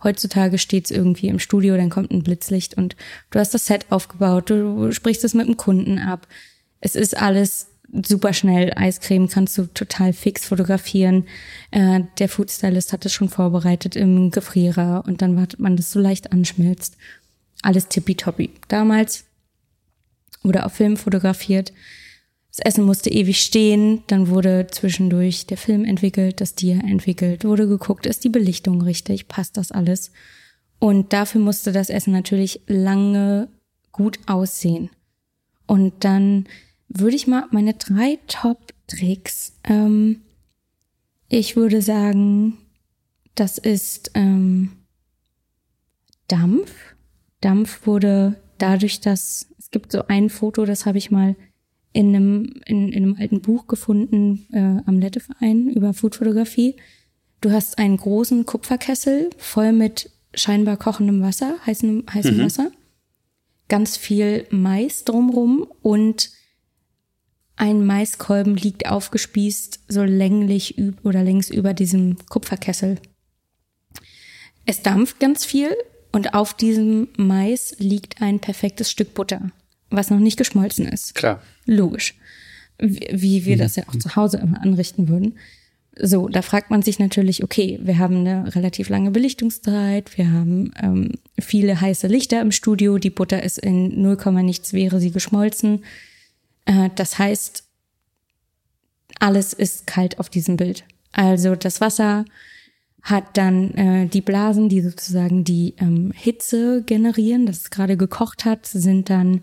Heutzutage 0.04 0.58
steht 0.58 0.86
es 0.86 0.92
irgendwie 0.92 1.28
im 1.28 1.40
Studio, 1.40 1.78
dann 1.78 1.90
kommt 1.90 2.12
ein 2.12 2.24
Blitzlicht 2.24 2.76
und 2.76 2.96
du 3.30 3.40
hast 3.40 3.54
das 3.54 3.68
Set 3.68 3.86
aufgebaut, 3.92 4.50
du 4.50 4.92
sprichst 4.92 5.24
es 5.24 5.34
mit 5.34 5.48
dem 5.48 5.58
Kunden 5.58 6.00
ab. 6.00 6.28
Es 6.80 6.96
ist 6.96 7.16
alles 7.16 7.68
super 8.06 8.34
schnell. 8.34 8.74
Eiscreme 8.76 9.28
kannst 9.28 9.58
du 9.58 9.66
total 9.68 10.14
fix 10.14 10.46
fotografieren. 10.46 11.26
Äh, 11.72 12.02
der 12.20 12.30
Foodstylist 12.30 12.94
hat 12.94 13.06
es 13.06 13.14
schon 13.14 13.30
vorbereitet 13.30 13.96
im 13.96 14.32
Gefrierer 14.32 15.04
und 15.06 15.22
dann 15.22 15.36
wartet 15.36 15.60
man, 15.60 15.76
das 15.76 15.92
so 15.92 16.00
leicht 16.00 16.32
anschmilzt. 16.32 16.98
Alles 17.62 17.88
tippitoppi. 17.88 18.51
Damals 18.68 19.26
wurde 20.43 20.66
auf 20.66 20.74
Film 20.74 20.97
fotografiert. 20.97 21.72
Das 22.49 22.59
Essen 22.59 22.84
musste 22.84 23.09
ewig 23.09 23.39
stehen, 23.41 24.03
dann 24.07 24.28
wurde 24.28 24.68
zwischendurch 24.70 25.45
der 25.45 25.57
Film 25.57 25.86
entwickelt, 25.86 26.41
das 26.41 26.53
Dia 26.53 26.80
entwickelt, 26.80 27.45
wurde 27.45 27.68
geguckt, 27.68 28.05
ist 28.05 28.26
die 28.26 28.30
Belichtung 28.30 28.82
richtig, 28.82 29.30
passt 29.30 29.55
das 29.55 29.72
alles? 29.72 30.12
Und 30.78 31.14
dafür 31.14 31.39
musste 31.39 31.72
das 31.72 31.89
Essen 31.89 32.12
natürlich 32.12 32.62
lange 32.68 33.47
gut 33.93 34.20
aussehen. 34.26 34.89
Und 35.66 36.03
dann 36.03 36.47
würde 36.89 37.16
ich 37.16 37.28
mal 37.28 37.45
meine 37.51 37.76
drei 37.76 38.20
Top-Tricks. 38.28 39.53
Ähm, 39.64 40.22
ich 41.30 41.55
würde 41.55 41.82
sagen, 41.82 42.57
das 43.36 43.57
ist 43.57 44.12
ähm, 44.16 44.74
Dampf. 46.28 46.74
Dampf 47.42 47.86
wurde 47.86 48.38
dadurch, 48.58 49.02
dass 49.02 49.48
es 49.58 49.72
gibt 49.72 49.92
so 49.92 50.08
ein 50.08 50.30
Foto, 50.30 50.66
das 50.66 50.86
habe 50.86 50.98
ich 50.98 51.12
mal 51.12 51.36
in 51.94 52.16
einem, 52.16 52.62
in, 52.66 52.92
in 52.92 53.04
einem 53.04 53.16
alten 53.20 53.42
Buch 53.42 53.68
gefunden 53.68 54.48
äh, 54.54 54.82
am 54.88 55.00
Letteverein 55.00 55.70
über 55.70 55.94
Foodfotografie. 55.94 56.76
Du 57.42 57.52
hast 57.52 57.80
einen 57.80 57.98
großen 57.98 58.46
Kupferkessel 58.46 59.32
voll 59.38 59.74
mit 59.74 60.12
scheinbar 60.34 60.78
kochendem 60.78 61.22
Wasser, 61.22 61.58
heißem, 61.66 62.06
heißem 62.14 62.38
mhm. 62.38 62.44
Wasser, 62.44 62.72
ganz 63.68 63.98
viel 63.98 64.48
Mais 64.52 65.04
drumrum 65.04 65.68
und 65.82 66.30
ein 67.58 67.86
Maiskolben 67.86 68.56
liegt 68.56 68.88
aufgespießt, 68.88 69.82
so 69.88 70.04
länglich 70.04 70.82
oder 71.04 71.24
längs 71.24 71.50
über 71.50 71.74
diesem 71.74 72.18
Kupferkessel. 72.30 72.98
Es 74.66 74.82
dampft 74.82 75.20
ganz 75.20 75.46
viel 75.46 75.76
und 76.12 76.34
auf 76.34 76.53
diesem 76.53 77.07
Mais 77.18 77.76
liegt 77.80 78.22
ein 78.22 78.39
perfektes 78.39 78.91
Stück 78.91 79.14
Butter, 79.14 79.51
was 79.89 80.09
noch 80.09 80.20
nicht 80.20 80.38
geschmolzen 80.38 80.88
ist. 80.88 81.16
Klar. 81.16 81.41
Logisch. 81.66 82.16
Wie, 82.78 83.07
wie 83.12 83.45
wir 83.45 83.57
das 83.57 83.76
ja 83.76 83.84
auch 83.88 83.95
zu 83.95 84.16
Hause 84.16 84.38
immer 84.38 84.62
anrichten 84.62 85.07
würden. 85.07 85.38
So, 85.97 86.30
da 86.30 86.41
fragt 86.41 86.72
man 86.72 86.82
sich 86.82 86.99
natürlich, 86.99 87.43
okay, 87.43 87.80
wir 87.82 87.97
haben 87.97 88.26
eine 88.26 88.55
relativ 88.55 88.89
lange 88.89 89.12
Belichtungszeit, 89.12 90.18
wir 90.18 90.32
haben 90.32 90.72
ähm, 90.82 91.12
viele 91.39 91.80
heiße 91.80 92.07
Lichter 92.07 92.41
im 92.41 92.51
Studio, 92.51 92.97
die 92.97 93.09
Butter 93.09 93.43
ist 93.43 93.59
in 93.59 94.01
0, 94.01 94.18
nichts 94.41 94.74
wäre 94.74 94.99
sie 94.99 95.12
geschmolzen. 95.12 95.84
Äh, 96.66 96.89
das 96.95 97.20
heißt, 97.20 97.66
alles 99.20 99.53
ist 99.53 99.86
kalt 99.86 100.18
auf 100.20 100.30
diesem 100.30 100.57
Bild. 100.57 100.86
Also 101.12 101.55
das 101.55 101.82
Wasser 101.82 102.26
hat 103.02 103.38
dann 103.38 103.72
äh, 103.72 104.08
die 104.08 104.22
Blasen, 104.22 104.70
die 104.70 104.82
sozusagen 104.82 105.43
die 105.43 105.76
ähm, 105.78 106.12
Hitze 106.16 106.84
generieren, 106.84 107.45
das 107.45 107.62
es 107.62 107.70
gerade 107.72 107.97
gekocht 107.97 108.45
hat, 108.45 108.66
sind 108.68 109.10
dann 109.10 109.41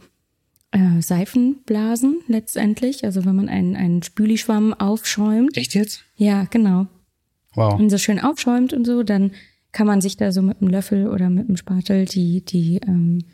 äh, 0.71 1.01
Seifenblasen 1.01 2.21
letztendlich. 2.29 3.05
Also 3.05 3.25
wenn 3.25 3.35
man 3.35 3.49
einen, 3.49 3.75
einen 3.75 4.03
Spülischwamm 4.03 4.75
aufschäumt. 4.75 5.57
Echt 5.57 5.75
jetzt? 5.75 6.05
Ja, 6.17 6.45
genau. 6.45 6.87
Wow. 7.55 7.79
Und 7.79 7.91
so 7.91 7.99
schön 7.99 8.21
aufschäumt 8.21 8.73
und 8.73 8.87
so, 8.87 9.03
dann 9.03 9.33
kann 9.73 9.87
man 9.87 10.01
sich 10.01 10.17
da 10.17 10.33
so 10.33 10.43
mit 10.43 10.61
einem 10.61 10.71
Löffel 10.71 11.09
oder 11.09 11.29
mit 11.29 11.49
einem 11.49 11.57
Spatel 11.57 12.05
die, 12.05 12.45
die 12.45 12.81
ähm, 12.87 13.25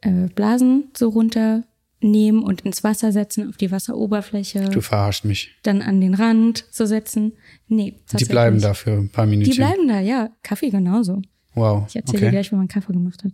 äh, 0.00 0.28
Blasen 0.34 0.84
so 0.96 1.08
runter 1.08 1.64
nehmen 2.04 2.42
und 2.42 2.60
ins 2.60 2.84
Wasser 2.84 3.10
setzen, 3.10 3.48
auf 3.48 3.56
die 3.56 3.70
Wasseroberfläche. 3.70 4.68
Du 4.70 4.80
verarschst 4.80 5.24
mich. 5.24 5.50
Dann 5.62 5.82
an 5.82 6.00
den 6.00 6.14
Rand 6.14 6.66
so 6.70 6.86
setzen. 6.86 7.32
Nee, 7.66 7.94
Die 8.18 8.24
bleiben 8.26 8.60
da 8.60 8.74
für 8.74 8.92
ein 8.92 9.08
paar 9.08 9.26
Minuten. 9.26 9.50
Die 9.50 9.56
bleiben 9.56 9.88
da, 9.88 10.00
ja. 10.00 10.30
Kaffee 10.42 10.70
genauso. 10.70 11.22
Wow. 11.54 11.86
Ich 11.88 11.96
erzähle 11.96 12.18
okay. 12.18 12.26
dir 12.26 12.30
gleich, 12.32 12.52
wie 12.52 12.56
man 12.56 12.68
Kaffee 12.68 12.92
gemacht 12.92 13.24
hat. 13.24 13.32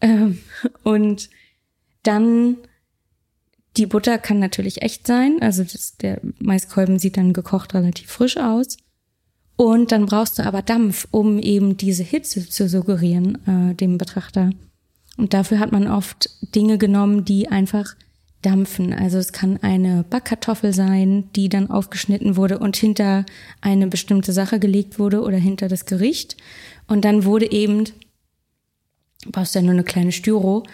Ähm, 0.00 0.38
und 0.82 1.30
dann 2.02 2.56
die 3.76 3.86
Butter 3.86 4.18
kann 4.18 4.38
natürlich 4.38 4.82
echt 4.82 5.06
sein. 5.06 5.38
Also 5.40 5.62
das, 5.62 5.96
der 5.96 6.20
Maiskolben 6.38 6.98
sieht 6.98 7.16
dann 7.16 7.32
gekocht 7.32 7.74
relativ 7.74 8.10
frisch 8.10 8.36
aus. 8.36 8.76
Und 9.56 9.92
dann 9.92 10.06
brauchst 10.06 10.38
du 10.38 10.44
aber 10.44 10.62
Dampf, 10.62 11.06
um 11.10 11.38
eben 11.38 11.76
diese 11.76 12.02
Hitze 12.02 12.48
zu 12.48 12.68
suggerieren 12.68 13.70
äh, 13.70 13.74
dem 13.74 13.98
Betrachter. 13.98 14.50
Und 15.18 15.34
dafür 15.34 15.58
hat 15.58 15.70
man 15.70 15.86
oft 15.86 16.30
Dinge 16.54 16.78
genommen, 16.78 17.24
die 17.24 17.48
einfach 17.48 17.94
dampfen. 18.42 18.92
Also 18.92 19.18
es 19.18 19.32
kann 19.32 19.58
eine 19.62 20.04
Backkartoffel 20.08 20.72
sein, 20.72 21.28
die 21.36 21.48
dann 21.48 21.70
aufgeschnitten 21.70 22.36
wurde 22.36 22.58
und 22.58 22.76
hinter 22.76 23.26
eine 23.60 23.86
bestimmte 23.86 24.32
Sache 24.32 24.58
gelegt 24.58 24.98
wurde 24.98 25.22
oder 25.22 25.36
hinter 25.36 25.68
das 25.68 25.84
Gericht. 25.84 26.36
Und 26.86 27.04
dann 27.04 27.24
wurde 27.24 27.50
eben, 27.50 27.84
brauchst 29.26 29.54
du 29.54 29.58
ja 29.58 29.64
nur 29.64 29.74
eine 29.74 29.84
kleine 29.84 30.12
Styro, 30.12 30.64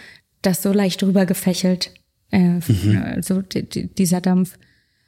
das 0.43 0.63
so 0.63 0.73
leicht 0.73 1.03
rüber 1.03 1.27
gefächelt, 1.27 1.93
äh, 2.31 2.61
mhm. 2.67 3.03
also 3.05 3.43
dieser 3.43 4.21
Dampf. 4.21 4.59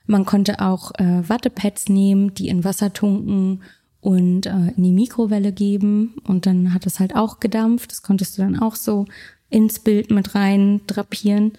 Man 0.07 0.25
konnte 0.25 0.61
auch 0.61 0.93
äh, 0.99 1.29
Wattepads 1.29 1.89
nehmen, 1.89 2.35
die 2.35 2.49
in 2.49 2.65
Wasser 2.65 2.93
tunken 2.93 3.63
und 4.01 4.47
äh, 4.47 4.73
in 4.77 4.83
die 4.83 4.93
Mikrowelle 4.93 5.53
geben 5.53 6.15
und 6.27 6.47
dann 6.47 6.73
hat 6.73 6.87
es 6.87 6.99
halt 6.99 7.15
auch 7.15 7.41
gedampft. 7.41 7.93
Das 7.93 8.03
konntest 8.03 8.39
du 8.39 8.43
dann 8.43 8.59
auch 8.59 8.75
so 8.75 9.07
ins 9.51 9.79
Bild 9.79 10.11
mit 10.11 10.35
rein 10.35 10.81
drapieren. 10.87 11.53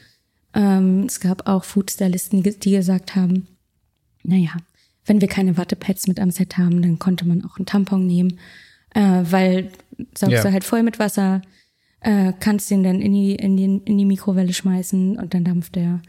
Ähm, 0.53 1.03
es 1.03 1.19
gab 1.19 1.47
auch 1.47 1.63
Foodstylisten, 1.63 2.43
die 2.43 2.71
gesagt 2.71 3.15
haben, 3.15 3.47
naja, 4.23 4.51
wenn 5.05 5.21
wir 5.21 5.27
keine 5.27 5.57
Wattepads 5.57 6.07
mit 6.07 6.19
am 6.19 6.31
Set 6.31 6.57
haben, 6.57 6.81
dann 6.81 6.99
konnte 6.99 7.27
man 7.27 7.43
auch 7.45 7.57
einen 7.57 7.65
Tampon 7.65 8.05
nehmen, 8.05 8.39
äh, 8.93 9.21
weil 9.23 9.71
saugst 10.15 10.33
ja. 10.33 10.43
du 10.43 10.51
halt 10.51 10.63
voll 10.63 10.83
mit 10.83 10.99
Wasser, 10.99 11.41
äh, 12.01 12.33
kannst 12.39 12.71
den 12.71 12.83
dann 12.83 13.01
in 13.01 13.13
die, 13.13 13.35
in, 13.35 13.57
die, 13.57 13.81
in 13.85 13.97
die 13.97 14.05
Mikrowelle 14.05 14.53
schmeißen 14.53 15.17
und 15.17 15.33
dann 15.33 15.43
dampft 15.43 15.75
der. 15.75 16.01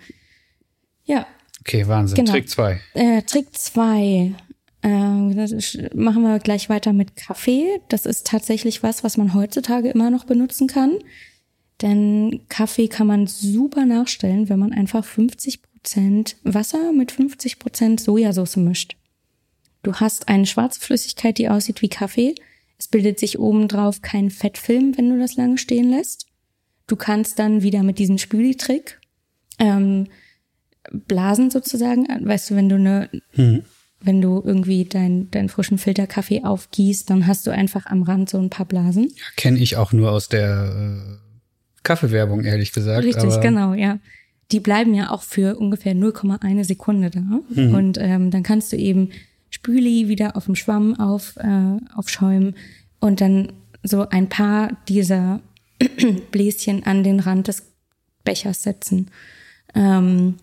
Ja. 1.04 1.26
Okay, 1.60 1.86
Wahnsinn. 1.88 2.16
Genau. 2.16 2.32
Trick 2.32 2.48
2. 2.48 2.80
Äh, 2.94 3.22
Trick 3.22 3.48
2. 3.52 4.34
Äh, 4.82 5.34
das 5.34 5.76
machen 5.94 6.22
wir 6.22 6.38
gleich 6.38 6.68
weiter 6.68 6.92
mit 6.92 7.16
Kaffee. 7.16 7.80
Das 7.88 8.06
ist 8.06 8.26
tatsächlich 8.26 8.82
was, 8.82 9.04
was 9.04 9.16
man 9.16 9.34
heutzutage 9.34 9.90
immer 9.90 10.10
noch 10.10 10.24
benutzen 10.24 10.68
kann. 10.68 10.98
Denn 11.82 12.40
Kaffee 12.48 12.88
kann 12.88 13.06
man 13.06 13.26
super 13.26 13.86
nachstellen, 13.86 14.48
wenn 14.48 14.58
man 14.58 14.72
einfach 14.72 15.04
50 15.04 15.62
Prozent 15.62 16.36
Wasser 16.44 16.92
mit 16.92 17.10
50 17.10 17.58
Prozent 17.58 18.00
Sojasauce 18.00 18.56
mischt. 18.56 18.96
Du 19.82 19.94
hast 19.94 20.28
eine 20.28 20.44
schwarze 20.44 20.80
Flüssigkeit, 20.80 21.38
die 21.38 21.48
aussieht 21.48 21.80
wie 21.80 21.88
Kaffee. 21.88 22.34
Es 22.78 22.88
bildet 22.88 23.18
sich 23.18 23.38
obendrauf 23.38 24.02
kein 24.02 24.30
Fettfilm, 24.30 24.96
wenn 24.96 25.08
du 25.08 25.18
das 25.18 25.36
lange 25.36 25.56
stehen 25.56 25.88
lässt. 25.88 26.26
Du 26.86 26.96
kannst 26.96 27.38
dann 27.38 27.62
wieder 27.62 27.82
mit 27.82 27.98
diesem 27.98 28.18
Spüli-Trick 28.18 29.00
ähm, 29.58 30.08
blasen 30.92 31.50
sozusagen. 31.50 32.06
Weißt 32.26 32.50
du, 32.50 32.56
wenn 32.56 32.68
du 32.68 32.74
eine, 32.74 33.08
hm. 33.32 33.62
wenn 34.00 34.20
du 34.20 34.42
irgendwie 34.44 34.84
deinen 34.84 35.30
dein 35.30 35.48
frischen 35.48 35.78
Filterkaffee 35.78 36.44
aufgießt, 36.44 37.08
dann 37.08 37.26
hast 37.26 37.46
du 37.46 37.52
einfach 37.52 37.86
am 37.86 38.02
Rand 38.02 38.28
so 38.28 38.38
ein 38.38 38.50
paar 38.50 38.66
Blasen. 38.66 39.04
Ja, 39.04 39.24
kenne 39.36 39.58
ich 39.58 39.76
auch 39.76 39.92
nur 39.92 40.10
aus 40.10 40.28
der 40.28 41.20
äh 41.22 41.29
Kaffeewerbung, 41.82 42.44
ehrlich 42.44 42.72
gesagt. 42.72 43.04
Richtig, 43.04 43.40
genau, 43.40 43.74
ja. 43.74 43.98
die 44.52 44.60
bleiben 44.60 44.94
ja 44.94 45.10
auch 45.10 45.22
für 45.22 45.56
ungefähr 45.56 45.94
0,1 45.94 46.64
Sekunde 46.64 47.10
da. 47.10 47.20
Mhm. 47.20 47.74
Und 47.74 47.98
ähm, 48.00 48.30
dann 48.30 48.42
kannst 48.42 48.72
du 48.72 48.76
eben 48.76 49.10
Spüli 49.50 50.08
wieder 50.08 50.36
auf 50.36 50.46
dem 50.46 50.56
Schwamm 50.56 50.98
auf, 50.98 51.36
äh, 51.36 51.78
aufschäumen 51.94 52.54
und 53.00 53.20
dann 53.20 53.52
so 53.82 54.08
ein 54.08 54.28
paar 54.28 54.76
dieser 54.88 55.40
Bläschen 56.30 56.84
an 56.84 57.02
den 57.02 57.20
Rand 57.20 57.48
des 57.48 57.64
Bechers 58.24 58.62
setzen. 58.62 59.10
Ähm, 59.74 60.36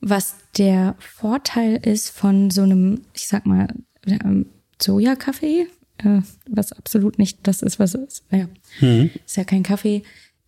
was 0.00 0.36
der 0.58 0.96
Vorteil 0.98 1.76
ist 1.76 2.10
von 2.10 2.50
so 2.50 2.62
einem, 2.62 3.02
ich 3.14 3.28
sag 3.28 3.46
mal, 3.46 3.68
ähm, 4.06 4.46
Sojakaffee, 4.80 5.68
äh, 5.98 6.20
was 6.48 6.72
absolut 6.72 7.18
nicht 7.18 7.38
das 7.44 7.62
ist, 7.62 7.78
was 7.78 7.94
es 7.94 8.08
ist. 8.08 8.24
Ja, 8.30 8.48
mhm. 8.80 9.10
ist 9.24 9.36
ja 9.36 9.44
kein 9.44 9.62
Kaffee. 9.62 10.02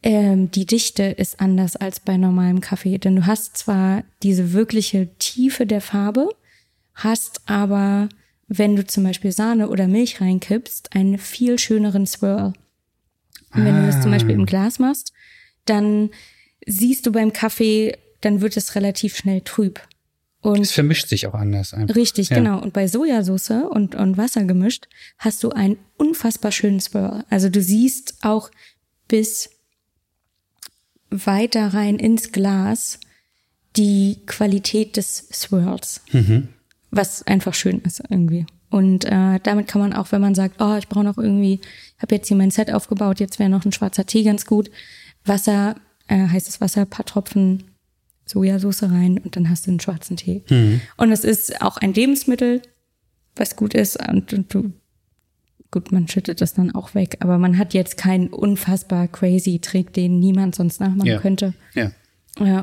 Ähm, 0.06 0.50
die 0.50 0.66
Dichte 0.66 1.04
ist 1.04 1.40
anders 1.40 1.76
als 1.76 1.98
bei 1.98 2.18
normalem 2.18 2.60
Kaffee, 2.60 2.98
denn 2.98 3.16
du 3.16 3.26
hast 3.26 3.56
zwar 3.56 4.04
diese 4.22 4.52
wirkliche 4.52 5.08
Tiefe 5.18 5.66
der 5.66 5.80
Farbe, 5.80 6.28
hast 6.92 7.40
aber, 7.46 8.10
wenn 8.46 8.76
du 8.76 8.86
zum 8.86 9.02
Beispiel 9.02 9.32
Sahne 9.32 9.70
oder 9.70 9.88
Milch 9.88 10.20
reinkippst, 10.20 10.94
einen 10.94 11.16
viel 11.16 11.58
schöneren 11.58 12.06
Swirl. 12.06 12.52
Und 13.54 13.64
wenn 13.64 13.74
ah. 13.76 13.80
du 13.80 13.86
das 13.86 14.02
zum 14.02 14.10
Beispiel 14.10 14.34
im 14.34 14.42
ah. 14.42 14.44
Glas 14.44 14.78
machst, 14.78 15.14
dann 15.64 16.10
siehst 16.66 17.06
du 17.06 17.12
beim 17.12 17.32
Kaffee, 17.32 17.96
dann 18.20 18.42
wird 18.42 18.58
es 18.58 18.74
relativ 18.74 19.16
schnell 19.16 19.40
trüb. 19.40 19.80
Und 20.42 20.60
es 20.60 20.72
vermischt 20.72 21.08
sich 21.08 21.26
auch 21.26 21.32
anders. 21.32 21.72
Einfach. 21.72 21.96
Richtig, 21.96 22.28
ja. 22.28 22.36
genau. 22.36 22.60
Und 22.60 22.74
bei 22.74 22.86
Sojasauce 22.86 23.64
und, 23.70 23.94
und 23.94 24.18
Wasser 24.18 24.44
gemischt 24.44 24.86
hast 25.16 25.42
du 25.42 25.48
einen 25.48 25.78
unfassbar 25.96 26.52
schönen 26.52 26.80
Swirl. 26.80 27.24
Also 27.30 27.48
du 27.48 27.62
siehst 27.62 28.18
auch 28.20 28.50
bis 29.08 29.48
weiter 31.14 31.74
rein 31.74 31.98
ins 31.98 32.32
Glas 32.32 32.98
die 33.76 34.18
Qualität 34.26 34.96
des 34.96 35.28
Swirls. 35.32 36.02
Mhm. 36.12 36.48
Was 36.90 37.26
einfach 37.26 37.54
schön 37.54 37.80
ist 37.80 38.02
irgendwie. 38.08 38.46
Und 38.70 39.04
äh, 39.04 39.38
damit 39.42 39.68
kann 39.68 39.80
man 39.80 39.92
auch, 39.92 40.10
wenn 40.12 40.20
man 40.20 40.34
sagt, 40.34 40.60
oh, 40.60 40.76
ich 40.76 40.88
brauche 40.88 41.04
noch 41.04 41.18
irgendwie, 41.18 41.60
habe 41.98 42.14
jetzt 42.14 42.28
hier 42.28 42.36
mein 42.36 42.50
Set 42.50 42.72
aufgebaut, 42.72 43.20
jetzt 43.20 43.38
wäre 43.38 43.50
noch 43.50 43.64
ein 43.64 43.72
schwarzer 43.72 44.06
Tee 44.06 44.24
ganz 44.24 44.46
gut. 44.46 44.70
Wasser, 45.24 45.76
äh, 46.08 46.26
heißes 46.28 46.60
Wasser, 46.60 46.84
paar 46.84 47.04
Tropfen 47.06 47.64
Sojasauce 48.26 48.84
rein 48.84 49.18
und 49.18 49.36
dann 49.36 49.50
hast 49.50 49.66
du 49.66 49.70
einen 49.70 49.80
schwarzen 49.80 50.16
Tee. 50.16 50.42
Mhm. 50.48 50.80
Und 50.96 51.12
es 51.12 51.24
ist 51.24 51.60
auch 51.62 51.76
ein 51.76 51.94
Lebensmittel, 51.94 52.62
was 53.36 53.56
gut 53.56 53.74
ist 53.74 53.96
und, 54.08 54.32
und 54.32 54.52
du 54.52 54.72
gut, 55.74 55.90
man 55.90 56.06
schüttet 56.06 56.40
das 56.40 56.54
dann 56.54 56.72
auch 56.72 56.94
weg, 56.94 57.16
aber 57.18 57.36
man 57.36 57.58
hat 57.58 57.74
jetzt 57.74 57.96
keinen 57.96 58.28
unfassbar 58.28 59.08
crazy 59.08 59.58
Trick, 59.58 59.92
den 59.92 60.20
niemand 60.20 60.54
sonst 60.54 60.80
nachmachen 60.80 61.06
ja. 61.06 61.18
könnte. 61.18 61.52
Ja. 61.74 61.90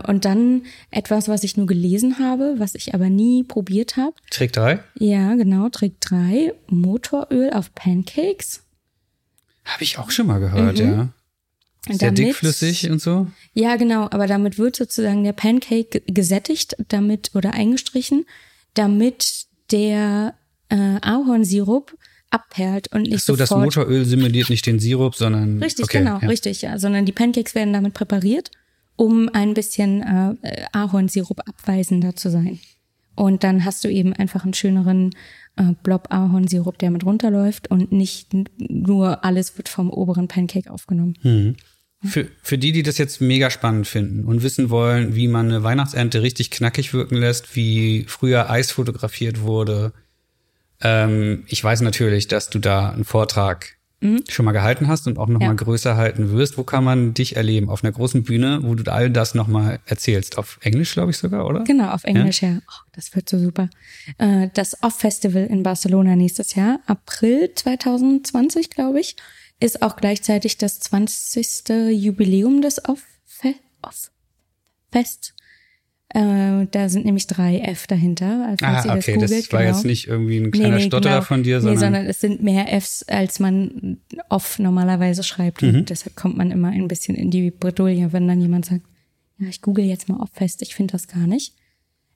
Und 0.07 0.25
dann 0.25 0.63
etwas, 0.91 1.27
was 1.27 1.43
ich 1.43 1.55
nur 1.57 1.65
gelesen 1.67 2.19
habe, 2.19 2.55
was 2.57 2.73
ich 2.75 2.93
aber 2.93 3.09
nie 3.09 3.43
probiert 3.43 3.97
habe. 3.97 4.13
Trick 4.29 4.53
3? 4.53 4.79
Ja, 4.95 5.35
genau, 5.35 5.69
Trick 5.69 5.99
3. 6.01 6.53
Motoröl 6.67 7.51
auf 7.51 7.73
Pancakes. 7.75 8.63
Habe 9.65 9.83
ich 9.83 9.97
auch 9.97 10.11
schon 10.11 10.27
mal 10.27 10.39
gehört, 10.39 10.79
mhm. 10.79 10.89
ja. 10.89 11.09
Sehr 11.87 11.97
damit, 12.11 12.17
dickflüssig 12.17 12.89
und 12.89 13.01
so? 13.01 13.27
Ja, 13.53 13.75
genau, 13.75 14.03
aber 14.11 14.27
damit 14.27 14.57
wird 14.57 14.75
sozusagen 14.75 15.23
der 15.23 15.33
Pancake 15.33 16.01
gesättigt, 16.01 16.75
damit 16.89 17.31
oder 17.33 17.53
eingestrichen, 17.53 18.25
damit 18.73 19.47
der 19.71 20.35
äh, 20.69 20.99
Ahornsirup 21.01 21.97
abperlt 22.31 22.91
und 22.93 23.03
nicht 23.03 23.15
Ach 23.15 23.19
so, 23.19 23.35
das 23.35 23.51
Motoröl 23.51 24.05
simuliert 24.05 24.49
nicht 24.49 24.65
den 24.65 24.79
Sirup, 24.79 25.15
sondern 25.15 25.61
richtig, 25.61 25.85
okay, 25.85 25.99
genau, 25.99 26.19
ja. 26.19 26.27
richtig, 26.27 26.61
ja, 26.61 26.79
sondern 26.79 27.05
die 27.05 27.11
Pancakes 27.11 27.55
werden 27.55 27.73
damit 27.73 27.93
präpariert 27.93 28.51
um 29.01 29.29
ein 29.33 29.55
bisschen 29.55 30.03
äh, 30.03 30.65
Ahornsirup 30.73 31.39
abweisender 31.47 32.15
zu 32.15 32.29
sein. 32.29 32.59
Und 33.15 33.43
dann 33.43 33.65
hast 33.65 33.83
du 33.83 33.89
eben 33.89 34.13
einfach 34.13 34.43
einen 34.43 34.53
schöneren 34.53 35.09
äh, 35.55 35.73
Blob 35.81 36.07
Ahornsirup, 36.11 36.77
der 36.77 36.91
mit 36.91 37.03
runterläuft 37.03 37.71
und 37.71 37.91
nicht 37.91 38.29
nur 38.59 39.25
alles 39.25 39.57
wird 39.57 39.69
vom 39.69 39.89
oberen 39.89 40.27
Pancake 40.27 40.71
aufgenommen. 40.71 41.15
Mhm. 41.23 41.55
Für, 42.03 42.27
für 42.43 42.59
die, 42.59 42.71
die 42.71 42.83
das 42.83 42.99
jetzt 42.99 43.21
mega 43.21 43.49
spannend 43.49 43.87
finden 43.87 44.25
und 44.25 44.43
wissen 44.43 44.69
wollen, 44.69 45.15
wie 45.15 45.27
man 45.27 45.47
eine 45.47 45.63
Weihnachtsernte 45.63 46.21
richtig 46.21 46.51
knackig 46.51 46.93
wirken 46.93 47.15
lässt, 47.15 47.55
wie 47.55 48.05
früher 48.07 48.51
Eis 48.51 48.71
fotografiert 48.71 49.41
wurde, 49.41 49.93
ähm, 50.83 51.43
ich 51.47 51.63
weiß 51.63 51.81
natürlich, 51.81 52.27
dass 52.27 52.49
du 52.49 52.59
da 52.59 52.89
einen 52.89 53.05
Vortrag 53.05 53.77
mhm. 54.01 54.23
schon 54.27 54.45
mal 54.45 54.51
gehalten 54.51 54.87
hast 54.87 55.07
und 55.07 55.17
auch 55.17 55.27
noch 55.27 55.41
ja. 55.41 55.47
mal 55.47 55.55
größer 55.55 55.95
halten 55.95 56.31
wirst. 56.31 56.57
Wo 56.57 56.63
kann 56.63 56.83
man 56.83 57.13
dich 57.13 57.35
erleben? 57.35 57.69
Auf 57.69 57.83
einer 57.83 57.93
großen 57.93 58.23
Bühne, 58.23 58.59
wo 58.63 58.75
du 58.75 58.91
all 58.91 59.09
das 59.09 59.35
noch 59.35 59.47
mal 59.47 59.79
erzählst. 59.85 60.37
Auf 60.37 60.59
Englisch, 60.61 60.93
glaube 60.93 61.11
ich 61.11 61.17
sogar, 61.17 61.45
oder? 61.45 61.63
Genau, 61.63 61.89
auf 61.89 62.03
Englisch, 62.03 62.41
ja. 62.41 62.49
ja. 62.49 62.59
Oh, 62.67 62.83
das 62.93 63.15
wird 63.15 63.29
so 63.29 63.39
super. 63.39 63.69
Äh, 64.17 64.49
das 64.53 64.81
Off-Festival 64.83 65.45
in 65.45 65.63
Barcelona 65.63 66.15
nächstes 66.15 66.55
Jahr, 66.55 66.79
April 66.87 67.53
2020, 67.53 68.69
glaube 68.69 68.99
ich, 68.99 69.15
ist 69.59 69.81
auch 69.81 69.95
gleichzeitig 69.95 70.57
das 70.57 70.79
20. 70.79 71.69
Jubiläum 71.91 72.61
des 72.61 72.83
Off-Fest. 72.83 74.11
Äh, 76.13 76.67
da 76.71 76.89
sind 76.89 77.05
nämlich 77.05 77.27
drei 77.27 77.59
F 77.59 77.87
dahinter. 77.87 78.45
Also, 78.49 78.65
ah, 78.65 78.79
okay, 78.79 78.95
das, 78.95 79.05
googelt, 79.05 79.31
das 79.31 79.53
war 79.53 79.61
genau. 79.61 79.75
jetzt 79.75 79.85
nicht 79.85 80.07
irgendwie 80.07 80.37
ein 80.37 80.51
kleiner 80.51 80.75
nee, 80.75 80.81
nee, 80.81 80.87
Stotterer 80.87 81.13
genau. 81.13 81.25
von 81.25 81.43
dir, 81.43 81.61
sondern. 81.61 81.75
Nee, 81.75 81.79
sondern 81.79 82.05
es 82.05 82.19
sind 82.19 82.43
mehr 82.43 82.67
Fs, 82.81 83.03
als 83.03 83.39
man 83.39 83.97
off 84.27 84.59
normalerweise 84.59 85.23
schreibt. 85.23 85.61
Mhm. 85.61 85.75
Und 85.75 85.89
deshalb 85.89 86.15
kommt 86.17 86.35
man 86.35 86.51
immer 86.51 86.67
ein 86.69 86.89
bisschen 86.89 87.15
in 87.15 87.31
die 87.31 87.49
Bredouille, 87.49 88.11
wenn 88.11 88.27
dann 88.27 88.41
jemand 88.41 88.65
sagt, 88.65 88.81
ja, 89.37 89.47
ich 89.47 89.61
google 89.61 89.85
jetzt 89.85 90.09
mal 90.09 90.19
off 90.19 90.31
fest, 90.33 90.61
ich 90.61 90.75
finde 90.75 90.91
das 90.91 91.07
gar 91.07 91.27
nicht. 91.27 91.55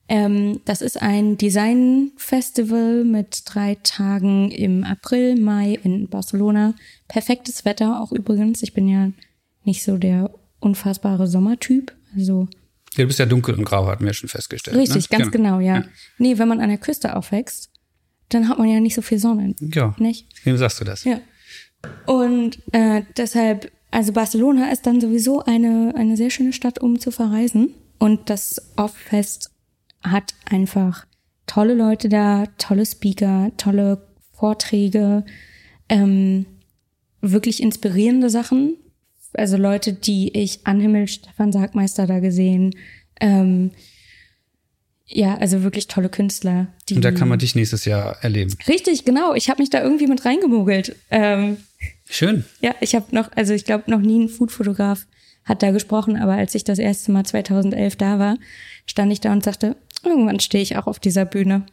Ähm, 0.07 0.59
das 0.65 0.81
ist 0.81 1.01
ein 1.01 1.37
Design-Festival 1.37 3.05
mit 3.05 3.43
drei 3.45 3.77
Tagen 3.81 4.51
im 4.51 4.83
April, 4.83 5.39
Mai 5.39 5.79
in 5.83 6.09
Barcelona. 6.09 6.75
Perfektes 7.07 7.63
Wetter 7.63 8.01
auch 8.01 8.11
übrigens. 8.11 8.61
Ich 8.61 8.73
bin 8.73 8.87
ja 8.87 9.11
nicht 9.63 9.83
so 9.83 9.97
der 9.97 10.31
unfassbare 10.59 11.27
Sommertyp. 11.27 11.95
Also 12.15 12.47
ja, 12.95 13.03
du 13.03 13.07
bist 13.07 13.19
ja 13.19 13.25
dunkel 13.25 13.55
und 13.55 13.65
grau, 13.65 13.87
hatten 13.87 14.05
wir 14.05 14.13
schon 14.13 14.29
festgestellt. 14.29 14.77
Richtig, 14.77 15.09
ne? 15.09 15.17
ganz 15.17 15.31
genau, 15.31 15.57
genau 15.57 15.59
ja. 15.59 15.79
ja. 15.79 15.85
Nee, 16.17 16.37
wenn 16.37 16.47
man 16.47 16.59
an 16.59 16.69
der 16.69 16.77
Küste 16.77 17.15
aufwächst, 17.15 17.69
dann 18.29 18.49
hat 18.49 18.57
man 18.57 18.67
ja 18.67 18.79
nicht 18.79 18.95
so 18.95 19.01
viel 19.01 19.19
Sonne. 19.19 19.55
Ja. 19.59 19.95
Nicht? 19.99 20.27
Wem 20.45 20.57
sagst 20.57 20.79
du 20.79 20.85
das? 20.85 21.03
Ja. 21.03 21.19
Und 22.05 22.59
äh, 22.71 23.03
deshalb, 23.17 23.71
also 23.91 24.13
Barcelona 24.13 24.71
ist 24.71 24.85
dann 24.85 25.01
sowieso 25.01 25.43
eine, 25.43 25.93
eine 25.95 26.17
sehr 26.17 26.29
schöne 26.29 26.53
Stadt, 26.53 26.79
um 26.79 26.99
zu 26.99 27.11
verreisen. 27.11 27.73
Und 27.99 28.29
das 28.29 28.71
Off-Fest 28.75 29.51
hat 30.03 30.33
einfach 30.45 31.05
tolle 31.47 31.73
Leute 31.73 32.09
da, 32.09 32.45
tolle 32.57 32.85
Speaker, 32.85 33.51
tolle 33.57 34.07
Vorträge, 34.33 35.23
ähm, 35.89 36.45
wirklich 37.21 37.61
inspirierende 37.61 38.29
Sachen, 38.29 38.77
also 39.37 39.57
Leute, 39.57 39.93
die 39.93 40.35
ich 40.37 40.65
an 40.65 40.79
Himmel 40.79 41.07
Stefan 41.07 41.51
Sagmeister 41.51 42.07
da 42.07 42.19
gesehen. 42.19 42.75
Ähm, 43.19 43.71
ja, 45.07 45.37
also 45.37 45.63
wirklich 45.63 45.87
tolle 45.87 46.09
Künstler. 46.09 46.67
Die, 46.89 46.95
Und 46.95 47.05
da 47.05 47.11
kann 47.11 47.27
man 47.27 47.39
dich 47.39 47.55
nächstes 47.55 47.85
Jahr 47.85 48.17
erleben. 48.23 48.55
Richtig, 48.67 49.05
genau. 49.05 49.35
Ich 49.35 49.49
habe 49.49 49.61
mich 49.61 49.69
da 49.69 49.83
irgendwie 49.83 50.07
mit 50.07 50.25
reingemogelt. 50.25 50.95
Ähm, 51.11 51.57
Schön. 52.09 52.43
Ja, 52.61 52.73
ich 52.81 52.95
habe 52.95 53.05
noch, 53.11 53.31
also 53.35 53.53
ich 53.53 53.65
glaube, 53.65 53.89
noch 53.89 53.99
nie 53.99 54.25
ein 54.25 54.29
Foodfotograf 54.29 55.05
hat 55.43 55.61
da 55.61 55.71
gesprochen, 55.71 56.17
aber 56.17 56.33
als 56.33 56.55
ich 56.55 56.63
das 56.63 56.79
erste 56.79 57.11
Mal 57.11 57.23
2011 57.23 57.95
da 57.95 58.17
war, 58.17 58.37
stand 58.87 59.11
ich 59.11 59.21
da 59.21 59.31
und 59.31 59.43
sagte, 59.43 59.75
irgendwann 60.03 60.39
stehe 60.39 60.63
ich 60.63 60.75
auch 60.75 60.87
auf 60.87 60.99
dieser 60.99 61.25
Bühne. 61.25 61.65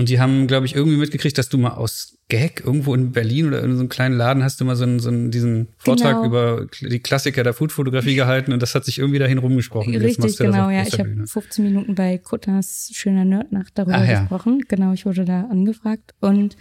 Und 0.00 0.08
die 0.08 0.18
haben, 0.18 0.46
glaube 0.46 0.64
ich, 0.64 0.74
irgendwie 0.74 0.96
mitgekriegt, 0.96 1.36
dass 1.36 1.50
du 1.50 1.58
mal 1.58 1.72
aus 1.72 2.16
Gag 2.30 2.62
irgendwo 2.64 2.94
in 2.94 3.12
Berlin 3.12 3.48
oder 3.48 3.62
in 3.62 3.74
so 3.74 3.80
einem 3.80 3.90
kleinen 3.90 4.16
Laden 4.16 4.42
hast 4.42 4.58
du 4.58 4.64
mal 4.64 4.74
so 4.74 4.84
einen, 4.84 4.98
so 4.98 5.10
einen 5.10 5.30
diesen 5.30 5.68
Vortrag 5.76 6.22
genau. 6.22 6.26
über 6.26 6.66
die 6.80 7.00
Klassiker 7.00 7.42
der 7.42 7.52
Foodfotografie 7.52 8.14
gehalten 8.14 8.54
und 8.54 8.62
das 8.62 8.74
hat 8.74 8.86
sich 8.86 8.98
irgendwie 8.98 9.18
dahin 9.18 9.36
rumgesprochen. 9.36 9.94
Richtig, 9.94 10.38
genau, 10.38 10.70
ja. 10.70 10.84
Ich 10.86 10.98
habe 10.98 11.26
15 11.26 11.62
Minuten 11.62 11.94
bei 11.96 12.16
Kutters 12.16 12.90
schöner 12.94 13.26
Nerdnacht 13.26 13.72
darüber 13.74 13.96
Ach, 13.96 14.08
ja. 14.08 14.20
gesprochen. 14.20 14.62
Genau, 14.68 14.94
ich 14.94 15.04
wurde 15.04 15.26
da 15.26 15.42
angefragt 15.50 16.14
und 16.20 16.56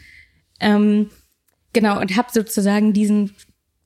ähm, 0.59 1.09
genau 1.71 2.01
und 2.01 2.17
habe 2.17 2.27
sozusagen 2.33 2.91
diesen 2.91 3.31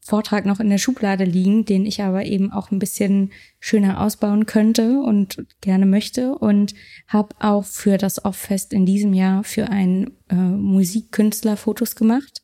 Vortrag 0.05 0.45
noch 0.45 0.59
in 0.59 0.69
der 0.69 0.77
Schublade 0.79 1.23
liegen, 1.23 1.63
den 1.63 1.85
ich 1.85 2.01
aber 2.01 2.25
eben 2.25 2.51
auch 2.51 2.71
ein 2.71 2.79
bisschen 2.79 3.31
schöner 3.59 4.01
ausbauen 4.01 4.45
könnte 4.45 4.99
und 4.99 5.45
gerne 5.61 5.85
möchte 5.85 6.35
und 6.35 6.73
habe 7.07 7.33
auch 7.39 7.63
für 7.63 7.97
das 7.97 8.23
Off-Fest 8.25 8.73
in 8.73 8.85
diesem 8.85 9.13
Jahr 9.13 9.45
für 9.45 9.69
einen 9.69 10.11
äh, 10.29 10.35
Musikkünstler 10.35 11.55
Fotos 11.55 11.95
gemacht 11.95 12.41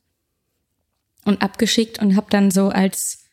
und 1.26 1.42
abgeschickt 1.42 2.00
und 2.00 2.16
habe 2.16 2.28
dann 2.30 2.50
so 2.50 2.70
als 2.70 3.24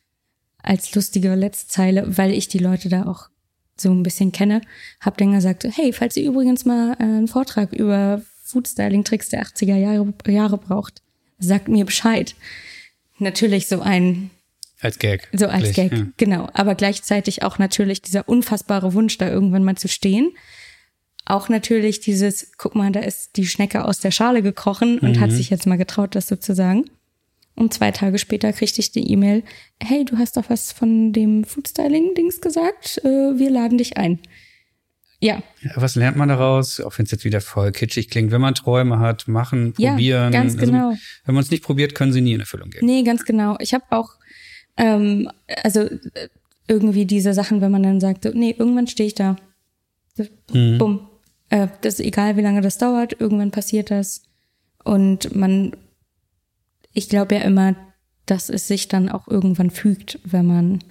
als 0.62 0.94
lustige 0.94 1.34
Letztzeile, 1.36 2.18
weil 2.18 2.32
ich 2.32 2.50
die 2.50 2.60
Leute 2.60 2.90
da 2.90 3.06
auch 3.06 3.30
so 3.78 3.92
ein 3.92 4.04
bisschen 4.04 4.34
kenne, 4.34 4.62
habe 5.00 5.18
dann 5.18 5.32
gesagt, 5.32 5.64
hey, 5.64 5.94
falls 5.94 6.18
ihr 6.18 6.28
übrigens 6.28 6.66
mal 6.66 6.94
äh, 7.00 7.04
einen 7.04 7.28
Vortrag 7.30 7.72
über 7.72 8.22
Foodstyling-Tricks 8.44 9.30
der 9.30 9.44
80er 9.44 9.76
Jahre, 9.76 10.14
Jahre 10.28 10.58
braucht, 10.58 11.02
sagt 11.40 11.70
mir 11.70 11.86
Bescheid 11.86 12.36
natürlich 13.20 13.68
so 13.68 13.82
ein 13.82 14.30
Als 14.80 15.00
Gag. 15.00 15.28
So 15.34 15.48
als 15.48 15.74
Gag, 15.74 15.92
ja. 15.92 16.08
genau. 16.18 16.50
Aber 16.54 16.76
gleichzeitig 16.76 17.44
auch 17.44 17.58
natürlich 17.60 18.02
dieser 18.02 18.28
unfassbare 18.30 18.94
Wunsch, 18.94 19.18
da 19.18 19.30
irgendwann 19.30 19.64
mal 19.64 19.76
zu 19.76 19.88
stehen. 19.88 20.32
Auch 21.26 21.50
natürlich 21.50 22.00
dieses, 22.00 22.54
guck 22.58 22.76
mal, 22.76 22.92
da 22.92 23.02
ist 23.02 23.36
die 23.38 23.48
Schnecke 23.48 23.84
aus 23.84 24.00
der 24.00 24.12
Schale 24.12 24.42
gekrochen 24.42 25.00
und 25.00 25.18
Mhm. 25.18 25.20
hat 25.20 25.32
sich 25.32 25.50
jetzt 25.50 25.66
mal 25.68 25.78
getraut, 25.78 26.16
das 26.16 26.28
so 26.28 26.36
zu 26.36 26.56
sagen. 26.56 26.86
Und 27.56 27.74
zwei 27.74 27.92
Tage 27.92 28.20
später 28.20 28.54
kriegte 28.54 28.80
ich 28.82 28.92
die 28.92 29.12
E-Mail, 29.12 29.44
hey, 29.82 30.06
du 30.06 30.18
hast 30.18 30.38
doch 30.38 30.50
was 30.50 30.72
von 30.72 31.12
dem 31.12 31.44
Foodstyling-Dings 31.44 32.40
gesagt, 32.40 33.00
äh, 33.04 33.08
wir 33.38 33.50
laden 33.50 33.80
dich 33.80 33.98
ein. 33.98 34.20
Ja, 35.20 35.42
Ja, 35.62 35.72
was 35.76 35.96
lernt 35.96 36.16
man 36.16 36.30
daraus? 36.30 36.80
Auch 36.80 36.98
wenn 36.98 37.06
es 37.06 37.12
jetzt 37.12 37.26
wieder 37.26 37.42
voll 37.42 37.72
kitschig 37.72 38.10
klingt. 38.10 38.32
Wenn 38.32 38.42
man 38.42 38.54
Träume 38.54 39.00
hat, 39.00 39.28
machen, 39.28 39.74
Ja, 39.78 39.92
probieren. 39.92 40.32
ganz 40.32 40.58
genau. 40.58 40.90
Also, 40.90 41.02
wenn 41.26 41.36
man 41.36 41.44
es 41.44 41.50
nicht 41.50 41.64
probiert, 41.64 41.96
können 41.96 42.14
sie 42.14 42.22
nie 42.22 42.34
in 42.34 42.40
Erfüllung 42.40 42.70
gehen. 42.70 42.86
Nee, 42.86 43.02
ganz 43.04 43.26
genau. 43.26 43.56
Ich 43.60 43.74
habe 43.74 43.86
auch, 43.90 44.12
ähm, 44.78 45.30
also 45.64 45.82
äh, 45.82 46.30
irgendwie 46.68 47.06
diese 47.06 47.34
Sachen, 47.34 47.62
wenn 47.62 47.72
man 47.72 47.82
dann 47.82 48.00
sagt, 48.00 48.26
so, 48.26 48.30
nee, 48.34 48.56
irgendwann 48.58 48.86
stehe 48.88 49.08
ich 49.08 49.16
da. 49.16 49.38
Mhm. 50.54 50.78
Bumm. 50.78 51.10
Äh, 51.50 51.68
das 51.82 51.96
ist 51.96 52.06
egal, 52.06 52.38
wie 52.38 52.42
lange 52.42 52.62
das 52.62 52.78
dauert, 52.78 53.20
irgendwann 53.20 53.52
passiert 53.52 53.90
das. 53.90 54.24
Und 54.84 55.36
man, 55.36 55.76
ich 56.94 57.10
glaube 57.10 57.36
ja 57.36 57.42
immer, 57.42 57.76
dass 58.26 58.50
es 58.50 58.68
sich 58.68 58.88
dann 58.88 59.10
auch 59.10 59.28
irgendwann 59.28 59.72
fügt, 59.72 60.20
wenn 60.26 60.46
man 60.46 60.84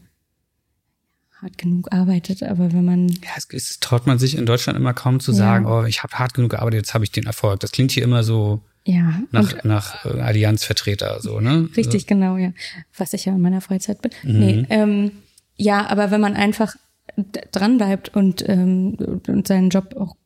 hart 1.43 1.59
genug 1.59 1.93
arbeitet, 1.93 2.43
aber 2.43 2.73
wenn 2.73 2.85
man 2.85 3.09
Ja, 3.09 3.31
es, 3.37 3.47
es 3.53 3.81
traut 3.81 4.07
man 4.07 4.19
sich 4.19 4.37
in 4.37 4.47
Deutschland 4.47 4.79
immer 4.79 4.95
kaum 4.95 5.21
zu 5.21 5.33
Ja. 5.33 5.37
sagen, 5.37 5.67
oh, 5.67 5.85
ich 5.85 6.03
habe 6.03 6.19
hart 6.19 6.35
genug 6.35 6.51
gearbeitet, 6.53 6.79
jetzt 6.79 6.95
habe 6.95 7.05
ich 7.05 7.11
den 7.13 7.27
Erfolg. 7.27 7.61
Das 7.61 7.73
klingt 7.73 7.93
hier 7.93 8.03
immer 8.05 8.23
so 8.25 8.63
ja 8.85 9.21
nach, 9.33 9.53
und 9.53 9.65
nach 9.65 10.05
äh, 10.07 10.21
Allianzvertreter, 10.21 11.21
so, 11.21 11.41
ne? 11.41 11.69
Richtig, 11.77 12.07
genau, 12.07 12.37
ja. 12.37 12.53
Was 12.97 13.13
ich 13.13 13.25
ja 13.27 13.35
in 13.35 13.41
meiner 13.43 13.61
Freizeit 13.61 14.01
bin. 14.01 14.13
Mhm. 14.23 14.39
Nee, 14.39 14.67
ähm, 14.71 15.11
ja, 15.57 15.87
aber 15.89 16.11
wenn 16.11 16.21
man 16.21 16.35
einfach 16.37 16.75
d- 17.17 17.41
dran 17.53 17.77
bleibt 17.79 18.15
und, 18.15 18.49
ähm, 18.49 18.97
und 19.27 19.47
seinen 19.49 19.71
Job 19.71 19.95
auch 19.99 20.17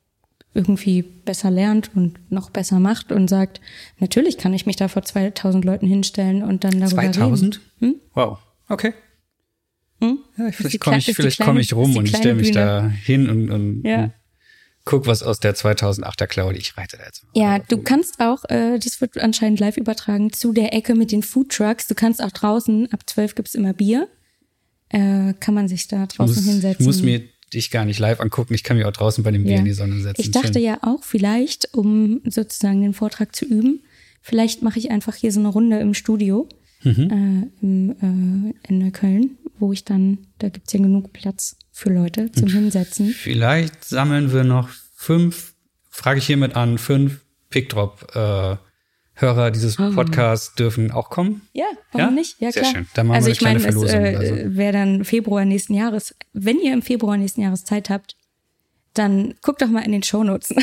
irgendwie 0.53 1.03
besser 1.03 1.51
lernt 1.51 1.91
und 1.95 2.19
noch 2.32 2.51
besser 2.51 2.81
macht 2.81 3.12
und 3.12 3.28
sagt, 3.28 3.61
natürlich 3.99 4.37
kann 4.39 4.53
ich 4.53 4.66
mich 4.66 4.77
da 4.77 4.89
vor 4.89 5.03
2000 5.03 5.65
Leuten 5.65 5.87
hinstellen 5.87 6.43
und 6.43 6.65
dann 6.65 6.81
darüber 6.81 7.03
2000? 7.03 7.57
reden. 7.81 7.93
Hm? 7.95 8.01
Wow, 8.15 8.39
okay. 8.69 8.93
Hm? 10.01 10.18
Ja, 10.39 10.51
vielleicht 10.52 10.81
komme 10.81 10.98
ich, 10.98 11.05
vielleicht 11.14 11.36
kleine- 11.36 11.51
komm 11.52 11.59
ich 11.60 11.72
rum 11.74 11.97
und 11.97 12.05
kleine 12.05 12.18
stelle 12.22 12.35
mich 12.35 12.52
Bühne. 12.52 12.64
da 12.64 12.89
hin 12.89 13.28
und, 13.28 13.51
und, 13.51 13.82
Ja. 13.85 14.05
und 14.05 14.12
guck, 14.85 15.06
was 15.06 15.22
aus 15.22 15.40
der 15.40 15.55
2008er 15.55 16.27
Claudi. 16.27 16.59
Ich 16.59 16.77
reite 16.77 16.97
da 16.97 17.05
jetzt 17.05 17.24
mal. 17.24 17.31
Ja, 17.35 17.59
du 17.59 17.78
kannst 17.78 18.18
auch, 18.20 18.44
äh, 18.48 18.78
das 18.78 19.01
wird 19.01 19.18
anscheinend 19.18 19.60
live 19.60 19.77
übertragen, 19.77 20.32
zu 20.32 20.52
der 20.52 20.72
Ecke 20.74 20.94
mit 20.94 21.12
den 21.12 21.22
Food 21.22 21.51
Trucks. 21.51 21.86
Du 21.86 21.94
kannst 21.94 22.22
auch 22.22 22.31
draußen, 22.32 22.90
ab 22.93 23.01
12 23.09 23.35
gibt's 23.35 23.55
immer 23.55 23.72
Bier. 23.74 24.09
Äh, 24.89 25.35
kann 25.39 25.55
man 25.55 25.68
sich 25.68 25.86
da 25.86 26.05
Ich 26.05 26.16
draußen 26.16 26.35
muss, 26.36 26.44
hinsetzen. 26.44 26.81
ich 26.81 26.86
muss 26.86 27.02
mir 27.02 27.22
dich 27.52 27.70
gar 27.70 27.85
nicht 27.85 27.98
live 27.98 28.20
angucken. 28.20 28.55
Ich 28.55 28.64
kann 28.64 28.77
mich 28.77 28.86
auch 28.86 28.93
draußen 28.93 29.22
bei 29.22 29.31
dem 29.31 29.43
Bier 29.44 29.52
Ja. 29.55 29.59
in 29.59 29.64
die 29.64 29.72
Sonne 29.72 30.01
setzen. 30.01 30.20
Ich 30.20 30.31
dachte 30.31 30.55
Schön. 30.55 30.62
ja 30.62 30.78
auch 30.82 31.05
vielleicht, 31.05 31.74
um 31.74 32.20
sozusagen 32.24 32.81
den 32.82 32.94
Vortrag 32.94 33.35
zu 33.36 33.44
üben, 33.44 33.82
vielleicht 34.22 34.62
mache 34.62 34.78
ich 34.78 34.90
einfach 34.90 35.14
hier 35.14 35.31
so 35.32 35.40
eine 35.40 35.48
Runde 35.48 35.78
im 35.81 35.94
Studio 35.94 36.48
Mhm. 36.82 36.90
äh, 37.60 37.64
im, 37.64 37.90
äh, 37.90 38.68
in 38.68 38.78
Neukölln, 38.78 39.36
wo 39.61 39.73
ich 39.73 39.85
dann, 39.85 40.19
da 40.39 40.49
gibt's 40.49 40.73
ja 40.73 40.81
genug 40.81 41.12
Platz 41.12 41.57
für 41.70 41.91
Leute 41.91 42.32
zum 42.32 42.49
Hinsetzen. 42.49 43.11
Vielleicht 43.11 43.85
sammeln 43.85 44.32
wir 44.32 44.45
noch 44.45 44.69
fünf, 44.95 45.55
frage 45.89 46.19
ich 46.19 46.27
hiermit 46.27 46.57
an, 46.57 46.78
fünf 46.78 47.20
Pickdrop-Hörer 47.51 48.59
dieses 49.53 49.77
Podcasts 49.77 50.55
dürfen 50.55 50.91
auch 50.91 51.11
kommen. 51.11 51.43
Ja, 51.53 51.66
warum 51.93 52.09
Ja? 52.09 52.11
nicht? 52.20 52.41
Ja, 52.41 52.51
Sehr 52.53 52.62
klar. 52.62 52.74
schön. 52.74 52.87
Dann 52.95 53.07
machen 53.09 53.16
also 53.16 53.27
wir 53.27 53.32
ich 53.32 53.47
eine 53.47 53.59
meine, 53.59 53.73
kleine 53.73 53.85
es 53.87 53.93
Verlosung 53.93 54.05
äh, 54.05 54.16
oder 54.16 54.27
so. 54.51 54.57
wäre 54.57 54.73
dann 54.73 55.05
Februar 55.05 55.45
nächsten 55.45 55.74
Jahres. 55.74 56.15
Wenn 56.32 56.59
ihr 56.61 56.73
im 56.73 56.82
Februar 56.82 57.16
nächsten 57.16 57.43
Jahres 57.43 57.65
Zeit 57.65 57.91
habt, 57.91 58.16
dann 58.95 59.35
guckt 59.43 59.62
doch 59.62 59.69
mal 59.69 59.85
in 59.85 59.93
den 59.93 60.03
Shownotes. 60.03 60.51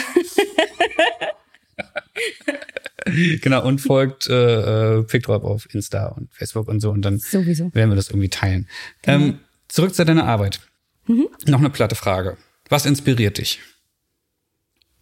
Genau, 3.41 3.65
und 3.65 3.79
folgt 3.79 4.27
äh, 4.29 4.97
äh, 4.99 5.03
Pickdrop 5.03 5.43
auf 5.43 5.73
Insta 5.73 6.07
und 6.07 6.33
Facebook 6.33 6.67
und 6.67 6.79
so 6.79 6.91
und 6.91 7.01
dann 7.03 7.19
Sowieso. 7.19 7.73
werden 7.73 7.89
wir 7.91 7.95
das 7.95 8.09
irgendwie 8.09 8.29
teilen. 8.29 8.67
Genau. 9.01 9.17
Ähm, 9.17 9.39
zurück 9.67 9.93
zu 9.93 10.05
deiner 10.05 10.25
Arbeit. 10.25 10.59
Mhm. 11.07 11.27
Noch 11.45 11.59
eine 11.59 11.69
platte 11.69 11.95
Frage. 11.95 12.37
Was 12.69 12.85
inspiriert 12.85 13.37
dich? 13.37 13.59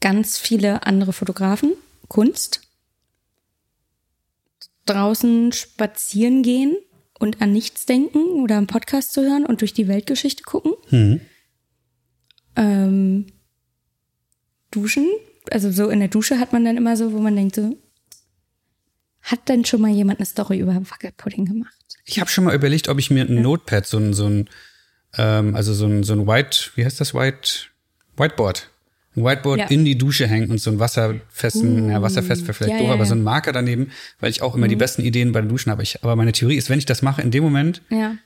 ganz 0.05 0.37
viele 0.37 0.85
andere 0.85 1.13
Fotografen, 1.13 1.73
Kunst, 2.09 2.61
draußen 4.85 5.51
spazieren 5.51 6.43
gehen 6.43 6.77
und 7.17 7.41
an 7.41 7.51
nichts 7.51 7.87
denken 7.87 8.19
oder 8.43 8.57
einen 8.57 8.67
Podcast 8.67 9.13
zu 9.13 9.23
hören 9.23 9.47
und 9.47 9.61
durch 9.61 9.73
die 9.73 9.87
Weltgeschichte 9.87 10.43
gucken. 10.43 10.73
Mhm. 10.91 11.21
Ähm, 12.55 13.25
duschen, 14.69 15.09
also 15.49 15.71
so 15.71 15.89
in 15.89 16.01
der 16.01 16.09
Dusche 16.09 16.39
hat 16.39 16.53
man 16.53 16.63
dann 16.63 16.77
immer 16.77 16.95
so, 16.97 17.11
wo 17.11 17.17
man 17.17 17.35
denkt 17.35 17.55
so, 17.55 17.75
hat 19.25 19.47
denn 19.49 19.65
schon 19.65 19.81
mal 19.81 19.91
jemand 19.91 20.19
eine 20.19 20.25
Story 20.25 20.59
über 20.59 20.73
Wackelpudding 20.75 21.45
gemacht? 21.45 21.73
Ich 22.05 22.19
habe 22.19 22.29
schon 22.29 22.43
mal 22.45 22.55
überlegt, 22.55 22.87
ob 22.89 22.99
ich 22.99 23.11
mir 23.11 23.25
ein 23.25 23.41
Notepad, 23.41 23.85
so 23.85 23.97
ein, 23.97 24.13
so 24.13 24.27
ein 24.27 24.49
ähm, 25.17 25.55
also 25.55 25.73
so 25.73 25.85
ein, 25.85 26.03
so 26.03 26.13
ein 26.13 26.27
White, 26.27 26.71
wie 26.75 26.85
heißt 26.85 26.99
das, 27.01 27.13
White, 27.13 27.67
Whiteboard. 28.17 28.69
Ein 29.15 29.23
Whiteboard 29.23 29.59
Ja. 29.59 29.65
in 29.67 29.85
die 29.85 29.97
Dusche 29.97 30.27
hängen 30.27 30.51
und 30.51 30.59
so 30.59 30.69
ein 30.71 30.77
wasserfesten, 30.79 31.89
ja, 31.89 32.01
wasserfest 32.01 32.43
wäre 32.43 32.53
vielleicht 32.53 32.73
Ja, 32.73 32.79
doof, 32.79 32.87
ja, 32.87 32.93
aber. 32.93 33.05
Mhm. 33.05 33.09
so 33.09 33.15
ein 33.15 33.23
Marker 33.23 33.51
daneben, 33.53 33.91
weil 34.19 34.29
ich 34.29 34.41
auch 34.41 34.55
immer 34.55 34.67
die 34.67 34.75
besten 34.75 35.01
Ideen 35.03 35.31
bei 35.31 35.39
den 35.41 35.49
Duschen 35.49 35.71
habe. 35.71 35.83
Ich, 35.83 36.03
aber 36.03 36.15
meine 36.15 36.33
Theorie 36.33 36.57
ist, 36.57 36.69
wenn 36.69 36.79
ich 36.79 36.85
das 36.85 37.01
mache, 37.01 37.21
in 37.21 37.31
dem 37.31 37.43
Moment 37.43 37.81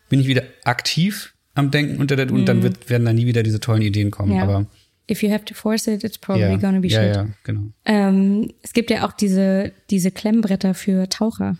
bin 0.10 0.20
ich 0.20 0.28
wieder 0.28 0.44
aktiv 0.64 1.34
am 1.54 1.70
Denken 1.72 2.00
unter 2.02 2.16
der 2.16 2.26
Dusche 2.26 2.40
und 2.40 2.46
dann 2.48 2.64
wird, 2.64 2.90
werden 2.90 3.06
da 3.06 3.14
nie 3.14 3.26
wieder 3.28 3.44
diese 3.44 3.60
tollen 3.60 3.82
Ideen 3.84 4.10
kommen. 4.12 4.34
Mhm. 4.34 4.40
Aber 4.40 4.66
If 5.10 5.24
you 5.24 5.32
have 5.32 5.44
to 5.46 5.54
force 5.56 5.88
it, 5.88 6.04
it's 6.04 6.18
probably 6.18 6.44
ja, 6.52 6.58
gonna 6.58 6.80
be 6.80 6.88
ja, 6.88 7.02
shit. 7.02 7.16
ja, 7.16 7.28
genau. 7.44 7.72
Ähm, 7.86 8.54
es 8.62 8.74
gibt 8.74 8.92
ja 8.92 9.08
auch 9.08 9.12
diese, 9.14 9.72
diese 9.90 10.12
Klemmbretter 10.12 10.74
für 10.74 11.10
Taucher 11.10 11.58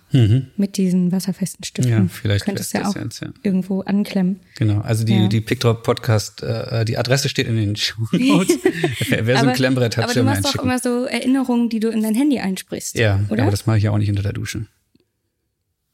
mit 0.56 0.78
diesen 0.78 1.12
wasserfesten 1.12 1.64
Stiften. 1.64 1.94
Mhm. 1.94 2.02
Ja, 2.04 2.08
vielleicht 2.10 2.46
Könntest 2.46 2.74
wäre 2.74 2.84
ja 2.84 2.90
auch 2.90 2.96
jetzt, 2.96 3.22
ja. 3.22 3.30
irgendwo 3.42 3.82
anklemmen. 3.82 4.40
Genau, 4.58 4.82
also 4.82 5.04
die, 5.04 5.16
Ja. 5.16 5.28
die 5.28 5.42
Pickdrop 5.42 5.84
Podcast, 5.84 6.44
äh, 6.44 6.86
die 6.86 6.98
Adresse 6.98 7.30
steht 7.30 7.48
in 7.48 7.56
den 7.56 7.76
Show 7.76 8.02
Notes. 8.12 8.58
wer, 9.10 9.26
wer 9.26 9.40
so 9.40 9.48
ein 9.48 9.56
Klemmbrett 9.56 9.98
hat, 9.98 10.04
aber 10.06 10.14
du 10.14 10.24
machst 10.24 10.46
doch 10.46 10.64
immer 10.64 10.78
so 10.78 11.06
Erinnerungen, 11.06 11.70
die 11.70 11.80
du 11.80 11.90
in 11.90 12.04
dein 12.04 12.14
Handy 12.16 12.40
einsprichst. 12.40 12.96
Ja, 12.98 13.20
oder? 13.30 13.44
aber 13.44 13.52
das 13.52 13.66
mache 13.66 13.78
ich 13.78 13.84
ja 13.84 13.92
auch 13.92 13.98
nicht 13.98 14.10
unter 14.10 14.24
der 14.24 14.34
Dusche. 14.34 14.66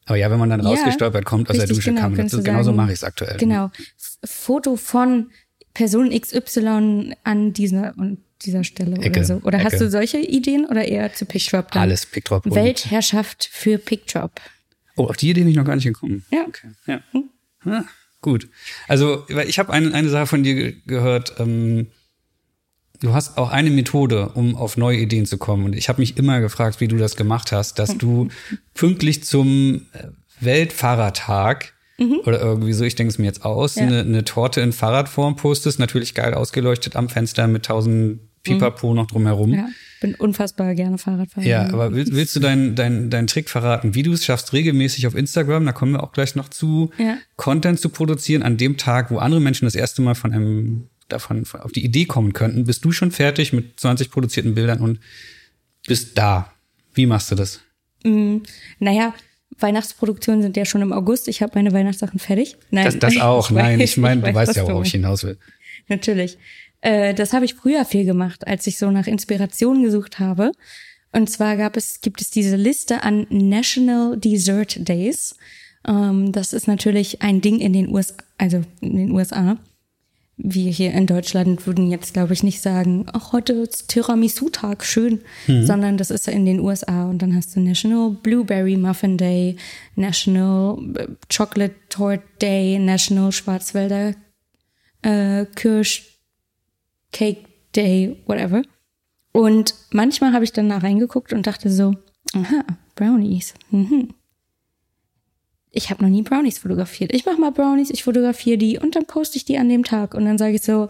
Aber 0.08 0.18
ja, 0.18 0.30
wenn 0.30 0.38
man 0.38 0.50
dann 0.50 0.62
Ja, 0.62 0.68
rausgestolpert 0.68 1.26
kommt 1.26 1.50
aus 1.50 1.56
der 1.56 1.64
richtig, 1.64 1.78
Dusche, 1.78 1.90
genau, 1.90 2.02
kann 2.02 2.12
man 2.14 2.22
das, 2.22 2.32
du 2.32 2.44
genauso 2.44 2.72
mache 2.74 2.90
ich 2.92 3.00
es 3.00 3.04
aktuell. 3.04 3.38
Genau. 3.38 3.72
Foto 4.24 4.76
von 4.76 5.32
Person 5.76 6.10
XY 6.10 7.14
an 7.24 7.54
dieser 7.54 7.94
und 7.98 8.18
dieser 8.42 8.64
Stelle 8.64 8.96
Ecke, 8.98 9.20
oder 9.20 9.24
so. 9.24 9.34
Oder 9.44 9.64
hast 9.64 9.74
Ecke. 9.74 9.84
du 9.86 9.92
solche 9.92 10.18
Ideen 10.18 10.66
oder 10.66 10.88
eher 10.88 11.14
zu 11.14 11.26
Pickdrop 11.26 11.72
dann? 11.72 11.84
Alles 11.84 12.06
Pickdrop. 12.08 12.46
Weltherrschaft 12.46 13.48
für 13.52 13.78
Pickdrop. 13.78 14.42
Oh, 14.96 15.06
auf 15.06 15.18
die 15.18 15.30
Idee 15.30 15.42
bin 15.42 15.50
ich 15.50 15.58
noch 15.58 15.66
gar 15.66 15.76
nicht 15.76 15.86
gekommen. 15.86 16.26
Ja. 16.32 16.46
Okay. 16.48 16.70
Ja. 16.88 17.02
Ah, 17.66 17.84
gut. 18.22 18.50
Also, 18.88 19.26
ich 19.28 19.60
habe 19.60 19.72
eine, 19.74 19.94
eine 19.94 20.10
Sache 20.10 20.28
von 20.28 20.44
dir 20.44 20.56
ge 20.56 20.76
gehört. 20.88 21.36
Ähm, 21.40 21.88
du 23.02 23.14
hast 23.14 23.38
auch 23.38 23.50
eine 23.52 23.70
Methode, 23.70 24.30
um 24.30 24.56
auf 24.56 24.78
neue 24.78 24.98
Ideen 24.98 25.26
zu 25.26 25.38
kommen. 25.38 25.66
Und 25.66 25.76
ich 25.76 25.90
habe 25.90 26.02
mich 26.02 26.18
immer 26.18 26.40
gefragt, 26.40 26.80
wie 26.80 26.88
du 26.88 26.98
das 26.98 27.18
gemacht 27.18 27.52
hast, 27.52 27.80
dass 27.80 27.98
du 27.98 28.30
pünktlich 28.74 29.24
zum 29.26 29.88
äh, 29.92 30.08
Weltfahrertag 31.98 32.28
oder 32.28 32.42
irgendwie 32.42 32.74
so, 32.74 32.84
ich 32.84 32.96
denke 32.96 33.12
es 33.12 33.18
mir 33.18 33.26
jetzt 33.26 33.44
aus, 33.46 33.76
Mhm. 33.76 33.82
Ja. 33.82 33.88
eine, 33.88 34.00
eine 34.02 34.24
Torte 34.26 34.62
in 34.62 34.74
Fahrradform 34.74 35.36
postest, 35.36 35.80
natürlich 35.80 36.14
geil 36.14 36.34
ausgeleuchtet 36.34 36.96
am 36.96 37.10
Fenster 37.10 37.48
mit 37.48 37.66
tausend 37.66 38.20
Pipapo 38.44 38.94
noch 38.94 39.08
drumherum. 39.08 39.54
Ja. 39.54 39.68
Bin 40.02 40.14
unfassbar 40.16 40.76
gerne 40.76 40.98
Fahrradfahrer. 41.00 41.48
Ja, 41.48 41.68
aber 41.74 41.94
willst, 41.94 42.14
willst 42.14 42.36
du 42.36 42.40
deinen 42.40 42.76
dein, 42.76 43.10
dein 43.10 43.26
Trick 43.26 43.50
verraten, 43.50 43.96
wie 43.96 44.04
du 44.04 44.14
es 44.14 44.24
schaffst, 44.24 44.54
regelmäßig 44.54 45.08
auf 45.08 45.16
Instagram, 45.16 45.66
da 45.66 45.72
kommen 45.72 45.94
wir 45.94 46.04
auch 46.04 46.12
gleich 46.12 46.36
noch 46.36 46.50
zu, 46.50 46.92
Ja. 47.00 47.18
Content 47.38 47.80
zu 47.80 47.90
produzieren 47.90 48.44
an 48.44 48.58
dem 48.58 48.78
Tag, 48.78 49.10
wo 49.10 49.18
andere 49.18 49.42
Menschen 49.42 49.66
das 49.66 49.74
erste 49.74 50.02
Mal 50.04 50.14
von 50.14 50.32
einem 50.34 50.90
davon 51.08 51.46
von- 51.46 51.62
auf 51.62 51.72
die 51.72 51.84
Idee 51.86 52.06
kommen 52.06 52.34
könnten, 52.34 52.66
bist 52.66 52.84
du 52.86 52.92
schon 52.92 53.12
fertig 53.12 53.52
mit 53.54 53.80
20 53.80 54.12
produzierten 54.12 54.54
Bildern 54.54 54.80
und 54.80 55.00
bist 55.88 56.16
da. 56.18 56.52
Wie 56.94 57.06
machst 57.08 57.32
du 57.32 57.36
das? 57.36 57.62
Naja, 58.80 59.14
Weihnachtsproduktionen 59.60 60.42
sind 60.42 60.58
ja 60.58 60.66
schon 60.66 60.82
im 60.82 60.92
August. 60.94 61.28
Ich 61.28 61.42
habe 61.42 61.54
meine 61.56 61.72
Weihnachtssachen 61.72 62.20
fertig. 62.20 62.58
Nein, 62.72 62.86
Das, 62.86 63.00
das 63.00 63.18
auch. 63.22 63.50
ich 63.50 63.56
Nein, 63.56 63.80
weiß- 63.80 63.84
ich 63.84 63.98
meine, 63.98 64.22
du 64.22 64.28
weiß, 64.34 64.50
weißt 64.50 64.58
ja, 64.58 64.68
worauf 64.68 64.86
ich 64.86 64.92
hinaus 64.92 65.24
will. 65.24 65.38
Natürlich. 65.88 66.38
Äh, 66.82 67.14
das 67.14 67.34
habe 67.34 67.46
ich 67.46 67.56
früher 67.56 67.86
viel 67.86 68.06
gemacht, 68.06 68.46
als 68.48 68.68
ich 68.68 68.78
so 68.78 68.92
nach 68.92 69.08
Inspiration 69.08 69.84
gesucht 69.84 70.20
habe. 70.20 70.52
Und 71.12 71.30
zwar 71.30 71.56
gab 71.58 71.78
es, 71.78 72.02
gibt 72.02 72.20
es 72.22 72.30
diese 72.30 72.58
Liste 72.58 73.04
an 73.04 73.26
National 73.30 74.18
Dessert 74.18 74.88
Days. 74.88 75.36
Ähm, 75.88 76.32
das 76.32 76.52
ist 76.54 76.68
natürlich 76.68 77.22
ein 77.22 77.40
Ding 77.42 77.60
in 77.60 77.72
den 77.74 77.90
USA, 77.90 78.16
also 78.38 78.62
in 78.82 78.98
den 78.98 79.12
USA. 79.12 79.58
Wir 80.38 80.70
hier 80.72 80.92
in 80.92 81.08
Deutschland 81.08 81.66
würden 81.66 81.90
jetzt, 81.90 82.14
glaube 82.14 82.34
ich, 82.34 82.44
nicht 82.44 82.62
sagen, 82.62 83.06
ach, 83.14 83.32
heute 83.32 83.54
ist 83.54 83.88
Tiramisu-Tag, 83.88 84.84
schön, 84.84 85.22
hm. 85.46 85.66
sondern 85.66 85.98
das 85.98 86.12
ist 86.12 86.28
in 86.28 86.46
den 86.46 86.60
USA 86.60 87.06
und 87.06 87.22
dann 87.22 87.36
hast 87.36 87.56
du 87.56 87.62
National 87.62 88.12
Blueberry 88.12 88.76
Muffin 88.76 89.18
Day, 89.18 89.56
National 89.96 90.78
äh, 90.98 91.08
Chocolate 91.34 91.76
Tort 91.90 92.22
Day, 92.42 92.78
National 92.80 93.32
Schwarzwälder 93.32 94.16
äh, 95.04 95.46
Kirsch 95.56 96.20
Cake 97.12 97.46
Day, 97.76 98.18
whatever. 98.26 98.64
Und 99.32 99.76
manchmal 99.92 100.34
habe 100.34 100.44
ich 100.44 100.52
dann 100.52 100.70
da 100.70 100.78
reingeguckt 100.78 101.32
und 101.32 101.48
dachte 101.48 101.70
so, 101.70 101.96
aha, 102.34 102.66
Brownies. 102.96 103.54
Mhm 103.72 104.10
ich 105.76 105.90
habe 105.90 106.04
noch 106.04 106.10
nie 106.10 106.22
Brownies 106.22 106.60
fotografiert. 106.60 107.14
Ich 107.14 107.26
mache 107.26 107.40
mal 107.40 107.52
Brownies, 107.52 107.90
ich 107.90 108.04
fotografiere 108.04 108.58
die 108.58 108.80
und 108.80 108.96
dann 108.96 109.06
poste 109.06 109.38
ich 109.38 109.46
die 109.46 109.58
an 109.58 109.68
dem 109.68 109.84
Tag. 109.84 110.14
Und 110.14 110.26
dann 110.26 110.38
sage 110.38 110.56
ich 110.56 110.62
so, 110.62 110.88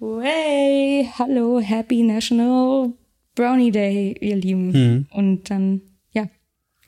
hey, 0.00 1.08
hallo, 1.16 1.60
Happy 1.60 2.02
National 2.02 2.92
Brownie 3.36 3.70
Day, 3.70 4.16
ihr 4.20 4.36
Lieben. 4.36 4.74
Hm. 4.74 5.06
Und 5.12 5.48
dann, 5.50 5.82
ja. 6.10 6.28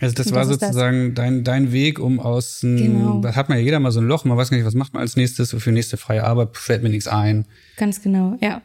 Also 0.01 0.16
das, 0.16 0.27
das 0.27 0.35
war 0.35 0.44
sozusagen 0.47 1.15
das. 1.15 1.24
dein, 1.24 1.44
dein 1.44 1.73
Weg, 1.73 2.01
um 2.01 2.19
aus, 2.19 2.59
genau. 2.62 3.20
da 3.20 3.36
hat 3.36 3.49
man 3.49 3.59
ja 3.59 3.65
jeder 3.65 3.78
mal 3.78 3.93
so 3.93 4.01
ein 4.01 4.09
Loch, 4.09 4.24
man 4.24 4.36
weiß 4.36 4.51
gar 4.51 4.57
nicht, 4.57 4.66
was 4.66 4.74
macht 4.74 4.93
man 4.93 5.03
als 5.03 5.15
nächstes, 5.15 5.55
für 5.57 5.73
nächste 5.73 5.97
freie 5.97 6.24
Arbeit 6.24 6.57
fällt 6.57 6.82
mir 6.82 6.90
nichts 6.90 7.07
ein. 7.07 7.47
Ganz 7.77 8.03
genau, 8.03 8.36
ja. 8.40 8.62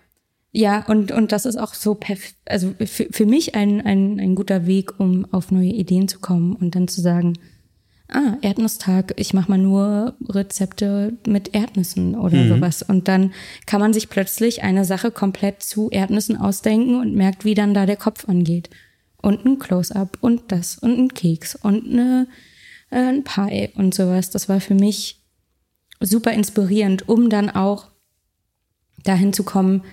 Ja, 0.51 0.83
und, 0.87 1.11
und 1.11 1.31
das 1.31 1.45
ist 1.45 1.57
auch 1.57 1.75
so 1.75 1.93
perfekt, 1.93 2.37
also 2.45 2.73
für, 2.79 3.07
für 3.11 3.25
mich 3.27 3.53
ein, 3.53 3.81
ein, 3.81 4.19
ein 4.19 4.33
guter 4.33 4.65
Weg, 4.65 4.99
um 4.99 5.31
auf 5.31 5.51
neue 5.51 5.69
Ideen 5.69 6.07
zu 6.07 6.17
kommen 6.19 6.55
und 6.55 6.73
dann 6.73 6.87
zu 6.87 7.01
sagen, 7.01 7.33
ah, 8.09 8.37
Erdnusstag, 8.41 9.13
ich 9.17 9.33
mache 9.33 9.49
mal 9.49 9.57
nur 9.57 10.15
Rezepte 10.27 11.17
mit 11.27 11.53
Erdnüssen 11.53 12.15
oder 12.15 12.37
mhm. 12.37 12.49
sowas. 12.49 12.83
Und 12.83 13.07
dann 13.07 13.33
kann 13.65 13.81
man 13.81 13.93
sich 13.93 14.09
plötzlich 14.09 14.63
eine 14.63 14.85
Sache 14.85 15.11
komplett 15.11 15.63
zu 15.63 15.89
Erdnüssen 15.89 16.37
ausdenken 16.37 16.99
und 16.99 17.15
merkt, 17.15 17.45
wie 17.45 17.53
dann 17.53 17.73
da 17.73 17.85
der 17.85 17.97
Kopf 17.97 18.27
angeht. 18.27 18.69
Und 19.21 19.45
ein 19.45 19.59
Close-up 19.59 20.17
und 20.21 20.51
das 20.51 20.77
und 20.77 20.97
ein 20.97 21.13
Keks 21.13 21.55
und 21.55 21.85
eine, 21.85 22.27
äh, 22.91 22.97
ein 22.97 23.23
Pie 23.23 23.69
und 23.75 23.93
sowas. 23.93 24.29
Das 24.29 24.47
war 24.47 24.61
für 24.61 24.75
mich 24.75 25.23
super 25.99 26.31
inspirierend, 26.31 27.09
um 27.09 27.29
dann 27.29 27.49
auch 27.49 27.87
dahin 29.03 29.33
zu 29.33 29.43
kommen, 29.43 29.83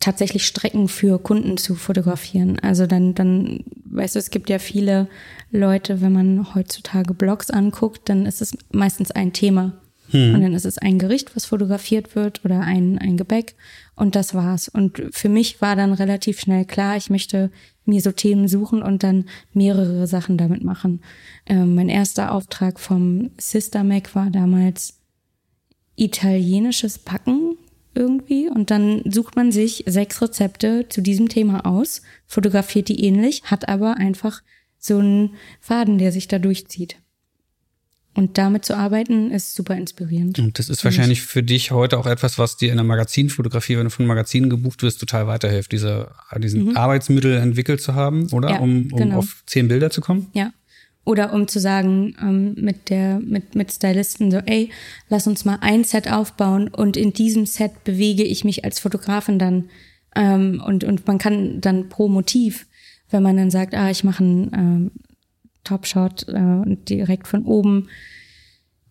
tatsächlich 0.00 0.46
Strecken 0.46 0.88
für 0.88 1.18
Kunden 1.18 1.58
zu 1.58 1.74
fotografieren. 1.74 2.58
Also 2.58 2.86
dann, 2.86 3.14
dann, 3.14 3.64
weißt 3.84 4.14
du, 4.14 4.18
es 4.18 4.30
gibt 4.30 4.48
ja 4.48 4.58
viele 4.58 5.08
Leute, 5.52 6.00
wenn 6.00 6.12
man 6.12 6.54
heutzutage 6.54 7.14
Blogs 7.14 7.50
anguckt, 7.50 8.08
dann 8.08 8.26
ist 8.26 8.40
es 8.40 8.56
meistens 8.72 9.10
ein 9.10 9.32
Thema. 9.34 9.74
Hm. 10.10 10.34
Und 10.34 10.40
dann 10.40 10.54
ist 10.54 10.64
es 10.64 10.78
ein 10.78 10.98
Gericht, 10.98 11.36
was 11.36 11.44
fotografiert 11.44 12.16
wird 12.16 12.44
oder 12.44 12.60
ein, 12.60 12.98
ein 12.98 13.18
Gebäck. 13.18 13.54
Und 13.94 14.16
das 14.16 14.34
war's. 14.34 14.68
Und 14.68 15.02
für 15.12 15.28
mich 15.28 15.60
war 15.60 15.76
dann 15.76 15.92
relativ 15.92 16.40
schnell 16.40 16.64
klar, 16.64 16.96
ich 16.96 17.10
möchte 17.10 17.50
mir 17.84 18.00
so 18.00 18.10
Themen 18.10 18.48
suchen 18.48 18.82
und 18.82 19.02
dann 19.02 19.26
mehrere 19.52 20.06
Sachen 20.06 20.38
damit 20.38 20.64
machen. 20.64 21.02
Ähm, 21.46 21.74
mein 21.74 21.90
erster 21.90 22.32
Auftrag 22.32 22.80
vom 22.80 23.30
Sister 23.38 23.84
Mac 23.84 24.14
war 24.14 24.30
damals 24.30 24.98
italienisches 25.96 26.98
Backen 26.98 27.58
irgendwie 27.94 28.48
und 28.48 28.70
dann 28.70 29.02
sucht 29.10 29.36
man 29.36 29.52
sich 29.52 29.84
sechs 29.86 30.20
Rezepte 30.22 30.86
zu 30.88 31.00
diesem 31.00 31.28
Thema 31.28 31.66
aus, 31.66 32.02
fotografiert 32.26 32.88
die 32.88 33.04
ähnlich, 33.04 33.44
hat 33.44 33.68
aber 33.68 33.96
einfach 33.96 34.42
so 34.78 34.98
einen 34.98 35.34
Faden, 35.60 35.98
der 35.98 36.12
sich 36.12 36.28
da 36.28 36.38
durchzieht. 36.38 36.96
Und 38.12 38.38
damit 38.38 38.64
zu 38.64 38.76
arbeiten, 38.76 39.30
ist 39.30 39.54
super 39.54 39.76
inspirierend. 39.76 40.40
Und 40.40 40.58
das 40.58 40.68
ist 40.68 40.84
wahrscheinlich 40.84 41.22
für 41.22 41.44
dich 41.44 41.70
heute 41.70 41.96
auch 41.96 42.06
etwas, 42.06 42.38
was 42.38 42.56
dir 42.56 42.70
in 42.70 42.76
der 42.76 42.84
Magazinfotografie, 42.84 43.76
wenn 43.76 43.84
du 43.84 43.90
von 43.90 44.04
Magazinen 44.04 44.50
gebucht 44.50 44.82
wirst, 44.82 44.98
total 44.98 45.28
weiterhilft, 45.28 45.70
diese, 45.70 46.10
diesen 46.38 46.64
mhm. 46.64 46.76
Arbeitsmittel 46.76 47.36
entwickelt 47.36 47.80
zu 47.80 47.94
haben, 47.94 48.26
oder? 48.32 48.50
Ja, 48.50 48.58
um 48.58 48.88
um 48.90 48.98
genau. 48.98 49.18
auf 49.18 49.44
zehn 49.46 49.68
Bilder 49.68 49.90
zu 49.90 50.00
kommen? 50.00 50.26
Ja, 50.32 50.52
oder 51.04 51.32
um 51.32 51.48
zu 51.48 51.58
sagen 51.58 52.14
ähm, 52.20 52.54
mit 52.56 52.90
der 52.90 53.20
mit 53.20 53.54
mit 53.54 53.72
Stylisten 53.72 54.30
so, 54.30 54.38
ey, 54.38 54.70
lass 55.08 55.26
uns 55.26 55.44
mal 55.44 55.58
ein 55.60 55.84
Set 55.84 56.10
aufbauen 56.10 56.68
und 56.68 56.96
in 56.96 57.12
diesem 57.12 57.46
Set 57.46 57.84
bewege 57.84 58.22
ich 58.22 58.44
mich 58.44 58.64
als 58.64 58.78
Fotografin 58.78 59.38
dann. 59.38 59.70
Ähm, 60.14 60.62
und 60.64 60.84
und 60.84 61.06
man 61.06 61.18
kann 61.18 61.60
dann 61.60 61.88
pro 61.88 62.08
Motiv, 62.08 62.66
wenn 63.10 63.22
man 63.22 63.36
dann 63.36 63.50
sagt, 63.50 63.74
ah, 63.74 63.90
ich 63.90 64.04
mache 64.04 64.22
einen 64.24 64.50
ähm, 64.54 64.90
Topshot 65.64 66.28
äh, 66.28 66.76
direkt 66.88 67.28
von 67.28 67.44
oben, 67.44 67.88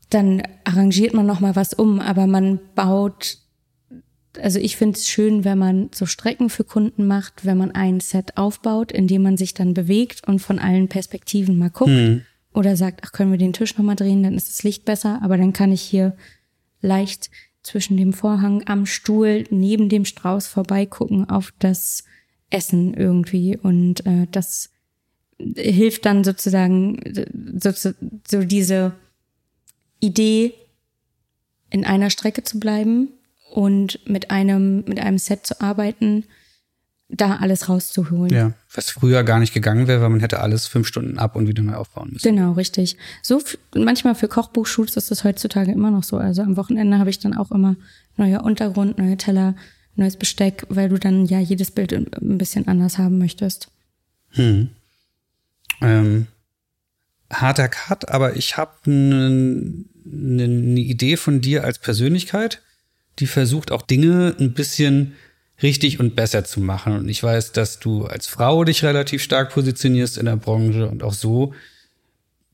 dann 0.10 0.42
arrangiert 0.64 1.14
man 1.14 1.26
noch 1.26 1.40
mal 1.40 1.56
was 1.56 1.74
um, 1.74 2.00
aber 2.00 2.26
man 2.26 2.60
baut 2.76 3.38
also 4.38 4.60
ich 4.60 4.78
finde 4.78 4.98
es 4.98 5.08
schön, 5.08 5.44
wenn 5.44 5.58
man 5.58 5.90
so 5.94 6.06
Strecken 6.06 6.50
für 6.50 6.64
Kunden 6.64 7.08
macht, 7.08 7.46
wenn 7.46 7.58
man 7.58 7.72
ein 7.72 8.00
Set 8.00 8.38
aufbaut, 8.38 8.92
in 8.92 9.08
dem 9.08 9.24
man 9.24 9.38
sich 9.38 9.54
dann 9.54 9.74
bewegt 9.74 10.28
und 10.28 10.40
von 10.40 10.60
allen 10.60 10.88
Perspektiven 10.88 11.58
mal 11.58 11.70
guckt. 11.70 11.92
Hm. 11.92 12.22
Oder 12.54 12.76
sagt, 12.76 13.02
ach, 13.04 13.12
können 13.12 13.32
wir 13.32 13.38
den 13.38 13.54
Tisch 13.54 13.78
nochmal 13.78 13.96
drehen, 13.96 14.24
dann 14.24 14.36
ist 14.36 14.50
das 14.50 14.64
Licht 14.64 14.84
besser, 14.84 15.20
aber 15.22 15.38
dann 15.38 15.54
kann 15.54 15.72
ich 15.72 15.82
hier 15.82 16.16
leicht 16.82 17.30
zwischen 17.62 17.98
dem 17.98 18.14
Vorhang 18.14 18.64
am 18.68 18.86
Stuhl 18.86 19.44
neben 19.50 19.90
dem 19.90 20.06
Strauß 20.06 20.48
vorbeigucken 20.48 21.30
auf 21.30 21.54
das 21.60 22.04
Essen 22.50 22.94
irgendwie. 22.94 23.58
Und 23.58 24.06
äh, 24.06 24.28
das 24.32 24.72
hilft 25.38 26.06
dann 26.06 26.24
sozusagen 26.24 27.00
so, 27.62 27.72
so, 27.72 27.92
so 28.28 28.44
diese 28.44 28.94
Idee, 30.00 30.54
in 31.72 31.86
einer 31.86 32.10
Strecke 32.10 32.44
zu 32.44 32.60
bleiben 32.60 33.10
und 33.52 34.00
mit 34.08 34.32
einem, 34.32 34.84
mit 34.86 35.00
einem 35.00 35.18
Set 35.18 35.46
zu 35.46 35.60
arbeiten, 35.62 36.26
da 37.10 37.38
alles 37.38 37.68
rauszuholen. 37.70 38.32
Ja, 38.32 38.54
was 38.74 38.92
früher 38.92 39.24
gar 39.24 39.40
nicht 39.40 39.54
gegangen 39.54 39.88
wäre, 39.88 40.02
weil 40.02 40.10
man 40.10 40.20
hätte 40.20 40.40
alles 40.40 40.68
fünf 40.68 40.88
Stunden 40.88 41.18
ab 41.18 41.36
und 41.36 41.48
wieder 41.48 41.64
neu 41.64 41.74
aufbauen 41.74 42.12
müssen. 42.14 42.36
Genau, 42.36 42.52
richtig. 42.52 42.98
So 43.24 43.42
manchmal 43.74 44.14
für 44.14 44.28
Kochbuchshoots 44.28 44.96
ist 44.96 45.10
das 45.10 45.24
heutzutage 45.24 45.72
immer 45.72 45.90
noch 45.90 46.04
so. 46.04 46.18
Also 46.18 46.44
am 46.44 46.56
Wochenende 46.56 47.00
habe 47.00 47.10
ich 47.10 47.18
dann 47.18 47.36
auch 47.36 47.52
immer 47.52 47.76
neuer 48.16 48.44
Untergrund, 48.44 49.00
neue 49.00 49.18
Teller, 49.18 49.56
neues 49.96 50.18
Besteck, 50.18 50.66
weil 50.70 50.90
du 50.90 51.00
dann 51.00 51.26
ja 51.26 51.40
jedes 51.40 51.72
Bild 51.72 51.94
ein 51.94 52.38
bisschen 52.38 52.68
anders 52.68 53.00
haben 53.00 53.18
möchtest. 53.18 53.70
Hm. 54.30 54.70
Ähm, 55.82 56.28
harter 57.32 57.70
Cut, 57.70 58.10
aber 58.10 58.36
ich 58.36 58.56
habe 58.58 58.72
eine 58.86 59.68
ne, 60.06 60.80
Idee 60.80 61.18
von 61.18 61.42
dir 61.42 61.64
als 61.64 61.80
Persönlichkeit 61.80 62.62
die 63.20 63.28
versucht 63.28 63.72
auch 63.72 63.82
Dinge 63.82 64.36
ein 64.40 64.54
bisschen 64.54 65.14
richtig 65.62 66.00
und 66.00 66.16
besser 66.16 66.44
zu 66.44 66.60
machen. 66.62 66.94
Und 66.94 67.10
ich 67.10 67.22
weiß, 67.22 67.52
dass 67.52 67.80
du 67.80 68.06
als 68.06 68.28
Frau 68.28 68.64
dich 68.64 68.84
relativ 68.84 69.22
stark 69.22 69.52
positionierst 69.52 70.18
in 70.18 70.26
der 70.26 70.38
Branche 70.38 70.88
und 70.88 71.04
auch 71.04 71.14
so. 71.14 71.54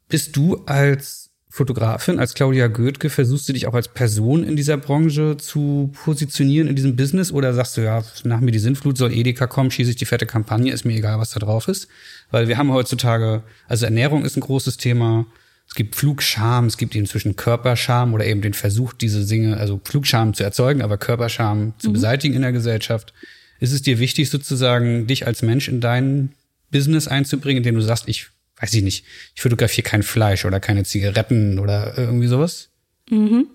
Bist 0.09 0.35
du 0.35 0.63
als 0.65 1.25
Fotografin, 1.49 2.19
als 2.19 2.33
Claudia 2.33 2.67
Goethke, 2.67 3.09
versuchst 3.09 3.47
du 3.47 3.53
dich 3.53 3.65
auch 3.65 3.73
als 3.73 3.87
Person 3.87 4.43
in 4.43 4.57
dieser 4.57 4.75
Branche 4.75 5.37
zu 5.37 5.89
positionieren, 6.03 6.67
in 6.67 6.75
diesem 6.75 6.95
Business? 6.97 7.31
Oder 7.31 7.53
sagst 7.53 7.77
du, 7.77 7.81
ja, 7.81 8.03
nach 8.23 8.41
mir 8.41 8.51
die 8.51 8.59
Sintflut 8.59 8.97
soll 8.97 9.13
Edeka 9.13 9.47
kommen, 9.47 9.71
schieße 9.71 9.91
ich 9.91 9.95
die 9.95 10.05
fette 10.05 10.25
Kampagne, 10.25 10.73
ist 10.73 10.83
mir 10.83 10.97
egal, 10.97 11.17
was 11.17 11.31
da 11.31 11.39
drauf 11.39 11.67
ist? 11.69 11.87
Weil 12.29 12.49
wir 12.49 12.57
haben 12.57 12.73
heutzutage, 12.73 13.43
also 13.67 13.85
Ernährung 13.85 14.25
ist 14.25 14.35
ein 14.35 14.41
großes 14.41 14.77
Thema, 14.77 15.27
es 15.67 15.75
gibt 15.75 15.95
Flugscham, 15.95 16.65
es 16.65 16.77
gibt 16.77 16.95
inzwischen 16.95 17.35
Körperscham 17.35 18.13
oder 18.13 18.25
eben 18.25 18.41
den 18.41 18.53
Versuch, 18.53 18.93
diese 18.93 19.25
Dinge, 19.25 19.57
also 19.57 19.81
Flugscham 19.83 20.33
zu 20.33 20.43
erzeugen, 20.43 20.81
aber 20.81 20.97
Körperscham 20.97 21.73
zu 21.77 21.89
mhm. 21.89 21.93
beseitigen 21.93 22.35
in 22.35 22.41
der 22.41 22.51
Gesellschaft. 22.51 23.13
Ist 23.59 23.73
es 23.73 23.81
dir 23.81 23.99
wichtig, 23.99 24.29
sozusagen, 24.29 25.07
dich 25.07 25.27
als 25.27 25.41
Mensch 25.41 25.67
in 25.67 25.81
dein 25.81 26.33
Business 26.71 27.07
einzubringen, 27.07 27.57
indem 27.57 27.75
du 27.75 27.81
sagst, 27.81 28.07
ich 28.07 28.27
weiß 28.57 28.73
ich 28.73 28.83
nicht, 28.83 29.05
ich 29.35 29.41
fotografiere 29.41 29.87
kein 29.87 30.03
Fleisch 30.03 30.45
oder 30.45 30.59
keine 30.59 30.83
Zigaretten 30.83 31.59
oder 31.59 31.97
irgendwie 31.97 32.27
sowas? 32.27 32.69
Mhm. 33.09 33.47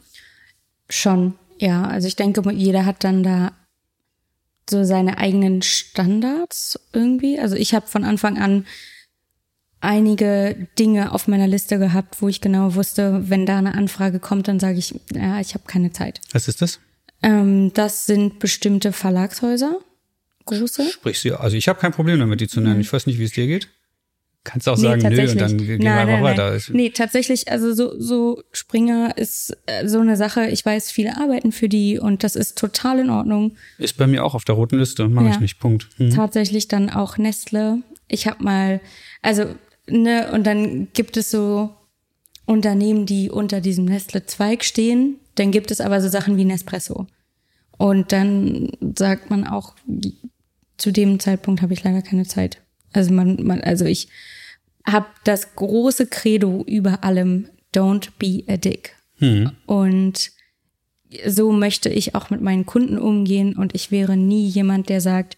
Schon, 0.89 1.35
ja. 1.59 1.85
Also 1.85 2.09
ich 2.09 2.17
denke, 2.17 2.43
jeder 2.53 2.85
hat 2.85 3.05
dann 3.05 3.23
da 3.23 3.53
so 4.69 4.85
seine 4.85 5.19
eigenen 5.19 5.63
Standards 5.63 6.79
irgendwie. 6.93 7.39
Also 7.39 7.57
ich 7.57 7.75
habe 7.75 7.87
von 7.87 8.05
Anfang 8.05 8.39
an 8.39 8.67
einige 9.81 10.69
Dinge 10.79 11.13
auf 11.13 11.29
meiner 11.29 11.49
Liste 11.49 11.79
gehabt, 11.79 12.21
wo 12.21 12.29
ich 12.29 12.41
genau 12.41 12.75
wusste, 12.75 13.29
wenn 13.29 13.47
da 13.47 13.59
eine 13.59 13.75
Anfrage 13.75 14.21
kommt, 14.21 14.49
dann 14.49 14.61
sage 14.61 14.79
ich, 14.79 14.95
ja, 15.13 15.41
ich 15.41 15.55
habe 15.55 15.65
keine 15.67 15.93
Zeit. 15.93 16.21
Was 16.33 16.49
ist 16.49 16.63
das? 16.63 16.81
Ähm, 17.23 17.73
das 17.75 18.07
sind 18.07 18.39
bestimmte 18.39 18.93
Verlagshäuser, 18.93 19.79
große. 20.47 20.91
Sprich 20.91 21.21
sie, 21.21 21.33
also 21.33 21.57
ich 21.57 21.69
habe 21.69 21.79
kein 21.81 21.93
Problem 21.93 22.19
damit, 22.19 22.41
die 22.41 22.49
zu 22.49 22.61
nennen. 22.61 22.77
Mhm. 22.77 22.81
Ich 22.81 22.93
weiß 22.93 23.07
nicht, 23.07 23.19
wie 23.19 23.25
es 23.25 23.33
dir 23.33 23.47
geht. 23.47 23.69
Kannst 24.43 24.67
auch 24.71 24.77
nee, 24.77 24.85
sagen, 24.85 25.03
nö, 25.03 25.31
und 25.31 25.39
dann 25.39 25.59
gehen 25.59 25.83
wir 25.83 25.93
einfach 25.93 26.23
weiter. 26.23 26.59
Nee, 26.71 26.91
tatsächlich, 26.91 27.51
also 27.51 27.75
so, 27.75 28.01
so 28.01 28.43
Springer 28.53 29.19
ist 29.19 29.55
äh, 29.67 29.87
so 29.87 30.01
eine 30.01 30.17
Sache. 30.17 30.47
Ich 30.47 30.65
weiß, 30.65 30.91
viele 30.91 31.19
arbeiten 31.19 31.53
für 31.53 31.69
die 31.69 31.99
und 31.99 32.25
das 32.25 32.37
ist 32.37 32.57
total 32.57 33.01
in 33.01 33.11
Ordnung. 33.11 33.57
Ist 33.77 33.99
bei 33.99 34.07
mir 34.07 34.25
auch 34.25 34.35
auf 34.35 34.47
der 34.47 34.55
roten 34.55 34.79
Liste, 34.79 35.09
mache 35.09 35.27
ja. 35.27 35.33
ich 35.33 35.41
nicht, 35.41 35.59
Punkt. 35.59 35.91
Mhm. 35.99 36.15
Tatsächlich 36.15 36.69
dann 36.69 36.89
auch 36.89 37.19
Nestle. 37.19 37.83
Ich 38.09 38.27
habe 38.27 38.43
mal, 38.43 38.81
also 39.21 39.45
ne, 39.91 40.31
und 40.33 40.47
dann 40.47 40.89
gibt 40.93 41.17
es 41.17 41.31
so 41.31 41.71
Unternehmen, 42.47 43.07
die 43.07 43.31
unter 43.31 43.61
diesem 43.61 43.85
Nestle-Zweig 43.85 44.65
stehen. 44.65 45.17
Dann 45.37 45.51
gibt 45.51 45.71
es 45.71 45.81
aber 45.81 46.01
so 46.01 46.09
Sachen 46.09 46.37
wie 46.37 46.45
Nespresso. 46.45 47.07
Und 47.79 48.13
dann 48.13 48.71
sagt 48.99 49.31
man 49.31 49.47
auch, 49.47 49.75
zu 50.77 50.91
dem 50.93 51.21
Zeitpunkt 51.21 51.63
habe 51.63 51.73
ich 51.73 51.85
leider 51.85 52.03
keine 52.03 52.25
Zeit. 52.25 52.61
Also 52.93 53.13
man, 53.13 53.43
man 53.45 53.61
also 53.61 53.85
ich 53.85 54.09
habe 54.85 55.07
das 55.25 55.55
große 55.55 56.07
Credo 56.07 56.65
über 56.67 57.05
allem, 57.05 57.49
don't 57.75 58.11
be 58.19 58.43
a 58.53 58.57
dick. 58.57 58.97
Hm. 59.19 59.53
Und 59.67 60.33
so 61.27 61.53
möchte 61.53 61.89
ich 61.89 62.15
auch 62.15 62.31
mit 62.31 62.41
meinen 62.41 62.67
Kunden 62.67 62.99
umgehen 62.99 63.57
und 63.57 63.75
ich 63.75 63.91
wäre 63.91 64.17
nie 64.17 64.47
jemand, 64.47 64.89
der 64.89 65.01
sagt, 65.01 65.37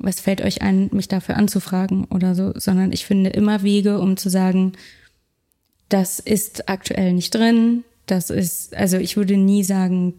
was 0.00 0.18
fällt 0.20 0.40
euch 0.40 0.62
ein, 0.62 0.88
mich 0.92 1.08
dafür 1.08 1.36
anzufragen 1.36 2.04
oder 2.06 2.34
so, 2.34 2.52
sondern 2.56 2.92
ich 2.92 3.04
finde 3.06 3.30
immer 3.30 3.62
Wege, 3.62 3.98
um 4.00 4.16
zu 4.16 4.28
sagen, 4.30 4.72
das 5.88 6.18
ist 6.18 6.68
aktuell 6.68 7.12
nicht 7.12 7.34
drin, 7.34 7.84
das 8.06 8.30
ist, 8.30 8.74
also 8.74 8.96
ich 8.96 9.16
würde 9.16 9.36
nie 9.36 9.62
sagen, 9.62 10.14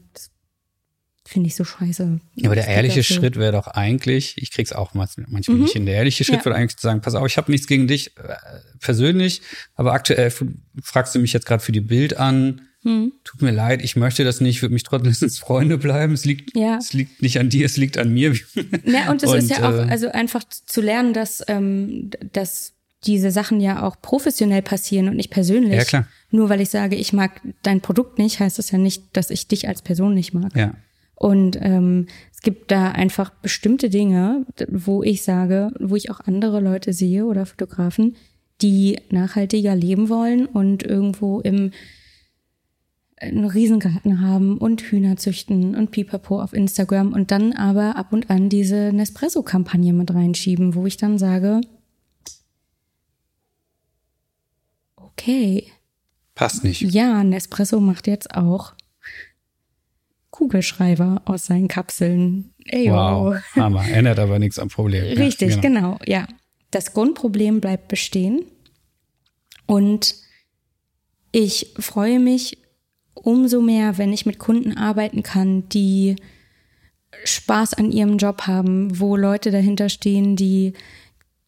finde 1.26 1.48
ich 1.48 1.56
so 1.56 1.64
scheiße. 1.64 2.20
Ja, 2.36 2.46
aber 2.50 2.56
der 2.56 2.68
ehrliche. 2.68 3.04
Schritt 3.04 3.38
wäre 3.38 3.54
doch 3.54 3.68
eigentlich, 3.68 4.36
ich 4.38 4.52
krieg's 4.52 4.74
auch 4.74 4.94
manchmal 4.94 5.26
Mhm. 5.30 5.62
nicht 5.62 5.74
hin, 5.74 5.86
der 5.86 5.96
ehrliche 5.96 6.24
Schritt 6.24 6.40
Ja. 6.40 6.46
wäre 6.46 6.56
eigentlich 6.56 6.78
zu 6.78 6.84
sagen, 6.88 7.02
pass 7.02 7.16
auf, 7.16 7.26
ich 7.26 7.38
habe 7.38 7.52
nichts 7.52 7.68
gegen 7.68 7.88
dich 7.88 8.16
äh, 8.18 8.36
persönlich, 8.80 9.42
aber 9.76 9.94
aktuell 9.94 10.32
fragst 10.84 11.16
du 11.16 11.20
mich 11.20 11.32
jetzt 11.34 11.46
gerade 11.46 11.64
für 11.64 11.72
die 11.72 11.82
Bild 11.82 12.18
an. 12.18 12.62
Hm. 12.84 13.12
Tut 13.24 13.42
mir 13.44 13.52
leid, 13.52 13.84
ich 13.84 13.96
möchte 13.96 14.24
das 14.24 14.42
nicht, 14.42 14.62
würde 14.62 14.74
mich 14.74 14.84
trotzdem 14.84 15.30
Freunde 15.30 15.78
bleiben. 15.78 16.14
Es 16.14 16.26
liegt, 16.26 16.56
Ja. 16.58 16.78
es 16.78 16.94
liegt 16.94 17.22
nicht 17.22 17.40
an 17.40 17.50
dir, 17.50 17.66
es 17.66 17.78
liegt 17.78 17.98
an 17.98 18.12
mir. 18.14 18.34
Ja, 18.86 19.12
und 19.12 19.22
es 19.22 19.32
ist 19.34 19.50
ja 19.52 19.70
auch, 19.70 19.74
äh, 19.88 19.90
also 19.90 20.10
einfach 20.12 20.44
zu 20.44 20.82
lernen, 20.82 21.14
dass, 21.14 21.44
ähm, 21.48 22.10
dass 22.34 22.74
diese 23.06 23.32
Sachen 23.32 23.60
ja 23.62 23.84
auch 23.84 24.02
professionell 24.02 24.62
passieren 24.62 25.10
und 25.10 25.16
nicht 25.16 25.30
persönlich. 25.32 25.74
Ja, 25.76 25.84
klar. 25.84 26.08
Nur 26.32 26.50
weil 26.50 26.62
ich 26.62 26.70
sage, 26.70 26.96
ich 26.96 27.14
mag 27.14 27.42
dein 27.64 27.82
Produkt 27.82 28.18
nicht, 28.20 28.40
heißt 28.40 28.58
das 28.60 28.72
ja 28.72 28.78
nicht, 28.78 29.04
dass 29.14 29.30
ich 29.30 29.48
dich 29.48 29.68
als 29.68 29.82
Person 29.82 30.14
nicht 30.14 30.34
mag. 30.34 30.56
ja. 30.56 30.74
Und 31.16 31.56
ähm, 31.62 32.08
es 32.34 32.42
gibt 32.42 32.72
da 32.72 32.94
einfach 32.94 33.30
bestimmte 33.30 33.92
Dinge, 33.92 34.44
wo 34.70 35.04
ich 35.04 35.22
sage, 35.22 35.70
wo 35.80 35.96
ich 35.96 36.10
auch 36.10 36.20
andere 36.22 36.60
Leute 36.62 36.94
sehe 36.94 37.26
oder 37.26 37.46
Fotografen, 37.46 38.16
die 38.64 38.98
nachhaltiger 39.12 39.76
leben 39.76 40.10
wollen 40.10 40.48
und 40.48 40.82
irgendwo 40.82 41.40
im 41.42 41.74
einen 43.22 43.46
Riesengarten 43.46 44.22
haben 44.22 44.58
und 44.58 44.82
Hühner 44.82 45.16
züchten 45.16 45.76
und 45.76 45.92
Pipapo 45.92 46.42
auf 46.42 46.54
Instagram 46.54 47.14
und 47.14 47.32
dann 47.32 47.54
aber 47.54 47.96
ab 47.96 48.12
und 48.14 48.30
an 48.30 48.50
diese 48.50 48.92
Nespresso-Kampagne 48.94 49.94
mit 49.94 50.12
reinschieben, 50.14 50.74
wo 50.76 50.86
ich 50.88 50.98
dann 50.98 51.18
sage, 51.20 51.62
okay, 54.96 55.68
Passt 56.36 56.64
nicht. 56.64 56.82
ja, 56.82 57.24
Nespresso 57.24 57.80
macht 57.80 58.08
jetzt 58.08 58.34
auch 58.36 58.74
Kugelschreiber 60.32 61.22
aus 61.26 61.46
seinen 61.46 61.68
Kapseln. 61.68 62.54
Ey, 62.66 62.90
Wow, 62.90 63.36
Hammer. 63.56 63.88
Ändert 63.88 64.18
aber 64.18 64.40
nichts 64.40 64.58
am 64.58 64.70
Problem. 64.70 65.06
Ja, 65.06 65.14
Richtig, 65.14 65.62
genau. 65.62 66.00
ja. 66.06 66.28
Das 66.72 66.94
Grundproblem 66.94 67.60
bleibt 67.60 67.90
bestehen. 67.90 68.46
Und 69.68 70.16
ich 71.34 71.74
freue 71.78 72.20
mich 72.20 72.58
umso 73.24 73.62
mehr, 73.62 73.98
wenn 73.98 74.14
ich 74.14 74.26
mit 74.26 74.40
Kunden 74.40 74.78
arbeiten 74.78 75.24
kann, 75.24 75.68
die 75.70 76.16
Spaß 77.24 77.74
an 77.76 77.92
ihrem 77.92 78.18
Job 78.18 78.44
haben, 78.48 79.00
wo 79.00 79.16
Leute 79.16 79.52
dahinter 79.52 79.90
stehen, 79.90 80.36
die 80.36 80.74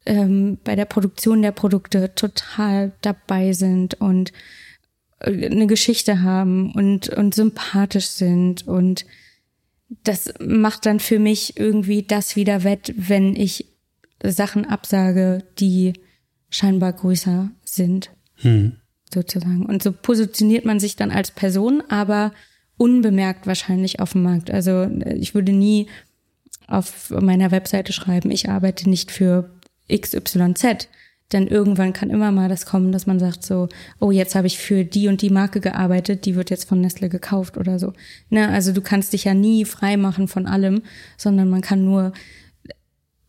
ähm, 0.06 0.58
bei 0.64 0.76
der 0.76 0.86
Produktion 0.86 1.42
der 1.42 1.52
Produkte 1.52 2.14
total 2.16 2.92
dabei 3.02 3.54
sind 3.54 3.96
und 3.96 4.34
äh, 5.20 5.46
eine 5.46 5.68
Geschichte 5.68 6.22
haben 6.22 6.74
und, 6.74 7.10
und 7.10 7.34
sympathisch 7.34 8.08
sind 8.08 8.68
und 8.68 9.06
das 10.04 10.34
macht 10.40 10.86
dann 10.86 11.00
für 11.00 11.20
mich 11.20 11.58
irgendwie 11.58 12.04
das 12.04 12.36
wieder 12.36 12.64
wett, 12.64 12.94
wenn 12.98 13.36
ich 13.36 13.68
Sachen 14.24 14.66
absage, 14.66 15.44
die 15.60 15.94
scheinbar 16.50 16.94
größer 16.94 17.52
sind, 17.64 18.10
Hm. 18.44 18.78
Sozusagen. 19.14 19.66
Und 19.66 19.84
so 19.84 19.92
positioniert 19.92 20.66
man 20.66 20.80
sich 20.80 20.96
dann 20.96 21.12
als 21.12 21.32
Person, 21.32 21.84
aber 21.90 22.34
unbemerkt 22.78 23.48
wahrscheinlich 23.48 24.00
auf 24.00 24.14
dem 24.14 24.24
Markt. 24.24 24.52
Also 24.52 24.84
äh, 24.84 25.16
ich 25.16 25.36
würde 25.36 25.52
nie 25.52 25.88
auf 26.68 27.10
meiner 27.10 27.52
Webseite 27.52 27.94
schreiben, 27.94 28.32
ich 28.32 28.50
arbeite 28.50 28.90
nicht 28.90 29.12
für 29.12 29.50
XYZ. 29.92 30.88
Denn 31.32 31.48
irgendwann 31.48 31.94
kann 31.94 32.10
immer 32.10 32.32
mal 32.32 32.48
das 32.48 32.66
kommen, 32.66 32.92
dass 32.92 33.08
man 33.08 33.20
sagt 33.20 33.44
so, 33.44 33.68
oh, 34.00 34.12
jetzt 34.12 34.36
habe 34.36 34.46
ich 34.48 34.60
für 34.60 34.86
die 34.86 35.08
und 35.08 35.22
die 35.22 35.32
Marke 35.32 35.62
gearbeitet, 35.62 36.26
die 36.26 36.36
wird 36.36 36.52
jetzt 36.52 36.70
von 36.70 36.80
Nestle 36.80 37.10
gekauft 37.10 37.58
oder 37.58 37.80
so. 37.80 37.94
Ne, 38.30 38.50
also 38.50 38.72
du 38.72 38.82
kannst 38.82 39.14
dich 39.14 39.24
ja 39.24 39.34
nie 39.34 39.66
frei 39.66 39.98
machen 39.98 40.28
von 40.28 40.46
allem, 40.46 40.84
sondern 41.18 41.50
man 41.50 41.62
kann 41.62 41.86
nur 41.86 42.14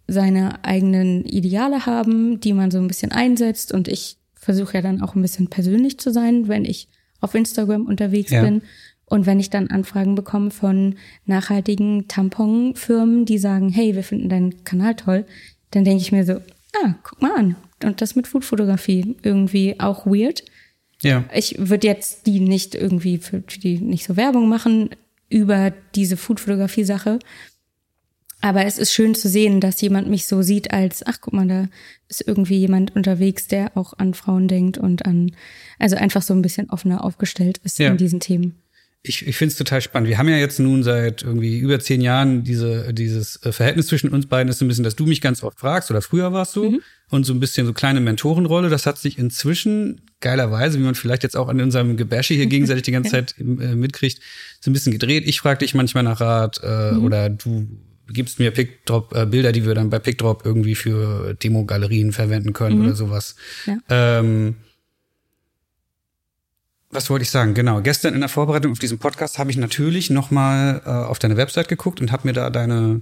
seine 0.06 0.62
eigenen 0.64 1.24
Ideale 1.24 1.86
haben, 1.86 2.40
die 2.40 2.52
man 2.52 2.70
so 2.70 2.78
ein 2.78 2.88
bisschen 2.88 3.10
einsetzt. 3.10 3.72
Und 3.72 3.88
ich 3.88 4.18
versuche 4.44 4.74
ja 4.74 4.82
dann 4.82 5.00
auch 5.02 5.14
ein 5.14 5.22
bisschen 5.22 5.48
persönlich 5.48 5.98
zu 5.98 6.12
sein, 6.12 6.48
wenn 6.48 6.64
ich 6.64 6.88
auf 7.20 7.34
Instagram 7.34 7.86
unterwegs 7.86 8.30
Ja. 8.30 8.42
bin. 8.42 8.62
Und 9.06 9.26
wenn 9.26 9.40
ich 9.40 9.50
dann 9.50 9.68
Anfragen 9.68 10.14
bekomme 10.14 10.50
von 10.50 10.96
nachhaltigen 11.26 12.08
Tamponfirmen, 12.08 13.24
die 13.24 13.38
sagen, 13.38 13.68
hey, 13.68 13.94
wir 13.94 14.02
finden 14.02 14.28
deinen 14.28 14.64
Kanal 14.64 14.94
toll, 14.96 15.24
dann 15.70 15.84
denke 15.84 16.02
ich 16.02 16.12
mir 16.12 16.24
so, 16.24 16.34
ah, 16.82 16.94
guck 17.02 17.20
mal 17.22 17.34
an. 17.36 17.56
Und 17.82 18.00
das 18.00 18.16
mit 18.16 18.26
Foodfotografie 18.26 19.16
irgendwie 19.22 19.78
auch 19.78 20.06
weird. 20.06 20.44
Ja. 21.00 21.24
Ich 21.34 21.56
würde 21.58 21.86
jetzt 21.86 22.26
die 22.26 22.40
nicht 22.40 22.74
irgendwie 22.74 23.18
für 23.18 23.42
für 23.46 23.58
die 23.58 23.78
nicht 23.78 24.06
so 24.06 24.16
Werbung 24.16 24.48
machen 24.48 24.90
über 25.28 25.72
diese 25.94 26.16
Foodfotografie-Sache. 26.16 27.18
Aber 28.40 28.64
es 28.66 28.76
ist 28.78 28.92
schön 28.92 29.14
zu 29.14 29.28
sehen, 29.28 29.60
dass 29.60 29.80
jemand 29.80 30.08
mich 30.10 30.26
so 30.26 30.42
sieht 30.42 30.70
als, 30.72 31.02
ach 31.06 31.18
guck 31.20 31.32
mal, 31.32 31.46
da 31.48 31.68
ist 32.08 32.22
irgendwie 32.26 32.58
jemand 32.58 32.94
unterwegs, 32.94 33.46
der 33.46 33.76
auch 33.76 33.94
an 33.96 34.12
Frauen 34.14 34.48
denkt 34.48 34.76
und 34.76 35.06
an, 35.06 35.32
also 35.78 35.96
einfach 35.96 36.22
so 36.22 36.34
ein 36.34 36.42
bisschen 36.42 36.68
offener 36.70 37.02
aufgestellt 37.04 37.58
ist 37.64 37.78
Ja. 37.78 37.90
in 37.90 37.96
diesen 37.96 38.20
Themen. 38.20 38.56
Ich, 39.06 39.26
ich 39.26 39.36
finde 39.36 39.52
es 39.52 39.58
total 39.58 39.82
spannend. 39.82 40.08
Wir 40.08 40.16
haben 40.16 40.30
ja 40.30 40.38
jetzt 40.38 40.58
nun 40.58 40.82
seit 40.82 41.22
irgendwie 41.22 41.58
über 41.58 41.78
zehn 41.78 42.00
Jahren 42.00 42.42
diese, 42.42 42.94
dieses 42.94 43.36
äh, 43.44 43.52
Verhältnis 43.52 43.88
zwischen 43.88 44.08
uns 44.08 44.26
beiden 44.26 44.48
ist 44.48 44.58
so 44.60 44.64
ein 44.64 44.68
bisschen, 44.68 44.84
dass 44.84 44.96
du 44.96 45.04
mich 45.04 45.20
ganz 45.20 45.42
oft 45.42 45.58
fragst 45.60 45.90
oder 45.90 46.00
früher 46.00 46.32
warst 46.32 46.56
du 46.56 46.80
und 47.10 47.24
so 47.24 47.34
ein 47.34 47.40
bisschen 47.40 47.66
so 47.66 47.74
kleine 47.74 48.00
Mentorenrolle. 48.00 48.70
Das 48.70 48.86
hat 48.86 48.96
sich 48.96 49.18
inzwischen 49.18 50.00
geilerweise, 50.20 50.78
wie 50.78 50.84
man 50.84 50.94
vielleicht 50.94 51.22
jetzt 51.22 51.36
auch 51.36 51.48
an 51.48 51.60
unserem 51.60 51.98
Gebäsche 51.98 52.32
hier 52.32 52.46
gegenseitig 52.46 52.84
die 52.84 52.92
ganze 52.92 53.10
Zeit 53.12 53.34
äh, 53.38 53.42
mitkriegt, 53.74 54.20
so 54.62 54.70
ein 54.70 54.72
bisschen 54.72 54.92
gedreht. 54.92 55.24
Ich 55.28 55.38
frage 55.40 55.58
dich 55.58 55.74
manchmal 55.74 56.02
nach 56.02 56.22
Rat 56.22 56.60
äh, 56.62 56.94
oder 56.96 57.28
du 57.28 57.68
gibst 58.08 58.38
mir 58.38 58.50
Pickdrop 58.50 59.14
äh, 59.14 59.26
Bilder, 59.26 59.52
die 59.52 59.64
wir 59.66 59.74
dann 59.74 59.90
bei 59.90 59.98
Pickdrop 59.98 60.44
irgendwie 60.44 60.74
für 60.74 61.34
Demo-Galerien 61.34 62.12
verwenden 62.12 62.52
können 62.52 62.82
oder 62.82 62.94
sowas. 62.94 63.36
Ja. 63.66 63.78
Ähm, 63.88 64.56
was 66.90 67.10
wollte 67.10 67.24
ich 67.24 67.30
sagen? 67.30 67.54
Genau. 67.54 67.80
Gestern 67.80 68.14
in 68.14 68.20
der 68.20 68.28
Vorbereitung 68.28 68.72
auf 68.72 68.78
diesen 68.78 68.98
Podcast 68.98 69.38
habe 69.38 69.50
ich 69.50 69.56
natürlich 69.56 70.10
noch 70.10 70.30
mal 70.30 70.80
äh, 70.84 70.88
auf 70.88 71.18
deine 71.18 71.36
Website 71.36 71.68
geguckt 71.68 72.00
und 72.00 72.12
habe 72.12 72.28
mir 72.28 72.32
da 72.34 72.50
deine 72.50 73.00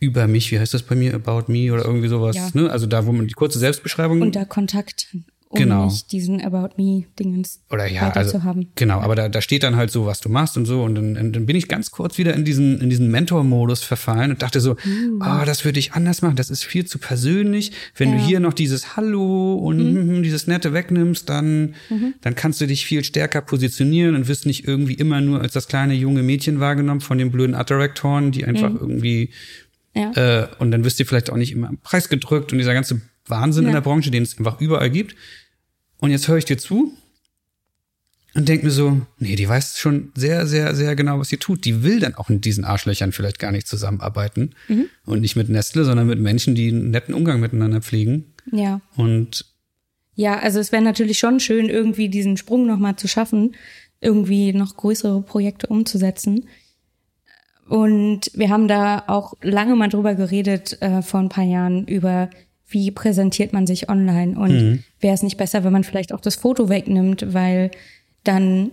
über 0.00 0.26
mich, 0.26 0.50
wie 0.50 0.58
heißt 0.58 0.72
das 0.74 0.82
bei 0.82 0.94
mir, 0.96 1.14
About 1.14 1.44
Me 1.52 1.72
oder 1.72 1.84
irgendwie 1.84 2.08
sowas, 2.08 2.34
Ja. 2.34 2.48
ne? 2.54 2.70
Also 2.70 2.86
da, 2.86 3.06
wo 3.06 3.12
man 3.12 3.28
die 3.28 3.34
kurze 3.34 3.58
Selbstbeschreibung 3.58 4.22
Unter 4.22 4.46
Kontakt, 4.46 5.14
um 5.52 5.58
Genau. 5.58 5.86
nicht 5.86 6.12
diesen 6.12 6.40
About 6.44 6.76
Me-Dingens 6.76 7.60
oder 7.70 7.84
ja, 7.88 8.08
also 8.10 8.30
zu 8.38 8.44
haben. 8.44 8.68
genau, 8.76 9.00
aber 9.00 9.16
da, 9.16 9.28
da 9.28 9.42
steht 9.42 9.64
dann 9.64 9.74
halt 9.74 9.90
so, 9.90 10.06
was 10.06 10.20
du 10.20 10.28
machst 10.28 10.56
und 10.56 10.64
so 10.64 10.84
und 10.84 10.94
dann, 10.94 11.16
und 11.16 11.32
dann 11.34 11.44
bin 11.44 11.56
ich 11.56 11.66
ganz 11.66 11.90
kurz 11.90 12.18
wieder 12.18 12.34
in 12.34 12.44
diesen 12.44 12.80
in 12.80 12.88
diesen 12.88 13.10
Mentor-Modus 13.10 13.82
verfallen 13.82 14.30
und 14.30 14.42
dachte 14.42 14.60
so, 14.60 14.76
ah, 15.18 15.44
das 15.44 15.64
würde 15.64 15.80
ich 15.80 15.92
anders 15.94 16.22
machen, 16.22 16.36
das 16.36 16.50
ist 16.50 16.62
viel 16.62 16.84
zu 16.86 16.98
persönlich. 17.00 17.72
Wenn 17.96 18.12
du 18.12 18.18
Ja. 18.18 18.24
hier 18.26 18.40
noch 18.40 18.52
dieses 18.54 18.96
Hallo 18.96 19.54
und 19.54 19.78
mhm. 20.18 20.22
dieses 20.22 20.46
nette 20.46 20.72
wegnimmst, 20.72 21.28
dann 21.28 21.74
dann 22.20 22.36
kannst 22.36 22.60
du 22.60 22.66
dich 22.68 22.84
viel 22.86 23.02
stärker 23.02 23.40
positionieren 23.40 24.14
und 24.14 24.28
wirst 24.28 24.46
nicht 24.46 24.68
irgendwie 24.68 24.94
immer 24.94 25.20
nur 25.20 25.40
als 25.40 25.52
das 25.54 25.66
kleine 25.66 25.94
junge 25.94 26.22
Mädchen 26.22 26.60
wahrgenommen 26.60 27.00
von 27.00 27.18
den 27.18 27.32
blöden 27.32 27.56
Attractoren, 27.56 28.30
die 28.30 28.44
einfach 28.44 28.70
irgendwie 28.72 29.30
Ja. 29.96 30.12
äh, 30.12 30.46
und 30.60 30.70
dann 30.70 30.84
wirst 30.84 31.00
du 31.00 31.04
vielleicht 31.04 31.30
auch 31.30 31.36
nicht 31.36 31.50
immer 31.50 31.68
am 31.68 31.78
Preis 31.78 32.08
gedrückt 32.08 32.52
und 32.52 32.58
dieser 32.58 32.72
ganze 32.74 33.00
Wahnsinn 33.26 33.64
in 33.64 33.70
Ja. 33.70 33.74
der 33.76 33.80
Branche, 33.82 34.10
den 34.12 34.22
es 34.22 34.38
einfach 34.38 34.60
überall 34.60 34.90
gibt. 34.90 35.14
Und 36.00 36.10
jetzt 36.10 36.28
höre 36.28 36.38
ich 36.38 36.44
dir 36.44 36.58
zu 36.58 36.92
und 38.34 38.48
denke 38.48 38.64
mir 38.64 38.70
so, 38.70 39.00
nee, 39.18 39.34
die 39.36 39.48
weiß 39.48 39.78
schon 39.78 40.12
sehr, 40.14 40.46
sehr, 40.46 40.74
sehr 40.74 40.94
genau, 40.94 41.18
was 41.18 41.28
sie 41.28 41.36
tut. 41.36 41.64
Die 41.64 41.82
will 41.82 42.00
dann 42.00 42.14
auch 42.14 42.28
mit 42.28 42.44
diesen 42.44 42.64
Arschlöchern 42.64 43.12
vielleicht 43.12 43.38
gar 43.38 43.52
nicht 43.52 43.66
zusammenarbeiten. 43.66 44.54
Mhm. 44.68 44.86
Und 45.04 45.20
nicht 45.20 45.36
mit 45.36 45.48
Nestle, 45.48 45.84
sondern 45.84 46.06
mit 46.06 46.20
Menschen, 46.20 46.54
die 46.54 46.68
einen 46.68 46.90
netten 46.90 47.14
Umgang 47.14 47.40
miteinander 47.40 47.80
pflegen. 47.80 48.32
Ja. 48.52 48.80
Und 48.96 49.46
Ja, 50.14 50.38
also 50.38 50.60
es 50.60 50.70
wäre 50.72 50.82
natürlich 50.82 51.18
schon 51.18 51.40
schön, 51.40 51.68
irgendwie 51.68 52.08
diesen 52.08 52.36
Sprung 52.36 52.66
nochmal 52.66 52.96
zu 52.96 53.08
schaffen, 53.08 53.56
irgendwie 54.00 54.52
noch 54.52 54.76
größere 54.76 55.22
Projekte 55.22 55.66
umzusetzen. 55.66 56.48
Und 57.68 58.30
wir 58.34 58.48
haben 58.48 58.68
da 58.68 59.04
auch 59.06 59.34
lange 59.42 59.76
mal 59.76 59.88
drüber 59.88 60.14
geredet 60.14 60.80
äh, 60.80 61.02
vor 61.02 61.20
ein 61.20 61.28
paar 61.28 61.44
Jahren 61.44 61.86
über, 61.86 62.30
wie 62.70 62.90
präsentiert 62.90 63.52
man 63.52 63.66
sich 63.66 63.88
online? 63.88 64.38
Und 64.38 64.84
wäre 65.00 65.14
es 65.14 65.22
nicht 65.22 65.36
besser, 65.36 65.64
wenn 65.64 65.72
man 65.72 65.84
vielleicht 65.84 66.12
auch 66.12 66.20
das 66.20 66.36
Foto 66.36 66.68
wegnimmt, 66.68 67.34
weil 67.34 67.70
dann 68.24 68.70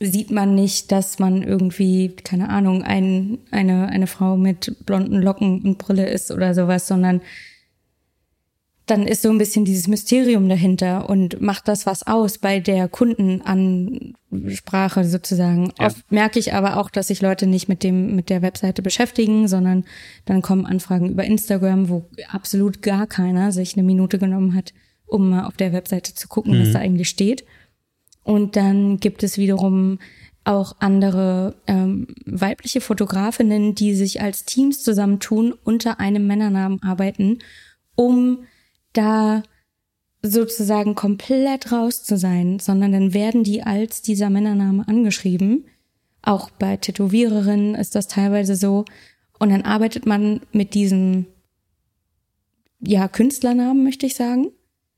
sieht 0.00 0.30
man 0.30 0.54
nicht, 0.54 0.90
dass 0.90 1.18
man 1.18 1.42
irgendwie, 1.42 2.16
keine 2.24 2.48
Ahnung, 2.48 2.82
ein, 2.82 3.38
eine, 3.50 3.88
eine 3.88 4.06
Frau 4.06 4.36
mit 4.36 4.84
blonden 4.84 5.22
Locken 5.22 5.62
und 5.62 5.78
Brille 5.78 6.08
ist 6.08 6.30
oder 6.30 6.54
sowas, 6.54 6.88
sondern 6.88 7.20
dann 8.86 9.06
ist 9.06 9.20
so 9.22 9.30
ein 9.30 9.38
bisschen 9.38 9.64
dieses 9.64 9.86
Mysterium 9.86 10.48
dahinter 10.48 11.08
und 11.08 11.40
macht 11.40 11.68
das 11.68 11.86
was 11.86 12.04
aus 12.04 12.38
bei 12.38 12.58
der 12.58 12.88
Kundenansprache 12.88 15.04
sozusagen. 15.04 15.72
Ja. 15.78 15.86
Oft 15.86 16.10
merke 16.10 16.40
ich 16.40 16.52
aber 16.52 16.78
auch, 16.78 16.90
dass 16.90 17.06
sich 17.06 17.22
Leute 17.22 17.46
nicht 17.46 17.68
mit 17.68 17.84
dem, 17.84 18.16
mit 18.16 18.28
der 18.28 18.42
Webseite 18.42 18.82
beschäftigen, 18.82 19.46
sondern 19.46 19.84
dann 20.24 20.42
kommen 20.42 20.66
Anfragen 20.66 21.10
über 21.10 21.22
Instagram, 21.24 21.88
wo 21.88 22.06
absolut 22.28 22.82
gar 22.82 23.06
keiner 23.06 23.52
sich 23.52 23.74
eine 23.74 23.84
Minute 23.84 24.18
genommen 24.18 24.56
hat, 24.56 24.74
um 25.06 25.30
mal 25.30 25.44
auf 25.44 25.56
der 25.56 25.72
Webseite 25.72 26.14
zu 26.14 26.26
gucken, 26.26 26.58
mhm. 26.58 26.62
was 26.62 26.72
da 26.72 26.80
eigentlich 26.80 27.08
steht. 27.08 27.44
Und 28.24 28.56
dann 28.56 28.98
gibt 28.98 29.22
es 29.22 29.38
wiederum 29.38 30.00
auch 30.44 30.74
andere 30.80 31.54
ähm, 31.68 32.08
weibliche 32.26 32.80
Fotografinnen, 32.80 33.76
die 33.76 33.94
sich 33.94 34.20
als 34.20 34.44
Teams 34.44 34.82
zusammentun, 34.82 35.54
unter 35.62 36.00
einem 36.00 36.26
Männernamen 36.26 36.82
arbeiten, 36.82 37.38
um 37.94 38.38
da 38.92 39.42
sozusagen 40.22 40.94
komplett 40.94 41.72
raus 41.72 42.04
zu 42.04 42.16
sein, 42.16 42.58
sondern 42.58 42.92
dann 42.92 43.14
werden 43.14 43.44
die 43.44 43.62
als 43.62 44.02
dieser 44.02 44.30
Männername 44.30 44.86
angeschrieben. 44.86 45.64
Auch 46.22 46.50
bei 46.50 46.76
Tätowiererinnen 46.76 47.74
ist 47.74 47.94
das 47.94 48.06
teilweise 48.06 48.54
so. 48.54 48.84
Und 49.38 49.50
dann 49.50 49.62
arbeitet 49.62 50.06
man 50.06 50.40
mit 50.52 50.74
diesem, 50.74 51.26
ja, 52.80 53.08
Künstlernamen, 53.08 53.82
möchte 53.82 54.06
ich 54.06 54.14
sagen, 54.14 54.52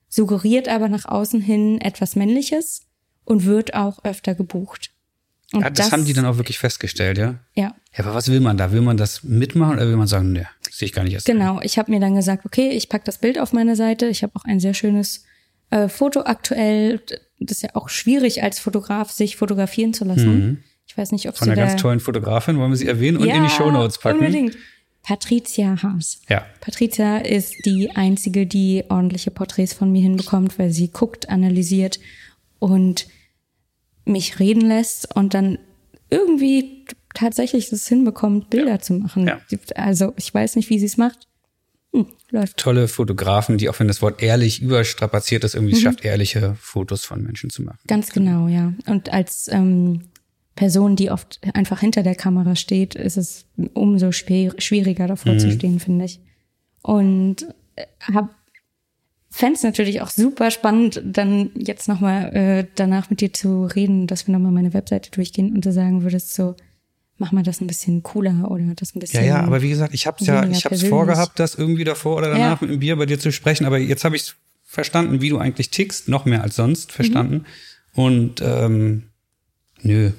suggeriert 0.09 0.69
aber 0.69 0.89
nach 0.89 1.07
außen 1.07 1.41
hin 1.41 1.81
etwas 1.81 2.15
Männliches 2.15 2.83
und 3.25 3.47
wird 3.47 3.75
auch 3.75 4.05
öfter 4.05 4.35
gebucht. 4.35 4.94
Ja, 5.63 5.71
das, 5.71 5.87
das, 5.87 5.93
haben 5.93 6.05
die 6.05 6.13
dann 6.13 6.25
auch 6.25 6.37
wirklich 6.37 6.59
festgestellt, 6.59 7.19
ja? 7.19 7.37
Ja. 7.55 7.75
Ja, 7.97 8.05
aber 8.05 8.15
was 8.15 8.31
will 8.31 8.41
man 8.41 8.57
da? 8.57 8.73
Will 8.73 8.81
man 8.81 8.97
das 8.97 9.23
mitmachen 9.23 9.77
oder 9.77 9.87
will 9.87 9.97
man 9.97 10.07
sagen, 10.07 10.33
ne, 10.33 10.47
sehe 10.71 10.87
ich 10.87 10.93
gar 10.93 11.05
nicht 11.05 11.15
erst. 11.15 11.27
Genau, 11.27 11.61
ich 11.63 11.79
habe 11.79 11.91
mir 11.91 12.01
dann 12.01 12.15
gesagt, 12.15 12.45
okay, 12.45 12.71
ich 12.71 12.89
pack 12.89 13.05
das 13.05 13.19
Bild 13.19 13.39
auf 13.39 13.53
meine 13.53 13.77
Seite. 13.77 14.07
Ich 14.07 14.23
habe 14.23 14.33
auch 14.37 14.45
ein 14.45 14.61
sehr 14.61 14.75
schönes 14.75 15.25
äh, 15.71 15.89
Foto 15.89 16.23
aktuell. 16.23 17.01
Das 17.39 17.59
ist 17.59 17.63
ja 17.63 17.71
auch 17.75 17.89
schwierig 17.89 18.43
als 18.43 18.59
Fotograf, 18.59 19.11
sich 19.11 19.37
fotografieren 19.37 19.95
zu 19.95 20.05
lassen. 20.05 20.39
Mhm. 20.39 20.59
Ich 20.87 20.99
weiß 20.99 21.13
nicht, 21.13 21.29
ob 21.29 21.37
Von 21.37 21.49
einer 21.51 21.61
ganz 21.61 21.81
tollen 21.81 22.01
Fotografin, 22.01 22.59
wollen 22.59 22.71
wir 22.71 22.77
sie 22.77 22.87
erwähnen 22.87 23.17
und 23.17 23.27
ja, 23.27 23.37
in 23.37 23.45
die 23.45 23.51
Shownotes 23.51 23.99
packen? 23.99 24.19
Unbedingt. 24.19 24.57
Patricia 25.03 25.83
Haas. 25.83 26.21
Ja. 26.29 26.47
Patricia 26.61 27.19
ist 27.19 27.55
die 27.67 27.91
einzige, 27.95 28.47
die 28.47 28.85
ordentliche 28.89 29.31
Porträts 29.31 29.75
von 29.75 29.93
mir 29.93 30.01
hinbekommt, 30.01 30.59
weil 30.59 30.71
sie 30.71 30.89
guckt, 30.89 31.29
analysiert 31.29 32.01
und 32.59 33.07
mich 34.05 34.39
reden 34.39 34.63
lässt 34.63 35.15
und 35.15 35.35
dann 35.35 35.59
irgendwie 36.11 36.85
tatsächlich 37.15 37.73
es 37.73 37.89
hinbekommt, 37.89 38.51
Bilder 38.51 38.73
ja. 38.73 38.81
zu 38.81 38.95
machen. 38.95 39.27
Ja. 39.27 39.41
Also 39.77 40.13
ich 40.17 40.33
weiß 40.33 40.57
nicht, 40.57 40.71
wie 40.71 40.79
sie 40.79 40.87
es 40.87 40.97
macht. 40.97 41.29
Hm. 41.93 42.07
Tolle 42.57 42.89
Fotografen, 42.89 43.57
die 43.57 43.69
auch 43.69 43.79
wenn 43.79 43.89
das 43.89 44.03
Wort 44.03 44.23
ehrlich 44.23 44.61
überstrapaziert 44.61 45.45
ist, 45.45 45.55
irgendwie 45.55 45.77
mhm. 45.77 45.81
schafft, 45.81 46.05
ehrliche 46.05 46.57
Fotos 46.61 47.05
von 47.05 47.23
Menschen 47.23 47.51
zu 47.51 47.63
machen. 47.63 47.79
Ganz 47.87 48.11
genau, 48.11 48.49
ja. 48.49 48.73
Und 48.87 49.13
als 49.13 49.49
ähm, 49.49 50.03
Person, 50.57 50.97
die 50.97 51.11
oft 51.11 51.41
einfach 51.55 51.81
hinter 51.81 52.03
der 52.03 52.17
Kamera 52.17 52.57
steht, 52.57 52.97
ist 52.97 53.17
es 53.17 53.47
umso 53.75 54.11
schwieriger 54.11 55.07
davor 55.07 55.35
mhm. 55.35 55.39
zu 55.39 55.53
stehen, 55.53 55.79
finde 55.79 56.07
ich. 56.07 56.21
Und 56.83 57.47
äh, 57.77 57.87
habe 58.13 58.31
fände 59.35 59.57
es 59.57 59.65
natürlich 59.65 60.01
auch 60.01 60.11
super 60.11 60.53
spannend, 60.53 61.03
dann 61.05 61.51
jetzt 61.57 61.89
nochmal 61.89 62.35
äh, 62.37 62.67
danach 62.77 63.11
mit 63.11 63.21
dir 63.21 63.33
zu 63.33 63.65
reden, 63.65 64.07
dass 64.07 64.29
wir 64.29 64.33
nochmal 64.33 64.53
meine 64.53 64.73
Webseite 64.73 65.11
durchgehen 65.11 65.53
und 65.53 65.67
du 65.67 65.73
sagen 65.73 66.05
würdest 66.05 66.35
so, 66.35 66.55
mach 67.19 67.33
mal 67.33 67.43
das 67.43 67.61
ein 67.61 67.67
bisschen 67.67 68.05
cooler 68.05 68.49
oder 68.49 68.63
das 68.77 68.95
ein 68.95 69.01
bisschen. 69.01 69.25
Ja, 69.25 69.39
ja, 69.39 69.41
aber 69.41 69.61
wie 69.61 69.71
gesagt, 69.71 69.93
ich 69.93 70.07
habe 70.07 70.25
ja, 70.25 70.47
ich 70.47 70.65
habe 70.65 70.77
es 70.77 70.85
vorgehabt, 70.85 71.41
das 71.41 71.57
irgendwie 71.57 71.83
davor 71.83 72.17
oder 72.17 72.29
danach 72.29 72.39
ja. 72.39 72.59
mit 72.61 72.71
dem 72.71 72.79
Bier 72.79 72.95
bei 72.95 73.07
dir 73.07 73.19
zu 73.19 73.33
sprechen, 73.33 73.67
aber 73.67 73.79
jetzt 73.79 74.05
habe 74.05 74.15
ich 74.15 74.35
verstanden, 74.63 75.21
wie 75.21 75.31
du 75.31 75.39
eigentlich 75.39 75.71
tickst, 75.71 76.09
noch 76.09 76.27
mehr 76.27 76.45
als 76.45 76.55
sonst 76.55 76.93
verstanden. 76.93 77.45
Mhm. 77.95 78.03
Und 78.03 78.41
ähm, 78.41 79.03
nö, 79.83 80.13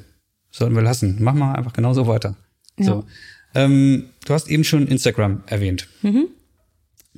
sollten 0.52 0.76
wir 0.76 0.82
lassen. 0.82 1.18
Mach 1.22 1.34
mal 1.34 1.54
einfach 1.54 1.74
genauso 1.74 2.08
weiter. 2.08 2.36
Ja. 2.78 2.86
So. 2.86 3.06
Ähm, 3.54 4.10
du 4.26 4.34
hast 4.34 4.50
eben 4.50 4.66
schon 4.66 4.88
Instagram 4.88 5.44
erwähnt. 5.48 5.88
Mhm. 6.02 6.28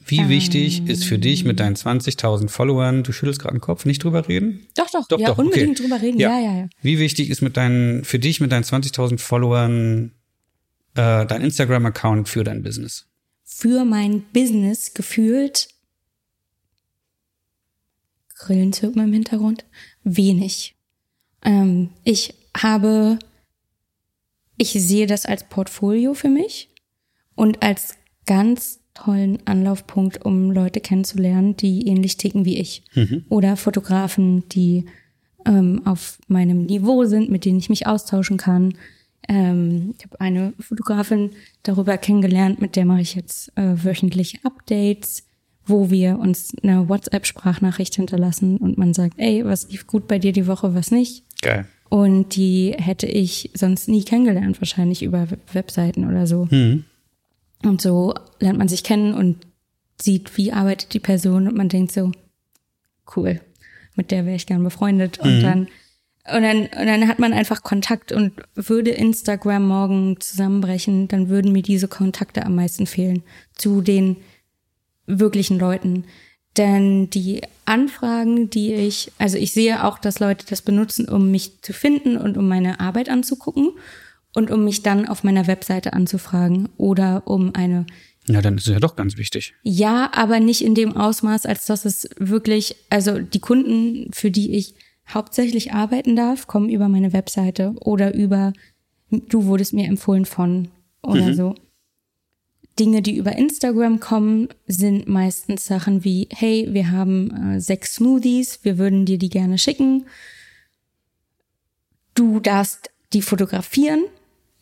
Wie 0.07 0.19
ähm, 0.19 0.29
wichtig 0.29 0.87
ist 0.87 1.05
für 1.05 1.19
dich 1.19 1.43
mit 1.43 1.59
deinen 1.59 1.75
20.000 1.75 2.49
Followern, 2.49 3.03
du 3.03 3.11
schüttelst 3.11 3.41
gerade 3.41 3.55
den 3.55 3.61
Kopf, 3.61 3.85
nicht 3.85 4.03
drüber 4.03 4.27
reden? 4.27 4.65
Doch, 4.75 4.89
doch, 4.89 5.07
doch 5.07 5.19
ja, 5.19 5.27
doch, 5.27 5.37
unbedingt 5.37 5.79
okay. 5.79 5.83
drüber 5.83 6.01
reden, 6.01 6.19
ja. 6.19 6.39
ja, 6.39 6.45
ja, 6.45 6.57
ja. 6.59 6.69
Wie 6.81 6.99
wichtig 6.99 7.29
ist 7.29 7.41
mit 7.41 7.57
deinen, 7.57 8.03
für 8.05 8.19
dich 8.19 8.39
mit 8.39 8.51
deinen 8.51 8.63
20.000 8.63 9.19
Followern 9.19 10.13
äh, 10.95 11.25
dein 11.25 11.41
Instagram-Account 11.41 12.29
für 12.29 12.43
dein 12.43 12.63
Business? 12.63 13.05
Für 13.43 13.85
mein 13.85 14.23
Business 14.33 14.93
gefühlt 14.93 15.67
Grillenzirpen 18.37 19.03
im 19.03 19.13
Hintergrund, 19.13 19.65
wenig. 20.03 20.75
Ähm, 21.43 21.89
ich 22.03 22.35
habe, 22.55 23.19
ich 24.57 24.71
sehe 24.71 25.07
das 25.07 25.25
als 25.25 25.47
Portfolio 25.49 26.13
für 26.13 26.29
mich 26.29 26.69
und 27.35 27.63
als 27.63 27.95
ganz 28.25 28.79
tollen 28.97 29.39
Anlaufpunkt, 29.45 30.25
um 30.25 30.51
Leute 30.51 30.79
kennenzulernen, 30.79 31.55
die 31.55 31.87
ähnlich 31.87 32.17
ticken 32.17 32.45
wie 32.45 32.57
ich. 32.57 32.83
Mhm. 32.95 33.25
Oder 33.29 33.55
Fotografen, 33.55 34.47
die 34.49 34.85
ähm, 35.45 35.81
auf 35.85 36.17
meinem 36.27 36.65
Niveau 36.65 37.05
sind, 37.05 37.29
mit 37.29 37.45
denen 37.45 37.59
ich 37.59 37.69
mich 37.69 37.87
austauschen 37.87 38.37
kann. 38.37 38.73
Ähm, 39.27 39.93
ich 39.97 40.05
habe 40.05 40.19
eine 40.19 40.53
Fotografin 40.59 41.31
darüber 41.63 41.97
kennengelernt, 41.97 42.59
mit 42.59 42.75
der 42.75 42.85
mache 42.85 43.01
ich 43.01 43.15
jetzt 43.15 43.55
äh, 43.55 43.75
wöchentlich 43.83 44.39
Updates, 44.43 45.23
wo 45.65 45.89
wir 45.89 46.17
uns 46.17 46.53
eine 46.63 46.89
WhatsApp-Sprachnachricht 46.89 47.95
hinterlassen 47.95 48.57
und 48.57 48.77
man 48.77 48.93
sagt, 48.93 49.15
ey, 49.17 49.45
was 49.45 49.69
lief 49.69 49.85
gut 49.85 50.07
bei 50.07 50.17
dir 50.17 50.31
die 50.31 50.47
Woche, 50.47 50.73
was 50.73 50.91
nicht. 50.91 51.23
Geil. 51.41 51.65
Und 51.89 52.35
die 52.35 52.73
hätte 52.77 53.07
ich 53.07 53.51
sonst 53.53 53.87
nie 53.87 54.03
kennengelernt, 54.03 54.59
wahrscheinlich 54.59 55.03
über 55.03 55.27
Webseiten 55.53 56.07
oder 56.07 56.25
so. 56.25 56.47
Mhm. 56.49 56.85
Und 57.63 57.81
so 57.81 58.13
lernt 58.39 58.59
man 58.59 58.67
sich 58.67 58.83
kennen 58.83 59.13
und 59.13 59.45
sieht, 59.99 60.37
wie 60.37 60.51
arbeitet 60.51 60.93
die 60.93 60.99
Person 60.99 61.47
und 61.47 61.55
man 61.55 61.69
denkt 61.69 61.91
so, 61.91 62.11
cool, 63.15 63.41
mit 63.95 64.11
der 64.11 64.25
wäre 64.25 64.35
ich 64.35 64.45
gern 64.45 64.63
befreundet. 64.63 65.19
Und 65.19 65.39
mhm. 65.39 65.41
dann 65.41 65.67
und 66.33 66.41
dann, 66.41 66.63
und 66.63 66.85
dann 66.87 67.07
hat 67.07 67.19
man 67.19 67.31
einfach 67.31 67.63
Kontakt 67.63 68.11
und 68.11 68.33
würde 68.53 68.91
Instagram 68.91 69.65
morgen 69.65 70.19
zusammenbrechen, 70.19 71.07
dann 71.07 71.29
würden 71.29 71.53
mir 71.53 71.61
diese 71.61 71.87
Kontakte 71.87 72.45
am 72.45 72.55
meisten 72.55 72.85
fehlen 72.85 73.23
zu 73.55 73.81
den 73.81 74.17
wirklichen 75.05 75.57
Leuten. 75.57 76.03
Denn 76.57 77.09
die 77.09 77.43
Anfragen, 77.63 78.49
die 78.49 78.73
ich, 78.73 79.11
also 79.17 79.37
ich 79.37 79.53
sehe 79.53 79.85
auch, 79.85 79.99
dass 79.99 80.19
Leute 80.19 80.45
das 80.49 80.61
benutzen, 80.61 81.07
um 81.07 81.31
mich 81.31 81.61
zu 81.61 81.71
finden 81.71 82.17
und 82.17 82.37
um 82.37 82.47
meine 82.47 82.81
Arbeit 82.81 83.07
anzugucken 83.07 83.71
und 84.37 84.51
um 84.51 84.63
mich 84.63 84.83
dann 84.83 85.07
auf 85.07 85.23
meiner 85.23 85.47
Webseite 85.47 85.93
anzufragen 85.93 86.69
oder 86.77 87.23
um 87.25 87.55
eine 87.55 87.87
ja, 88.29 88.41
dann 88.41 88.57
ist 88.57 88.67
es 88.67 88.73
ja 88.73 88.79
doch 88.81 88.97
ganz 88.97 89.15
wichtig. 89.15 89.53
Ja, 89.63 90.11
aber 90.13 90.41
nicht 90.41 90.61
in 90.61 90.75
dem 90.75 90.97
Ausmaß, 90.97 91.45
als 91.45 91.65
dass 91.65 91.85
es 91.85 92.09
wirklich, 92.17 92.75
also 92.89 93.19
die 93.19 93.39
Kunden, 93.39 94.11
für 94.11 94.31
die 94.31 94.51
ich 94.57 94.75
hauptsächlich 95.07 95.71
arbeiten 95.71 96.17
darf, 96.17 96.45
kommen 96.45 96.69
über 96.69 96.89
meine 96.89 97.13
Webseite 97.13 97.73
oder 97.79 98.13
über, 98.13 98.51
du 99.09 99.45
wurdest 99.45 99.71
mir 99.71 99.87
empfohlen 99.87 100.25
von 100.25 100.67
oder 101.01 101.27
mhm. 101.27 101.33
so. 101.35 101.55
Dinge, 102.77 103.01
die 103.01 103.15
über 103.15 103.37
Instagram 103.37 104.01
kommen, 104.01 104.49
sind 104.67 105.07
meistens 105.07 105.65
Sachen 105.65 106.03
wie, 106.03 106.27
hey, 106.29 106.67
wir 106.71 106.91
haben 106.91 107.53
äh, 107.55 107.61
sechs 107.61 107.95
Smoothies, 107.95 108.59
wir 108.63 108.77
würden 108.77 109.05
dir 109.05 109.17
die 109.17 109.29
gerne 109.29 109.57
schicken. 109.57 110.05
Du 112.13 112.41
darfst 112.41 112.91
die 113.13 113.21
fotografieren 113.21 114.03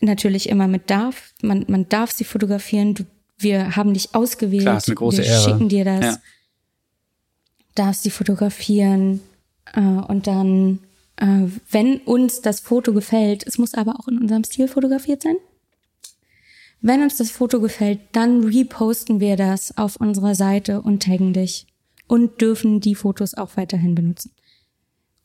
natürlich 0.01 0.49
immer 0.49 0.67
mit 0.67 0.89
darf. 0.89 1.34
Man, 1.41 1.65
man 1.67 1.88
darf 1.89 2.11
sie 2.11 2.23
fotografieren. 2.23 2.93
Du, 2.93 3.03
wir 3.38 3.76
haben 3.76 3.93
dich 3.93 4.15
ausgewählt. 4.15 4.63
Klar, 4.63 4.77
ist 4.77 4.88
eine 4.88 4.95
große 4.95 5.17
wir 5.19 5.26
Ehre. 5.26 5.43
schicken 5.43 5.69
dir 5.69 5.85
das. 5.85 6.05
Ja. 6.05 6.17
Darfst 7.76 8.03
sie 8.03 8.09
fotografieren. 8.09 9.22
Äh, 9.73 9.81
und 9.81 10.27
dann, 10.27 10.80
äh, 11.17 11.47
wenn 11.72 11.97
uns 11.99 12.41
das 12.41 12.59
Foto 12.59 12.93
gefällt, 12.93 13.45
es 13.45 13.57
muss 13.57 13.73
aber 13.73 13.99
auch 13.99 14.07
in 14.07 14.19
unserem 14.19 14.43
Stil 14.43 14.67
fotografiert 14.67 15.23
sein. 15.23 15.35
Wenn 16.81 17.01
uns 17.01 17.17
das 17.17 17.31
Foto 17.31 17.59
gefällt, 17.61 17.99
dann 18.11 18.43
reposten 18.43 19.19
wir 19.19 19.38
das 19.38 19.76
auf 19.77 19.95
unserer 19.95 20.35
Seite 20.35 20.81
und 20.81 21.01
taggen 21.01 21.34
dich 21.34 21.65
und 22.07 22.41
dürfen 22.41 22.80
die 22.80 22.95
Fotos 22.95 23.34
auch 23.34 23.57
weiterhin 23.57 23.95
benutzen. 23.95 24.31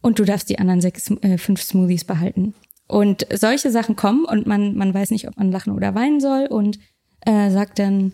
Und 0.01 0.19
du 0.19 0.25
darfst 0.25 0.49
die 0.49 0.59
anderen 0.59 0.81
sechs, 0.81 1.11
äh, 1.21 1.37
fünf 1.37 1.61
Smoothies 1.63 2.05
behalten. 2.05 2.55
Und 2.91 3.27
solche 3.33 3.71
Sachen 3.71 3.95
kommen 3.95 4.25
und 4.25 4.47
man, 4.47 4.77
man 4.77 4.93
weiß 4.93 5.13
nicht, 5.13 5.29
ob 5.29 5.37
man 5.37 5.53
lachen 5.53 5.73
oder 5.73 5.95
weinen 5.95 6.21
soll 6.21 6.47
und 6.47 6.79
äh, 7.21 7.51
sagt 7.51 7.79
dann, 7.79 8.13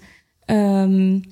ähm, 0.48 1.22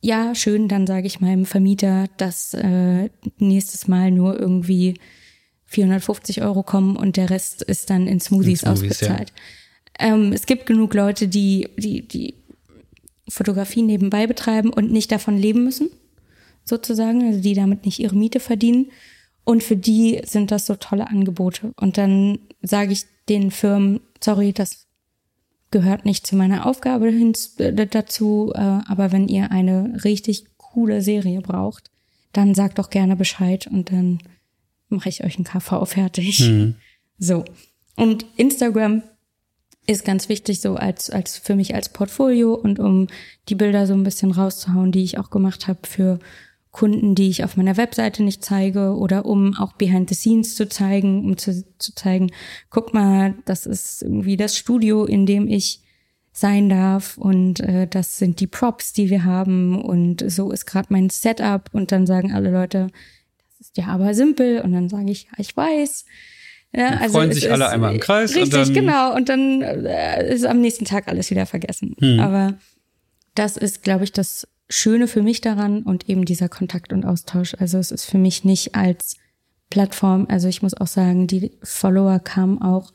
ja, 0.00 0.34
schön, 0.34 0.68
dann 0.68 0.86
sage 0.86 1.06
ich 1.06 1.20
meinem 1.20 1.46
Vermieter, 1.46 2.06
dass 2.18 2.52
äh, 2.54 3.08
nächstes 3.38 3.88
Mal 3.88 4.10
nur 4.10 4.38
irgendwie 4.38 5.00
450 5.64 6.42
Euro 6.42 6.62
kommen 6.62 6.94
und 6.94 7.16
der 7.16 7.30
Rest 7.30 7.62
ist 7.62 7.90
dann 7.90 8.06
in 8.06 8.20
Smoothies, 8.20 8.62
in 8.62 8.76
Smoothies 8.76 8.92
ausbezahlt. 8.92 9.32
Ja. 9.98 10.14
Ähm, 10.14 10.32
es 10.32 10.44
gibt 10.46 10.66
genug 10.66 10.92
Leute, 10.92 11.26
die, 11.26 11.68
die, 11.78 12.06
die 12.06 12.34
Fotografie 13.28 13.82
nebenbei 13.82 14.26
betreiben 14.26 14.70
und 14.70 14.92
nicht 14.92 15.10
davon 15.10 15.38
leben 15.38 15.64
müssen, 15.64 15.88
sozusagen, 16.64 17.26
also 17.26 17.40
die 17.40 17.54
damit 17.54 17.86
nicht 17.86 17.98
ihre 17.98 18.14
Miete 18.14 18.40
verdienen. 18.40 18.90
Und 19.48 19.62
für 19.62 19.76
die 19.76 20.20
sind 20.26 20.50
das 20.50 20.66
so 20.66 20.74
tolle 20.74 21.08
Angebote. 21.08 21.72
Und 21.76 21.96
dann 21.96 22.38
sage 22.60 22.92
ich 22.92 23.06
den 23.30 23.50
Firmen, 23.50 24.00
sorry, 24.22 24.52
das 24.52 24.88
gehört 25.70 26.04
nicht 26.04 26.26
zu 26.26 26.36
meiner 26.36 26.66
Aufgabe 26.66 27.08
hin, 27.08 27.32
äh, 27.56 27.86
dazu, 27.86 28.52
äh, 28.54 28.58
aber 28.58 29.10
wenn 29.10 29.26
ihr 29.26 29.50
eine 29.50 30.04
richtig 30.04 30.44
coole 30.58 31.00
Serie 31.00 31.40
braucht, 31.40 31.90
dann 32.34 32.54
sagt 32.54 32.78
doch 32.78 32.90
gerne 32.90 33.16
Bescheid 33.16 33.66
und 33.66 33.90
dann 33.90 34.18
mache 34.90 35.08
ich 35.08 35.24
euch 35.24 35.36
einen 35.36 35.44
KV 35.44 35.86
fertig. 35.86 36.40
Mhm. 36.40 36.74
So. 37.18 37.46
Und 37.96 38.26
Instagram 38.36 39.02
ist 39.86 40.04
ganz 40.04 40.28
wichtig 40.28 40.60
so 40.60 40.76
als, 40.76 41.08
als 41.08 41.38
für 41.38 41.56
mich 41.56 41.74
als 41.74 41.88
Portfolio 41.88 42.52
und 42.52 42.78
um 42.78 43.06
die 43.48 43.54
Bilder 43.54 43.86
so 43.86 43.94
ein 43.94 44.04
bisschen 44.04 44.30
rauszuhauen, 44.30 44.92
die 44.92 45.04
ich 45.04 45.16
auch 45.16 45.30
gemacht 45.30 45.68
habe 45.68 45.80
für 45.84 46.18
Kunden, 46.78 47.16
die 47.16 47.28
ich 47.28 47.42
auf 47.42 47.56
meiner 47.56 47.76
Webseite 47.76 48.22
nicht 48.22 48.44
zeige 48.44 48.94
oder 48.94 49.26
um 49.26 49.56
auch 49.58 49.72
behind 49.72 50.08
the 50.08 50.14
scenes 50.14 50.54
zu 50.54 50.68
zeigen, 50.68 51.24
um 51.24 51.36
zu, 51.36 51.64
zu 51.78 51.92
zeigen, 51.92 52.30
guck 52.70 52.94
mal, 52.94 53.34
das 53.46 53.66
ist 53.66 54.00
irgendwie 54.02 54.36
das 54.36 54.56
Studio, 54.56 55.04
in 55.04 55.26
dem 55.26 55.48
ich 55.48 55.80
sein 56.30 56.68
darf 56.68 57.18
und 57.18 57.58
äh, 57.58 57.88
das 57.88 58.18
sind 58.18 58.38
die 58.38 58.46
Props, 58.46 58.92
die 58.92 59.10
wir 59.10 59.24
haben 59.24 59.82
und 59.82 60.22
so 60.30 60.52
ist 60.52 60.66
gerade 60.66 60.86
mein 60.90 61.10
Setup 61.10 61.68
und 61.72 61.90
dann 61.90 62.06
sagen 62.06 62.32
alle 62.32 62.52
Leute, 62.52 62.86
das 63.58 63.66
ist 63.66 63.76
ja 63.76 63.86
aber 63.86 64.14
simpel 64.14 64.60
und 64.60 64.72
dann 64.72 64.88
sage 64.88 65.10
ich, 65.10 65.24
ja, 65.24 65.32
ich 65.38 65.56
weiß. 65.56 66.04
Ja, 66.76 66.90
also 66.98 67.14
freuen 67.14 67.32
sich 67.32 67.50
alle 67.50 67.68
einmal 67.70 67.92
im 67.92 67.98
Kreis. 67.98 68.36
Richtig, 68.36 68.44
und 68.44 68.54
dann 68.54 68.72
genau. 68.72 69.16
Und 69.16 69.28
dann 69.28 69.62
äh, 69.62 70.32
ist 70.32 70.46
am 70.46 70.60
nächsten 70.60 70.84
Tag 70.84 71.08
alles 71.08 71.28
wieder 71.32 71.46
vergessen. 71.46 71.96
Hm. 71.98 72.20
Aber 72.20 72.56
das 73.34 73.56
ist, 73.56 73.82
glaube 73.82 74.04
ich, 74.04 74.12
das 74.12 74.46
Schöne 74.68 75.08
für 75.08 75.22
mich 75.22 75.40
daran 75.40 75.82
und 75.82 76.08
eben 76.08 76.24
dieser 76.24 76.48
Kontakt 76.48 76.92
und 76.92 77.04
Austausch. 77.04 77.54
Also 77.58 77.78
es 77.78 77.90
ist 77.90 78.04
für 78.04 78.18
mich 78.18 78.44
nicht 78.44 78.74
als 78.74 79.16
Plattform, 79.70 80.26
also 80.28 80.48
ich 80.48 80.62
muss 80.62 80.74
auch 80.74 80.86
sagen, 80.86 81.26
die 81.26 81.52
Follower 81.62 82.18
kamen 82.20 82.60
auch 82.60 82.92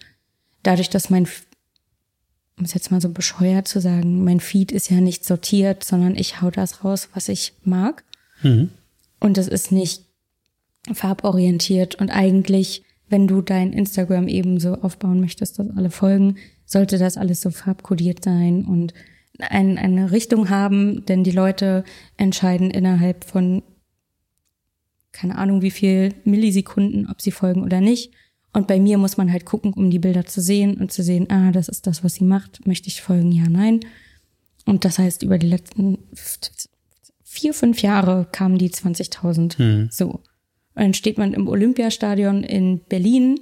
dadurch, 0.63 0.89
dass 0.89 1.09
mein, 1.09 1.27
um 2.57 2.65
es 2.65 2.73
jetzt 2.73 2.91
mal 2.91 3.01
so 3.01 3.09
bescheuert 3.09 3.67
zu 3.67 3.79
sagen, 3.79 4.23
mein 4.23 4.39
Feed 4.39 4.71
ist 4.71 4.89
ja 4.89 5.01
nicht 5.01 5.25
sortiert, 5.25 5.83
sondern 5.83 6.15
ich 6.15 6.41
hau 6.41 6.49
das 6.49 6.83
raus, 6.83 7.09
was 7.13 7.29
ich 7.29 7.53
mag. 7.63 8.03
Mhm. 8.41 8.69
Und 9.19 9.37
es 9.37 9.47
ist 9.47 9.71
nicht 9.71 10.03
farborientiert 10.91 11.95
und 11.95 12.09
eigentlich, 12.09 12.83
wenn 13.07 13.27
du 13.27 13.41
dein 13.41 13.71
Instagram 13.71 14.27
eben 14.27 14.59
so 14.59 14.75
aufbauen 14.75 15.21
möchtest, 15.21 15.59
dass 15.59 15.69
alle 15.75 15.91
folgen, 15.91 16.37
sollte 16.65 16.97
das 16.97 17.17
alles 17.17 17.41
so 17.41 17.51
farbkodiert 17.51 18.23
sein 18.23 18.65
und 18.65 18.93
ein, 19.39 19.77
eine 19.77 20.11
Richtung 20.11 20.49
haben, 20.49 21.05
denn 21.05 21.23
die 21.23 21.31
Leute 21.31 21.83
entscheiden 22.17 22.69
innerhalb 22.71 23.23
von 23.23 23.63
keine 25.11 25.37
Ahnung 25.37 25.61
wie 25.61 25.71
viel 25.71 26.13
Millisekunden, 26.25 27.07
ob 27.09 27.21
sie 27.21 27.31
folgen 27.31 27.63
oder 27.63 27.79
nicht. 27.79 28.11
Und 28.51 28.67
bei 28.67 28.79
mir 28.79 28.97
muss 28.97 29.17
man 29.17 29.31
halt 29.31 29.45
gucken, 29.45 29.73
um 29.73 29.89
die 29.89 29.99
Bilder 29.99 30.25
zu 30.25 30.41
sehen 30.41 30.77
und 30.77 30.91
zu 30.91 31.01
sehen, 31.03 31.29
ah, 31.29 31.51
das 31.51 31.69
ist 31.69 31.87
das, 31.87 32.03
was 32.03 32.15
sie 32.15 32.23
macht. 32.23 32.67
Möchte 32.67 32.87
ich 32.87 33.01
folgen? 33.01 33.31
Ja, 33.31 33.47
nein. 33.47 33.79
Und 34.65 34.85
das 34.85 34.99
heißt, 34.99 35.23
über 35.23 35.37
die 35.37 35.47
letzten 35.47 35.97
vier, 37.23 37.53
fünf 37.53 37.81
Jahre 37.81 38.27
kamen 38.31 38.57
die 38.57 38.69
20.000. 38.69 39.57
Hm. 39.57 39.89
So. 39.91 40.09
Und 40.09 40.21
dann 40.75 40.93
steht 40.93 41.17
man 41.17 41.33
im 41.33 41.47
Olympiastadion 41.47 42.43
in 42.43 42.79
Berlin, 42.85 43.39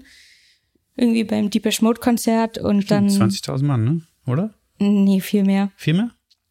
irgendwie 0.95 1.23
beim 1.23 1.49
Deepesh 1.49 1.81
Mode 1.81 1.99
Konzert 1.99 2.57
und 2.57 2.83
Stimmt, 2.83 3.19
dann. 3.19 3.29
20.000 3.29 3.63
Mann, 3.63 3.83
ne? 3.83 4.01
Oder? 4.27 4.53
Nee, 4.81 5.21
viel 5.21 5.43
mehr. 5.43 5.71
Viel 5.75 5.93
mehr? 5.93 6.09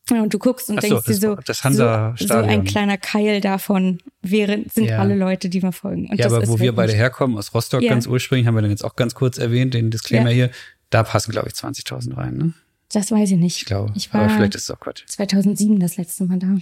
Ja, 0.08 0.22
und 0.22 0.32
du 0.34 0.38
guckst 0.38 0.68
und 0.70 0.78
Ach 0.78 0.82
denkst 0.82 1.04
so, 1.04 1.12
dir 1.12 1.18
so, 1.18 1.34
das 1.36 1.62
Hansa 1.64 2.14
so, 2.16 2.26
so 2.26 2.34
ein 2.34 2.64
kleiner 2.64 2.96
Keil 2.96 3.40
davon 3.40 4.00
wären, 4.22 4.66
sind 4.72 4.86
ja. 4.86 4.98
alle 4.98 5.14
Leute, 5.14 5.48
die 5.48 5.60
mir 5.60 5.72
folgen. 5.72 6.08
Und 6.08 6.18
ja, 6.18 6.26
aber 6.26 6.46
wo 6.48 6.58
wir 6.58 6.74
beide 6.74 6.92
herkommen, 6.92 7.36
aus 7.36 7.54
Rostock 7.54 7.82
ja. 7.82 7.90
ganz 7.90 8.06
ursprünglich, 8.06 8.46
haben 8.46 8.54
wir 8.54 8.62
dann 8.62 8.70
jetzt 8.70 8.84
auch 8.84 8.96
ganz 8.96 9.14
kurz 9.14 9.38
erwähnt, 9.38 9.74
den 9.74 9.90
Disclaimer 9.90 10.30
ja. 10.30 10.34
hier, 10.34 10.50
da 10.90 11.02
passen, 11.02 11.30
glaube 11.30 11.48
ich, 11.48 11.54
20.000 11.54 12.16
rein, 12.16 12.36
ne? 12.36 12.54
Das 12.92 13.12
weiß 13.12 13.30
ich 13.30 13.38
nicht. 13.38 13.58
Ich 13.58 13.64
glaube. 13.66 13.92
Ich 13.94 14.12
war 14.12 14.22
aber 14.22 14.30
vielleicht 14.30 14.56
ist 14.56 14.64
es 14.64 14.70
auch 14.70 14.80
Quatsch. 14.80 15.04
2007 15.06 15.78
das 15.78 15.96
letzte 15.96 16.24
Mal 16.24 16.40
da. 16.40 16.58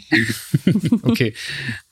okay. 1.02 1.32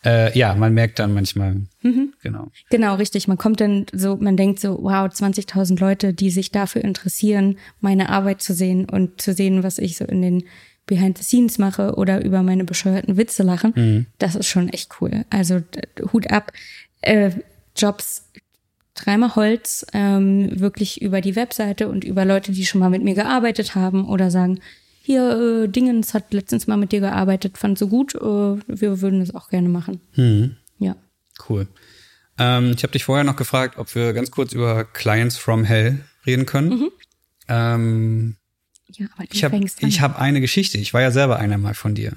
Äh, 0.05 0.37
ja, 0.39 0.55
man 0.55 0.75
merkt 0.75 0.99
dann 0.99 1.15
manchmal. 1.15 1.63
Mhm. 1.83 2.13
Genau. 2.23 2.51
Genau, 2.69 2.97
richtig. 2.97 3.29
Man 3.29 3.39
kommt 3.39 3.63
dann 3.63 3.87
so, 3.93 4.17
man 4.17 4.37
denkt 4.37 4.61
so, 4.61 4.79
wow, 4.83 5.09
20.000 5.09 5.81
Leute, 5.81 6.13
die 6.13 6.31
sich 6.31 6.51
dafür 6.51 6.85
interessieren, 6.85 7.57
meine 7.81 8.11
Arbeit 8.11 8.43
zu 8.43 8.53
sehen 8.53 8.85
und 8.85 9.23
zu 9.23 9.33
sehen, 9.33 9.63
was 9.63 9.79
ich 9.79 9.97
so 9.97 10.05
in 10.05 10.21
den 10.21 10.45
Behind 10.85 11.17
the 11.17 11.25
Scenes 11.25 11.57
mache 11.57 11.95
oder 11.95 12.23
über 12.23 12.43
meine 12.43 12.65
bescheuerten 12.65 13.17
Witze 13.17 13.43
lachen. 13.43 13.73
Mhm. 13.75 14.07
Das 14.19 14.35
ist 14.35 14.47
schon 14.47 14.69
echt 14.69 15.01
cool. 15.01 15.25
Also 15.31 15.63
Hut 16.13 16.31
ab. 16.31 16.53
Äh, 17.01 17.31
Jobs 17.75 18.29
dreimal 18.97 19.36
Holz 19.36 19.86
ähm, 19.93 20.59
wirklich 20.59 21.01
über 21.02 21.20
die 21.20 21.36
Webseite 21.36 21.89
und 21.89 22.05
über 22.05 22.24
Leute, 22.24 22.52
die 22.52 22.66
schon 22.66 22.81
mal 22.81 22.90
mit 22.90 23.02
mir 23.02 23.14
gearbeitet 23.14 23.74
haben 23.74 24.09
oder 24.09 24.31
sagen, 24.31 24.60
hier, 25.02 25.64
äh, 25.64 25.68
Dingens 25.68 26.14
hat 26.14 26.32
letztens 26.32 26.66
mal 26.66 26.77
mit 26.77 26.90
dir 26.90 26.98
gearbeitet, 26.98 27.59
fand 27.59 27.78
so 27.78 27.86
gut, 27.86 28.16
äh, 28.16 28.18
wir 28.18 29.01
würden 29.01 29.20
das 29.20 29.35
auch 29.35 29.51
gerne 29.51 29.68
machen. 29.68 30.01
Mhm. 30.16 30.56
Ja. 30.78 30.97
Cool. 31.48 31.68
Ähm, 32.39 32.73
ich 32.77 32.82
habe 32.82 32.93
dich 32.93 33.05
vorher 33.05 33.24
noch 33.24 33.36
gefragt, 33.36 33.78
ob 33.78 33.94
wir 33.94 34.12
ganz 34.12 34.32
kurz 34.32 34.52
über 34.52 34.85
Clients 34.85 35.36
from 35.36 35.64
Hell 35.64 36.01
reden 36.27 36.44
können. 36.44 36.70
Mhm. 36.70 36.90
Ähm, 37.48 38.36
ja, 38.89 39.06
aber 39.14 39.24
ich 39.31 39.44
habe 39.44 39.56
hab 39.59 40.20
eine 40.20 40.40
Geschichte. 40.40 40.78
Ich 40.78 40.93
war 40.93 41.02
ja 41.02 41.10
selber 41.10 41.39
einer 41.39 41.59
mal 41.59 41.74
von 41.74 41.94
dir. 41.94 42.12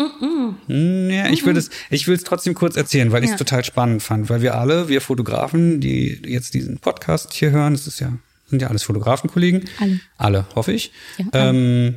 Mm 0.00 1.10
Ja, 1.10 1.28
ich 1.30 1.44
würde 1.44 1.58
es, 1.58 1.70
ich 1.90 2.06
will 2.06 2.14
es 2.14 2.24
trotzdem 2.24 2.54
kurz 2.54 2.76
erzählen, 2.76 3.12
weil 3.12 3.24
ich 3.24 3.30
es 3.30 3.36
total 3.36 3.64
spannend 3.64 4.02
fand, 4.02 4.30
weil 4.30 4.42
wir 4.42 4.54
alle, 4.54 4.88
wir 4.88 5.00
Fotografen, 5.00 5.80
die 5.80 6.20
jetzt 6.24 6.54
diesen 6.54 6.78
Podcast 6.78 7.32
hier 7.32 7.50
hören, 7.50 7.74
das 7.74 7.86
ist 7.86 8.00
ja, 8.00 8.12
sind 8.48 8.62
ja 8.62 8.68
alles 8.68 8.82
Fotografenkollegen. 8.82 9.68
Alle. 9.78 10.00
Alle, 10.16 10.46
hoffe 10.54 10.72
ich. 10.72 10.92
Ja, 11.18 11.26
alle. 11.32 11.50
Ähm, 11.50 11.94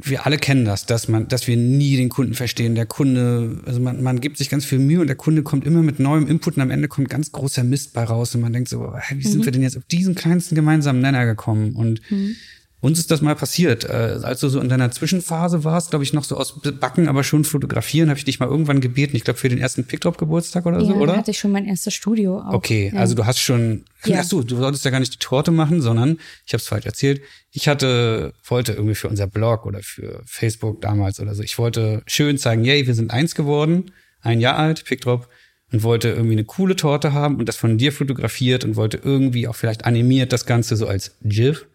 wir 0.00 0.26
alle 0.26 0.38
kennen 0.38 0.64
das, 0.64 0.86
dass 0.86 1.08
man, 1.08 1.26
dass 1.26 1.48
wir 1.48 1.56
nie 1.56 1.96
den 1.96 2.08
Kunden 2.08 2.34
verstehen. 2.34 2.76
Der 2.76 2.86
Kunde, 2.86 3.60
also 3.66 3.80
man, 3.80 4.00
man 4.00 4.20
gibt 4.20 4.38
sich 4.38 4.48
ganz 4.48 4.64
viel 4.64 4.78
Mühe 4.78 5.00
und 5.00 5.08
der 5.08 5.16
Kunde 5.16 5.42
kommt 5.42 5.66
immer 5.66 5.82
mit 5.82 5.98
neuem 5.98 6.28
Input 6.28 6.56
und 6.56 6.62
am 6.62 6.70
Ende 6.70 6.86
kommt 6.86 7.10
ganz 7.10 7.32
großer 7.32 7.64
Mist 7.64 7.94
bei 7.94 8.04
raus 8.04 8.32
und 8.34 8.40
man 8.40 8.52
denkt 8.52 8.68
so, 8.68 8.94
wie 9.10 9.26
sind 9.26 9.40
mhm. 9.40 9.44
wir 9.44 9.52
denn 9.52 9.62
jetzt 9.62 9.76
auf 9.76 9.84
diesen 9.84 10.14
kleinsten 10.14 10.54
gemeinsamen 10.54 11.00
Nenner 11.00 11.26
gekommen? 11.26 11.74
Und 11.74 12.00
mhm. 12.10 12.36
Uns 12.80 13.00
ist 13.00 13.10
das 13.10 13.22
mal 13.22 13.34
passiert. 13.34 13.84
Äh, 13.84 14.20
als 14.22 14.38
du 14.38 14.48
so 14.48 14.60
in 14.60 14.68
deiner 14.68 14.92
Zwischenphase 14.92 15.64
warst, 15.64 15.90
glaube 15.90 16.04
ich, 16.04 16.12
noch 16.12 16.22
so 16.22 16.36
aus 16.36 16.60
Backen, 16.60 17.08
aber 17.08 17.24
schon 17.24 17.44
fotografieren, 17.44 18.08
habe 18.08 18.18
ich 18.18 18.24
dich 18.24 18.38
mal 18.38 18.48
irgendwann 18.48 18.80
gebeten, 18.80 19.16
ich 19.16 19.24
glaube 19.24 19.40
für 19.40 19.48
den 19.48 19.58
ersten 19.58 19.84
Picktop-Geburtstag 19.84 20.64
oder 20.64 20.78
ja, 20.78 20.84
so, 20.84 20.94
oder? 20.94 21.14
Ja, 21.14 21.18
hatte 21.18 21.32
ich 21.32 21.40
schon 21.40 21.50
mein 21.50 21.66
erstes 21.66 21.94
Studio 21.94 22.38
auch. 22.38 22.52
Okay, 22.52 22.92
ja. 22.94 23.00
also 23.00 23.16
du 23.16 23.26
hast 23.26 23.40
schon, 23.40 23.84
ja. 24.04 24.20
ach 24.20 24.24
so, 24.24 24.44
du 24.44 24.56
solltest 24.56 24.84
ja 24.84 24.92
gar 24.92 25.00
nicht 25.00 25.14
die 25.14 25.18
Torte 25.18 25.50
machen, 25.50 25.80
sondern, 25.80 26.18
ich 26.46 26.52
habe 26.52 26.60
es 26.60 26.68
falsch 26.68 26.86
erzählt, 26.86 27.20
ich 27.50 27.66
hatte, 27.66 28.32
wollte 28.44 28.74
irgendwie 28.74 28.94
für 28.94 29.08
unser 29.08 29.26
Blog 29.26 29.66
oder 29.66 29.82
für 29.82 30.22
Facebook 30.24 30.80
damals 30.80 31.18
oder 31.18 31.34
so, 31.34 31.42
ich 31.42 31.58
wollte 31.58 32.02
schön 32.06 32.38
zeigen, 32.38 32.64
yay, 32.64 32.86
wir 32.86 32.94
sind 32.94 33.10
eins 33.10 33.34
geworden, 33.34 33.90
ein 34.20 34.40
Jahr 34.40 34.56
alt, 34.56 34.84
Pickdrop, 34.84 35.28
und 35.72 35.82
wollte 35.82 36.10
irgendwie 36.10 36.32
eine 36.32 36.44
coole 36.44 36.76
Torte 36.76 37.12
haben 37.12 37.36
und 37.36 37.48
das 37.48 37.56
von 37.56 37.76
dir 37.76 37.92
fotografiert 37.92 38.64
und 38.64 38.76
wollte 38.76 39.00
irgendwie 39.02 39.48
auch 39.48 39.56
vielleicht 39.56 39.84
animiert 39.84 40.32
das 40.32 40.46
Ganze 40.46 40.76
so 40.76 40.86
als 40.86 41.16
GIF 41.22 41.66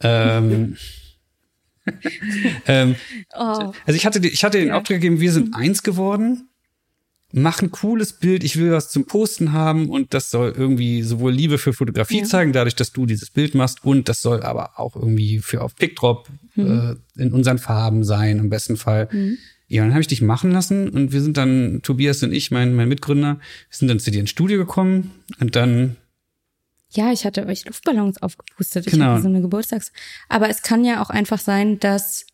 ähm, 0.00 0.76
ähm, 2.66 2.96
oh. 3.34 3.72
Also 3.84 3.96
ich 3.96 4.06
hatte, 4.06 4.26
ich 4.26 4.44
hatte 4.44 4.58
den 4.58 4.72
Auftrag 4.72 5.00
gegeben, 5.00 5.20
wir 5.20 5.32
sind 5.32 5.54
eins 5.54 5.82
geworden, 5.82 6.48
mach 7.32 7.60
ein 7.62 7.70
cooles 7.70 8.14
Bild, 8.14 8.44
ich 8.44 8.56
will 8.56 8.72
was 8.72 8.90
zum 8.90 9.06
Posten 9.06 9.52
haben 9.52 9.90
und 9.90 10.14
das 10.14 10.30
soll 10.30 10.54
irgendwie 10.56 11.02
sowohl 11.02 11.32
Liebe 11.32 11.58
für 11.58 11.72
Fotografie 11.72 12.20
ja. 12.20 12.24
zeigen, 12.24 12.52
dadurch, 12.52 12.76
dass 12.76 12.92
du 12.92 13.06
dieses 13.06 13.30
Bild 13.30 13.54
machst 13.54 13.84
und 13.84 14.08
das 14.08 14.22
soll 14.22 14.42
aber 14.42 14.78
auch 14.78 14.96
irgendwie 14.96 15.38
für 15.38 15.62
auf 15.62 15.76
Pickdrop 15.76 16.28
mhm. 16.54 16.98
äh, 17.16 17.22
in 17.22 17.32
unseren 17.32 17.58
Farben 17.58 18.04
sein, 18.04 18.38
im 18.38 18.50
besten 18.50 18.76
Fall. 18.76 19.08
Mhm. 19.12 19.38
Ja, 19.68 19.82
dann 19.82 19.92
habe 19.92 20.00
ich 20.00 20.06
dich 20.06 20.22
machen 20.22 20.52
lassen 20.52 20.88
und 20.88 21.12
wir 21.12 21.20
sind 21.20 21.36
dann, 21.36 21.80
Tobias 21.82 22.22
und 22.22 22.32
ich, 22.32 22.52
mein, 22.52 22.74
mein 22.74 22.88
Mitgründer, 22.88 23.34
wir 23.34 23.76
sind 23.76 23.88
dann 23.88 23.98
zu 23.98 24.12
dir 24.12 24.20
ins 24.20 24.30
Studio 24.30 24.58
gekommen 24.58 25.10
und 25.40 25.56
dann 25.56 25.96
ja, 26.96 27.12
ich 27.12 27.24
hatte 27.24 27.46
euch 27.46 27.64
Luftballons 27.64 28.22
aufgepustet. 28.22 28.86
Ich 28.86 28.92
genau. 28.92 29.06
hatte 29.06 29.22
so 29.22 29.28
eine 29.28 29.40
Geburtstags. 29.40 29.92
Aber 30.28 30.48
es 30.48 30.62
kann 30.62 30.84
ja 30.84 31.02
auch 31.02 31.10
einfach 31.10 31.38
sein, 31.38 31.78
dass, 31.78 32.26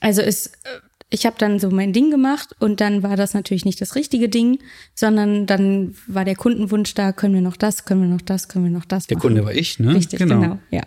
also 0.00 0.22
es, 0.22 0.46
äh, 0.46 0.80
ich 1.10 1.26
habe 1.26 1.36
dann 1.38 1.58
so 1.58 1.70
mein 1.70 1.92
Ding 1.92 2.10
gemacht 2.10 2.56
und 2.58 2.80
dann 2.80 3.02
war 3.02 3.16
das 3.16 3.34
natürlich 3.34 3.64
nicht 3.64 3.80
das 3.80 3.94
richtige 3.94 4.28
Ding, 4.28 4.58
sondern 4.94 5.46
dann 5.46 5.94
war 6.06 6.24
der 6.24 6.36
Kundenwunsch 6.36 6.94
da, 6.94 7.12
können 7.12 7.34
wir 7.34 7.42
noch 7.42 7.56
das, 7.56 7.84
können 7.84 8.02
wir 8.02 8.08
noch 8.08 8.22
das, 8.22 8.48
können 8.48 8.64
wir 8.64 8.70
noch 8.70 8.86
das. 8.86 9.06
Der 9.08 9.18
machen. 9.18 9.28
Kunde 9.28 9.44
war 9.44 9.54
ich, 9.54 9.78
ne? 9.78 9.94
Richtig, 9.94 10.18
genau, 10.18 10.40
genau 10.40 10.58
ja. 10.70 10.82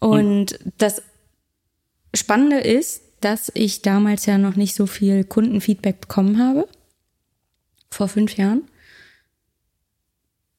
Und, 0.00 0.52
und 0.52 0.58
das 0.76 1.02
Spannende 2.14 2.58
ist, 2.58 3.02
dass 3.20 3.50
ich 3.54 3.80
damals 3.80 4.26
ja 4.26 4.36
noch 4.36 4.56
nicht 4.56 4.74
so 4.74 4.86
viel 4.86 5.24
Kundenfeedback 5.24 6.02
bekommen 6.02 6.38
habe. 6.38 6.68
Vor 7.90 8.08
fünf 8.08 8.36
Jahren. 8.36 8.62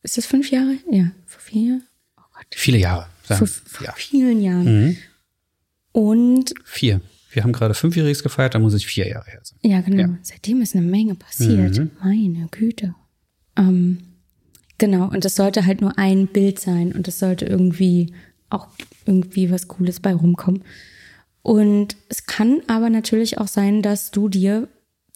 Ist 0.06 0.18
das 0.18 0.26
fünf 0.26 0.52
Jahre? 0.52 0.78
Ja, 0.90 1.12
vor 1.26 1.42
vier 1.42 1.62
Jahren? 1.68 1.84
Oh 2.18 2.24
Gott. 2.34 2.46
Viele 2.56 2.78
Jahre. 2.78 3.08
Vor, 3.24 3.48
vor 3.48 3.94
vielen 3.96 4.42
Jahren. 4.42 4.86
Mhm. 4.86 4.98
Und 5.92 6.54
vier. 6.64 7.02
Wir 7.32 7.44
haben 7.44 7.52
gerade 7.52 7.74
fünfjähriges 7.74 8.24
gefeiert, 8.24 8.56
da 8.56 8.60
muss 8.60 8.74
ich 8.76 8.86
vier 8.86 9.08
Jahre 9.08 9.30
her 9.30 9.42
sein. 9.44 9.60
Ja, 9.62 9.82
genau. 9.82 10.04
Ja. 10.04 10.18
Seitdem 10.22 10.62
ist 10.62 10.76
eine 10.76 10.86
Menge 10.86 11.16
passiert. 11.16 11.78
Mhm. 11.78 11.92
Meine 12.02 12.48
Güte. 12.52 12.96
Ähm, 13.58 13.98
genau, 14.78 15.10
und 15.10 15.26
das 15.26 15.36
sollte 15.36 15.66
halt 15.66 15.82
nur 15.82 15.98
ein 15.98 16.28
Bild 16.28 16.60
sein 16.60 16.92
und 16.92 17.08
es 17.08 17.20
sollte 17.20 17.46
irgendwie 17.46 18.14
auch 18.50 18.68
irgendwie 19.06 19.52
was 19.52 19.68
Cooles 19.68 20.00
bei 20.00 20.14
rumkommen. 20.14 20.64
Und 21.42 21.98
es 22.10 22.26
kann 22.26 22.62
aber 22.68 22.90
natürlich 22.90 23.38
auch 23.38 23.48
sein, 23.48 23.82
dass 23.82 24.12
du 24.12 24.30
dir, 24.30 24.68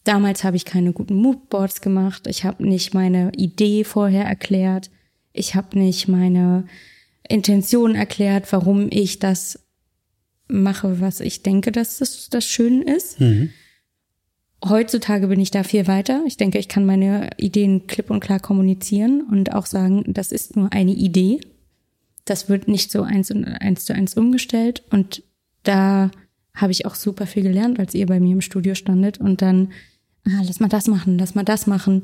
damals 0.04 0.44
habe 0.44 0.56
ich 0.56 0.64
keine 0.64 0.92
guten 0.92 1.16
Moodboards 1.16 1.80
gemacht, 1.80 2.26
ich 2.26 2.44
habe 2.44 2.66
nicht 2.66 2.94
meine 2.94 3.32
Idee 3.36 3.84
vorher 3.84 4.24
erklärt, 4.24 4.90
ich 5.32 5.54
habe 5.54 5.78
nicht 5.78 6.08
meine 6.08 6.66
Intention 7.28 7.94
erklärt, 7.94 8.52
warum 8.52 8.88
ich 8.90 9.18
das 9.18 9.60
mache, 10.48 11.00
was 11.00 11.20
ich 11.20 11.42
denke, 11.42 11.72
dass 11.72 11.98
das, 11.98 12.28
das 12.28 12.44
schön 12.44 12.82
ist. 12.82 13.20
Mhm. 13.20 13.50
Heutzutage 14.64 15.28
bin 15.28 15.40
ich 15.40 15.50
da 15.50 15.62
viel 15.62 15.86
weiter. 15.86 16.22
Ich 16.26 16.36
denke, 16.36 16.58
ich 16.58 16.68
kann 16.68 16.84
meine 16.84 17.30
Ideen 17.38 17.86
klipp 17.86 18.10
und 18.10 18.20
klar 18.20 18.40
kommunizieren 18.40 19.22
und 19.22 19.52
auch 19.52 19.64
sagen, 19.64 20.04
das 20.06 20.32
ist 20.32 20.56
nur 20.56 20.72
eine 20.72 20.92
Idee. 20.92 21.40
Das 22.26 22.48
wird 22.48 22.68
nicht 22.68 22.90
so 22.90 23.02
eins, 23.02 23.30
und 23.30 23.44
eins 23.44 23.86
zu 23.86 23.94
eins 23.94 24.14
umgestellt. 24.14 24.82
Und 24.90 25.22
da 25.62 26.10
habe 26.54 26.72
ich 26.72 26.84
auch 26.84 26.94
super 26.94 27.26
viel 27.26 27.42
gelernt, 27.42 27.78
als 27.78 27.94
ihr 27.94 28.06
bei 28.06 28.20
mir 28.20 28.32
im 28.32 28.40
Studio 28.42 28.74
standet 28.74 29.18
und 29.18 29.40
dann, 29.40 29.72
ah, 30.26 30.42
lass 30.44 30.60
mal 30.60 30.68
das 30.68 30.86
machen, 30.86 31.18
lass 31.18 31.34
mal 31.34 31.44
das 31.44 31.66
machen. 31.66 32.02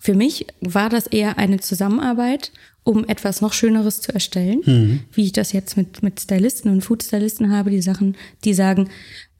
Für 0.00 0.14
mich 0.14 0.46
war 0.60 0.90
das 0.90 1.06
eher 1.06 1.38
eine 1.38 1.60
Zusammenarbeit, 1.60 2.52
um 2.82 3.04
etwas 3.06 3.40
noch 3.40 3.54
Schöneres 3.54 4.02
zu 4.02 4.12
erstellen, 4.12 4.60
mhm. 4.64 5.00
wie 5.12 5.24
ich 5.24 5.32
das 5.32 5.52
jetzt 5.52 5.76
mit, 5.76 6.02
mit 6.02 6.20
Stylisten 6.20 6.70
und 6.70 6.82
Foodstylisten 6.82 7.50
habe, 7.50 7.70
die 7.70 7.80
Sachen, 7.80 8.16
die 8.44 8.52
sagen, 8.52 8.90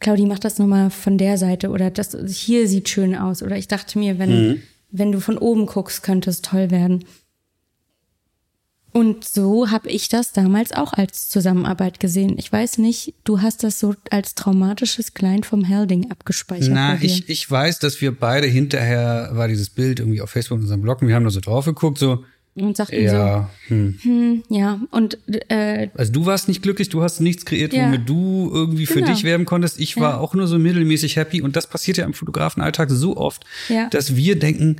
Claudi, 0.01 0.25
mach 0.27 0.39
das 0.39 0.59
nochmal 0.59 0.91
von 0.91 1.19
der 1.19 1.37
Seite 1.39 1.69
oder 1.69 1.91
das 1.91 2.17
hier 2.29 2.67
sieht 2.69 2.89
schön 2.89 3.15
aus. 3.15 3.43
Oder 3.43 3.57
ich 3.57 3.69
dachte 3.69 3.99
mir, 3.99 4.19
wenn, 4.19 4.49
mhm. 4.49 4.63
wenn 4.91 5.13
du 5.13 5.21
von 5.21 5.39
oben 5.39 5.67
guckst, 5.67 6.03
könnte 6.03 6.31
es 6.31 6.43
toll 6.43 6.71
werden. 6.71 7.05
Und 8.97 9.25
so 9.25 9.73
habe 9.73 9.91
ich 9.91 10.09
das 10.09 10.31
damals 10.31 10.71
auch 10.71 10.93
als 10.93 11.29
Zusammenarbeit 11.29 11.99
gesehen. 11.99 12.37
Ich 12.39 12.53
weiß 12.53 12.79
nicht, 12.79 13.13
du 13.25 13.43
hast 13.43 13.65
das 13.65 13.81
so 13.81 13.97
als 14.11 14.37
traumatisches 14.37 15.15
Klein 15.15 15.43
vom 15.43 15.65
Helding 15.65 16.13
abgespeichert. 16.13 16.71
Na, 16.73 16.97
ich, 17.03 17.29
ich 17.29 17.51
weiß, 17.51 17.81
dass 17.81 18.01
wir 18.01 18.17
beide 18.17 18.47
hinterher 18.47 19.31
war 19.33 19.49
dieses 19.49 19.69
Bild 19.69 19.99
irgendwie 19.99 20.21
auf 20.21 20.31
Facebook 20.31 20.59
in 20.59 20.63
unserem 20.63 20.83
Blog 20.83 21.03
und 21.03 21.09
wir 21.09 21.17
haben 21.17 21.25
da 21.25 21.31
so 21.31 21.41
drauf 21.41 21.65
geguckt, 21.65 21.99
so. 21.99 22.25
Und 22.55 22.77
sagten 22.77 23.03
ja, 23.03 23.51
so, 23.69 23.75
hm. 23.75 23.99
Hm, 24.01 24.43
ja, 24.49 24.81
und 24.93 25.19
äh, 25.49 25.89
also 25.97 26.13
du 26.13 26.27
warst 26.27 26.47
nicht 26.47 26.63
glücklich, 26.63 26.89
du 26.89 27.03
hast 27.03 27.19
nichts 27.19 27.45
kreiert, 27.45 27.73
ja. 27.73 27.87
womit 27.87 28.09
du 28.09 28.49
irgendwie 28.55 28.87
für 28.87 29.01
genau. 29.01 29.13
dich 29.13 29.25
werben 29.25 29.45
konntest. 29.45 29.81
Ich 29.81 29.97
war 29.97 30.13
ja. 30.13 30.19
auch 30.19 30.35
nur 30.35 30.47
so 30.47 30.57
mittelmäßig 30.57 31.17
happy 31.17 31.43
und 31.43 31.57
das 31.57 31.67
passiert 31.67 31.97
ja 31.97 32.05
im 32.05 32.15
Fotografenalltag 32.15 32.93
so 32.93 33.17
oft, 33.17 33.45
ja. 33.69 33.89
dass 33.89 34.15
wir 34.15 34.39
denken, 34.39 34.77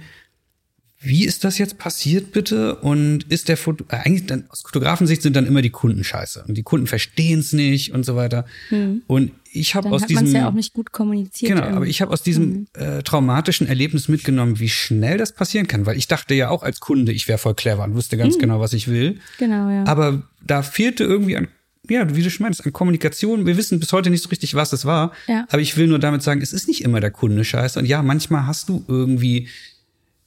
wie 1.05 1.25
ist 1.25 1.45
das 1.45 1.59
jetzt 1.59 1.79
passiert 1.79 2.33
bitte? 2.33 2.77
Und 2.77 3.25
ist 3.25 3.49
der 3.49 3.57
Foto, 3.57 3.85
äh, 3.89 3.97
eigentlich 3.97 4.27
dann, 4.27 4.45
aus 4.49 4.63
Fotografensicht 4.63 5.23
sind 5.23 5.37
dann 5.37 5.47
immer 5.47 5.63
die 5.63 5.71
Kunden 5.71 6.05
scheiße 6.05 6.45
und 6.49 6.55
die 6.57 6.63
Kunden 6.63 6.87
verstehen 6.87 7.41
es 7.41 7.53
nicht 7.53 7.93
und 7.93 8.05
so 8.05 8.17
weiter. 8.17 8.47
Hm. 8.71 9.03
Und 9.07 9.33
ich 9.53 9.75
habe 9.75 9.91
aus 9.91 10.03
hat 10.03 10.11
diesem 10.11 10.27
ja 10.33 10.49
auch 10.49 10.53
nicht 10.53 10.73
gut 10.73 10.91
kommuniziert. 10.91 11.51
Genau, 11.51 11.63
irgendwie. 11.63 11.77
aber 11.77 11.87
ich 11.87 12.03
habe 12.03 12.13
aus 12.13 12.23
diesem 12.23 12.67
hm. 12.77 12.99
äh, 12.99 13.03
traumatischen 13.03 13.67
Erlebnis 13.67 14.09
mitgenommen, 14.09 14.59
wie 14.59 14.69
schnell 14.69 15.19
das 15.19 15.33
passieren 15.33 15.69
kann, 15.69 15.87
weil 15.87 15.97
ich 15.97 16.09
dachte 16.09 16.35
ja 16.35 16.49
auch 16.49 16.63
als 16.63 16.81
Kunde, 16.81 17.13
ich 17.13 17.29
wäre 17.29 17.39
voll 17.39 17.55
clever 17.55 17.85
und 17.85 17.95
wusste 17.95 18.17
ganz 18.17 18.35
hm. 18.35 18.41
genau, 18.41 18.61
was 18.61 18.73
ich 18.73 18.89
will. 18.89 19.21
Genau, 19.39 19.71
ja. 19.71 19.85
Aber 19.87 20.23
da 20.45 20.63
fehlte 20.63 21.05
irgendwie 21.05 21.37
an 21.37 21.49
ja, 21.89 22.17
wie 22.17 22.23
du 22.23 22.31
schon 22.31 22.45
meinst, 22.45 22.65
an 22.65 22.73
Kommunikation. 22.73 23.45
Wir 23.45 23.57
wissen 23.57 23.79
bis 23.79 23.93
heute 23.93 24.09
nicht 24.09 24.23
so 24.23 24.31
richtig, 24.31 24.55
was 24.55 24.73
es 24.73 24.87
war. 24.87 25.13
Ja. 25.27 25.47
Aber 25.51 25.61
ich 25.61 25.77
will 25.77 25.87
nur 25.87 25.99
damit 25.99 26.23
sagen, 26.23 26.41
es 26.41 26.53
ist 26.53 26.67
nicht 26.67 26.83
immer 26.83 27.01
der 27.01 27.11
Kunde 27.11 27.45
scheiße. 27.45 27.79
Und 27.79 27.85
ja, 27.85 28.03
manchmal 28.03 28.47
hast 28.47 28.71
du 28.71 28.85
irgendwie 28.89 29.49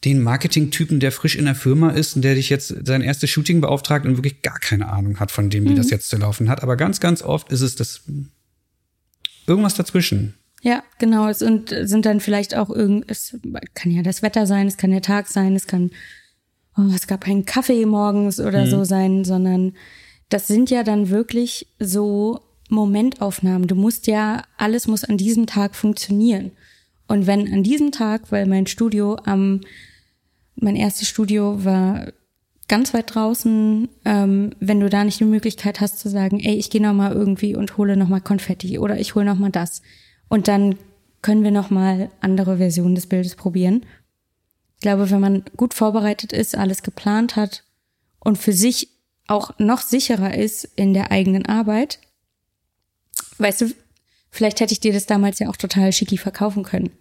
den 0.06 0.22
Marketing-Typen, 0.22 1.00
der 1.00 1.12
frisch 1.12 1.36
in 1.36 1.46
der 1.46 1.56
Firma 1.56 1.90
ist 1.90 2.16
und 2.16 2.22
der 2.22 2.36
dich 2.36 2.50
jetzt 2.50 2.86
sein 2.86 3.02
erstes 3.02 3.30
Shooting 3.30 3.62
beauftragt 3.62 4.06
und 4.06 4.18
wirklich 4.18 4.42
gar 4.42 4.60
keine 4.60 4.90
Ahnung 4.90 5.20
hat 5.20 5.32
von 5.32 5.50
dem, 5.50 5.66
wie 5.66 5.72
mhm. 5.72 5.76
das 5.76 5.90
jetzt 5.90 6.10
zu 6.10 6.18
laufen 6.18 6.50
hat. 6.50 6.62
Aber 6.62 6.78
ganz, 6.78 7.00
ganz 7.00 7.22
oft 7.22 7.52
ist 7.52 7.62
es 7.62 7.76
das 7.76 8.04
irgendwas 9.48 9.74
dazwischen. 9.74 10.36
Ja, 10.62 10.84
genau. 11.00 11.28
Es 11.28 11.40
sind, 11.40 11.74
sind 11.82 12.06
dann 12.06 12.20
vielleicht 12.20 12.56
auch 12.56 12.70
irgend, 12.70 13.06
es 13.10 13.38
kann 13.74 13.92
ja 13.92 14.04
das 14.04 14.22
Wetter 14.22 14.46
sein, 14.46 14.68
es 14.68 14.78
kann 14.78 14.92
der 14.92 15.02
Tag 15.02 15.28
sein, 15.28 15.56
es 15.56 15.66
kann, 15.66 15.92
oh, 16.78 16.92
es 16.94 17.08
gab 17.08 17.22
keinen 17.22 17.46
Kaffee 17.46 17.86
morgens 17.86 18.40
oder 18.40 18.66
mhm. 18.66 18.70
so 18.70 18.84
sein, 18.84 19.24
sondern 19.24 19.74
das 20.30 20.48
sind 20.48 20.70
ja 20.70 20.84
dann 20.84 21.10
wirklich 21.10 21.68
so 21.80 22.42
Momentaufnahmen. 22.70 23.68
Du 23.68 23.76
musst 23.76 24.08
ja, 24.08 24.44
alles 24.58 24.88
muss 24.88 25.04
an 25.04 25.18
diesem 25.18 25.48
Tag 25.48 25.76
funktionieren. 25.76 26.52
Und 27.08 27.26
wenn 27.26 27.52
an 27.52 27.64
diesem 27.64 27.92
Tag, 27.92 28.32
weil 28.32 28.46
mein 28.46 28.68
Studio 28.68 29.18
am 29.24 29.62
mein 30.60 30.76
erstes 30.76 31.08
Studio 31.08 31.64
war 31.64 32.12
ganz 32.68 32.94
weit 32.94 33.16
draußen, 33.16 33.88
ähm, 34.06 34.52
wenn 34.60 34.80
du 34.80 34.90
da 34.90 35.04
nicht 35.04 35.20
die 35.20 35.26
Möglichkeit 35.26 35.80
hast 35.80 36.00
zu 36.00 36.10
sagen, 36.10 36.40
ey, 36.40 36.56
ich 36.56 36.70
gehe 36.70 36.82
noch 36.82 36.94
mal 36.94 37.14
irgendwie 37.14 37.56
und 37.56 37.78
hole 37.78 37.96
noch 37.96 38.10
mal 38.10 38.20
Konfetti 38.20 38.78
oder 38.78 39.00
ich 39.00 39.16
hole 39.16 39.26
noch 39.26 39.38
mal 39.38 39.52
das 39.52 39.82
und 40.28 40.48
dann 40.48 40.76
können 41.22 41.44
wir 41.44 41.52
noch 41.52 41.70
mal 41.70 42.10
andere 42.20 42.58
Versionen 42.58 42.96
des 42.96 43.08
Bildes 43.08 43.36
probieren. 43.36 43.86
Ich 44.76 44.82
glaube, 44.82 45.10
wenn 45.10 45.20
man 45.20 45.44
gut 45.56 45.74
vorbereitet 45.74 46.34
ist, 46.34 46.56
alles 46.56 46.84
geplant 46.84 47.36
hat 47.36 47.64
und 48.20 48.38
für 48.38 48.54
sich 48.54 48.90
auch 49.28 49.58
noch 49.58 49.82
sicherer 49.82 50.36
ist 50.36 50.66
in 50.76 50.94
der 50.94 51.12
eigenen 51.12 51.46
Arbeit, 51.46 52.00
weißt 53.40 53.62
du, 53.62 53.72
vielleicht 54.30 54.60
hätte 54.60 54.74
ich 54.74 54.80
dir 54.80 54.94
das 54.94 55.06
damals 55.06 55.40
ja 55.40 55.50
auch 55.50 55.56
total 55.56 55.92
schicki 55.92 56.18
verkaufen 56.18 56.64
können 56.64 56.92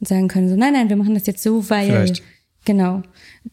und 0.00 0.08
sagen 0.08 0.28
können 0.28 0.48
so, 0.48 0.56
nein, 0.56 0.72
nein, 0.72 0.88
wir 0.88 0.96
machen 0.96 1.14
das 1.14 1.26
jetzt 1.26 1.42
so, 1.42 1.68
weil 1.70 1.86
vielleicht. 1.86 2.22
Genau. 2.68 3.02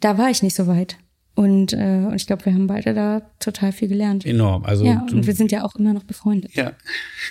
Da 0.02 0.18
war 0.18 0.30
ich 0.30 0.44
nicht 0.44 0.58
so 0.58 0.68
weit. 0.68 0.98
Und, 1.36 1.72
äh, 1.72 2.04
und 2.06 2.16
ich 2.16 2.28
glaube, 2.28 2.44
wir 2.44 2.54
haben 2.54 2.68
beide 2.68 2.94
da 2.94 3.22
total 3.40 3.72
viel 3.72 3.88
gelernt. 3.88 4.26
Enorm. 4.26 4.66
Also 4.66 4.84
ja, 4.84 5.06
und 5.10 5.26
wir 5.26 5.34
sind 5.34 5.54
ja 5.54 5.64
auch 5.64 5.76
immer 5.76 5.94
noch 5.94 6.04
befreundet. 6.04 6.54
Ja. 6.54 6.74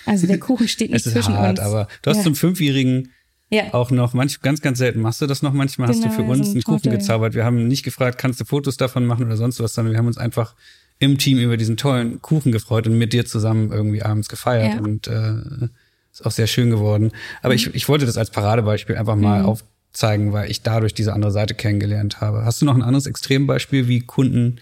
Also 0.06 0.26
der 0.26 0.40
Kuchen 0.40 0.66
steht 0.66 0.92
nicht 0.92 1.00
es 1.00 1.06
ist 1.06 1.12
zwischen 1.12 1.36
hart, 1.36 1.58
uns. 1.58 1.60
Aber 1.60 1.88
du 2.00 2.08
hast 2.08 2.18
ja. 2.18 2.22
zum 2.22 2.34
Fünfjährigen 2.34 3.10
ja. 3.50 3.74
auch 3.74 3.90
noch, 3.90 4.14
manch, 4.14 4.40
ganz, 4.40 4.62
ganz 4.62 4.78
selten 4.78 5.00
machst 5.00 5.20
du 5.20 5.26
das 5.26 5.42
noch. 5.42 5.52
Manchmal 5.52 5.88
genau, 5.88 5.98
hast 5.98 6.04
du 6.04 6.16
genau, 6.16 6.32
für 6.32 6.38
uns 6.38 6.52
einen 6.52 6.62
Kuchen 6.62 6.90
gezaubert. 6.90 7.34
Wir 7.34 7.44
haben 7.44 7.68
nicht 7.68 7.82
gefragt, 7.82 8.16
kannst 8.16 8.40
du 8.40 8.46
Fotos 8.46 8.78
davon 8.78 9.04
machen 9.04 9.26
oder 9.26 9.36
sonst 9.36 9.60
was, 9.60 9.74
sondern 9.74 9.92
wir 9.92 9.98
haben 9.98 10.06
uns 10.06 10.16
einfach 10.16 10.54
im 10.98 11.18
Team 11.18 11.38
über 11.38 11.58
diesen 11.58 11.76
tollen 11.76 12.22
Kuchen 12.22 12.50
gefreut 12.50 12.86
und 12.86 12.96
mit 12.96 13.12
dir 13.12 13.26
zusammen 13.26 13.72
irgendwie 13.72 14.02
abends 14.02 14.30
gefeiert. 14.30 14.76
Ja. 14.76 14.80
Und 14.80 15.06
äh, 15.06 15.68
ist 16.12 16.24
auch 16.24 16.30
sehr 16.30 16.46
schön 16.46 16.70
geworden. 16.70 17.12
Aber 17.42 17.52
mhm. 17.52 17.56
ich, 17.56 17.74
ich 17.74 17.88
wollte 17.90 18.06
das 18.06 18.16
als 18.16 18.30
Paradebeispiel 18.30 18.96
einfach 18.96 19.16
mal 19.16 19.42
mhm. 19.42 19.48
auf 19.48 19.64
zeigen, 19.94 20.32
weil 20.32 20.50
ich 20.50 20.62
dadurch 20.62 20.92
diese 20.92 21.14
andere 21.14 21.32
Seite 21.32 21.54
kennengelernt 21.54 22.20
habe. 22.20 22.44
Hast 22.44 22.60
du 22.60 22.66
noch 22.66 22.74
ein 22.74 22.82
anderes 22.82 23.06
Extrembeispiel, 23.06 23.88
wie 23.88 24.00
Kunden 24.00 24.60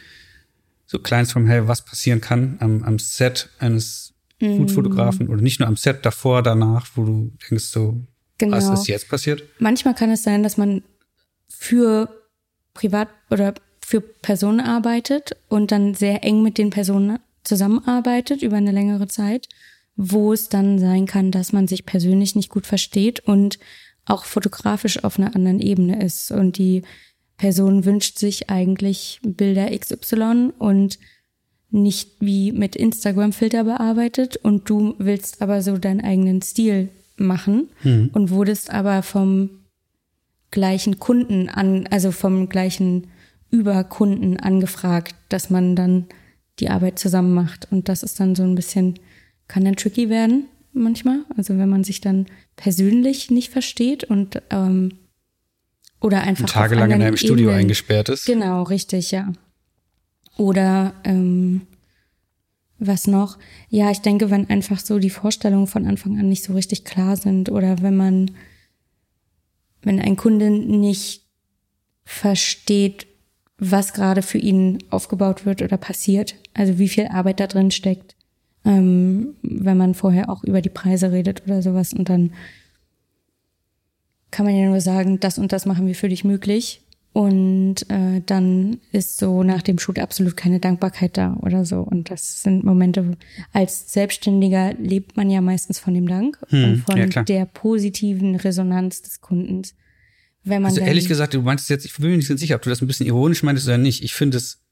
so 0.86 0.98
kleins 0.98 1.32
vom 1.32 1.46
Hell, 1.46 1.68
was 1.68 1.84
passieren 1.84 2.20
kann 2.20 2.59
am, 2.60 2.84
am 2.84 2.98
Set 2.98 3.48
eines 3.59 4.12
mm. 4.40 4.59
Foodfotografen 4.59 5.28
oder 5.28 5.40
nicht 5.40 5.59
nur 5.59 5.68
am 5.68 5.76
Set 5.76 6.04
davor, 6.04 6.42
danach, 6.42 6.86
wo 6.94 7.04
du 7.04 7.32
denkst 7.50 7.64
so, 7.64 8.02
genau. 8.36 8.56
was 8.59 8.68
ist 8.68 8.88
jetzt 8.88 9.09
passiert? 9.09 9.42
Manchmal 9.59 9.94
kann 9.94 10.10
es 10.10 10.22
sein, 10.22 10.42
dass 10.42 10.59
man 10.59 10.82
für 11.48 12.09
privat 12.74 13.09
oder 13.30 13.54
für 13.84 14.00
Personen 14.00 14.60
arbeitet 14.60 15.36
und 15.48 15.72
dann 15.72 15.94
sehr 15.94 16.24
eng 16.24 16.42
mit 16.42 16.59
den 16.59 16.70
Personen 16.70 17.18
zusammenarbeitet 17.42 18.42
über 18.42 18.56
eine 18.56 18.70
längere 18.70 19.09
Zeit, 19.09 19.48
wo 19.96 20.32
es 20.32 20.48
dann 20.48 20.78
sein 20.78 21.06
kann, 21.06 21.30
dass 21.30 21.52
man 21.52 21.66
sich 21.66 21.86
persönlich 21.86 22.36
nicht 22.36 22.50
gut 22.50 22.66
versteht 22.66 23.20
und 23.20 23.59
auch 24.06 24.24
fotografisch 24.24 25.04
auf 25.04 25.18
einer 25.18 25.34
anderen 25.34 25.60
Ebene 25.60 26.02
ist. 26.04 26.30
Und 26.30 26.58
die 26.58 26.82
Person 27.36 27.84
wünscht 27.84 28.18
sich 28.18 28.50
eigentlich 28.50 29.20
Bilder 29.22 29.76
XY 29.76 30.52
und 30.58 30.98
nicht 31.70 32.16
wie 32.20 32.52
mit 32.52 32.76
Instagram-Filter 32.76 33.64
bearbeitet 33.64 34.36
und 34.36 34.68
du 34.68 34.94
willst 34.98 35.40
aber 35.40 35.62
so 35.62 35.78
deinen 35.78 36.02
eigenen 36.02 36.42
Stil 36.42 36.90
machen 37.16 37.70
mhm. 37.82 38.10
und 38.12 38.30
wurdest 38.30 38.70
aber 38.70 39.02
vom 39.02 39.50
gleichen 40.50 40.98
Kunden 40.98 41.48
an, 41.48 41.86
also 41.86 42.12
vom 42.12 42.48
gleichen 42.50 43.08
Überkunden 43.50 44.38
angefragt, 44.38 45.14
dass 45.30 45.48
man 45.48 45.74
dann 45.74 46.06
die 46.58 46.68
Arbeit 46.68 46.98
zusammen 46.98 47.32
macht. 47.32 47.68
Und 47.72 47.88
das 47.88 48.02
ist 48.02 48.20
dann 48.20 48.34
so 48.34 48.42
ein 48.42 48.54
bisschen, 48.54 48.98
kann 49.48 49.64
dann 49.64 49.76
tricky 49.76 50.10
werden 50.10 50.44
manchmal. 50.73 51.24
Also 51.36 51.59
wenn 51.59 51.69
man 51.69 51.85
sich 51.85 52.01
dann 52.01 52.27
persönlich 52.57 53.31
nicht 53.31 53.51
versteht 53.51 54.05
und 54.05 54.43
ähm, 54.51 54.99
oder 56.01 56.23
einfach 56.23 56.49
tagelang 56.49 56.90
in 56.90 57.03
einem 57.03 57.16
Studio 57.16 57.47
Ebenen. 57.47 57.61
eingesperrt 57.61 58.09
ist. 58.09 58.27
Genau, 58.27 58.65
richtig, 58.65 59.12
ja. 59.12 59.32
Oder 60.36 60.94
ähm, 61.05 61.62
was 62.78 63.07
noch? 63.07 63.39
Ja, 63.69 63.90
ich 63.90 64.01
denke, 64.01 64.31
wenn 64.31 64.51
einfach 64.51 64.81
so 64.81 64.99
die 64.99 65.11
Vorstellungen 65.11 65.69
von 65.69 65.86
Anfang 65.86 66.19
an 66.19 66.28
nicht 66.28 66.43
so 66.43 66.55
richtig 66.55 66.85
klar 66.85 67.16
sind 67.16 67.51
oder 67.51 67.82
wenn 67.82 67.97
man, 67.97 68.32
wenn 69.82 70.01
ein 70.01 70.16
Kunde 70.16 70.51
nicht 70.51 71.23
versteht, 72.05 73.07
was 73.59 73.93
gerade 73.93 74.23
für 74.23 74.39
ihn 74.39 74.78
aufgebaut 74.90 75.47
wird 75.47 75.62
oder 75.62 75.77
passiert. 75.77 76.35
Also 76.55 76.78
wie 76.78 76.89
viel 76.89 77.07
Arbeit 77.07 77.39
da 77.39 77.47
drin 77.47 77.70
steckt, 77.70 78.16
ähm, 78.64 79.34
wenn 79.43 79.76
man 79.76 79.94
vorher 79.94 80.30
auch 80.30 80.44
über 80.44 80.60
die 80.60 80.68
Preise 80.68 81.12
redet 81.12 81.43
oder 81.47 81.62
sowas. 81.62 81.93
Und 81.93 82.09
dann 82.09 82.32
kann 84.30 84.47
man 84.47 84.56
ja 84.56 84.66
nur 84.66 84.80
sagen, 84.80 85.20
das 85.20 85.39
und 85.39 85.52
das 85.52 85.66
machen 85.66 85.86
wir 85.86 85.94
für 85.94 86.09
dich 86.09 86.24
möglich. 86.24 86.82
Und 87.14 87.90
äh, 87.90 88.22
dann 88.24 88.78
ist 88.90 89.18
so 89.18 89.43
nach 89.43 89.60
dem 89.60 89.78
Shoot 89.78 89.98
absolut 89.98 90.34
keine 90.34 90.60
Dankbarkeit 90.60 91.18
da 91.18 91.36
oder 91.43 91.66
so. 91.66 91.80
Und 91.80 92.10
das 92.10 92.40
sind 92.43 92.64
Momente, 92.64 93.18
als 93.52 93.93
Selbstständiger 93.93 94.72
lebt 94.74 95.16
man 95.18 95.28
ja 95.28 95.43
meistens 95.43 95.78
von 95.78 95.93
dem 95.93 96.09
Dank 96.09 96.39
Hm, 96.48 96.64
und 96.64 96.76
von 96.78 96.97
ja, 96.97 97.22
der 97.22 97.44
positiven 97.44 98.36
Resonanz 98.36 99.02
des 99.02 99.20
Kundens. 99.20 99.74
Wenn 100.43 100.62
man 100.62 100.70
Also 100.70 100.80
ehrlich 100.80 101.06
gesagt, 101.06 101.34
du 101.34 101.43
meinst 101.43 101.68
jetzt, 101.68 101.84
ich 101.84 101.94
bin 101.94 102.10
mir 102.10 102.16
nicht 102.16 102.28
ganz 102.28 102.40
sicher, 102.40 102.56
ob 102.56 102.62
du 102.62 102.70
das 102.70 102.80
ein 102.80 102.86
bisschen 102.86 103.06
ironisch 103.06 103.43
meintest 103.43 103.68
oder 103.68 103.78
nicht. 103.78 104.02
Ich 104.02 104.14
finde 104.14 104.39
es 104.39 104.62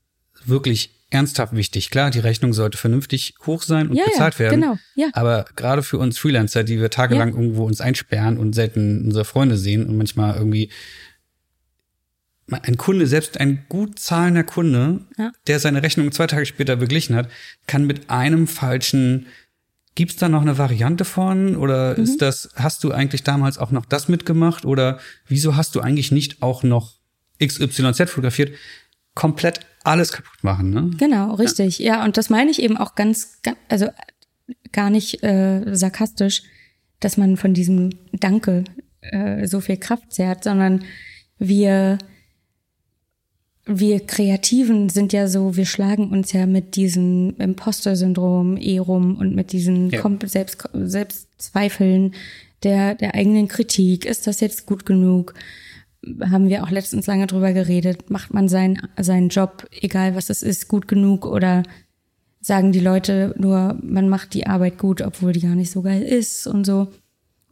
wirklich 0.44 0.90
ernsthaft 1.10 1.54
wichtig. 1.56 1.90
Klar, 1.90 2.10
die 2.10 2.20
Rechnung 2.20 2.52
sollte 2.52 2.78
vernünftig 2.78 3.34
hoch 3.44 3.62
sein 3.62 3.88
und 3.88 3.96
Ja, 3.96 4.04
bezahlt 4.04 4.38
werden. 4.38 4.60
genau, 4.60 4.78
ja. 4.94 5.08
Aber 5.12 5.44
gerade 5.56 5.82
für 5.82 5.98
uns 5.98 6.18
Freelancer, 6.18 6.62
die 6.62 6.80
wir 6.80 6.90
tagelang 6.90 7.30
Ja. 7.30 7.34
irgendwo 7.34 7.64
uns 7.64 7.80
einsperren 7.80 8.38
und 8.38 8.54
selten 8.54 9.04
unsere 9.06 9.24
Freunde 9.24 9.56
sehen 9.56 9.86
und 9.86 9.96
manchmal 9.96 10.36
irgendwie 10.36 10.70
ein 12.50 12.76
Kunde, 12.76 13.06
selbst 13.06 13.38
ein 13.38 13.64
gut 13.68 13.98
zahlender 14.00 14.42
Kunde, 14.44 15.00
Ja. 15.16 15.30
der 15.46 15.60
seine 15.60 15.82
Rechnung 15.82 16.10
zwei 16.10 16.26
Tage 16.26 16.46
später 16.46 16.76
beglichen 16.76 17.14
hat, 17.14 17.28
kann 17.66 17.86
mit 17.86 18.10
einem 18.10 18.46
falschen 18.46 19.26
Gibt's 19.96 20.16
da 20.16 20.28
noch 20.28 20.40
eine 20.42 20.56
Variante 20.56 21.04
von 21.04 21.56
oder 21.56 21.96
Mhm. 21.98 22.04
ist 22.04 22.22
das, 22.22 22.50
hast 22.54 22.84
du 22.84 22.92
eigentlich 22.92 23.24
damals 23.24 23.58
auch 23.58 23.72
noch 23.72 23.84
das 23.84 24.08
mitgemacht 24.08 24.64
oder 24.64 25.00
wieso 25.26 25.56
hast 25.56 25.74
du 25.74 25.80
eigentlich 25.80 26.12
nicht 26.12 26.42
auch 26.42 26.62
noch 26.62 26.94
XYZ 27.42 28.08
fotografiert? 28.08 28.52
Komplett 29.14 29.60
alles 29.84 30.12
kaputt 30.12 30.42
machen, 30.42 30.70
ne? 30.70 30.90
Genau, 30.98 31.34
richtig. 31.34 31.78
Ja. 31.78 32.04
und 32.04 32.16
das 32.16 32.30
meine 32.30 32.50
ich 32.50 32.62
eben 32.62 32.76
auch 32.76 32.94
ganz, 32.94 33.40
ganz 33.42 33.58
also 33.68 33.88
gar 34.72 34.90
nicht 34.90 35.22
äh, 35.22 35.74
sarkastisch, 35.74 36.42
dass 37.00 37.16
man 37.16 37.36
von 37.36 37.54
diesem 37.54 37.90
Danke 38.12 38.64
äh, 39.00 39.46
so 39.46 39.60
viel 39.60 39.78
Kraft 39.78 40.12
zehrt, 40.12 40.44
sondern 40.44 40.84
wir 41.38 41.98
wir 43.66 44.00
Kreativen 44.00 44.88
sind 44.88 45.12
ja 45.12 45.28
so, 45.28 45.56
wir 45.56 45.66
schlagen 45.66 46.10
uns 46.10 46.32
ja 46.32 46.46
mit 46.46 46.76
diesem 46.76 47.36
Imposter-Syndrom 47.38 48.56
eh 48.56 48.78
rum 48.78 49.16
und 49.16 49.34
mit 49.34 49.52
diesen 49.52 49.90
Ja. 49.90 50.02
Selbst 50.24 50.68
Selbstzweifeln 50.72 52.14
der, 52.62 52.94
der 52.94 53.14
eigenen 53.14 53.48
Kritik. 53.48 54.06
Ist 54.06 54.26
das 54.26 54.40
jetzt 54.40 54.66
gut 54.66 54.86
genug? 54.86 55.34
Haben 56.20 56.48
wir 56.48 56.64
auch 56.64 56.70
letztens 56.70 57.06
lange 57.06 57.26
drüber 57.26 57.52
geredet. 57.52 58.10
Macht 58.10 58.32
man 58.32 58.48
seinen, 58.48 58.80
seinen 58.98 59.28
Job, 59.28 59.68
egal 59.80 60.14
was 60.14 60.30
es 60.30 60.42
ist, 60.42 60.68
gut 60.68 60.88
genug 60.88 61.26
oder 61.26 61.62
sagen 62.40 62.72
die 62.72 62.80
Leute 62.80 63.34
nur, 63.38 63.78
man 63.82 64.08
macht 64.08 64.34
die 64.34 64.46
Arbeit 64.46 64.78
gut, 64.78 65.02
obwohl 65.02 65.32
die 65.32 65.42
gar 65.42 65.54
nicht 65.54 65.70
so 65.70 65.82
geil 65.82 66.02
ist 66.02 66.46
und 66.46 66.64
so. 66.64 66.88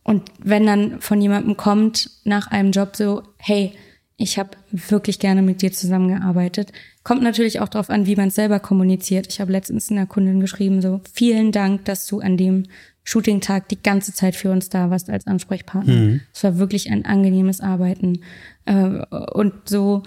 Und 0.03 0.31
wenn 0.43 0.65
dann 0.65 1.01
von 1.01 1.21
jemandem 1.21 1.57
kommt 1.59 2.11
nach 2.25 2.47
einem 2.47 2.73
Job 2.73 2.97
so, 2.97 3.23
hey, 3.37 3.75
ich 4.17 4.39
habe 4.39 4.51
wirklich 4.71 5.19
gerne 5.19 5.43
mit 5.43 5.63
dir 5.63 5.71
zusammengearbeitet, 5.71 6.73
kommt 7.05 7.23
natürlich 7.23 7.61
auch 7.61 7.69
darauf 7.69 7.91
an, 7.91 8.07
wie 8.07 8.17
man 8.17 8.31
selber 8.31 8.59
kommuniziert. 8.59 9.29
Ich 9.29 9.41
habe 9.41 9.53
letztens 9.53 9.91
einer 9.91 10.07
Kundin 10.07 10.41
geschrieben, 10.41 10.81
so 10.81 11.01
vielen 11.13 11.53
Dank, 11.53 11.85
dass 11.85 12.07
du 12.07 12.21
an 12.21 12.37
dem 12.37 12.65
Shooting-Tag 13.09 13.71
die 13.71 13.83
ganze 13.83 14.13
Zeit 14.13 14.37
für 14.37 14.51
uns 14.51 14.69
da 14.69 14.91
warst 14.91 15.09
als 15.09 15.27
Ansprechpartner. 15.27 16.21
Es 16.35 16.45
war 16.45 16.59
wirklich 16.59 16.91
ein 16.91 17.07
angenehmes 17.07 17.63
Arbeiten. 17.63 18.21
Äh, 18.67 19.07
und 19.33 19.55
so 19.65 20.03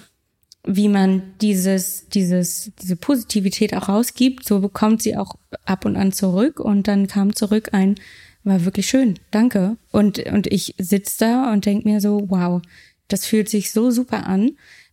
wie 0.64 0.88
man 0.88 1.24
dieses, 1.42 2.10
dieses, 2.10 2.72
diese 2.80 2.96
Positivität 2.96 3.76
auch 3.76 3.90
rausgibt, 3.90 4.48
so 4.48 4.60
bekommt 4.60 5.02
sie 5.02 5.18
auch 5.18 5.34
ab 5.66 5.86
und 5.86 5.96
an 5.96 6.12
zurück 6.12 6.60
und 6.60 6.88
dann 6.88 7.08
kam 7.08 7.36
zurück 7.36 7.70
ein, 7.72 7.96
war 8.44 8.64
wirklich 8.66 8.88
schön, 8.88 9.18
danke. 9.32 9.78
Und, 9.92 10.20
und 10.20 10.46
ich 10.46 10.76
sitz 10.78 11.18
da 11.18 11.52
und 11.52 11.66
denk 11.66 11.84
mir 11.84 12.02
so, 12.02 12.30
wow, 12.30 12.62
das 13.08 13.26
fühlt 13.26 13.50
sich 13.50 13.72
so 13.72 13.90
super 13.90 14.28
an, 14.28 14.52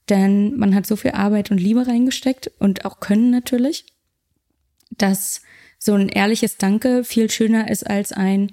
denn 0.09 0.56
man 0.56 0.74
hat 0.74 0.86
so 0.86 0.97
viel 0.97 1.10
Arbeit 1.10 1.51
und 1.51 1.59
Liebe 1.59 1.86
reingesteckt 1.86 2.51
und 2.59 2.86
auch 2.86 3.01
Können 3.01 3.30
natürlich, 3.30 3.85
dass 4.97 5.43
so 5.78 5.94
ein 5.94 6.09
ehrliches 6.09 6.56
Danke 6.56 7.05
viel 7.05 7.30
schöner 7.30 7.70
ist 7.70 7.86
als 7.88 8.12
ein, 8.12 8.52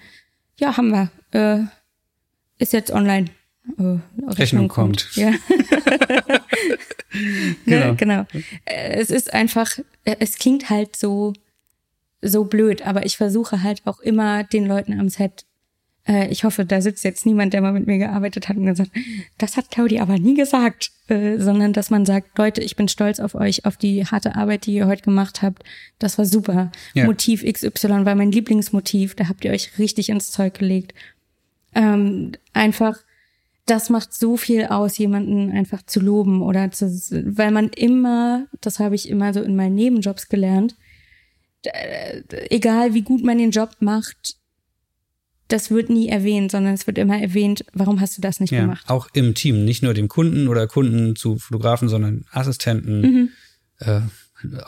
ja, 0.57 0.77
haben 0.77 0.89
wir, 0.91 1.09
äh, 1.31 1.63
ist 2.61 2.73
jetzt 2.73 2.91
online. 2.91 3.25
Äh, 3.79 3.97
Rechnung 4.33 4.67
kommt. 4.67 5.09
Ja. 5.15 5.33
Genau. 7.65 7.87
Ne, 7.87 7.95
genau. 7.95 8.25
Äh, 8.65 8.99
Es 8.99 9.09
ist 9.09 9.33
einfach, 9.33 9.77
äh, 10.03 10.15
es 10.19 10.37
klingt 10.37 10.69
halt 10.69 10.95
so, 10.95 11.33
so 12.21 12.43
blöd, 12.45 12.85
aber 12.85 13.05
ich 13.05 13.17
versuche 13.17 13.63
halt 13.63 13.81
auch 13.85 13.99
immer 13.99 14.43
den 14.43 14.65
Leuten 14.65 14.99
am 14.99 15.09
Set, 15.09 15.45
äh, 16.07 16.27
ich 16.29 16.43
hoffe, 16.43 16.65
da 16.65 16.81
sitzt 16.81 17.03
jetzt 17.03 17.25
niemand, 17.25 17.53
der 17.53 17.61
mal 17.61 17.73
mit 17.73 17.87
mir 17.87 17.97
gearbeitet 17.97 18.47
hat 18.47 18.57
und 18.57 18.65
gesagt, 18.65 18.91
das 19.37 19.57
hat 19.57 19.71
Claudia 19.71 20.01
aber 20.01 20.19
nie 20.19 20.35
gesagt, 20.35 20.91
äh, 21.07 21.37
sondern 21.37 21.73
dass 21.73 21.89
man 21.89 22.05
sagt, 22.05 22.37
Leute, 22.37 22.61
ich 22.61 22.75
bin 22.75 22.87
stolz 22.87 23.19
auf 23.19 23.35
euch, 23.35 23.65
auf 23.65 23.77
die 23.77 24.05
harte 24.05 24.35
Arbeit, 24.35 24.65
die 24.65 24.75
ihr 24.75 24.87
heute 24.87 25.03
gemacht 25.03 25.41
habt. 25.41 25.63
Das 25.99 26.17
war 26.17 26.25
super. 26.25 26.71
Ja. 26.93 27.05
Motiv 27.05 27.43
XY 27.43 28.05
war 28.05 28.15
mein 28.15 28.31
Lieblingsmotiv, 28.31 29.15
da 29.15 29.27
habt 29.27 29.43
ihr 29.45 29.51
euch 29.51 29.77
richtig 29.79 30.09
ins 30.09 30.31
Zeug 30.31 30.53
gelegt. 30.59 30.93
Ähm, 31.73 32.33
einfach, 32.53 32.97
das 33.65 33.89
macht 33.89 34.13
so 34.13 34.37
viel 34.37 34.65
aus, 34.65 34.97
jemanden 34.97 35.51
einfach 35.51 35.81
zu 35.81 35.99
loben 35.99 36.41
oder 36.41 36.71
zu, 36.71 36.85
weil 37.35 37.51
man 37.51 37.69
immer, 37.69 38.45
das 38.61 38.79
habe 38.79 38.95
ich 38.95 39.09
immer 39.09 39.33
so 39.33 39.41
in 39.41 39.55
meinen 39.55 39.75
Nebenjobs 39.75 40.29
gelernt, 40.29 40.75
egal 42.29 42.93
wie 42.93 43.01
gut 43.01 43.23
man 43.23 43.39
den 43.39 43.49
Job 43.49 43.71
macht, 43.79 44.37
das 45.47 45.69
wird 45.71 45.89
nie 45.89 46.09
erwähnt, 46.09 46.51
sondern 46.51 46.73
es 46.73 46.87
wird 46.87 46.97
immer 46.97 47.19
erwähnt, 47.21 47.65
warum 47.73 48.01
hast 48.01 48.17
du 48.17 48.21
das 48.21 48.39
nicht 48.39 48.51
Ja, 48.51 48.61
gemacht? 48.61 48.83
auch 48.89 49.07
im 49.13 49.33
Team, 49.35 49.63
nicht 49.65 49.83
nur 49.83 49.93
dem 49.93 50.07
Kunden 50.07 50.47
oder 50.47 50.67
Kunden 50.67 51.15
zu 51.15 51.37
Fotografen, 51.37 51.87
sondern 51.89 52.25
Assistenten, 52.31 53.01
Mhm. 53.01 53.29
äh, 53.79 54.01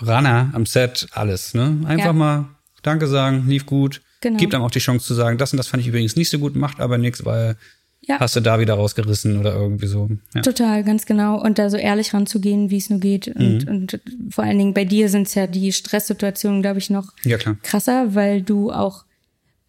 Runner 0.02 0.50
am 0.54 0.66
Set, 0.66 1.08
alles. 1.12 1.54
Ne? 1.54 1.80
Einfach 1.86 2.06
Ja. 2.08 2.14
mal 2.14 2.46
Danke 2.84 3.08
sagen, 3.08 3.46
lief 3.48 3.66
gut. 3.66 4.02
Genau. 4.22 4.38
Gibt 4.40 4.54
einem 4.56 4.64
auch 4.64 4.72
die 4.72 4.80
Chance 4.80 5.06
zu 5.06 5.14
sagen, 5.14 5.38
das 5.38 5.52
und 5.52 5.58
das 5.58 5.68
fand 5.68 5.82
ich 5.82 5.88
übrigens 5.90 6.16
nicht 6.16 6.30
so 6.30 6.40
gut, 6.40 6.56
macht 6.56 6.80
aber 6.80 6.98
nichts, 6.98 7.26
weil 7.26 7.58
Ja. 8.02 8.20
hast 8.20 8.36
du 8.36 8.40
da 8.40 8.60
wieder 8.60 8.76
rausgerissen 8.76 9.38
oder 9.40 9.54
irgendwie 9.54 9.88
so. 9.88 10.10
Ja. 10.34 10.42
Total, 10.42 10.84
ganz 10.84 11.06
genau. 11.06 11.42
Und 11.44 11.60
da 11.60 11.70
so 11.70 11.78
ehrlich 11.78 12.14
ranzugehen, 12.14 12.70
wie 12.70 12.78
es 12.78 12.90
nur 12.90 13.00
geht. 13.00 13.28
Und, 13.28 13.66
Mhm. 13.66 13.70
und 13.70 14.00
vor 14.30 14.44
allen 14.46 14.58
Dingen 14.58 14.74
bei 14.74 14.86
dir 14.86 15.10
sind 15.10 15.28
es 15.28 15.36
ja 15.36 15.48
die 15.48 15.74
Stresssituationen, 15.74 16.62
glaube 16.62 16.80
ich, 16.80 16.90
noch 16.90 17.12
ja, 17.24 17.38
krasser, 17.38 18.16
weil 18.16 18.42
du 18.42 18.72
auch 18.72 19.04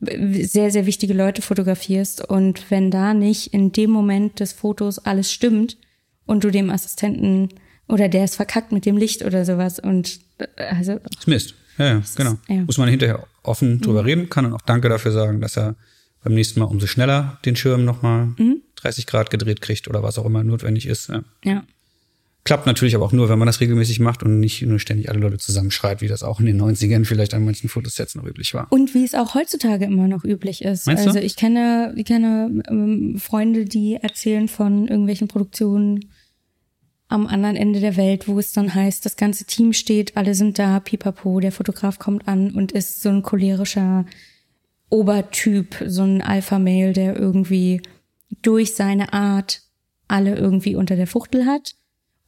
sehr, 0.01 0.71
sehr 0.71 0.87
wichtige 0.87 1.15
Leute 1.15 1.43
fotografierst. 1.43 2.29
Und 2.29 2.71
wenn 2.71 2.91
da 2.91 3.15
nicht 3.15 3.53
in 3.53 3.73
dem 3.73 3.91
Moment 3.91 4.41
des 4.41 4.53
Fotos 4.53 4.99
alles 4.99 5.33
stimmt 5.33 5.77
und 6.27 6.45
du 6.45 6.51
dem 6.51 6.71
Assistenten 6.71 7.49
oder 7.89 8.09
der 8.09 8.25
ist 8.25 8.37
verkackt 8.37 8.71
mit 8.71 8.87
dem 8.87 8.97
Licht 8.97 9.25
oder 9.25 9.45
sowas 9.45 9.79
und 9.79 10.21
äh, 10.39 10.63
also 10.63 11.01
Ist 11.19 11.27
Mist. 11.27 11.55
Ja, 11.79 11.87
ja 11.87 12.03
genau. 12.17 12.37
ja. 12.49 12.57
Mhm. 12.57 12.67
Muss 12.67 12.79
man 12.79 12.89
hinterher 12.89 13.27
offen 13.43 13.81
drüber 13.81 14.05
reden, 14.05 14.29
kann 14.29 14.45
dann 14.45 14.53
auch 14.53 14.63
Danke 14.63 14.89
dafür 14.89 15.13
sagen, 15.13 15.41
dass 15.41 15.57
er 15.57 15.75
beim 16.23 16.35
nächsten 16.35 16.61
Mal 16.61 16.67
umso 16.67 16.87
schneller 16.87 17.39
den 17.45 17.57
Schirm 17.57 17.85
nochmal 17.85 18.27
Mhm. 18.39 18.63
30 18.77 19.07
Grad 19.07 19.31
gedreht 19.31 19.61
kriegt 19.61 19.89
oder 19.89 20.03
was 20.03 20.19
auch 20.19 20.27
immer 20.27 20.45
notwendig 20.45 20.87
ist. 20.87 21.09
Ja. 21.09 21.23
ja. 21.45 21.65
Klappt 22.49 22.65
natürlich 22.65 22.95
aber 22.95 23.05
auch 23.05 23.13
nur, 23.13 23.29
wenn 23.29 23.39
man 23.39 23.45
das 23.45 23.61
regelmäßig 23.61 24.01
macht 24.01 24.23
und 24.23 24.41
nicht 24.41 24.63
nur 24.63 24.79
ständig 24.79 25.11
alle 25.11 25.19
Leute 25.19 25.37
zusammenschreit, 25.37 26.01
wie 26.01 26.09
das 26.09 26.23
auch 26.23 26.41
in 26.41 26.47
den 26.47 26.59
90ern 26.59 27.05
vielleicht 27.05 27.35
an 27.35 27.45
manchen 27.45 27.69
Fotosets 27.69 28.15
noch 28.15 28.25
üblich 28.25 28.55
war. 28.55 28.73
Und 28.73 28.95
wie 28.95 29.05
es 29.05 29.15
auch 29.15 29.35
heutzutage 29.35 29.85
immer 29.85 30.09
noch 30.09 30.25
üblich 30.25 30.65
ist. 30.65 30.87
Meinst 30.87 31.05
du? 31.05 31.09
also 31.09 31.21
ich 31.21 31.37
kenne, 31.37 31.93
ich 31.95 32.07
kenne 32.07 32.63
ähm, 32.71 33.19
Freunde, 33.19 33.67
die 33.67 33.97
erzählen 33.97 34.49
von 34.49 34.89
irgendwelchen 34.89 35.29
Produktionen 35.29 36.09
am 37.09 37.27
anderen 37.27 37.55
Ende 37.55 37.81
der 37.81 37.99
Welt, 37.99 38.29
wo 38.29 38.39
es 38.39 38.53
dann 38.53 38.75
heißt, 38.75 39.05
das 39.05 39.19
ganze 39.19 39.45
Team 39.45 39.75
steht, 39.75 40.17
alle 40.17 40.35
sind 40.35 40.59
da, 40.59 40.81
pipapo, 40.81 41.41
der 41.41 41.53
Fotograf 41.53 41.99
kommt 41.99 42.29
an 42.29 42.53
und 42.53 42.73
ist 42.73 43.03
so 43.03 43.11
ein 43.11 43.21
cholerischer 43.21 44.07
Obertyp, 44.89 45.85
so 45.87 46.01
ein 46.01 46.23
Alpha-Male, 46.23 46.95
der 46.95 47.15
irgendwie 47.15 47.83
durch 48.41 48.75
seine 48.75 49.13
Art 49.13 49.61
alle 50.07 50.35
irgendwie 50.35 50.77
unter 50.77 50.97
der 50.97 51.07
Fuchtel 51.07 51.45
hat 51.45 51.75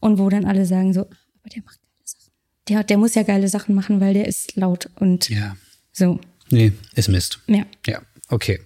und 0.01 0.19
wo 0.19 0.29
dann 0.29 0.45
alle 0.45 0.67
sagen 0.67 0.93
so, 0.93 1.01
aber 1.03 1.49
der 1.55 1.63
macht 1.63 1.79
geile 1.81 2.05
Sachen. 2.05 2.33
Der, 2.69 2.85
der 2.85 2.99
muss 2.99 3.15
ja 3.15 3.23
geile 3.23 3.49
Sachen 3.49 3.75
machen, 3.75 4.01
weil 4.01 4.15
der 4.15 4.27
ist 4.27 4.57
laut 4.57 4.89
und 4.97 5.29
Ja. 5.29 5.57
so. 5.93 6.21
Nee, 6.51 6.73
ist 6.95 7.09
Mist. 7.09 7.39
Ja, 7.47 7.65
Ja, 7.87 8.03
okay. 8.29 8.61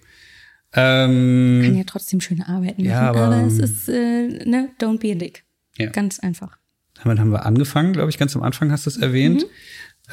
Ähm, 0.77 1.61
kann 1.63 1.77
ja 1.77 1.83
trotzdem 1.85 2.19
schöne 2.19 2.47
Arbeiten 2.49 2.81
machen, 2.83 2.91
Ja, 2.91 3.09
aber- 3.09 3.21
aber, 3.27 3.43
es 3.47 3.59
ist, 3.59 3.87
äh, 3.87 4.27
ne, 4.45 4.69
don't 4.81 4.99
be 4.99 5.11
a 5.11 5.15
dick. 5.15 5.43
Ja. 5.77 5.89
Ganz 5.91 6.19
einfach. 6.19 6.57
damit 7.03 7.19
haben 7.19 7.29
wir 7.31 7.45
angefangen, 7.45 7.93
glaube 7.93 8.09
ich, 8.09 8.17
ganz 8.17 8.35
am 8.35 8.41
Anfang 8.43 8.71
hast 8.71 8.85
du 8.85 8.89
es 8.89 8.97
erwähnt. 8.97 9.41
Mhm. 9.43 9.47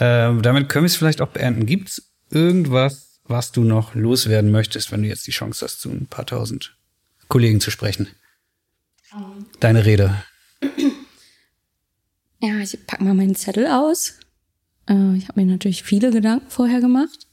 Ähm, 0.01 0.43
damit 0.43 0.69
können 0.69 0.85
wir 0.85 0.89
es 0.89 0.97
vielleicht 0.97 1.21
auch 1.21 1.29
beenden. 1.29 1.65
Gibt 1.65 1.89
es 1.89 2.13
irgendwas, 2.31 3.21
was 3.25 3.53
du 3.53 3.63
noch 3.65 3.95
loswerden 3.95 4.51
möchtest, 4.51 4.91
wenn 4.93 5.03
du 5.03 5.09
jetzt 5.09 5.27
die 5.27 5.31
Chance 5.31 5.65
hast, 5.65 5.81
zu 5.81 5.91
ein 5.91 6.07
paar 6.07 6.27
tausend 6.27 6.77
Kollegen 7.29 7.61
zu 7.61 7.71
sprechen? 7.71 8.09
Ähm. 9.15 9.47
Deine 9.61 9.85
Rede. 9.87 10.23
Ja, 12.43 12.59
ich 12.59 12.77
pack 12.89 13.01
mal 13.01 13.15
meinen 13.15 13.37
Zettel 13.37 13.69
aus. 13.69 14.19
Äh, 14.89 15.17
ich 15.17 15.29
habe 15.29 15.41
mir 15.41 15.47
natürlich 15.47 15.85
viele 15.85 16.11
Gedanken 16.11 16.51
vorher 16.51 16.81
gemacht. 16.81 17.29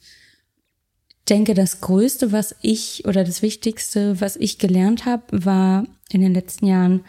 Ich 1.09 1.25
denke, 1.27 1.55
das 1.55 1.81
Größte, 1.81 2.31
was 2.31 2.55
ich 2.61 3.05
oder 3.05 3.23
das 3.23 3.41
Wichtigste, 3.41 4.21
was 4.21 4.35
ich 4.35 4.59
gelernt 4.59 5.05
habe, 5.05 5.23
war 5.45 5.87
in 6.11 6.21
den 6.21 6.33
letzten 6.35 6.67
Jahren 6.67 7.03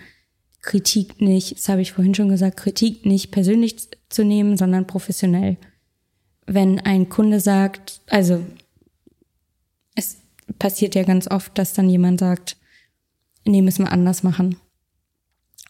Kritik 0.63 1.21
nicht, 1.21 1.59
das 1.59 1.69
habe 1.69 1.83
ich 1.83 1.93
vorhin 1.93 2.15
schon 2.15 2.29
gesagt, 2.31 2.59
Kritik 2.59 3.05
nicht 3.05 3.31
persönlich 3.31 3.89
zu 4.09 4.25
nehmen, 4.25 4.57
sondern 4.57 4.87
professionell. 4.87 5.59
Wenn 6.47 6.81
ein 6.81 7.11
Kunde 7.11 7.41
sagt, 7.41 8.01
also 8.09 8.45
es 9.95 10.19
passiert 10.59 10.95
ja 10.95 11.03
ganz 11.03 11.31
oft, 11.31 11.57
dass 11.59 11.75
dann 11.75 11.89
jemand 11.91 12.21
sagt, 12.21 12.57
nee, 13.45 13.63
müssen 13.63 13.85
wir 13.85 13.93
anders 13.93 14.23
machen. 14.23 14.57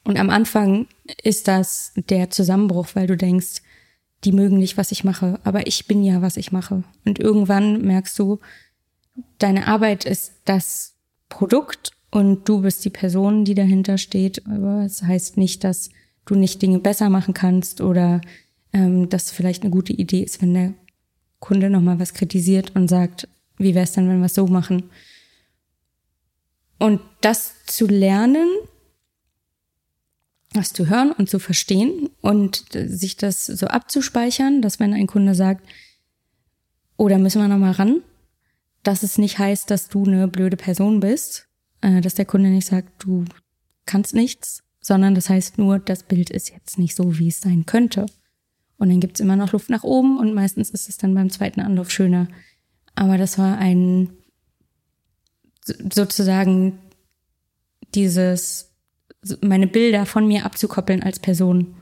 Und 0.04 0.18
am 0.18 0.30
Anfang 0.30 0.86
ist 1.22 1.48
das 1.48 1.92
der 1.94 2.30
Zusammenbruch, 2.30 2.88
weil 2.94 3.06
du 3.06 3.16
denkst, 3.16 3.62
die 4.24 4.32
mögen 4.32 4.58
nicht, 4.58 4.76
was 4.76 4.92
ich 4.92 5.04
mache, 5.04 5.40
aber 5.44 5.66
ich 5.66 5.86
bin 5.86 6.02
ja, 6.02 6.22
was 6.22 6.36
ich 6.36 6.52
mache. 6.52 6.84
Und 7.04 7.18
irgendwann 7.18 7.82
merkst 7.82 8.18
du, 8.18 8.38
deine 9.38 9.66
Arbeit 9.66 10.04
ist 10.04 10.32
das 10.44 10.94
Produkt 11.28 11.92
und 12.10 12.48
du 12.48 12.60
bist 12.60 12.84
die 12.84 12.90
Person, 12.90 13.44
die 13.44 13.54
dahinter 13.54 13.98
steht. 13.98 14.46
Aber 14.46 14.84
es 14.84 14.98
das 14.98 15.08
heißt 15.08 15.36
nicht, 15.36 15.64
dass 15.64 15.90
du 16.26 16.34
nicht 16.34 16.60
Dinge 16.60 16.78
besser 16.80 17.08
machen 17.08 17.34
kannst 17.34 17.80
oder 17.80 18.20
ähm, 18.72 19.08
dass 19.08 19.30
vielleicht 19.30 19.62
eine 19.62 19.70
gute 19.70 19.92
Idee 19.92 20.22
ist, 20.22 20.42
wenn 20.42 20.54
der 20.54 20.74
Kunde 21.38 21.70
nochmal 21.70 21.98
was 21.98 22.14
kritisiert 22.14 22.76
und 22.76 22.88
sagt, 22.88 23.26
wie 23.56 23.74
wäre 23.74 23.84
es 23.84 23.92
dann, 23.92 24.08
wenn 24.08 24.18
wir 24.18 24.26
es 24.26 24.34
so 24.34 24.46
machen? 24.46 24.90
Und 26.78 27.00
das 27.20 27.64
zu 27.66 27.86
lernen, 27.86 28.48
das 30.52 30.72
zu 30.72 30.88
hören 30.88 31.12
und 31.12 31.30
zu 31.30 31.38
verstehen 31.38 32.10
und 32.20 32.64
sich 32.72 33.16
das 33.16 33.46
so 33.46 33.66
abzuspeichern, 33.66 34.62
dass 34.62 34.80
wenn 34.80 34.92
ein 34.92 35.06
Kunde 35.06 35.34
sagt, 35.34 35.64
oh, 36.96 37.08
müssen 37.08 37.40
wir 37.40 37.48
nochmal 37.48 37.72
ran, 37.72 38.02
dass 38.82 39.02
es 39.02 39.18
nicht 39.18 39.38
heißt, 39.38 39.70
dass 39.70 39.88
du 39.88 40.04
eine 40.04 40.28
blöde 40.28 40.56
Person 40.56 41.00
bist, 41.00 41.48
äh, 41.80 42.00
dass 42.00 42.14
der 42.14 42.24
Kunde 42.24 42.50
nicht 42.50 42.66
sagt, 42.66 43.04
du 43.04 43.24
kannst 43.86 44.14
nichts, 44.14 44.62
sondern 44.80 45.14
das 45.14 45.28
heißt 45.28 45.58
nur, 45.58 45.78
das 45.78 46.02
Bild 46.02 46.30
ist 46.30 46.50
jetzt 46.50 46.78
nicht 46.78 46.96
so, 46.96 47.18
wie 47.18 47.28
es 47.28 47.40
sein 47.40 47.66
könnte. 47.66 48.06
Und 48.78 48.88
dann 48.88 49.00
gibt's 49.00 49.20
immer 49.20 49.36
noch 49.36 49.52
Luft 49.52 49.68
nach 49.70 49.84
oben 49.84 50.18
und 50.18 50.34
meistens 50.34 50.70
ist 50.70 50.88
es 50.88 50.96
dann 50.96 51.14
beim 51.14 51.30
zweiten 51.30 51.60
Anlauf 51.60 51.90
schöner. 51.90 52.28
Aber 52.94 53.18
das 53.18 53.38
war 53.38 53.58
ein 53.58 54.10
sozusagen 55.64 56.78
dieses, 57.94 58.69
meine 59.42 59.66
Bilder 59.66 60.06
von 60.06 60.26
mir 60.26 60.44
abzukoppeln 60.44 61.02
als 61.02 61.18
Person. 61.18 61.74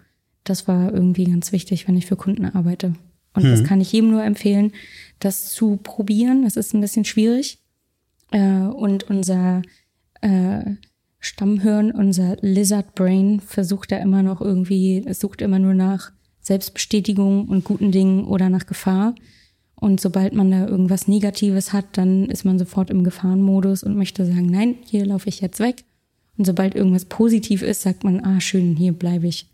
Das 0.45 0.67
war 0.67 0.93
irgendwie 0.93 1.25
ganz 1.25 1.53
wichtig, 1.53 1.87
wenn 1.87 1.97
ich 1.97 2.07
für 2.07 2.17
Kunden 2.17 2.45
arbeite. 2.47 2.95
Und 3.35 3.45
mhm. 3.45 3.51
das 3.51 3.65
kann 3.65 3.81
ich 3.81 3.93
jedem 3.93 4.11
nur 4.11 4.25
empfehlen, 4.25 4.73
das 5.21 5.53
zu 5.53 5.77
probieren. 5.77 6.43
Das 6.43 6.57
ist 6.57 6.75
ein 6.75 6.81
bisschen 6.81 7.05
schwierig. 7.05 7.59
Äh, 8.31 8.63
und 8.63 9.05
unser 9.11 9.63
äh, 10.21 10.63
Stammhirn, 11.21 11.91
unser 11.91 12.37
Lizard 12.41 12.95
Brain 12.95 13.41
versucht 13.41 13.93
da 13.93 13.99
immer 13.99 14.23
noch 14.23 14.41
irgendwie, 14.41 15.03
es 15.07 15.21
sucht 15.21 15.43
immer 15.43 15.59
nur 15.59 15.75
nach 15.75 16.13
Selbstbestätigung 16.41 17.49
und 17.49 17.65
guten 17.65 17.93
Dingen 17.93 18.25
oder 18.25 18.49
nach 18.49 18.67
Gefahr. 18.67 19.15
Und 19.75 20.01
sobald 20.01 20.33
man 20.33 20.51
da 20.51 20.67
irgendwas 20.67 21.07
Negatives 21.07 21.73
hat, 21.73 21.85
dann 21.93 22.27
ist 22.27 22.45
man 22.45 22.59
sofort 22.59 22.91
im 22.91 23.05
Gefahrenmodus 23.05 23.85
und 23.85 23.97
möchte 23.97 24.27
sagen, 24.27 24.47
nein, 24.47 24.77
hier 24.85 25.07
laufe 25.07 25.29
ich 25.29 25.41
jetzt 25.41 25.61
weg. 25.61 25.85
Und 26.39 26.45
sobald 26.45 26.75
irgendwas 26.75 27.05
positiv 27.05 27.63
ist, 27.63 27.83
sagt 27.83 28.05
man, 28.05 28.25
ah, 28.25 28.41
schön, 28.41 28.77
hier 28.77 28.93
bleibe 28.93 29.27
ich. 29.27 29.47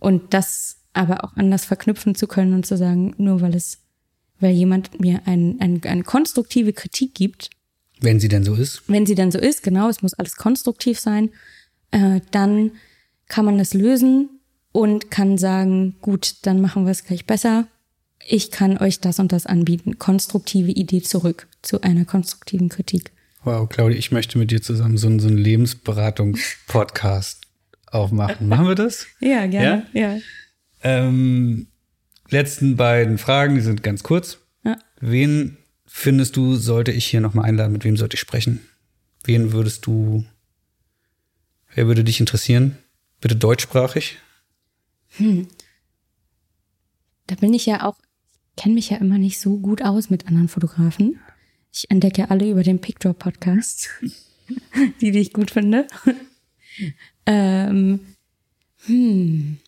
Und 0.00 0.34
das 0.34 0.78
aber 0.94 1.24
auch 1.24 1.36
anders 1.36 1.64
verknüpfen 1.64 2.14
zu 2.14 2.26
können 2.26 2.54
und 2.54 2.66
zu 2.66 2.76
sagen, 2.76 3.14
nur 3.18 3.40
weil 3.40 3.54
es, 3.54 3.78
weil 4.40 4.52
jemand 4.52 5.00
mir 5.00 5.22
ein, 5.26 5.60
ein, 5.60 5.80
eine 5.84 6.02
konstruktive 6.02 6.72
Kritik 6.72 7.14
gibt. 7.14 7.50
Wenn 8.00 8.18
sie 8.18 8.28
denn 8.28 8.44
so 8.44 8.54
ist. 8.54 8.82
Wenn 8.88 9.06
sie 9.06 9.14
denn 9.14 9.30
so 9.30 9.38
ist, 9.38 9.62
genau, 9.62 9.88
es 9.88 10.02
muss 10.02 10.14
alles 10.14 10.36
konstruktiv 10.36 10.98
sein, 10.98 11.30
äh, 11.92 12.20
dann 12.32 12.72
kann 13.28 13.44
man 13.44 13.58
das 13.58 13.74
lösen 13.74 14.28
und 14.72 15.10
kann 15.10 15.38
sagen, 15.38 15.96
gut, 16.00 16.36
dann 16.42 16.60
machen 16.60 16.84
wir 16.84 16.90
es 16.90 17.04
gleich 17.04 17.26
besser 17.26 17.66
ich 18.26 18.50
kann 18.50 18.78
euch 18.78 19.00
das 19.00 19.18
und 19.18 19.32
das 19.32 19.46
anbieten. 19.46 19.98
Konstruktive 19.98 20.70
Idee 20.70 21.02
zurück 21.02 21.48
zu 21.62 21.80
einer 21.82 22.04
konstruktiven 22.04 22.68
Kritik. 22.68 23.12
Wow, 23.44 23.68
Claudia, 23.68 23.98
ich 23.98 24.12
möchte 24.12 24.38
mit 24.38 24.50
dir 24.50 24.62
zusammen 24.62 24.96
so 24.96 25.08
einen, 25.08 25.20
so 25.20 25.28
einen 25.28 25.36
Lebensberatungs-Podcast 25.38 27.46
aufmachen. 27.86 28.48
Machen 28.48 28.68
wir 28.68 28.74
das? 28.74 29.06
ja, 29.20 29.46
gerne. 29.46 29.86
Ja. 29.92 30.14
ja. 30.14 30.20
Ähm, 30.82 31.68
letzten 32.28 32.76
beiden 32.76 33.18
Fragen, 33.18 33.56
die 33.56 33.60
sind 33.60 33.82
ganz 33.82 34.02
kurz. 34.02 34.38
Ja. 34.64 34.78
Wen 35.00 35.58
findest 35.86 36.36
du, 36.36 36.56
sollte 36.56 36.92
ich 36.92 37.06
hier 37.06 37.20
nochmal 37.20 37.44
einladen? 37.46 37.72
Mit 37.72 37.84
wem 37.84 37.96
sollte 37.96 38.14
ich 38.14 38.20
sprechen? 38.20 38.60
Wen 39.24 39.52
würdest 39.52 39.86
du, 39.86 40.24
wer 41.74 41.86
würde 41.86 42.04
dich 42.04 42.20
interessieren? 42.20 42.76
Bitte 43.20 43.36
deutschsprachig? 43.36 44.18
Hm. 45.16 45.48
Da 47.26 47.34
bin 47.36 47.54
ich 47.54 47.66
ja 47.66 47.84
auch 47.84 47.96
kenne 48.56 48.74
mich 48.74 48.90
ja 48.90 48.98
immer 48.98 49.18
nicht 49.18 49.40
so 49.40 49.58
gut 49.58 49.82
aus 49.82 50.10
mit 50.10 50.26
anderen 50.26 50.48
Fotografen. 50.48 51.18
Ich 51.72 51.90
entdecke 51.90 52.30
alle 52.30 52.50
über 52.50 52.62
den 52.62 52.80
Picture 52.80 53.14
Podcast, 53.14 53.88
die, 55.00 55.10
die 55.10 55.18
ich 55.18 55.32
gut 55.32 55.50
finde. 55.50 55.86
ähm, 57.26 58.00
hm. 58.84 59.58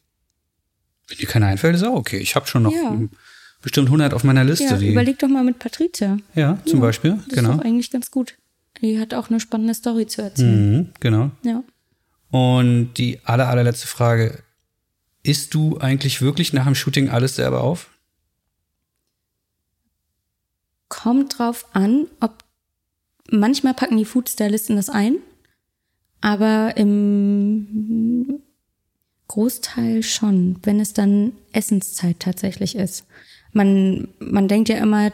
Wenn 1.08 1.18
dir 1.18 1.26
keiner 1.26 1.46
einfällt, 1.46 1.76
ist 1.76 1.82
auch 1.82 1.94
okay. 1.94 2.18
Ich 2.18 2.36
habe 2.36 2.46
schon 2.46 2.64
noch 2.64 2.72
ja. 2.72 2.98
bestimmt 3.62 3.88
100 3.88 4.12
auf 4.12 4.24
meiner 4.24 4.44
Liste. 4.44 4.64
Ja, 4.64 4.78
überleg 4.78 5.18
doch 5.18 5.28
mal 5.28 5.44
mit 5.44 5.58
Patricia. 5.58 6.18
Ja, 6.34 6.58
zum 6.66 6.80
ja, 6.80 6.86
Beispiel. 6.86 7.18
Das 7.26 7.34
genau. 7.34 7.52
ist 7.52 7.58
doch 7.58 7.64
eigentlich 7.64 7.90
ganz 7.90 8.10
gut. 8.10 8.34
Die 8.82 8.98
hat 8.98 9.14
auch 9.14 9.30
eine 9.30 9.40
spannende 9.40 9.74
Story 9.74 10.06
zu 10.06 10.22
erzählen. 10.22 10.76
Mhm, 10.76 10.88
genau. 11.00 11.30
Ja. 11.42 11.62
Und 12.30 12.94
die 12.94 13.20
aller, 13.24 13.48
allerletzte 13.48 13.86
Frage. 13.86 14.42
Isst 15.22 15.54
du 15.54 15.78
eigentlich 15.78 16.20
wirklich 16.20 16.52
nach 16.52 16.66
dem 16.66 16.74
Shooting 16.74 17.08
alles 17.08 17.36
selber 17.36 17.62
auf? 17.62 17.88
Kommt 20.88 21.38
drauf 21.38 21.66
an, 21.72 22.06
ob 22.20 22.44
manchmal 23.30 23.74
packen 23.74 23.96
die 23.96 24.04
Foodstylisten 24.04 24.76
das 24.76 24.90
ein, 24.90 25.16
aber 26.20 26.76
im 26.76 28.40
Großteil 29.28 30.02
schon, 30.02 30.58
wenn 30.62 30.80
es 30.80 30.92
dann 30.92 31.32
Essenszeit 31.52 32.20
tatsächlich 32.20 32.76
ist. 32.76 33.06
Man, 33.52 34.08
man 34.18 34.48
denkt 34.48 34.68
ja 34.68 34.76
immer, 34.76 35.12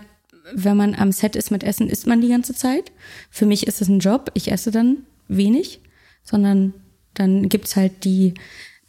wenn 0.53 0.77
man 0.77 0.95
am 0.95 1.13
Set 1.13 1.37
ist 1.37 1.51
mit 1.51 1.63
Essen, 1.63 1.89
isst 1.89 2.07
man 2.07 2.21
die 2.21 2.29
ganze 2.29 2.55
Zeit. 2.55 2.93
Für 3.31 3.47
mich 3.47 3.67
ist 3.67 3.81
es 3.81 3.89
ein 3.89 4.01
Job, 4.01 4.31
ich 4.35 4.51
esse 4.51 4.71
dann 4.71 5.07
wenig, 5.29 5.81
sondern 6.23 6.75
dann 7.15 7.49
gibt's 7.49 7.77
halt 7.77 8.05
die 8.05 8.35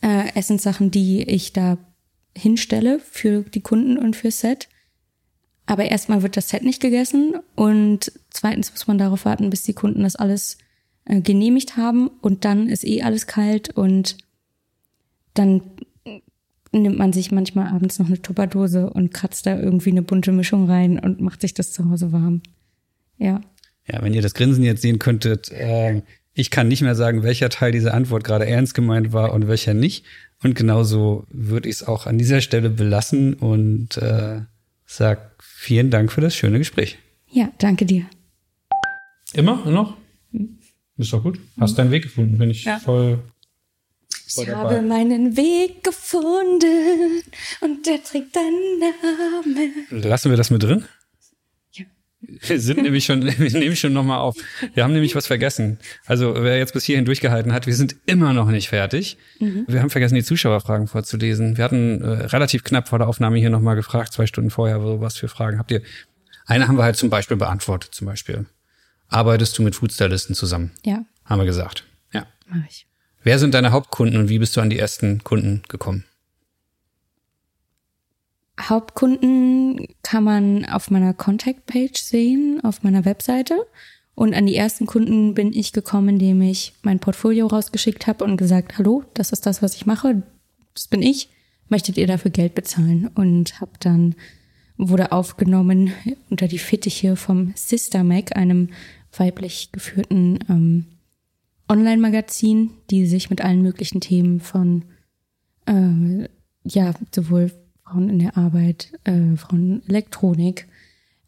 äh, 0.01 0.33
Essenssachen, 0.35 0.91
die 0.91 1.23
ich 1.23 1.53
da 1.53 1.77
hinstelle 2.35 2.99
für 2.99 3.43
die 3.43 3.61
Kunden 3.61 3.97
und 3.97 4.15
fürs 4.15 4.39
Set. 4.39 4.69
Aber 5.65 5.85
erstmal 5.85 6.21
wird 6.23 6.37
das 6.37 6.49
Set 6.49 6.63
nicht 6.63 6.81
gegessen 6.81 7.35
und 7.55 8.11
zweitens 8.29 8.71
muss 8.71 8.87
man 8.87 8.97
darauf 8.97 9.25
warten, 9.25 9.49
bis 9.49 9.63
die 9.63 9.73
Kunden 9.73 10.03
das 10.03 10.15
alles 10.15 10.57
äh, 11.05 11.21
genehmigt 11.21 11.77
haben 11.77 12.07
und 12.07 12.45
dann 12.45 12.67
ist 12.67 12.85
eh 12.85 13.03
alles 13.03 13.27
kalt 13.27 13.69
und 13.75 14.17
dann 15.33 15.61
nimmt 16.71 16.97
man 16.97 17.13
sich 17.13 17.31
manchmal 17.31 17.67
abends 17.67 17.99
noch 17.99 18.07
eine 18.07 18.21
Tupperdose 18.21 18.89
und 18.89 19.13
kratzt 19.13 19.45
da 19.45 19.59
irgendwie 19.59 19.91
eine 19.91 20.01
bunte 20.01 20.31
Mischung 20.31 20.69
rein 20.69 20.99
und 20.99 21.21
macht 21.21 21.41
sich 21.41 21.53
das 21.53 21.71
zu 21.71 21.89
Hause 21.89 22.11
warm. 22.11 22.41
Ja. 23.17 23.41
Ja, 23.87 24.01
wenn 24.01 24.13
ihr 24.13 24.21
das 24.21 24.33
Grinsen 24.33 24.63
jetzt 24.63 24.81
sehen 24.81 24.99
könntet, 24.99 25.51
äh, 25.51 26.01
ich 26.33 26.49
kann 26.49 26.67
nicht 26.67 26.81
mehr 26.81 26.95
sagen, 26.95 27.23
welcher 27.23 27.49
Teil 27.49 27.71
dieser 27.71 27.93
Antwort 27.93 28.23
gerade 28.23 28.45
ernst 28.45 28.73
gemeint 28.73 29.11
war 29.11 29.33
und 29.33 29.47
welcher 29.47 29.73
nicht. 29.73 30.05
Und 30.43 30.55
genauso 30.55 31.25
würde 31.29 31.67
ich 31.67 31.75
es 31.75 31.87
auch 31.87 32.07
an 32.07 32.17
dieser 32.17 32.41
Stelle 32.41 32.69
belassen 32.69 33.33
und 33.33 33.97
äh, 33.97 34.41
sag 34.85 35.30
Vielen 35.63 35.91
Dank 35.91 36.11
für 36.11 36.21
das 36.21 36.35
schöne 36.35 36.57
Gespräch. 36.57 36.97
Ja, 37.29 37.51
danke 37.59 37.85
dir. 37.85 38.07
Immer 39.33 39.63
noch? 39.69 39.95
Ist 40.97 41.13
doch 41.13 41.21
gut. 41.21 41.39
Hast 41.59 41.77
deinen 41.77 41.91
Weg 41.91 42.01
gefunden, 42.01 42.39
bin 42.39 42.49
ich 42.49 42.63
ja. 42.63 42.79
voll. 42.79 43.19
voll 44.27 44.43
ich 44.45 44.49
dabei. 44.49 44.77
habe 44.77 44.81
meinen 44.81 45.37
Weg 45.37 45.83
gefunden 45.83 47.21
und 47.61 47.85
der 47.85 48.03
trägt 48.03 48.35
deinen 48.35 48.79
Namen. 48.79 49.85
Lassen 49.91 50.31
wir 50.31 50.37
das 50.37 50.49
mit 50.49 50.63
drin? 50.63 50.83
Wir 52.21 52.59
sind 52.59 52.83
nämlich 52.83 53.05
schon, 53.05 53.23
wir 53.39 53.51
nehmen 53.51 53.75
schon 53.75 53.93
nochmal 53.93 54.19
auf. 54.19 54.35
Wir 54.73 54.83
haben 54.83 54.93
nämlich 54.93 55.15
was 55.15 55.27
vergessen. 55.27 55.79
Also 56.05 56.35
wer 56.35 56.57
jetzt 56.57 56.73
bis 56.73 56.83
hierhin 56.83 57.05
durchgehalten 57.05 57.53
hat, 57.53 57.67
wir 57.67 57.75
sind 57.75 57.95
immer 58.05 58.33
noch 58.33 58.49
nicht 58.49 58.69
fertig. 58.69 59.17
Mhm. 59.39 59.65
Wir 59.67 59.81
haben 59.81 59.89
vergessen, 59.89 60.15
die 60.15 60.23
Zuschauerfragen 60.23 60.87
vorzulesen. 60.87 61.57
Wir 61.57 61.63
hatten 61.63 62.01
äh, 62.01 62.07
relativ 62.07 62.63
knapp 62.63 62.87
vor 62.87 62.99
der 62.99 63.07
Aufnahme 63.07 63.37
hier 63.37 63.49
nochmal 63.49 63.75
gefragt, 63.75 64.13
zwei 64.13 64.27
Stunden 64.27 64.49
vorher, 64.49 64.79
so 64.79 65.01
was 65.01 65.17
für 65.17 65.27
Fragen 65.27 65.57
habt 65.57 65.71
ihr. 65.71 65.81
Eine 66.45 66.67
haben 66.67 66.77
wir 66.77 66.83
halt 66.83 66.97
zum 66.97 67.09
Beispiel 67.09 67.37
beantwortet, 67.37 67.93
zum 67.93 68.07
Beispiel. 68.07 68.45
Arbeitest 69.09 69.57
du 69.57 69.63
mit 69.63 69.75
Foodstylisten 69.75 70.35
zusammen? 70.35 70.71
Ja. 70.85 71.03
Haben 71.25 71.39
wir 71.39 71.45
gesagt. 71.45 71.85
Ja. 72.13 72.25
Mach 72.47 72.65
ich. 72.69 72.87
Wer 73.23 73.39
sind 73.39 73.53
deine 73.53 73.71
Hauptkunden 73.71 74.19
und 74.19 74.29
wie 74.29 74.39
bist 74.39 74.55
du 74.57 74.61
an 74.61 74.69
die 74.69 74.79
ersten 74.79 75.23
Kunden 75.23 75.61
gekommen? 75.67 76.05
Hauptkunden 78.59 79.87
kann 80.03 80.23
man 80.23 80.65
auf 80.65 80.91
meiner 80.91 81.13
Contact-Page 81.13 82.01
sehen, 82.01 82.61
auf 82.63 82.83
meiner 82.83 83.05
Webseite. 83.05 83.65
Und 84.13 84.33
an 84.33 84.45
die 84.45 84.55
ersten 84.55 84.85
Kunden 84.85 85.33
bin 85.33 85.53
ich 85.53 85.73
gekommen, 85.73 86.09
indem 86.09 86.41
ich 86.41 86.73
mein 86.83 86.99
Portfolio 86.99 87.47
rausgeschickt 87.47 88.07
habe 88.07 88.23
und 88.23 88.37
gesagt, 88.37 88.77
hallo, 88.77 89.03
das 89.13 89.31
ist 89.31 89.45
das, 89.45 89.61
was 89.61 89.75
ich 89.75 89.85
mache, 89.85 90.23
das 90.73 90.87
bin 90.87 91.01
ich. 91.01 91.29
Möchtet 91.69 91.97
ihr 91.97 92.07
dafür 92.07 92.31
Geld 92.31 92.53
bezahlen? 92.53 93.07
Und 93.15 93.61
habe 93.61 93.71
dann 93.79 94.15
wurde 94.77 95.11
aufgenommen 95.11 95.93
unter 96.29 96.47
die 96.47 96.57
Fittiche 96.57 97.15
vom 97.15 97.53
Sister 97.55 98.03
Mac, 98.03 98.35
einem 98.35 98.69
weiblich 99.15 99.71
geführten 99.71 100.39
ähm, 100.49 100.85
Online-Magazin, 101.69 102.71
die 102.89 103.05
sich 103.05 103.29
mit 103.29 103.41
allen 103.41 103.61
möglichen 103.61 104.01
Themen 104.01 104.39
von 104.39 104.83
äh, 105.65 106.27
ja 106.63 106.93
sowohl 107.13 107.51
Frauen 107.91 108.09
in 108.09 108.19
der 108.19 108.37
Arbeit, 108.37 108.93
äh, 109.03 109.35
Frauen 109.35 109.81
Elektronik, 109.87 110.67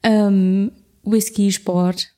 ähm, 0.02 0.72
Whisky, 1.04 1.52
Sport, 1.52 2.14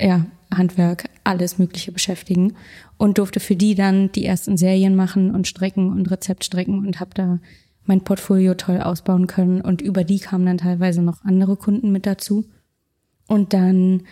ja, 0.00 0.26
Handwerk, 0.54 1.08
alles 1.24 1.58
Mögliche 1.58 1.92
beschäftigen 1.92 2.54
und 2.98 3.18
durfte 3.18 3.40
für 3.40 3.56
die 3.56 3.74
dann 3.74 4.12
die 4.12 4.24
ersten 4.24 4.56
Serien 4.56 4.94
machen 4.94 5.34
und 5.34 5.48
Strecken 5.48 5.90
und 5.90 6.10
Rezeptstrecken 6.10 6.86
und 6.86 7.00
habe 7.00 7.10
da 7.14 7.38
mein 7.84 8.02
Portfolio 8.02 8.54
toll 8.54 8.80
ausbauen 8.80 9.26
können 9.26 9.60
und 9.60 9.80
über 9.80 10.04
die 10.04 10.20
kamen 10.20 10.46
dann 10.46 10.58
teilweise 10.58 11.02
noch 11.02 11.24
andere 11.24 11.56
Kunden 11.56 11.90
mit 11.90 12.06
dazu 12.06 12.44
und 13.26 13.52
dann 13.52 14.04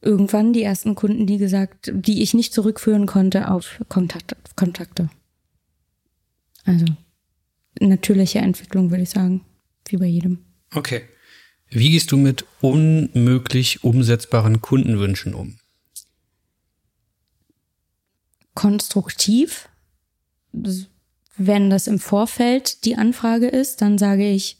irgendwann 0.00 0.52
die 0.52 0.62
ersten 0.62 0.94
Kunden, 0.94 1.26
die 1.26 1.38
gesagt, 1.38 1.90
die 1.92 2.22
ich 2.22 2.34
nicht 2.34 2.52
zurückführen 2.52 3.06
konnte 3.06 3.50
auf 3.50 3.82
Kontakt, 3.88 4.36
Kontakte. 4.54 5.08
Also 6.64 6.84
natürliche 7.88 8.38
Entwicklung, 8.38 8.90
würde 8.90 9.02
ich 9.02 9.10
sagen, 9.10 9.44
wie 9.86 9.96
bei 9.96 10.06
jedem. 10.06 10.44
Okay. 10.74 11.02
Wie 11.70 11.90
gehst 11.90 12.12
du 12.12 12.16
mit 12.16 12.44
unmöglich 12.60 13.84
umsetzbaren 13.84 14.60
Kundenwünschen 14.60 15.34
um? 15.34 15.58
Konstruktiv. 18.54 19.68
Wenn 21.36 21.70
das 21.70 21.88
im 21.88 21.98
Vorfeld 21.98 22.84
die 22.84 22.96
Anfrage 22.96 23.48
ist, 23.48 23.82
dann 23.82 23.98
sage 23.98 24.30
ich, 24.30 24.58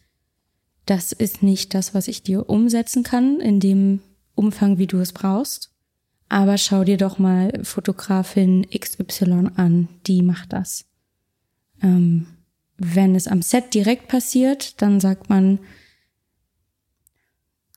das 0.86 1.12
ist 1.12 1.42
nicht 1.42 1.74
das, 1.74 1.94
was 1.94 2.08
ich 2.08 2.22
dir 2.22 2.48
umsetzen 2.48 3.04
kann 3.04 3.40
in 3.40 3.60
dem 3.60 4.00
Umfang, 4.34 4.78
wie 4.78 4.86
du 4.86 4.98
es 4.98 5.12
brauchst. 5.12 5.70
Aber 6.28 6.58
schau 6.58 6.84
dir 6.84 6.96
doch 6.96 7.18
mal 7.18 7.52
Fotografin 7.62 8.66
XY 8.68 9.50
an, 9.54 9.88
die 10.06 10.22
macht 10.22 10.52
das. 10.52 10.86
Ähm, 11.80 12.26
wenn 12.76 13.14
es 13.14 13.28
am 13.28 13.42
Set 13.42 13.74
direkt 13.74 14.08
passiert, 14.08 14.80
dann 14.82 15.00
sagt 15.00 15.28
man, 15.28 15.58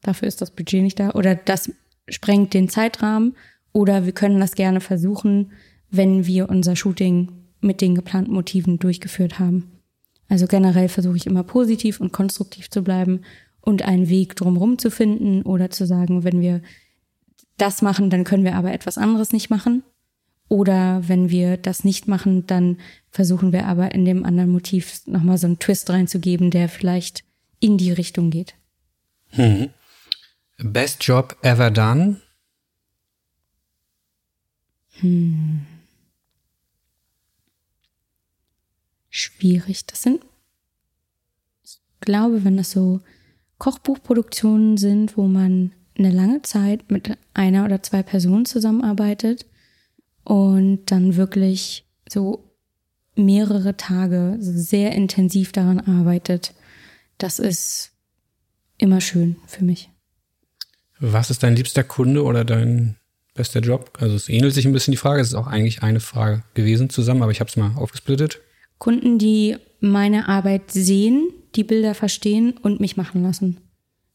dafür 0.02 0.28
ist 0.28 0.42
das 0.42 0.52
Budget 0.52 0.82
nicht 0.82 1.00
da 1.00 1.12
oder 1.12 1.36
das 1.36 1.72
sprengt 2.08 2.54
den 2.54 2.70
Zeitrahmen 2.70 3.36
oder 3.74 4.06
wir 4.06 4.14
können 4.14 4.40
das 4.40 4.56
gerne 4.56 4.82
versuchen, 4.82 5.52
wenn 5.90 6.26
wir 6.26 6.50
unser 6.50 6.76
Shooting 6.76 7.32
mit 7.62 7.82
den 7.82 7.96
geplanten 7.96 8.34
Motiven 8.34 8.80
durchgeführt 8.80 9.40
haben. 9.40 9.72
Also 10.30 10.48
generell 10.48 10.90
versuche 10.90 11.18
ich 11.18 11.26
immer 11.26 11.44
positiv 11.44 12.00
und 12.00 12.12
konstruktiv 12.12 12.70
zu 12.70 12.84
bleiben 12.84 13.22
und 13.62 13.82
einen 13.82 14.10
Weg 14.10 14.36
drumherum 14.36 14.78
zu 14.78 14.92
finden 14.92 15.44
oder 15.44 15.70
zu 15.70 15.86
sagen, 15.86 16.24
wenn 16.24 16.42
wir 16.42 16.62
das 17.58 17.82
machen, 17.82 18.10
dann 18.10 18.24
können 18.24 18.44
wir 18.44 18.56
aber 18.56 18.72
etwas 18.72 18.98
anderes 18.98 19.32
nicht 19.32 19.50
machen. 19.50 19.84
Oder 20.50 21.08
wenn 21.08 21.30
wir 21.30 21.58
das 21.58 21.84
nicht 21.84 22.08
machen, 22.08 22.48
dann 22.48 22.78
versuchen 23.10 23.52
wir 23.52 23.66
aber 23.66 23.94
in 23.94 24.06
dem 24.06 24.26
anderen 24.26 24.50
Motiv 24.50 25.02
nochmal 25.06 25.38
so 25.38 25.48
einen 25.48 25.60
Twist 25.60 25.90
reinzugeben, 25.90 26.52
der 26.52 26.70
vielleicht 26.70 27.24
in 27.60 27.78
die 27.78 27.92
Richtung 27.92 28.30
geht. 28.30 28.56
Mhm. 29.34 29.70
Best 30.58 31.04
Job 31.04 31.38
ever 31.42 31.70
done? 31.70 32.22
Hm. 35.00 35.66
Schwierig. 39.10 39.86
Das 39.86 40.02
sind, 40.02 40.24
ich 41.64 41.80
glaube, 42.00 42.44
wenn 42.44 42.58
das 42.58 42.72
so 42.72 43.02
Kochbuchproduktionen 43.58 44.78
sind, 44.78 45.18
wo 45.18 45.28
man 45.28 45.74
eine 45.98 46.12
lange 46.12 46.42
Zeit 46.44 46.90
mit 46.90 47.18
einer 47.34 47.66
oder 47.66 47.82
zwei 47.84 48.04
Personen 48.04 48.46
zusammenarbeitet 48.46 49.46
und 50.28 50.84
dann 50.88 51.16
wirklich 51.16 51.86
so 52.10 52.52
mehrere 53.16 53.78
Tage 53.78 54.36
sehr 54.40 54.92
intensiv 54.92 55.54
daran 55.54 55.80
arbeitet, 55.80 56.54
das 57.18 57.40
ist 57.40 57.94
immer 58.78 59.00
schön 59.00 59.38
für 59.48 59.64
mich. 59.64 59.90
Was 61.00 61.30
ist 61.30 61.44
dein 61.44 61.56
liebster 61.56 61.86
Kunde 61.86 62.26
oder 62.26 62.44
dein 62.44 62.98
bester 63.36 63.62
Job? 63.62 63.98
Also 64.02 64.18
es 64.18 64.28
ähnelt 64.28 64.54
sich 64.54 64.66
ein 64.66 64.74
bisschen 64.74 64.92
die 64.92 64.98
Frage, 64.98 65.22
es 65.22 65.30
ist 65.30 65.34
auch 65.34 65.48
eigentlich 65.48 65.82
eine 65.82 66.02
Frage 66.02 66.44
gewesen 66.56 66.90
zusammen, 66.90 67.24
aber 67.24 67.32
ich 67.32 67.40
habe 67.40 67.50
es 67.50 67.56
mal 67.56 67.72
aufgesplittet. 67.78 68.42
Kunden, 68.80 69.20
die 69.20 69.56
meine 69.80 70.28
Arbeit 70.28 70.72
sehen, 70.72 71.30
die 71.56 71.64
Bilder 71.64 71.96
verstehen 71.96 72.58
und 72.58 72.82
mich 72.82 72.98
machen 72.98 73.24
lassen. 73.24 73.62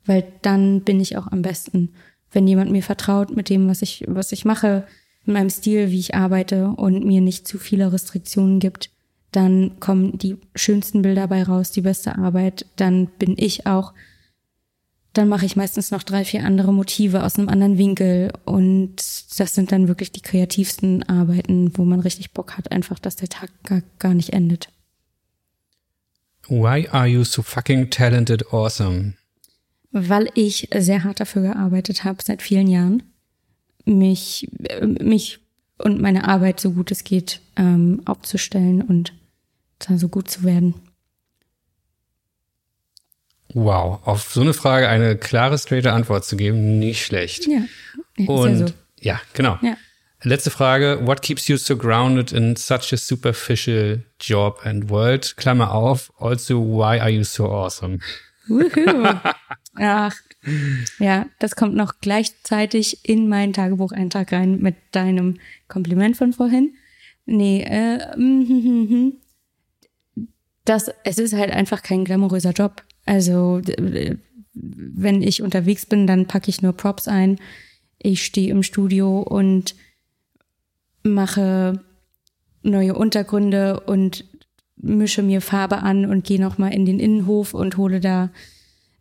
Weil 0.05 0.31
dann 0.43 0.83
bin 0.83 1.01
ich 1.01 1.17
auch 1.17 1.29
am 1.29 1.41
besten. 1.41 1.95
Wenn 2.31 2.47
jemand 2.47 2.71
mir 2.71 2.83
vertraut 2.83 3.35
mit 3.35 3.49
dem, 3.49 3.67
was 3.67 3.81
ich, 3.81 4.05
was 4.09 4.33
ich 4.33 4.45
mache, 4.45 4.87
mit 5.25 5.35
meinem 5.35 5.51
Stil, 5.51 5.91
wie 5.91 6.01
ich 6.01 6.15
arbeite 6.15 6.69
und 6.69 7.05
mir 7.05 7.21
nicht 7.21 7.47
zu 7.47 7.59
viele 7.59 7.93
Restriktionen 7.93 8.59
gibt, 8.59 8.91
dann 9.31 9.81
kommen 9.81 10.19
die 10.19 10.37
schönsten 10.55 11.03
Bilder 11.03 11.27
bei 11.27 11.43
raus, 11.43 11.71
die 11.71 11.81
beste 11.81 12.19
Arbeit, 12.19 12.67
dann 12.77 13.07
bin 13.07 13.35
ich 13.39 13.67
auch, 13.67 13.95
dann 15.15 15.29
mache 15.29 15.47
ich 15.47 15.57
meistens 15.57 15.91
noch 15.91 16.03
drei, 16.03 16.25
vier 16.25 16.45
andere 16.45 16.73
Motive 16.73 17.23
aus 17.23 17.39
einem 17.39 17.49
anderen 17.49 17.79
Winkel 17.79 18.33
und 18.45 18.97
das 18.97 19.55
sind 19.55 19.73
dann 19.73 19.89
wirklich 19.89 20.13
die 20.13 20.21
kreativsten 20.21 21.03
Arbeiten, 21.05 21.77
wo 21.77 21.85
man 21.85 22.01
richtig 22.01 22.33
Bock 22.33 22.57
hat, 22.57 22.71
einfach, 22.73 22.99
dass 22.99 23.17
der 23.17 23.29
Tag 23.29 23.51
gar, 23.65 23.83
gar 23.99 24.15
nicht 24.15 24.33
endet. 24.33 24.69
Why 26.49 26.89
are 26.89 27.07
you 27.07 27.25
so 27.25 27.43
fucking 27.43 27.91
talented 27.91 28.53
awesome? 28.53 29.15
Weil 29.93 30.29
ich 30.35 30.69
sehr 30.75 31.05
hart 31.05 31.21
dafür 31.21 31.43
gearbeitet 31.43 32.05
habe 32.05 32.23
seit 32.23 32.43
vielen 32.43 32.67
Jahren 32.67 33.03
mich, 33.85 34.51
mich 35.01 35.41
und 35.79 36.01
meine 36.01 36.29
Arbeit 36.29 36.61
so 36.61 36.73
gut 36.73 36.91
es 36.91 37.05
geht 37.05 37.41
ähm, 37.57 38.03
aufzustellen 38.05 38.83
und 38.83 39.13
da 39.79 39.99
so 39.99 40.09
gut 40.09 40.31
zu 40.31 40.45
werden. 40.45 40.75
Wow, 43.55 44.07
auf 44.07 44.33
so 44.33 44.41
eine 44.41 44.55
Frage 44.55 44.89
eine 44.89 45.17
klare, 45.17 45.59
straighte 45.59 45.93
Antwort 45.93 46.25
zu 46.25 46.37
geben, 46.37 46.79
nicht 46.79 47.05
schlecht. 47.05 47.47
Ja, 47.47 47.63
und 48.27 48.61
ja, 48.61 48.67
so. 48.67 48.75
ja, 49.01 49.21
genau. 49.35 49.59
Ja. 49.61 49.77
Letzte 50.25 50.51
Frage, 50.51 51.01
what 51.03 51.21
keeps 51.21 51.49
you 51.49 51.57
so 51.57 51.77
grounded 51.77 52.33
in 52.33 52.55
such 52.55 52.93
a 52.93 52.97
superficial 52.97 54.03
job 54.21 54.61
and 54.63 54.89
world? 54.89 55.37
Klammer 55.37 55.73
auf, 55.73 56.13
also 56.19 56.61
why 56.61 57.01
are 57.01 57.11
you 57.11 57.25
so 57.25 57.47
awesome? 57.47 57.99
Ach, 59.79 60.15
ja, 60.99 61.27
das 61.39 61.55
kommt 61.55 61.75
noch 61.75 61.95
gleichzeitig 62.01 63.09
in 63.09 63.29
meinen 63.29 63.53
Tagebucheintrag 63.53 64.33
rein 64.33 64.59
mit 64.61 64.75
deinem 64.91 65.39
Kompliment 65.69 66.17
von 66.17 66.33
vorhin. 66.33 66.75
Nee, 67.27 67.63
äh, 67.63 68.17
mm, 68.17 69.13
das, 70.65 70.91
es 71.05 71.19
ist 71.19 71.35
halt 71.35 71.53
einfach 71.53 71.83
kein 71.83 72.05
glamouröser 72.05 72.53
Job. 72.53 72.83
Also, 73.07 73.61
wenn 74.55 75.23
ich 75.23 75.43
unterwegs 75.43 75.87
bin, 75.87 76.07
dann 76.07 76.27
packe 76.27 76.51
ich 76.51 76.63
nur 76.63 76.73
Props 76.73 77.09
ein. 77.09 77.39
Ich 77.99 78.25
stehe 78.25 78.51
im 78.51 78.63
Studio 78.63 79.21
und 79.21 79.75
mache 81.05 81.81
neue 82.63 82.95
Untergründe 82.95 83.81
und 83.81 84.25
mische 84.77 85.23
mir 85.23 85.41
Farbe 85.41 85.79
an 85.79 86.07
und 86.07 86.25
gehe 86.25 86.41
nochmal 86.41 86.75
in 86.75 86.85
den 86.85 86.99
Innenhof 86.99 87.55
und 87.55 87.77
hole 87.77 88.01
da 88.01 88.31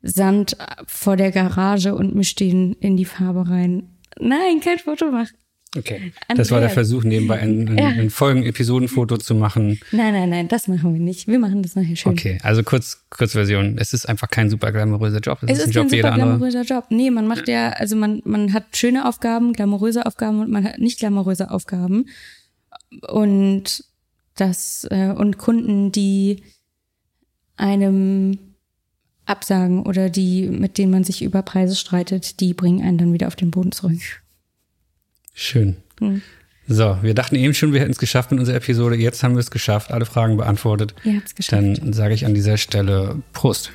Sand 0.01 0.57
vor 0.87 1.15
der 1.15 1.31
Garage 1.31 1.95
und 1.95 2.15
mische 2.15 2.35
den 2.35 2.73
in 2.73 2.97
die 2.97 3.05
Farbe 3.05 3.49
rein. 3.49 3.83
Nein, 4.19 4.59
kein 4.61 4.79
Foto 4.79 5.11
machen. 5.11 5.35
Okay. 5.77 6.11
Andreas. 6.27 6.37
Das 6.49 6.51
war 6.51 6.59
der 6.59 6.69
Versuch, 6.69 7.03
nebenbei 7.03 7.39
ein, 7.39 7.69
ein, 7.69 7.77
ja. 7.77 7.87
ein 7.87 8.09
Folgen-Episodenfoto 8.09 9.15
zu 9.17 9.35
machen. 9.35 9.79
Nein, 9.93 10.13
nein, 10.13 10.29
nein, 10.29 10.47
das 10.49 10.67
machen 10.67 10.93
wir 10.93 10.99
nicht. 10.99 11.27
Wir 11.27 11.39
machen 11.39 11.63
das 11.63 11.75
nachher 11.75 11.95
schön. 11.95 12.11
Okay, 12.11 12.39
also 12.43 12.61
kurz, 12.61 13.05
Kurzversion. 13.09 13.77
Es 13.77 13.93
ist 13.93 14.09
einfach 14.09 14.29
kein 14.29 14.49
super 14.49 14.73
glamouröser 14.73 15.19
Job. 15.19 15.39
Es, 15.43 15.51
es 15.51 15.57
ist, 15.59 15.63
ist 15.63 15.67
ein 15.67 15.71
Job 15.71 15.89
kein 15.89 16.01
super 16.01 16.15
glamouröser 16.15 16.63
Job. 16.63 16.85
Nee, 16.89 17.09
man 17.09 17.25
macht 17.25 17.47
ja, 17.47 17.69
also 17.69 17.95
man, 17.95 18.21
man 18.25 18.51
hat 18.51 18.75
schöne 18.75 19.07
Aufgaben, 19.07 19.53
glamouröse 19.53 20.05
Aufgaben 20.05 20.41
und 20.41 20.51
man 20.51 20.65
hat 20.65 20.79
nicht 20.79 20.99
glamouröse 20.99 21.49
Aufgaben. 21.49 22.09
Und 23.07 23.85
das, 24.35 24.85
äh, 24.91 25.13
und 25.15 25.37
Kunden, 25.37 25.93
die 25.93 26.43
einem 27.55 28.50
absagen 29.31 29.83
oder 29.83 30.09
die, 30.09 30.47
mit 30.47 30.77
denen 30.77 30.91
man 30.91 31.03
sich 31.03 31.23
über 31.23 31.41
Preise 31.41 31.75
streitet, 31.75 32.39
die 32.39 32.53
bringen 32.53 32.85
einen 32.85 32.97
dann 32.97 33.13
wieder 33.13 33.27
auf 33.27 33.35
den 33.35 33.49
Boden 33.49 33.71
zurück. 33.71 33.99
Schön. 35.33 35.77
Hm. 35.99 36.21
So, 36.67 36.97
wir 37.01 37.15
dachten 37.15 37.35
eben 37.35 37.53
schon, 37.53 37.73
wir 37.73 37.79
hätten 37.79 37.91
es 37.91 37.97
geschafft 37.97 38.31
in 38.31 38.39
unserer 38.39 38.57
Episode. 38.57 38.95
Jetzt 38.95 39.23
haben 39.23 39.33
wir 39.33 39.39
es 39.39 39.51
geschafft, 39.51 39.91
alle 39.91 40.05
Fragen 40.05 40.37
beantwortet. 40.37 40.93
Ihr 41.03 41.17
habt's 41.17 41.35
geschafft. 41.35 41.79
Dann 41.79 41.93
sage 41.93 42.13
ich 42.13 42.25
an 42.25 42.33
dieser 42.33 42.57
Stelle 42.57 43.21
Prost. 43.33 43.71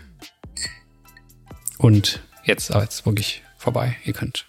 Und 1.78 2.20
jetzt 2.44 2.70
aber 2.70 2.84
jetzt 2.84 3.04
wirklich 3.04 3.42
vorbei. 3.58 3.96
Ihr 4.04 4.12
könnt 4.12 4.46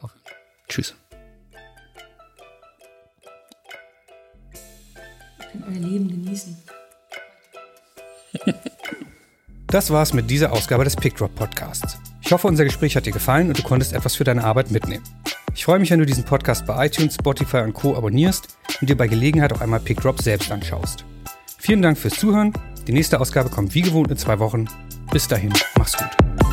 aufhören. 0.00 0.22
Tschüss. 0.68 0.94
euer 5.66 5.78
Leben 5.78 6.08
genießen. 6.08 6.56
Das 9.68 9.90
war's 9.90 10.12
mit 10.12 10.30
dieser 10.30 10.52
Ausgabe 10.52 10.84
des 10.84 10.94
PickDrop 10.94 11.34
Podcasts. 11.34 11.98
Ich 12.22 12.30
hoffe, 12.32 12.46
unser 12.46 12.64
Gespräch 12.64 12.94
hat 12.94 13.04
dir 13.04 13.12
gefallen 13.12 13.48
und 13.48 13.58
du 13.58 13.62
konntest 13.62 13.92
etwas 13.92 14.14
für 14.14 14.22
deine 14.22 14.44
Arbeit 14.44 14.70
mitnehmen. 14.70 15.02
Ich 15.54 15.64
freue 15.64 15.80
mich, 15.80 15.90
wenn 15.90 15.98
du 15.98 16.06
diesen 16.06 16.24
Podcast 16.24 16.66
bei 16.66 16.86
iTunes, 16.86 17.14
Spotify 17.14 17.58
und 17.58 17.74
Co. 17.74 17.96
abonnierst 17.96 18.56
und 18.80 18.88
dir 18.88 18.96
bei 18.96 19.08
Gelegenheit 19.08 19.52
auch 19.52 19.60
einmal 19.60 19.80
PickDrop 19.80 20.22
selbst 20.22 20.52
anschaust. 20.52 21.04
Vielen 21.58 21.82
Dank 21.82 21.98
fürs 21.98 22.14
Zuhören. 22.14 22.52
Die 22.86 22.92
nächste 22.92 23.20
Ausgabe 23.20 23.50
kommt 23.50 23.74
wie 23.74 23.82
gewohnt 23.82 24.10
in 24.10 24.16
zwei 24.16 24.38
Wochen. 24.38 24.66
Bis 25.10 25.26
dahin, 25.26 25.52
mach's 25.76 25.96
gut. 25.96 26.45